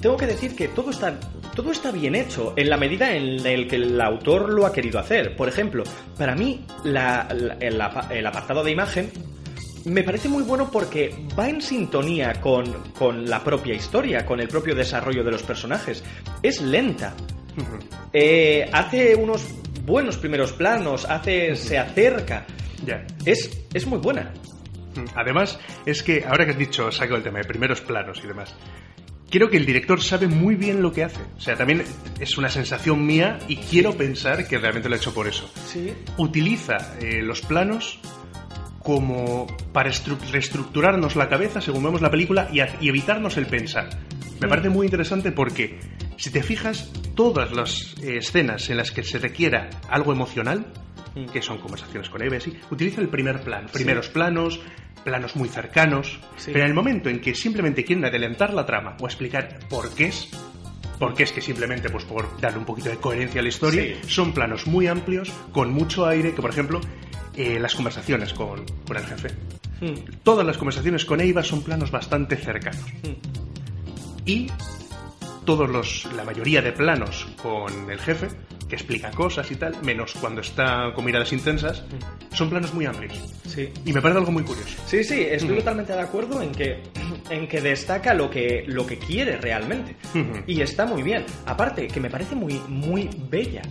tengo 0.00 0.16
que 0.16 0.26
decir 0.26 0.56
que 0.56 0.68
todo 0.68 0.90
está, 0.90 1.18
todo 1.54 1.70
está 1.72 1.90
bien 1.90 2.14
hecho 2.14 2.54
en 2.56 2.70
la 2.70 2.76
medida 2.78 3.12
en 3.14 3.36
la 3.42 3.68
que 3.68 3.76
el 3.76 4.00
autor 4.00 4.50
lo 4.50 4.64
ha 4.64 4.72
querido 4.72 4.98
hacer. 4.98 5.36
Por 5.36 5.48
ejemplo, 5.48 5.84
para 6.16 6.34
mí 6.34 6.64
la- 6.84 7.28
la- 7.34 7.54
el, 7.60 7.80
el 8.16 8.26
apartado 8.26 8.64
de 8.64 8.70
imagen 8.70 9.10
me 9.84 10.02
parece 10.02 10.28
muy 10.28 10.42
bueno 10.42 10.70
porque 10.70 11.14
va 11.38 11.48
en 11.48 11.60
sintonía 11.60 12.40
con, 12.40 12.64
con 12.98 13.28
la 13.28 13.42
propia 13.44 13.74
historia, 13.74 14.24
con 14.24 14.38
el 14.40 14.48
propio 14.48 14.74
desarrollo 14.74 15.22
de 15.24 15.30
los 15.32 15.42
personajes. 15.42 16.02
Es 16.42 16.60
lenta, 16.62 17.14
eh, 18.12 18.68
hace 18.72 19.14
unos 19.14 19.46
buenos 19.84 20.16
primeros 20.18 20.52
planos, 20.52 21.04
hace, 21.04 21.54
se 21.56 21.78
acerca. 21.78 22.46
Es, 23.24 23.64
es 23.74 23.86
muy 23.86 23.98
buena. 23.98 24.32
Además, 25.14 25.58
es 25.86 26.02
que 26.02 26.24
ahora 26.26 26.44
que 26.44 26.52
has 26.52 26.58
dicho, 26.58 26.90
saco 26.90 27.14
el 27.16 27.22
tema 27.22 27.38
de 27.38 27.44
primeros 27.44 27.80
planos 27.80 28.20
y 28.24 28.26
demás, 28.26 28.54
creo 29.30 29.48
que 29.48 29.56
el 29.56 29.64
director 29.66 30.02
sabe 30.02 30.26
muy 30.26 30.56
bien 30.56 30.82
lo 30.82 30.92
que 30.92 31.04
hace. 31.04 31.20
O 31.36 31.40
sea, 31.40 31.56
también 31.56 31.84
es 32.18 32.36
una 32.38 32.48
sensación 32.48 33.06
mía 33.06 33.38
y 33.48 33.56
quiero 33.56 33.92
pensar 33.96 34.48
que 34.48 34.58
realmente 34.58 34.88
lo 34.88 34.94
ha 34.94 34.98
hecho 34.98 35.14
por 35.14 35.28
eso. 35.28 35.48
Sí. 35.66 35.92
Utiliza 36.16 36.96
eh, 37.00 37.22
los 37.22 37.40
planos 37.42 38.00
como 38.82 39.46
para 39.72 39.90
estru- 39.90 40.18
reestructurarnos 40.32 41.14
la 41.14 41.28
cabeza 41.28 41.60
según 41.60 41.84
vemos 41.84 42.00
la 42.00 42.10
película 42.10 42.48
y, 42.52 42.60
evitarnos 42.88 43.36
el 43.36 43.46
pensar. 43.46 43.90
Me 44.40 44.48
parece 44.48 44.70
muy 44.70 44.86
interesante 44.86 45.32
porque, 45.32 45.78
si 46.20 46.30
te 46.30 46.42
fijas, 46.42 46.90
todas 47.14 47.52
las 47.52 47.94
eh, 48.02 48.18
escenas 48.18 48.68
en 48.70 48.76
las 48.76 48.90
que 48.92 49.02
se 49.02 49.18
requiera 49.18 49.70
algo 49.88 50.12
emocional, 50.12 50.66
Mm. 51.14 51.24
que 51.32 51.42
son 51.42 51.58
conversaciones 51.58 52.08
con 52.08 52.22
Eve, 52.22 52.40
sí, 52.40 52.56
utiliza 52.70 53.00
el 53.00 53.08
primer 53.08 53.40
plano, 53.40 53.66
primeros 53.72 54.08
planos, 54.10 54.60
planos 55.02 55.34
muy 55.34 55.48
cercanos, 55.48 56.20
Sí. 56.36 56.50
pero 56.52 56.60
en 56.60 56.68
el 56.70 56.74
momento 56.74 57.08
en 57.08 57.20
que 57.20 57.34
simplemente 57.34 57.84
quieren 57.84 58.04
adelantar 58.04 58.54
la 58.54 58.64
trama 58.64 58.96
o 59.00 59.06
explicar 59.06 59.58
por 59.68 59.92
qué 59.92 60.04
es, 60.06 60.28
por 61.00 61.14
qué 61.14 61.24
es 61.24 61.32
que 61.32 61.40
simplemente 61.40 61.90
pues 61.90 62.04
por 62.04 62.40
darle 62.40 62.58
un 62.58 62.64
poquito 62.64 62.90
de 62.90 62.96
coherencia 62.98 63.40
a 63.40 63.42
la 63.42 63.48
historia, 63.48 63.82
Sí. 64.02 64.08
son 64.08 64.32
planos 64.32 64.68
muy 64.68 64.86
amplios, 64.86 65.32
con 65.50 65.72
mucho 65.72 66.06
aire, 66.06 66.32
que 66.32 66.42
por 66.42 66.50
ejemplo, 66.50 66.80
eh, 67.34 67.58
las 67.58 67.74
conversaciones 67.74 68.32
con, 68.32 68.64
con 68.86 68.96
el 68.96 69.04
jefe. 69.04 69.30
Mm. 69.80 70.18
Todas 70.22 70.46
las 70.46 70.58
conversaciones 70.58 71.04
con 71.04 71.20
Eva 71.20 71.42
son 71.42 71.62
planos 71.62 71.90
bastante 71.90 72.36
cercanos. 72.36 72.84
Y 74.26 74.46
todos 75.44 75.68
los, 75.68 76.08
la 76.16 76.24
mayoría 76.24 76.62
de 76.62 76.72
planos 76.72 77.26
con 77.42 77.90
el 77.90 77.98
jefe, 77.98 78.28
que 78.68 78.76
explica 78.76 79.10
cosas 79.10 79.50
y 79.50 79.56
tal, 79.56 79.74
menos 79.82 80.14
cuando 80.20 80.40
está 80.40 80.92
con 80.94 81.04
miradas 81.04 81.32
intensas, 81.32 81.82
son 82.32 82.50
planos 82.50 82.72
muy 82.72 82.86
amplios. 82.86 83.18
Sí. 83.46 83.68
Y 83.84 83.92
me 83.92 84.00
parece 84.00 84.18
algo 84.20 84.30
muy 84.30 84.44
curioso. 84.44 84.76
Sí, 84.86 85.02
sí, 85.02 85.20
estoy 85.22 85.50
Ujú. 85.50 85.58
totalmente 85.58 85.92
de 85.92 86.00
acuerdo 86.00 86.40
en 86.40 86.52
que, 86.52 86.82
en 87.30 87.48
que 87.48 87.60
destaca 87.60 88.14
lo 88.14 88.30
que, 88.30 88.64
lo 88.68 88.86
que 88.86 88.98
quiere 88.98 89.38
realmente. 89.38 89.96
Ujú. 90.14 90.44
Y 90.46 90.60
está 90.60 90.86
muy 90.86 91.02
bien. 91.02 91.24
Aparte, 91.46 91.88
que 91.88 91.98
me 92.00 92.10
parece 92.10 92.36
muy, 92.36 92.60
muy 92.68 93.10
bella. 93.28 93.62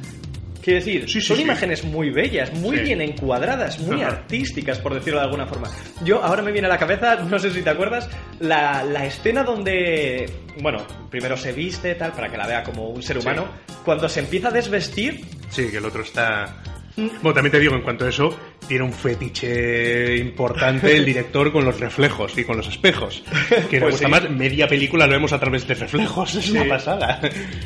Quiero 0.61 0.79
decir, 0.79 1.03
Sí, 1.09 1.21
sí, 1.21 1.27
son 1.27 1.37
sí. 1.37 1.43
imágenes 1.43 1.83
muy 1.85 2.09
bellas, 2.09 2.53
muy 2.53 2.77
bien 2.79 3.01
encuadradas, 3.01 3.79
muy 3.79 4.01
Ajá. 4.01 4.17
artísticas, 4.17 4.77
por 4.79 4.93
decirlo 4.93 5.19
de 5.19 5.25
alguna 5.25 5.47
forma. 5.47 5.69
Yo 6.03 6.21
ahora 6.23 6.41
me 6.41 6.51
viene 6.51 6.67
a 6.67 6.69
la 6.69 6.77
cabeza, 6.77 7.15
no 7.15 7.39
sé 7.39 7.51
si 7.51 7.61
te 7.61 7.69
acuerdas, 7.69 8.09
la, 8.39 8.83
la 8.83 9.05
escena 9.05 9.43
donde, 9.43 10.29
bueno, 10.61 10.85
primero 11.09 11.37
se 11.37 11.53
viste, 11.53 11.95
tal, 11.95 12.11
para 12.11 12.29
que 12.29 12.37
la 12.37 12.45
vea 12.47 12.63
como 12.63 12.89
un 12.89 13.01
ser 13.01 13.17
humano, 13.17 13.47
cuando 13.85 14.09
se 14.09 14.19
empieza 14.19 14.49
a 14.49 14.51
desvestir, 14.51 15.21
Sí, 15.49 15.67
que 15.71 15.77
el 15.77 15.85
otro 15.85 16.03
está... 16.03 16.61
Bueno, 16.97 17.33
también 17.33 17.51
te 17.51 17.59
digo, 17.59 17.75
en 17.75 17.81
cuanto 17.81 18.05
a 18.05 18.09
eso, 18.09 18.37
tiene 18.67 18.83
un 18.83 18.91
fetiche 18.93 20.17
importante 20.17 20.95
el 20.95 21.05
director 21.05 21.51
con 21.51 21.63
los 21.65 21.79
reflejos 21.79 22.37
y 22.37 22.43
con 22.43 22.57
los 22.57 22.67
espejos. 22.67 23.23
Que 23.69 23.77
le 23.77 23.81
Pues 23.81 23.93
gusta 24.01 24.05
sí. 24.07 24.11
más, 24.11 24.29
media 24.29 24.67
película 24.67 25.05
lo 25.07 25.13
vemos 25.13 25.31
a 25.33 25.39
través 25.39 25.67
de 25.67 25.75
reflejos, 25.75 26.35
es 26.35 26.49
una 26.51 26.65
pasada. 26.67 27.21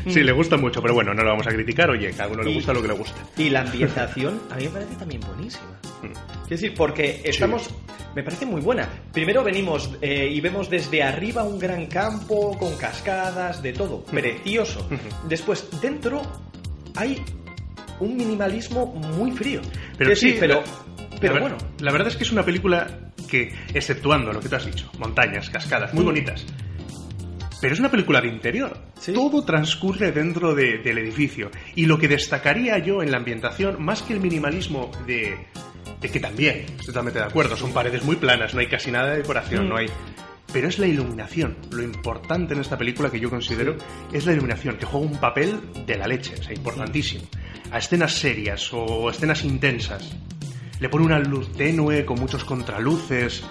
Sí, 0.08 0.22
le 0.24 0.32
gusta 0.32 0.58
mucho, 0.58 0.82
pero 0.82 0.94
bueno, 0.94 1.14
no 1.14 1.24
lo 1.24 1.30
vamos 1.32 1.48
a 1.48 1.52
criticar, 1.52 1.90
oye, 1.90 2.12
cada 2.12 2.30
uno 2.30 2.44
le 2.44 2.52
Y- 2.52 2.56
gusta 2.56 2.74
lo 2.74 2.82
que 2.82 2.88
le 2.90 2.94
gusta. 2.94 3.22
Y 3.38 3.50
la 3.50 3.62
ambientación 3.62 4.42
a 4.52 4.56
mí 4.56 4.64
me 4.66 4.70
parece 4.70 4.96
también 4.96 5.22
buenísima. 5.22 5.80
Mm. 6.04 6.12
Es 6.44 6.50
decir, 6.50 6.74
porque 6.76 7.22
estamos. 7.24 7.70
Me 8.16 8.22
parece 8.22 8.46
muy 8.46 8.62
buena. 8.62 8.88
Primero 9.12 9.44
venimos 9.44 9.90
eh, 10.02 10.30
y 10.32 10.40
vemos 10.40 10.70
desde 10.70 11.02
arriba 11.02 11.44
un 11.44 11.58
gran 11.58 11.88
campo 11.88 12.56
con 12.60 12.76
cascadas, 12.78 13.64
de 13.64 13.74
todo. 13.74 14.04
Precioso. 14.06 14.88
Después, 15.28 15.68
dentro 15.82 16.22
hay 16.96 17.24
un 18.04 18.16
minimalismo 18.18 18.86
muy 19.18 19.32
frío. 19.32 19.62
Pero 19.98 20.16
sí, 20.16 20.36
pero, 20.40 20.56
la- 20.62 20.64
pero 21.20 21.34
la 21.36 21.40
ver- 21.42 21.50
bueno. 21.52 21.58
La 21.80 21.92
verdad 21.92 22.08
es 22.10 22.16
que 22.18 22.24
es 22.24 22.32
una 22.32 22.44
película 22.44 22.88
que, 23.30 23.54
exceptuando 23.74 24.32
lo 24.34 24.40
que 24.40 24.50
tú 24.50 24.56
has 24.56 24.66
dicho, 24.66 24.90
montañas, 25.00 25.50
cascadas, 25.50 25.94
muy 25.94 26.04
Mm. 26.04 26.08
bonitas. 26.08 26.46
Pero 27.62 27.74
es 27.74 27.80
una 27.80 27.90
película 27.90 28.20
de 28.20 28.28
interior. 28.28 28.78
Sí. 29.00 29.14
Todo 29.14 29.44
transcurre 29.46 30.12
dentro 30.12 30.54
de- 30.54 30.80
del 30.80 30.98
edificio. 30.98 31.50
Y 31.76 31.86
lo 31.86 31.98
que 31.98 32.08
destacaría 32.10 32.78
yo 32.80 33.02
en 33.02 33.10
la 33.12 33.18
ambientación, 33.18 33.82
más 33.82 34.02
que 34.02 34.14
el 34.14 34.20
minimalismo 34.20 34.92
de, 35.08 35.38
de 36.02 36.10
que 36.12 36.20
también, 36.20 36.66
estoy 36.68 36.88
totalmente 36.88 37.20
de 37.20 37.26
acuerdo, 37.26 37.56
son 37.56 37.72
paredes 37.72 38.04
muy 38.04 38.18
planas, 38.18 38.54
no 38.54 38.60
hay 38.60 38.68
casi 38.68 38.92
nada 38.92 39.12
de 39.12 39.18
decoración, 39.20 39.66
Mm. 39.66 39.70
no 39.70 39.78
hay... 39.78 39.88
Pero 40.54 40.68
es 40.68 40.78
la 40.80 40.88
iluminación. 40.88 41.58
Lo 41.72 41.82
importante 41.82 42.54
en 42.54 42.62
esta 42.62 42.78
película 42.78 43.10
que 43.10 43.20
yo 43.20 43.30
considero 43.30 43.76
es 44.12 44.26
la 44.26 44.34
iluminación, 44.34 44.78
que 44.78 44.86
juega 44.86 45.06
un 45.08 45.18
papel 45.20 45.60
de 45.86 45.98
la 45.98 46.08
leche, 46.08 46.36
o 46.40 46.44
sea, 46.44 46.54
importantísimo. 46.54 47.24
A 47.72 47.80
escenas 47.80 48.14
serias 48.14 48.70
o 48.72 49.10
escenas 49.10 49.44
intensas. 49.44 50.16
Le 50.80 50.90
pone 50.90 51.06
una 51.06 51.18
luz 51.20 51.52
tenue 51.54 52.06
con 52.06 52.20
muchos 52.20 52.44
contraluces, 52.46 53.44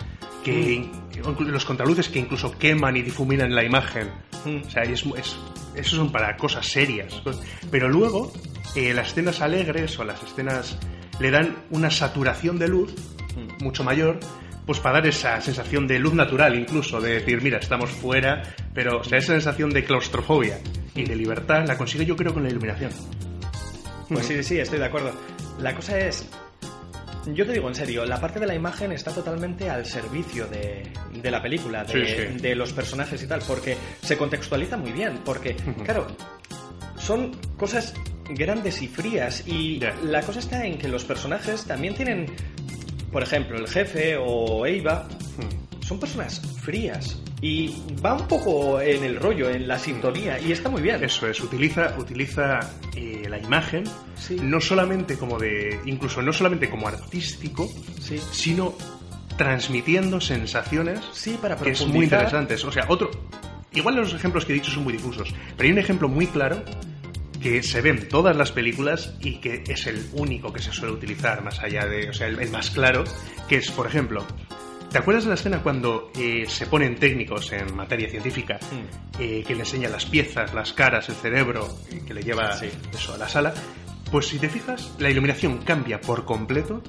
que 0.44 0.76
inclu- 1.12 1.46
los 1.46 1.64
contraluces 1.64 2.09
que 2.09 2.18
incluso 2.20 2.57
queman 2.59 2.96
y 2.96 3.03
difuminan 3.03 3.55
la 3.55 3.64
imagen. 3.64 4.09
Mm. 4.44 4.66
O 4.66 4.70
sea, 4.70 4.82
es, 4.82 5.05
es- 5.16 5.36
esos 5.74 5.94
son 5.98 6.12
para 6.12 6.36
cosas 6.36 6.66
serias. 6.66 7.20
Pero 7.70 7.88
luego, 7.88 8.32
eh, 8.76 8.92
las 8.94 9.09
escenas 9.09 9.40
alegres 9.40 9.98
o 9.98 10.05
las 10.05 10.22
escenas 10.22 10.78
le 11.18 11.30
dan 11.30 11.57
una 11.70 11.90
saturación 11.90 12.59
de 12.59 12.68
luz 12.68 12.94
Mm. 13.34 13.64
mucho 13.64 13.82
mayor, 13.82 14.20
pues 14.67 14.79
para 14.81 14.99
dar 14.99 15.07
esa 15.09 15.41
sensación 15.41 15.87
de 15.87 15.99
luz 15.99 16.15
natural 16.15 16.55
incluso, 16.59 17.01
de 17.01 17.15
decir, 17.15 17.41
mira, 17.43 17.59
estamos 17.59 17.91
fuera, 17.91 18.43
pero 18.75 19.01
o 19.01 19.05
sea, 19.05 19.19
esa 19.19 19.33
sensación 19.33 19.71
de 19.71 19.85
claustrofobia 19.85 20.59
y 20.95 21.05
de 21.05 21.17
libertad 21.17 21.65
la 21.67 21.77
consigue 21.77 22.05
yo 22.07 22.17
creo 22.17 22.33
con 22.33 22.43
la 22.43 22.51
iluminación. 22.51 22.91
Pues 24.09 24.27
sí, 24.27 24.43
sí, 24.43 24.59
estoy 24.59 24.79
de 24.79 24.85
acuerdo. 24.87 25.13
La 25.59 25.75
cosa 25.75 25.99
es. 25.99 26.29
Yo 27.35 27.47
te 27.47 27.53
digo 27.53 27.69
en 27.69 27.75
serio, 27.75 28.05
la 28.05 28.21
parte 28.21 28.41
de 28.41 28.47
la 28.47 28.55
imagen 28.55 28.91
está 28.93 29.13
totalmente 29.13 29.71
al 29.71 29.87
servicio 29.87 30.47
de, 30.49 30.83
de 31.15 31.31
la 31.31 31.41
película, 31.41 31.85
de, 31.85 31.93
Sí, 32.07 32.13
sí. 32.35 32.39
de 32.41 32.55
los 32.57 32.73
personajes 32.73 33.23
y 33.23 33.29
tal, 33.29 33.41
porque 33.47 33.77
se 34.03 34.17
contextualiza 34.17 34.77
muy 34.77 34.91
bien, 34.91 35.21
porque, 35.25 35.55
claro, 35.85 36.09
son 36.99 37.31
cosas 37.57 37.95
grandes 38.29 38.83
y 38.83 38.89
frías 38.89 39.47
y 39.47 39.81
la 40.05 40.23
cosa 40.23 40.41
está 40.41 40.65
en 40.67 40.79
que 40.79 40.89
los 40.89 41.05
personajes 41.05 41.65
también 41.65 41.95
tienen, 41.95 42.27
por 43.13 43.23
ejemplo, 43.23 43.59
el 43.59 43.69
jefe 43.69 44.17
o 44.19 44.65
Eva, 44.67 45.07
son 45.87 46.01
personas 46.01 46.41
frías 46.63 47.19
y 47.41 47.75
va 48.05 48.15
un 48.15 48.27
poco 48.29 48.81
en 48.81 49.05
el 49.05 49.17
rollo, 49.17 49.51
en 49.51 49.67
la 49.69 49.79
sintonía 49.79 50.39
y 50.41 50.53
está 50.53 50.69
muy 50.69 50.81
bien. 50.81 51.03
Eso 51.05 51.29
es, 51.29 51.41
utiliza, 51.41 51.95
utiliza 51.99 52.61
eh, 52.97 53.27
la 53.29 53.39
imagen 53.39 53.85
Sí. 54.17 54.37
no 54.41 54.61
solamente 54.61 55.19
como 55.19 55.37
de, 55.39 55.81
incluso 55.85 56.23
no 56.23 56.33
solamente 56.33 56.71
como 56.71 56.87
artístico, 56.87 57.69
Sí. 58.01 58.19
sino 58.31 58.73
transmitiendo 59.37 60.21
sensaciones 60.21 61.01
Sí, 61.13 61.37
para 61.41 61.57
que 61.57 61.71
es 61.71 61.87
muy 61.87 62.05
interesantes. 62.05 62.65
O 62.65 62.71
sea, 62.73 62.85
otro. 62.89 63.11
Igual 63.75 63.97
los 63.97 64.13
ejemplos 64.15 64.45
que 64.45 64.53
he 64.53 64.55
dicho 64.55 64.71
son 64.71 64.85
muy 64.85 64.93
difusos, 64.93 65.35
pero 65.57 65.67
hay 65.67 65.73
un 65.73 65.79
ejemplo 65.79 66.07
muy 66.09 66.27
claro 66.27 66.63
que 67.43 67.62
se 67.62 67.80
ve 67.80 67.90
en 67.90 68.09
todas 68.09 68.36
las 68.36 68.53
películas 68.53 69.14
y 69.20 69.36
que 69.38 69.64
es 69.66 69.86
el 69.86 70.07
único 70.12 70.53
que 70.53 70.61
se 70.62 70.72
suele 70.72 70.95
utilizar 70.95 71.43
más 71.43 71.59
allá 71.61 71.84
de, 71.86 72.09
o 72.11 72.12
sea, 72.12 72.28
el, 72.28 72.38
el 72.40 72.51
más 72.51 72.70
claro, 72.70 73.05
que 73.49 73.57
es, 73.57 73.70
por 73.70 73.86
ejemplo, 73.86 74.24
¿te 74.90 74.99
acuerdas 74.99 75.24
de 75.24 75.30
la 75.30 75.34
escena 75.34 75.62
cuando 75.62 76.11
eh, 76.18 76.45
se 76.49 76.66
ponen 76.66 76.97
técnicos 76.97 77.53
en 77.53 77.74
materia 77.74 78.09
científica 78.09 78.59
Hmm. 78.70 79.20
eh, 79.20 79.45
que 79.47 79.55
le 79.55 79.61
enseñan 79.61 79.93
las 79.93 80.07
piezas, 80.07 80.55
las 80.55 80.72
caras, 80.72 81.09
el 81.09 81.14
cerebro, 81.16 81.68
eh, 81.90 82.01
que 82.07 82.14
le 82.14 82.22
lleva 82.22 82.53
Sí. 82.57 82.68
eso 82.95 83.14
a 83.14 83.18
la 83.18 83.28
sala? 83.28 83.53
Pues 84.11 84.26
si 84.28 84.38
te 84.38 84.49
fijas, 84.49 84.93
la 84.99 85.11
iluminación 85.11 85.59
cambia 85.59 86.01
por 86.01 86.24
completo 86.24 86.82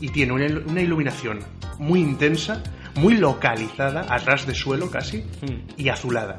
y 0.00 0.08
tiene 0.08 0.32
una, 0.32 0.46
il- 0.46 0.64
una 0.66 0.80
iluminación 0.80 1.40
muy 1.78 2.00
intensa, 2.00 2.62
muy 2.96 3.16
localizada, 3.18 4.00
a 4.02 4.18
ras 4.18 4.46
de 4.46 4.54
suelo 4.54 4.90
casi, 4.90 5.18
Hmm. 5.42 5.66
y 5.76 5.88
azulada. 5.90 6.38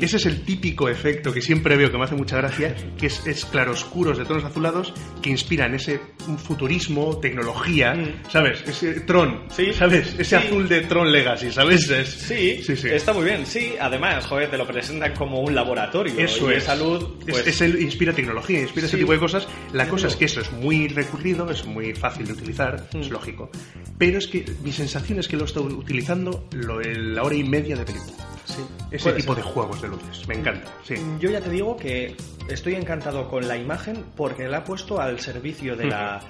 Ese 0.00 0.16
es 0.16 0.26
el 0.26 0.42
típico 0.42 0.88
efecto 0.88 1.32
que 1.32 1.42
siempre 1.42 1.76
veo 1.76 1.90
que 1.90 1.98
me 1.98 2.04
hace 2.04 2.14
mucha 2.14 2.36
gracia, 2.38 2.74
que 2.98 3.06
es, 3.06 3.26
es 3.26 3.44
claroscuros 3.44 4.16
de 4.18 4.24
tonos 4.24 4.44
azulados 4.44 4.92
que 5.20 5.30
inspiran 5.30 5.74
ese 5.74 6.00
futurismo, 6.44 7.18
tecnología, 7.18 7.94
Mm. 7.94 8.30
¿sabes? 8.30 8.62
Ese 8.66 9.00
Tron, 9.00 9.42
Sí. 9.50 9.72
¿sabes? 9.72 10.14
Ese 10.18 10.24
Sí. 10.24 10.34
azul 10.46 10.68
de 10.68 10.80
Tron 10.82 11.12
Legacy, 11.12 11.50
¿sabes? 11.50 11.88
Es- 11.90 12.08
Sí, 12.08 12.62
sí, 12.62 12.76
sí. 12.76 12.88
está 12.88 13.12
muy 13.12 13.24
bien. 13.24 13.44
Sí, 13.46 13.74
además, 13.80 14.26
joder, 14.26 14.50
te 14.50 14.56
lo 14.56 14.66
presentan 14.66 15.12
como 15.14 15.40
un 15.40 15.54
laboratorio. 15.54 16.14
Eso 16.18 16.50
y 16.50 16.54
es. 16.56 16.64
salud, 16.64 17.18
Es- 17.26 17.34
pues, 17.34 17.46
es 17.46 17.60
el- 17.60 17.80
inspira 17.80 18.12
tecnología, 18.12 18.60
inspira 18.60 18.86
ese 18.86 18.96
tipo 18.98 19.12
de 19.12 19.18
cosas. 19.18 19.46
La 19.72 19.88
cosa 19.88 20.06
es 20.06 20.16
que 20.16 20.24
eso 20.26 20.40
es 20.40 20.50
muy 20.52 20.88
recurrido, 20.88 21.50
es 21.50 21.64
muy 21.66 21.94
fácil 21.94 22.26
de 22.26 22.32
utilizar, 22.32 22.88
Mm. 22.94 22.98
es 23.00 23.10
lógico. 23.10 23.50
Pero 23.98 24.18
es 24.18 24.26
que 24.26 24.44
mi 24.62 24.72
sensación 24.72 25.18
es 25.18 25.28
que 25.28 25.36
lo 25.36 25.44
estoy 25.44 25.72
utilizando 25.72 26.48
lo, 26.52 26.80
la 26.80 27.22
hora 27.22 27.34
y 27.34 27.44
media 27.44 27.76
de 27.76 27.84
película. 27.84 28.16
Sí. 28.44 28.64
Ese 28.90 29.12
tipo 29.12 29.34
ser. 29.34 29.44
de 29.44 29.50
juegos 29.50 29.80
de 29.82 29.88
luces. 29.88 30.26
Me 30.28 30.34
encanta, 30.34 30.70
sí. 30.84 30.94
Yo 31.18 31.30
ya 31.30 31.40
te 31.40 31.50
digo 31.50 31.76
que 31.76 32.16
estoy 32.48 32.74
encantado 32.74 33.28
con 33.28 33.46
la 33.46 33.56
imagen 33.56 34.04
porque 34.16 34.48
la 34.48 34.58
ha 34.58 34.64
puesto 34.64 35.00
al 35.00 35.20
servicio 35.20 35.76
de 35.76 35.86
la, 35.86 36.20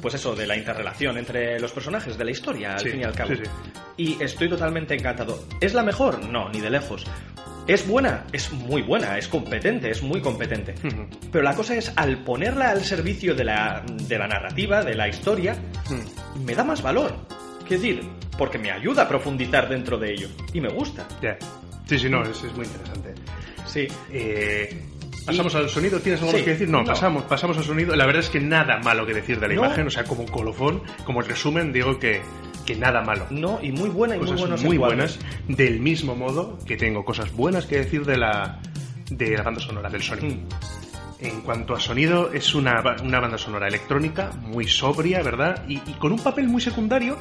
pues 0.00 0.14
eso, 0.14 0.34
de 0.34 0.46
la 0.46 0.56
interrelación 0.56 1.16
entre 1.18 1.58
los 1.60 1.72
personajes, 1.72 2.16
de 2.18 2.24
la 2.24 2.30
historia, 2.30 2.74
al 2.74 2.80
Sí, 2.80 2.90
fin 2.90 3.00
y 3.00 3.04
al 3.04 3.14
cabo. 3.14 3.30
sí. 3.34 3.42
Y 3.96 4.22
estoy 4.22 4.48
totalmente 4.48 4.94
encantado. 4.94 5.44
¿Es 5.60 5.74
la 5.74 5.82
mejor? 5.82 6.24
No, 6.28 6.48
ni 6.50 6.60
de 6.60 6.70
lejos. 6.70 7.04
¿Es 7.68 7.86
buena? 7.86 8.24
Es 8.32 8.52
muy 8.52 8.82
buena, 8.82 9.16
es 9.18 9.28
competente, 9.28 9.88
es 9.90 10.02
muy 10.02 10.20
competente. 10.20 10.74
Pero 11.30 11.44
la 11.44 11.54
cosa 11.54 11.76
es, 11.76 11.92
al 11.94 12.18
ponerla 12.24 12.70
al 12.70 12.82
servicio 12.84 13.36
de 13.36 13.44
la, 13.44 13.84
de 13.86 14.18
la 14.18 14.26
narrativa, 14.26 14.82
de 14.82 14.94
la 14.96 15.08
historia, 15.08 15.54
Mm. 15.88 16.44
me 16.44 16.54
da 16.54 16.64
más 16.64 16.82
valor. 16.82 17.14
Decir, 17.76 18.02
porque 18.38 18.58
me 18.58 18.70
ayuda 18.70 19.02
a 19.04 19.08
profundizar 19.08 19.68
dentro 19.68 19.98
de 19.98 20.12
ello. 20.12 20.28
Y 20.52 20.60
me 20.60 20.68
gusta. 20.68 21.06
Ya. 21.22 21.36
Sí, 21.86 21.98
sí, 21.98 22.08
no, 22.08 22.22
es, 22.22 22.42
es 22.42 22.54
muy 22.56 22.64
interesante. 22.66 23.14
Sí. 23.66 23.86
Eh, 24.12 24.82
¿Pasamos 25.26 25.54
al 25.54 25.68
sonido? 25.68 26.00
¿Tienes 26.00 26.20
algo 26.22 26.36
Sí. 26.36 26.42
que 26.44 26.50
decir? 26.50 26.68
No, 26.68 26.78
No. 26.80 26.84
pasamos, 26.84 27.24
pasamos 27.24 27.56
al 27.58 27.64
sonido. 27.64 27.94
La 27.94 28.06
verdad 28.06 28.20
es 28.22 28.30
que 28.30 28.40
nada 28.40 28.78
malo 28.78 29.06
que 29.06 29.14
decir 29.14 29.38
de 29.38 29.48
la 29.48 29.54
No. 29.54 29.64
imagen, 29.66 29.86
o 29.86 29.90
sea, 29.90 30.04
como 30.04 30.24
colofón, 30.26 30.82
como 31.04 31.20
resumen, 31.22 31.72
digo 31.72 31.98
que, 31.98 32.20
que 32.66 32.74
nada 32.76 33.02
malo. 33.02 33.26
No, 33.30 33.58
y 33.62 33.70
muy 33.72 33.88
buena 33.88 34.16
y 34.16 34.18
muy 34.18 34.26
cosas 34.26 34.40
buenos 34.40 34.64
muy 34.64 34.78
buenas, 34.78 35.18
del 35.48 35.78
mismo 35.80 36.16
modo 36.16 36.58
que 36.66 36.76
tengo 36.76 37.04
cosas 37.04 37.32
buenas 37.32 37.66
que 37.66 37.76
decir 37.78 38.04
de 38.04 38.16
la, 38.16 38.60
de 39.10 39.36
la 39.36 39.42
banda 39.44 39.60
sonora, 39.60 39.88
del 39.88 40.02
sonido. 40.02 40.36
Mm. 40.36 40.46
En 41.24 41.40
cuanto 41.42 41.74
a 41.76 41.78
sonido, 41.80 42.32
es 42.32 42.52
una, 42.56 42.82
una 43.04 43.20
banda 43.20 43.38
sonora 43.38 43.68
electrónica 43.68 44.30
muy 44.40 44.66
sobria, 44.66 45.22
¿verdad? 45.22 45.64
Y, 45.68 45.74
y 45.74 45.94
con 46.00 46.10
un 46.10 46.18
papel 46.18 46.48
muy 46.48 46.60
secundario, 46.60 47.16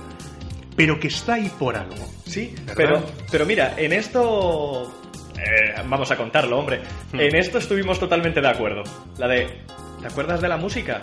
pero 0.82 1.00
que 1.00 1.08
está 1.10 1.36
ahí 1.36 1.52
por 1.60 1.76
algo. 1.76 1.96
Sí, 2.26 2.56
¿Verdad? 2.66 2.74
pero, 2.76 3.06
pero 3.32 3.46
mira, 3.46 3.76
en 3.78 3.94
esto... 3.94 4.92
eh, 5.38 5.74
vamos 5.88 6.10
a 6.12 6.18
contarlo, 6.18 6.58
hombre. 6.58 6.82
Hmm. 7.14 7.20
En 7.20 7.36
esto 7.36 7.60
estuvimos 7.60 8.00
totalmente 8.00 8.42
de 8.42 8.48
acuerdo. 8.48 8.84
La 9.20 9.28
de... 9.28 9.48
¿Te 10.02 10.08
acuerdas 10.08 10.42
de 10.42 10.48
la 10.50 10.58
música? 10.58 11.00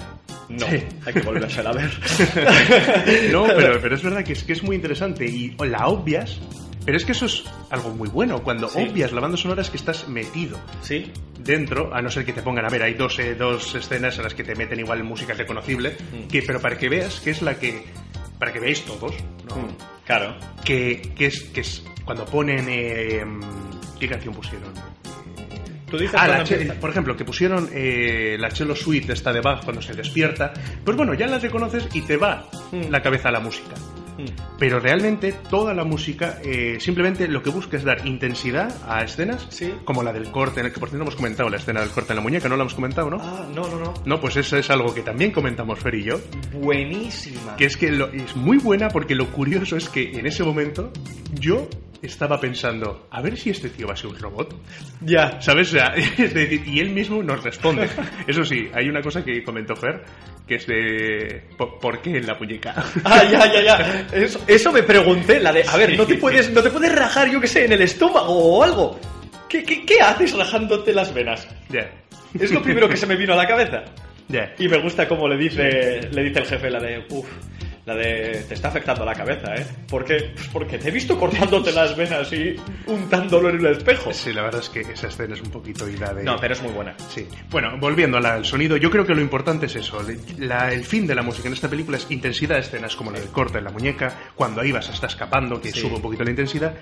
No, 0.48 0.66
Sí. 0.66 0.82
hay 1.06 1.12
que 1.14 1.20
volvérsela 1.20 1.70
a 1.70 1.72
ver. 1.74 1.90
No, 3.32 3.46
pero, 3.46 3.80
pero 3.80 3.94
es 3.94 4.02
verdad 4.02 4.24
que 4.24 4.32
es, 4.32 4.42
que 4.42 4.52
es 4.54 4.62
muy 4.64 4.74
interesante 4.74 5.24
y 5.26 5.54
la 5.64 5.86
obvias, 5.86 6.38
pero 6.84 6.96
es 6.96 7.04
que 7.04 7.12
eso 7.12 7.26
es 7.26 7.44
algo 7.70 7.90
muy 7.90 8.08
bueno. 8.08 8.42
Cuando 8.42 8.68
Sí. 8.68 8.80
obvias 8.90 9.12
la 9.12 9.20
banda 9.20 9.36
sonora 9.36 9.62
es 9.62 9.70
que 9.70 9.76
estás 9.76 10.08
metido 10.08 10.58
Sí, 10.80 11.12
dentro, 11.38 11.94
a 11.94 12.02
no 12.02 12.10
ser 12.10 12.24
que 12.24 12.32
te 12.32 12.42
pongan 12.42 12.64
a 12.64 12.68
ver, 12.70 12.82
hay 12.82 12.94
dos, 12.94 13.18
eh, 13.20 13.34
dos 13.36 13.74
escenas 13.76 14.16
en 14.16 14.24
las 14.24 14.34
que 14.34 14.42
te 14.42 14.54
meten 14.56 14.80
igual 14.80 15.04
música 15.04 15.34
reconocible, 15.34 15.90
Mm. 16.12 16.26
que, 16.28 16.42
pero 16.42 16.60
para 16.60 16.76
que 16.78 16.88
veas 16.88 17.20
que 17.20 17.30
es 17.30 17.42
la 17.42 17.54
que, 17.54 17.84
para 18.38 18.52
que 18.52 18.60
veáis 18.60 18.84
todos, 18.84 19.14
¿no? 19.48 19.56
Mm, 19.56 19.68
claro. 20.06 20.36
que, 20.64 21.12
que 21.16 21.26
es, 21.26 21.42
que 21.44 21.60
es 21.62 21.82
cuando 22.04 22.24
ponen, 22.24 22.66
eh, 22.68 23.24
¿qué 23.98 24.08
canción 24.08 24.34
pusieron? 24.34 24.72
Tú 25.90 25.96
dices 25.96 26.16
Ah, 26.20 26.28
la 26.28 26.44
che- 26.44 26.66
por 26.80 26.90
ejemplo, 26.90 27.16
que 27.16 27.24
pusieron 27.24 27.70
eh, 27.72 28.36
la 28.38 28.50
cello 28.50 28.76
suite 28.76 29.12
esta 29.14 29.32
de 29.32 29.40
Bach 29.40 29.64
cuando 29.64 29.80
se 29.80 29.94
despierta, 29.94 30.52
pues 30.84 30.96
bueno, 30.96 31.14
ya 31.14 31.26
la 31.26 31.38
reconoces 31.38 31.88
y 31.94 32.02
te 32.02 32.16
va 32.18 32.46
Mm. 32.72 32.90
la 32.90 33.00
cabeza 33.02 33.30
a 33.30 33.32
la 33.32 33.40
música. 33.40 33.74
Mm, 34.18 34.24
Pero 34.58 34.80
realmente 34.80 35.32
toda 35.48 35.72
la 35.74 35.84
música 35.84 36.38
eh, 36.44 36.78
simplemente 36.80 37.28
lo 37.28 37.42
que 37.42 37.50
busca 37.50 37.76
es 37.76 37.84
dar 37.84 38.06
intensidad 38.06 38.74
a 38.88 39.02
escenas 39.04 39.46
Sí. 39.50 39.72
como 39.84 40.02
la 40.02 40.12
del 40.12 40.30
corte, 40.32 40.60
en 40.60 40.66
el 40.66 40.72
que 40.72 40.80
por 40.80 40.88
cierto 40.88 40.98
no 40.98 41.04
hemos 41.04 41.16
comentado, 41.16 41.48
la 41.48 41.56
escena 41.58 41.80
del 41.80 41.90
corte 41.90 42.12
en 42.12 42.16
la 42.16 42.22
muñeca, 42.22 42.48
no 42.48 42.56
la 42.56 42.62
hemos 42.62 42.74
comentado, 42.74 43.08
¿no? 43.10 43.18
Ah, 43.20 43.46
no, 43.54 43.68
no, 43.68 43.78
no. 43.78 43.94
No, 44.04 44.20
pues 44.20 44.36
eso 44.36 44.56
es 44.56 44.68
algo 44.70 44.92
que 44.92 45.02
también 45.02 45.30
comentamos 45.30 45.78
Fer 45.78 45.94
y 45.94 46.02
yo, 46.04 46.20
Buenísima. 46.52 47.56
que 47.56 47.64
es 47.66 47.76
que 47.76 47.90
lo- 47.92 48.08
es 48.12 48.34
muy 48.36 48.58
buena 48.58 48.88
porque 48.88 49.14
lo 49.14 49.30
curioso 49.30 49.76
es 49.76 49.88
que 49.88 50.18
en 50.18 50.26
ese 50.26 50.42
momento 50.44 50.92
yo 51.34 51.68
estaba 52.02 52.38
pensando, 52.40 53.08
a 53.10 53.20
ver 53.22 53.36
si 53.36 53.50
este 53.50 53.68
tío 53.70 53.86
va 53.86 53.94
a 53.94 53.96
ser 53.96 54.06
un 54.08 54.18
robot. 54.18 54.54
Ya. 55.00 55.40
¿Sabes? 55.40 55.68
O 55.68 55.72
sea, 55.72 55.86
es 55.96 56.34
decir, 56.34 56.62
y 56.66 56.80
él 56.80 56.90
mismo 56.90 57.22
nos 57.22 57.42
responde. 57.42 57.88
Eso 58.26 58.44
sí, 58.44 58.68
hay 58.74 58.88
una 58.88 59.00
cosa 59.02 59.24
que 59.24 59.42
comentó 59.42 59.74
Fer, 59.76 60.02
que 60.46 60.56
es 60.56 60.66
de... 60.66 61.44
¿Por, 61.56 61.78
por 61.78 62.00
qué 62.02 62.18
en 62.18 62.26
la 62.26 62.34
muñeca? 62.34 62.74
Ah, 63.04 63.22
ya, 63.24 63.52
ya, 63.52 63.62
ya. 63.62 64.06
Eso, 64.12 64.40
eso 64.46 64.72
me 64.72 64.82
pregunté, 64.82 65.40
la 65.40 65.52
de, 65.52 65.64
a 65.68 65.76
ver, 65.76 65.90
Sí. 65.90 65.96
¿no 65.96 66.06
te 66.06 66.14
puedes, 66.16 66.50
no 66.52 66.62
te 66.62 66.70
puedes 66.70 66.94
rajar, 66.94 67.30
yo 67.30 67.40
qué 67.40 67.46
sé, 67.46 67.64
en 67.64 67.72
el 67.72 67.82
estómago 67.82 68.32
o 68.58 68.62
algo? 68.62 68.98
¿Qué, 69.48 69.62
qué, 69.64 69.84
qué 69.86 70.00
haces 70.00 70.36
rajándote 70.36 70.92
las 70.92 71.12
venas? 71.14 71.48
Ya. 71.70 71.90
Es 72.38 72.52
lo 72.52 72.62
primero 72.62 72.88
que 72.88 72.96
se 72.96 73.06
me 73.06 73.16
vino 73.16 73.32
a 73.32 73.36
la 73.36 73.46
cabeza. 73.46 73.84
Ya. 74.28 74.52
Y 74.58 74.68
me 74.68 74.76
gusta 74.82 75.08
cómo 75.08 75.26
le 75.26 75.38
dice, 75.38 76.00
le 76.12 76.22
dice 76.24 76.40
el 76.40 76.46
jefe 76.46 76.68
la 76.70 76.78
de, 76.80 77.02
uff, 77.08 77.26
la 77.88 77.94
de, 77.96 78.44
te 78.46 78.54
está 78.54 78.68
afectando 78.68 79.04
la 79.04 79.14
cabeza, 79.14 79.54
¿eh? 79.56 79.66
¿Por 79.88 80.04
qué? 80.04 80.30
Pues 80.34 80.46
porque 80.48 80.78
te 80.78 80.88
he 80.88 80.92
visto 80.92 81.18
cortándote 81.18 81.72
las 81.72 81.96
venas 81.96 82.32
y 82.32 82.54
untándolo 82.86 83.48
en 83.50 83.56
el 83.58 83.66
espejo. 83.66 84.12
Sí, 84.12 84.32
la 84.32 84.42
verdad 84.42 84.60
es 84.60 84.68
que 84.68 84.80
esa 84.80 85.08
escena 85.08 85.34
es 85.34 85.40
un 85.40 85.50
poquito 85.50 85.88
ida 85.88 86.12
de... 86.12 86.22
No, 86.22 86.36
pero 86.38 86.52
es 86.54 86.62
muy 86.62 86.72
buena. 86.72 86.94
Sí. 87.08 87.26
Bueno, 87.50 87.76
volviendo 87.80 88.18
al- 88.18 88.44
sonido, 88.44 88.76
yo 88.76 88.90
creo 88.90 89.04
que 89.06 89.14
lo 89.14 89.20
importante 89.20 89.66
es 89.66 89.76
eso. 89.76 89.98
La- 90.38 90.72
el 90.72 90.84
fin 90.84 91.06
de 91.06 91.14
la 91.14 91.22
música 91.22 91.48
en 91.48 91.54
esta 91.54 91.68
película 91.68 91.96
es 91.96 92.06
intensidad 92.10 92.54
de 92.56 92.60
escenas 92.60 92.94
como 92.94 93.10
la 93.10 93.18
del 93.18 93.28
corte 93.30 93.58
en 93.58 93.64
la 93.64 93.70
muñeca, 93.70 94.14
cuando 94.34 94.62
Iva 94.64 94.82
se 94.82 94.92
está 94.92 95.06
escapando, 95.06 95.60
que 95.60 95.72
Sí. 95.72 95.80
sube 95.80 95.94
un 95.96 96.02
poquito 96.02 96.24
la 96.24 96.30
intensidad, 96.30 96.74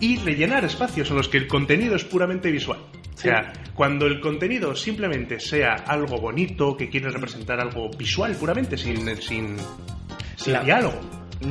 y 0.00 0.16
rellenar 0.18 0.64
espacios 0.64 1.10
en 1.10 1.16
los 1.16 1.28
que 1.28 1.36
el 1.38 1.46
contenido 1.46 1.94
es 1.94 2.04
puramente 2.04 2.50
visual. 2.50 2.78
O 3.14 3.16
sea, 3.16 3.52
cuando 3.74 4.06
el 4.06 4.20
contenido 4.20 4.74
simplemente 4.74 5.38
sea 5.38 5.74
algo 5.86 6.18
bonito, 6.18 6.76
que 6.76 6.88
quiere 6.90 7.10
representar 7.10 7.60
algo 7.60 7.88
visual 7.96 8.34
puramente, 8.34 8.76
sin, 8.76 9.16
sin, 9.22 9.56
sin 10.44 10.52
La- 10.54 10.62
diálogo. 10.62 10.98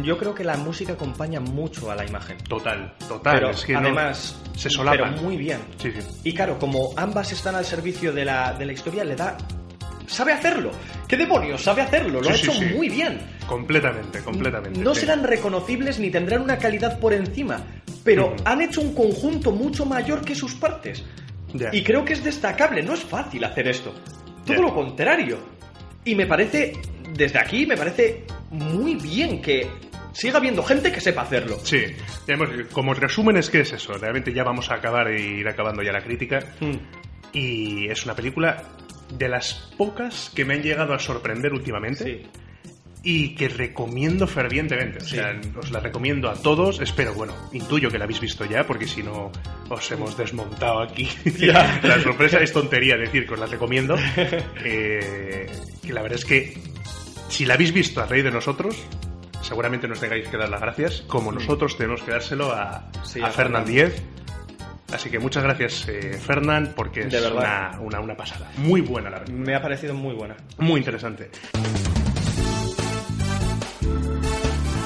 Yo 0.01 0.17
creo 0.17 0.33
que 0.33 0.43
la 0.43 0.57
música 0.57 0.93
acompaña 0.93 1.39
mucho 1.39 1.91
a 1.91 1.95
la 1.95 2.05
imagen. 2.05 2.37
Total, 2.49 2.93
total. 3.07 3.35
Pero 3.35 3.49
es 3.51 3.63
que 3.65 3.73
no- 3.73 3.79
además, 3.79 4.41
se 4.55 4.69
solapan. 4.69 5.11
pero 5.15 5.22
muy 5.23 5.38
bien. 5.38 5.59
Sí, 5.77 5.91
sí. 5.91 5.99
Y 6.23 6.34
claro, 6.34 6.57
como 6.57 6.93
ambas 6.97 7.31
están 7.31 7.55
al 7.55 7.65
servicio 7.65 8.11
de 8.11 8.26
la, 8.26 8.53
de 8.53 8.65
la 8.65 8.73
historia, 8.73 9.03
le 9.03 9.15
da... 9.15 9.38
Sabe 10.07 10.34
hacerlo. 10.34 10.72
¿Qué 11.07 11.15
demonios? 11.18 11.61
Sabe 11.63 11.81
hacerlo. 11.81 12.19
Lo 12.22 12.26
Sí, 12.26 12.31
ha 12.31 12.35
hecho 12.35 12.51
sí. 12.53 12.65
muy 12.76 12.89
bien. 12.89 13.19
Completamente, 13.47 14.19
completamente. 14.19 14.80
No 14.80 14.93
serán 14.95 15.23
reconocibles 15.23 15.99
ni 15.99 16.09
tendrán 16.09 16.41
una 16.41 16.57
calidad 16.57 16.99
por 16.99 17.13
encima, 17.13 17.61
pero 18.03 18.35
han 18.45 18.61
hecho 18.61 18.81
un 18.81 18.93
conjunto 18.95 19.51
mucho 19.51 19.85
mayor 19.85 20.23
que 20.26 20.35
sus 20.35 20.55
partes. 20.55 21.03
Y 21.72 21.84
creo 21.84 22.03
que 22.03 22.13
es 22.13 22.23
destacable, 22.23 22.81
no 22.84 22.93
es 22.93 23.01
fácil 23.01 23.43
hacer 23.43 23.68
esto. 23.68 23.93
Todo 24.45 24.61
lo 24.61 24.73
contrario. 24.73 25.38
Y 26.03 26.15
me 26.15 26.26
parece, 26.26 26.73
desde 27.15 27.39
aquí, 27.39 27.65
me 27.65 27.77
parece 27.77 28.26
muy 28.53 28.95
bien 28.95 29.41
que 29.41 29.67
siga 30.13 30.38
habiendo 30.38 30.63
gente 30.63 30.91
que 30.91 31.01
sepa 31.01 31.23
hacerlo. 31.23 31.57
Sí, 31.63 31.84
digamos, 32.27 32.49
como 32.71 32.93
resumen 32.93 33.35
es 33.38 33.49
que 33.49 33.61
es 33.61 33.73
eso, 33.73 33.93
realmente 33.93 34.31
ya 34.34 34.43
vamos 34.43 34.69
a 34.71 34.75
acabar 34.75 35.07
e 35.09 35.19
ir 35.39 35.47
acabando 35.47 35.81
ya 35.84 35.91
la 35.91 36.01
crítica 36.01 36.39
y 37.31 37.88
es 37.89 38.05
una 38.05 38.15
película 38.15 38.63
de 39.17 39.27
las 39.27 39.73
pocas 39.77 40.31
que 40.35 40.45
me 40.45 40.53
han 40.55 40.61
llegado 40.63 40.93
a 40.93 40.99
sorprender 40.99 41.51
últimamente 41.53 42.03
Sí. 42.03 42.21
y 43.03 43.35
que 43.35 43.49
recomiendo 43.49 44.27
fervientemente, 44.27 44.99
o 44.99 45.01
Sí. 45.01 45.15
sea, 45.17 45.39
os 45.57 45.71
la 45.71 45.80
recomiendo 45.80 46.30
a 46.30 46.35
todos, 46.35 46.80
espero, 46.80 47.13
bueno, 47.15 47.34
intuyo 47.51 47.89
que 47.89 47.97
la 47.97 48.05
habéis 48.05 48.21
visto 48.21 48.45
ya 48.45 48.65
porque 48.65 48.88
si 48.88 49.03
no 49.03 49.31
os 49.69 49.91
hemos 49.91 50.15
desmontado 50.15 50.81
aquí. 50.81 51.09
Ya. 51.38 51.80
la 51.84 51.99
sorpresa 52.01 52.38
es 52.38 52.53
tontería 52.53 52.95
decir 52.97 53.25
que 53.27 53.34
os 53.34 53.39
la 53.39 53.47
recomiendo, 53.47 53.95
eh, 54.63 55.47
que 55.85 55.91
la 55.93 56.01
verdad 56.03 56.19
es 56.19 56.25
que 56.25 56.53
si 57.29 57.45
la 57.45 57.55
habéis 57.55 57.73
visto 57.73 58.01
a 58.01 58.05
raíz 58.05 58.23
de 58.23 58.31
nosotros, 58.31 58.75
seguramente 59.41 59.87
nos 59.87 59.99
tengáis 59.99 60.27
que 60.27 60.37
dar 60.37 60.49
las 60.49 60.61
gracias, 60.61 61.01
como 61.07 61.31
nosotros 61.31 61.77
tenemos 61.77 62.01
que 62.03 62.11
dárselo 62.11 62.51
a, 62.51 62.89
Sí, 63.03 63.21
a 63.21 63.27
a 63.27 63.29
Fernán. 63.31 63.65
Diez. 63.65 64.01
Así 64.93 65.09
que 65.09 65.17
muchas 65.17 65.41
gracias, 65.43 65.87
eh, 65.89 66.19
Fernán, 66.23 66.73
porque 66.75 67.01
es 67.01 67.11
De 67.11 67.19
verdad. 67.19 67.71
una, 67.77 67.79
una, 67.81 67.99
una 67.99 68.15
pasada. 68.15 68.51
Muy 68.57 68.81
buena, 68.81 69.09
la 69.09 69.19
verdad. 69.19 69.33
Me 69.33 69.55
ha 69.55 69.61
parecido 69.61 69.95
muy 69.95 70.13
buena. 70.13 70.35
Muy 70.59 70.77
interesante. 70.79 71.31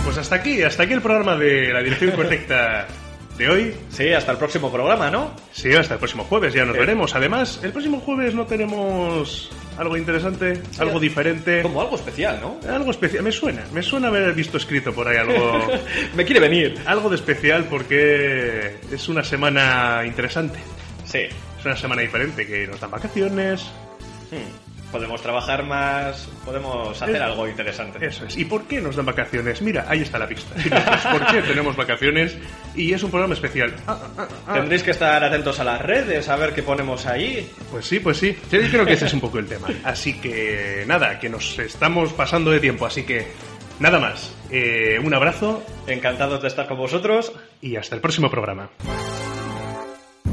Pues 0.06 0.18
hasta 0.18 0.36
aquí, 0.36 0.64
hasta 0.64 0.84
aquí 0.84 0.94
el 0.94 1.02
programa 1.02 1.36
de 1.36 1.74
la 1.74 1.82
dirección 1.84 2.12
correcta 2.12 2.88
de 3.38 3.50
hoy. 3.50 3.74
Sí, 3.90 4.12
hasta 4.14 4.32
el 4.32 4.38
próximo 4.38 4.72
programa, 4.72 5.10
¿no? 5.12 5.32
Sí, 5.52 5.74
hasta 5.74 5.94
el 5.96 6.00
próximo 6.00 6.24
jueves, 6.24 6.54
ya 6.54 6.66
nos 6.66 6.78
veremos. 6.78 7.14
Además, 7.16 7.60
el 7.64 7.72
próximo 7.72 8.00
jueves 8.00 8.34
no 8.34 8.46
tenemos 8.46 9.50
algo 9.78 9.96
interesante, 9.96 10.62
algo 10.80 11.00
diferente. 11.00 11.62
Como 11.62 11.82
algo 11.82 11.96
especial, 11.96 12.40
¿no? 12.42 12.58
Algo 12.72 12.92
especial, 12.92 13.24
me 13.24 13.32
suena, 13.32 13.64
me 13.74 13.84
suena 13.84 14.08
haber 14.08 14.34
visto 14.34 14.58
escrito 14.58 14.92
por 14.94 15.08
ahí 15.08 15.18
algo, 15.18 15.68
Me 16.16 16.26
quiere 16.26 16.40
venir. 16.40 16.80
algo 16.86 17.10
de 17.10 17.16
especial 17.16 17.66
porque 17.70 18.78
es 18.92 19.08
una 19.10 19.24
semana 19.24 20.04
interesante, 20.06 20.60
Sí. 21.06 21.20
es 21.60 21.66
una 21.66 21.76
semana 21.78 22.02
diferente, 22.02 22.46
que 22.48 22.66
nos 22.68 22.80
dan 22.80 22.92
vacaciones, 22.92 23.66
Hmm. 24.30 24.67
Podemos 24.92 25.22
trabajar 25.22 25.64
más, 25.66 26.30
podemos 26.46 27.02
hacer 27.02 27.18
Es- 27.18 27.22
algo 27.22 27.48
interesante. 27.48 28.06
eso 28.06 28.26
es. 28.26 28.38
¿Y 28.38 28.46
por 28.46 28.64
qué 28.68 28.80
nos 28.80 28.96
dan 28.96 29.06
vacaciones? 29.06 29.62
Mira, 29.62 29.86
ahí 29.88 30.02
está 30.02 30.18
la 30.18 30.28
pista. 30.28 30.56
Pues, 30.56 31.20
¿Por 31.20 31.26
qué 31.28 31.42
tenemos 31.42 31.76
vacaciones? 31.76 32.38
Y 32.76 32.94
es 32.94 33.04
un 33.04 33.10
programa 33.12 33.34
especial. 33.34 33.74
Ah, 33.86 34.00
ah, 34.18 34.28
ah. 34.48 34.54
Tendréis 34.54 34.84
que 34.84 34.92
estar 34.92 35.22
atentos 35.24 35.60
a 35.60 35.64
las 35.66 35.82
redes, 35.82 36.30
a 36.30 36.36
ver 36.38 36.54
qué 36.54 36.64
ponemos 36.64 37.06
ahí. 37.06 37.52
Pues 37.70 37.86
sí, 37.86 38.00
pues 38.00 38.18
sí. 38.18 38.38
Yo 38.52 38.60
creo 38.72 38.86
que 38.86 38.94
ese 38.94 39.06
es 39.08 39.14
un 39.14 39.20
poco 39.22 39.40
el 39.40 39.48
tema. 39.48 39.68
Así 39.84 40.20
que 40.22 40.84
nada, 40.88 41.20
que 41.20 41.28
nos 41.30 41.60
estamos 41.60 42.14
pasando 42.14 42.52
de 42.52 42.60
tiempo, 42.62 42.86
así 42.86 43.04
que 43.04 43.28
nada 43.80 44.00
más. 44.00 44.34
Eh, 44.50 44.98
un 45.04 45.14
abrazo 45.14 45.64
Encantados 45.88 46.42
de 46.42 46.48
estar 46.48 46.66
con 46.68 46.78
vosotros. 46.78 47.34
y 47.62 47.76
hasta 47.76 47.96
el 47.96 48.02
próximo 48.02 48.30
programa. 48.30 48.70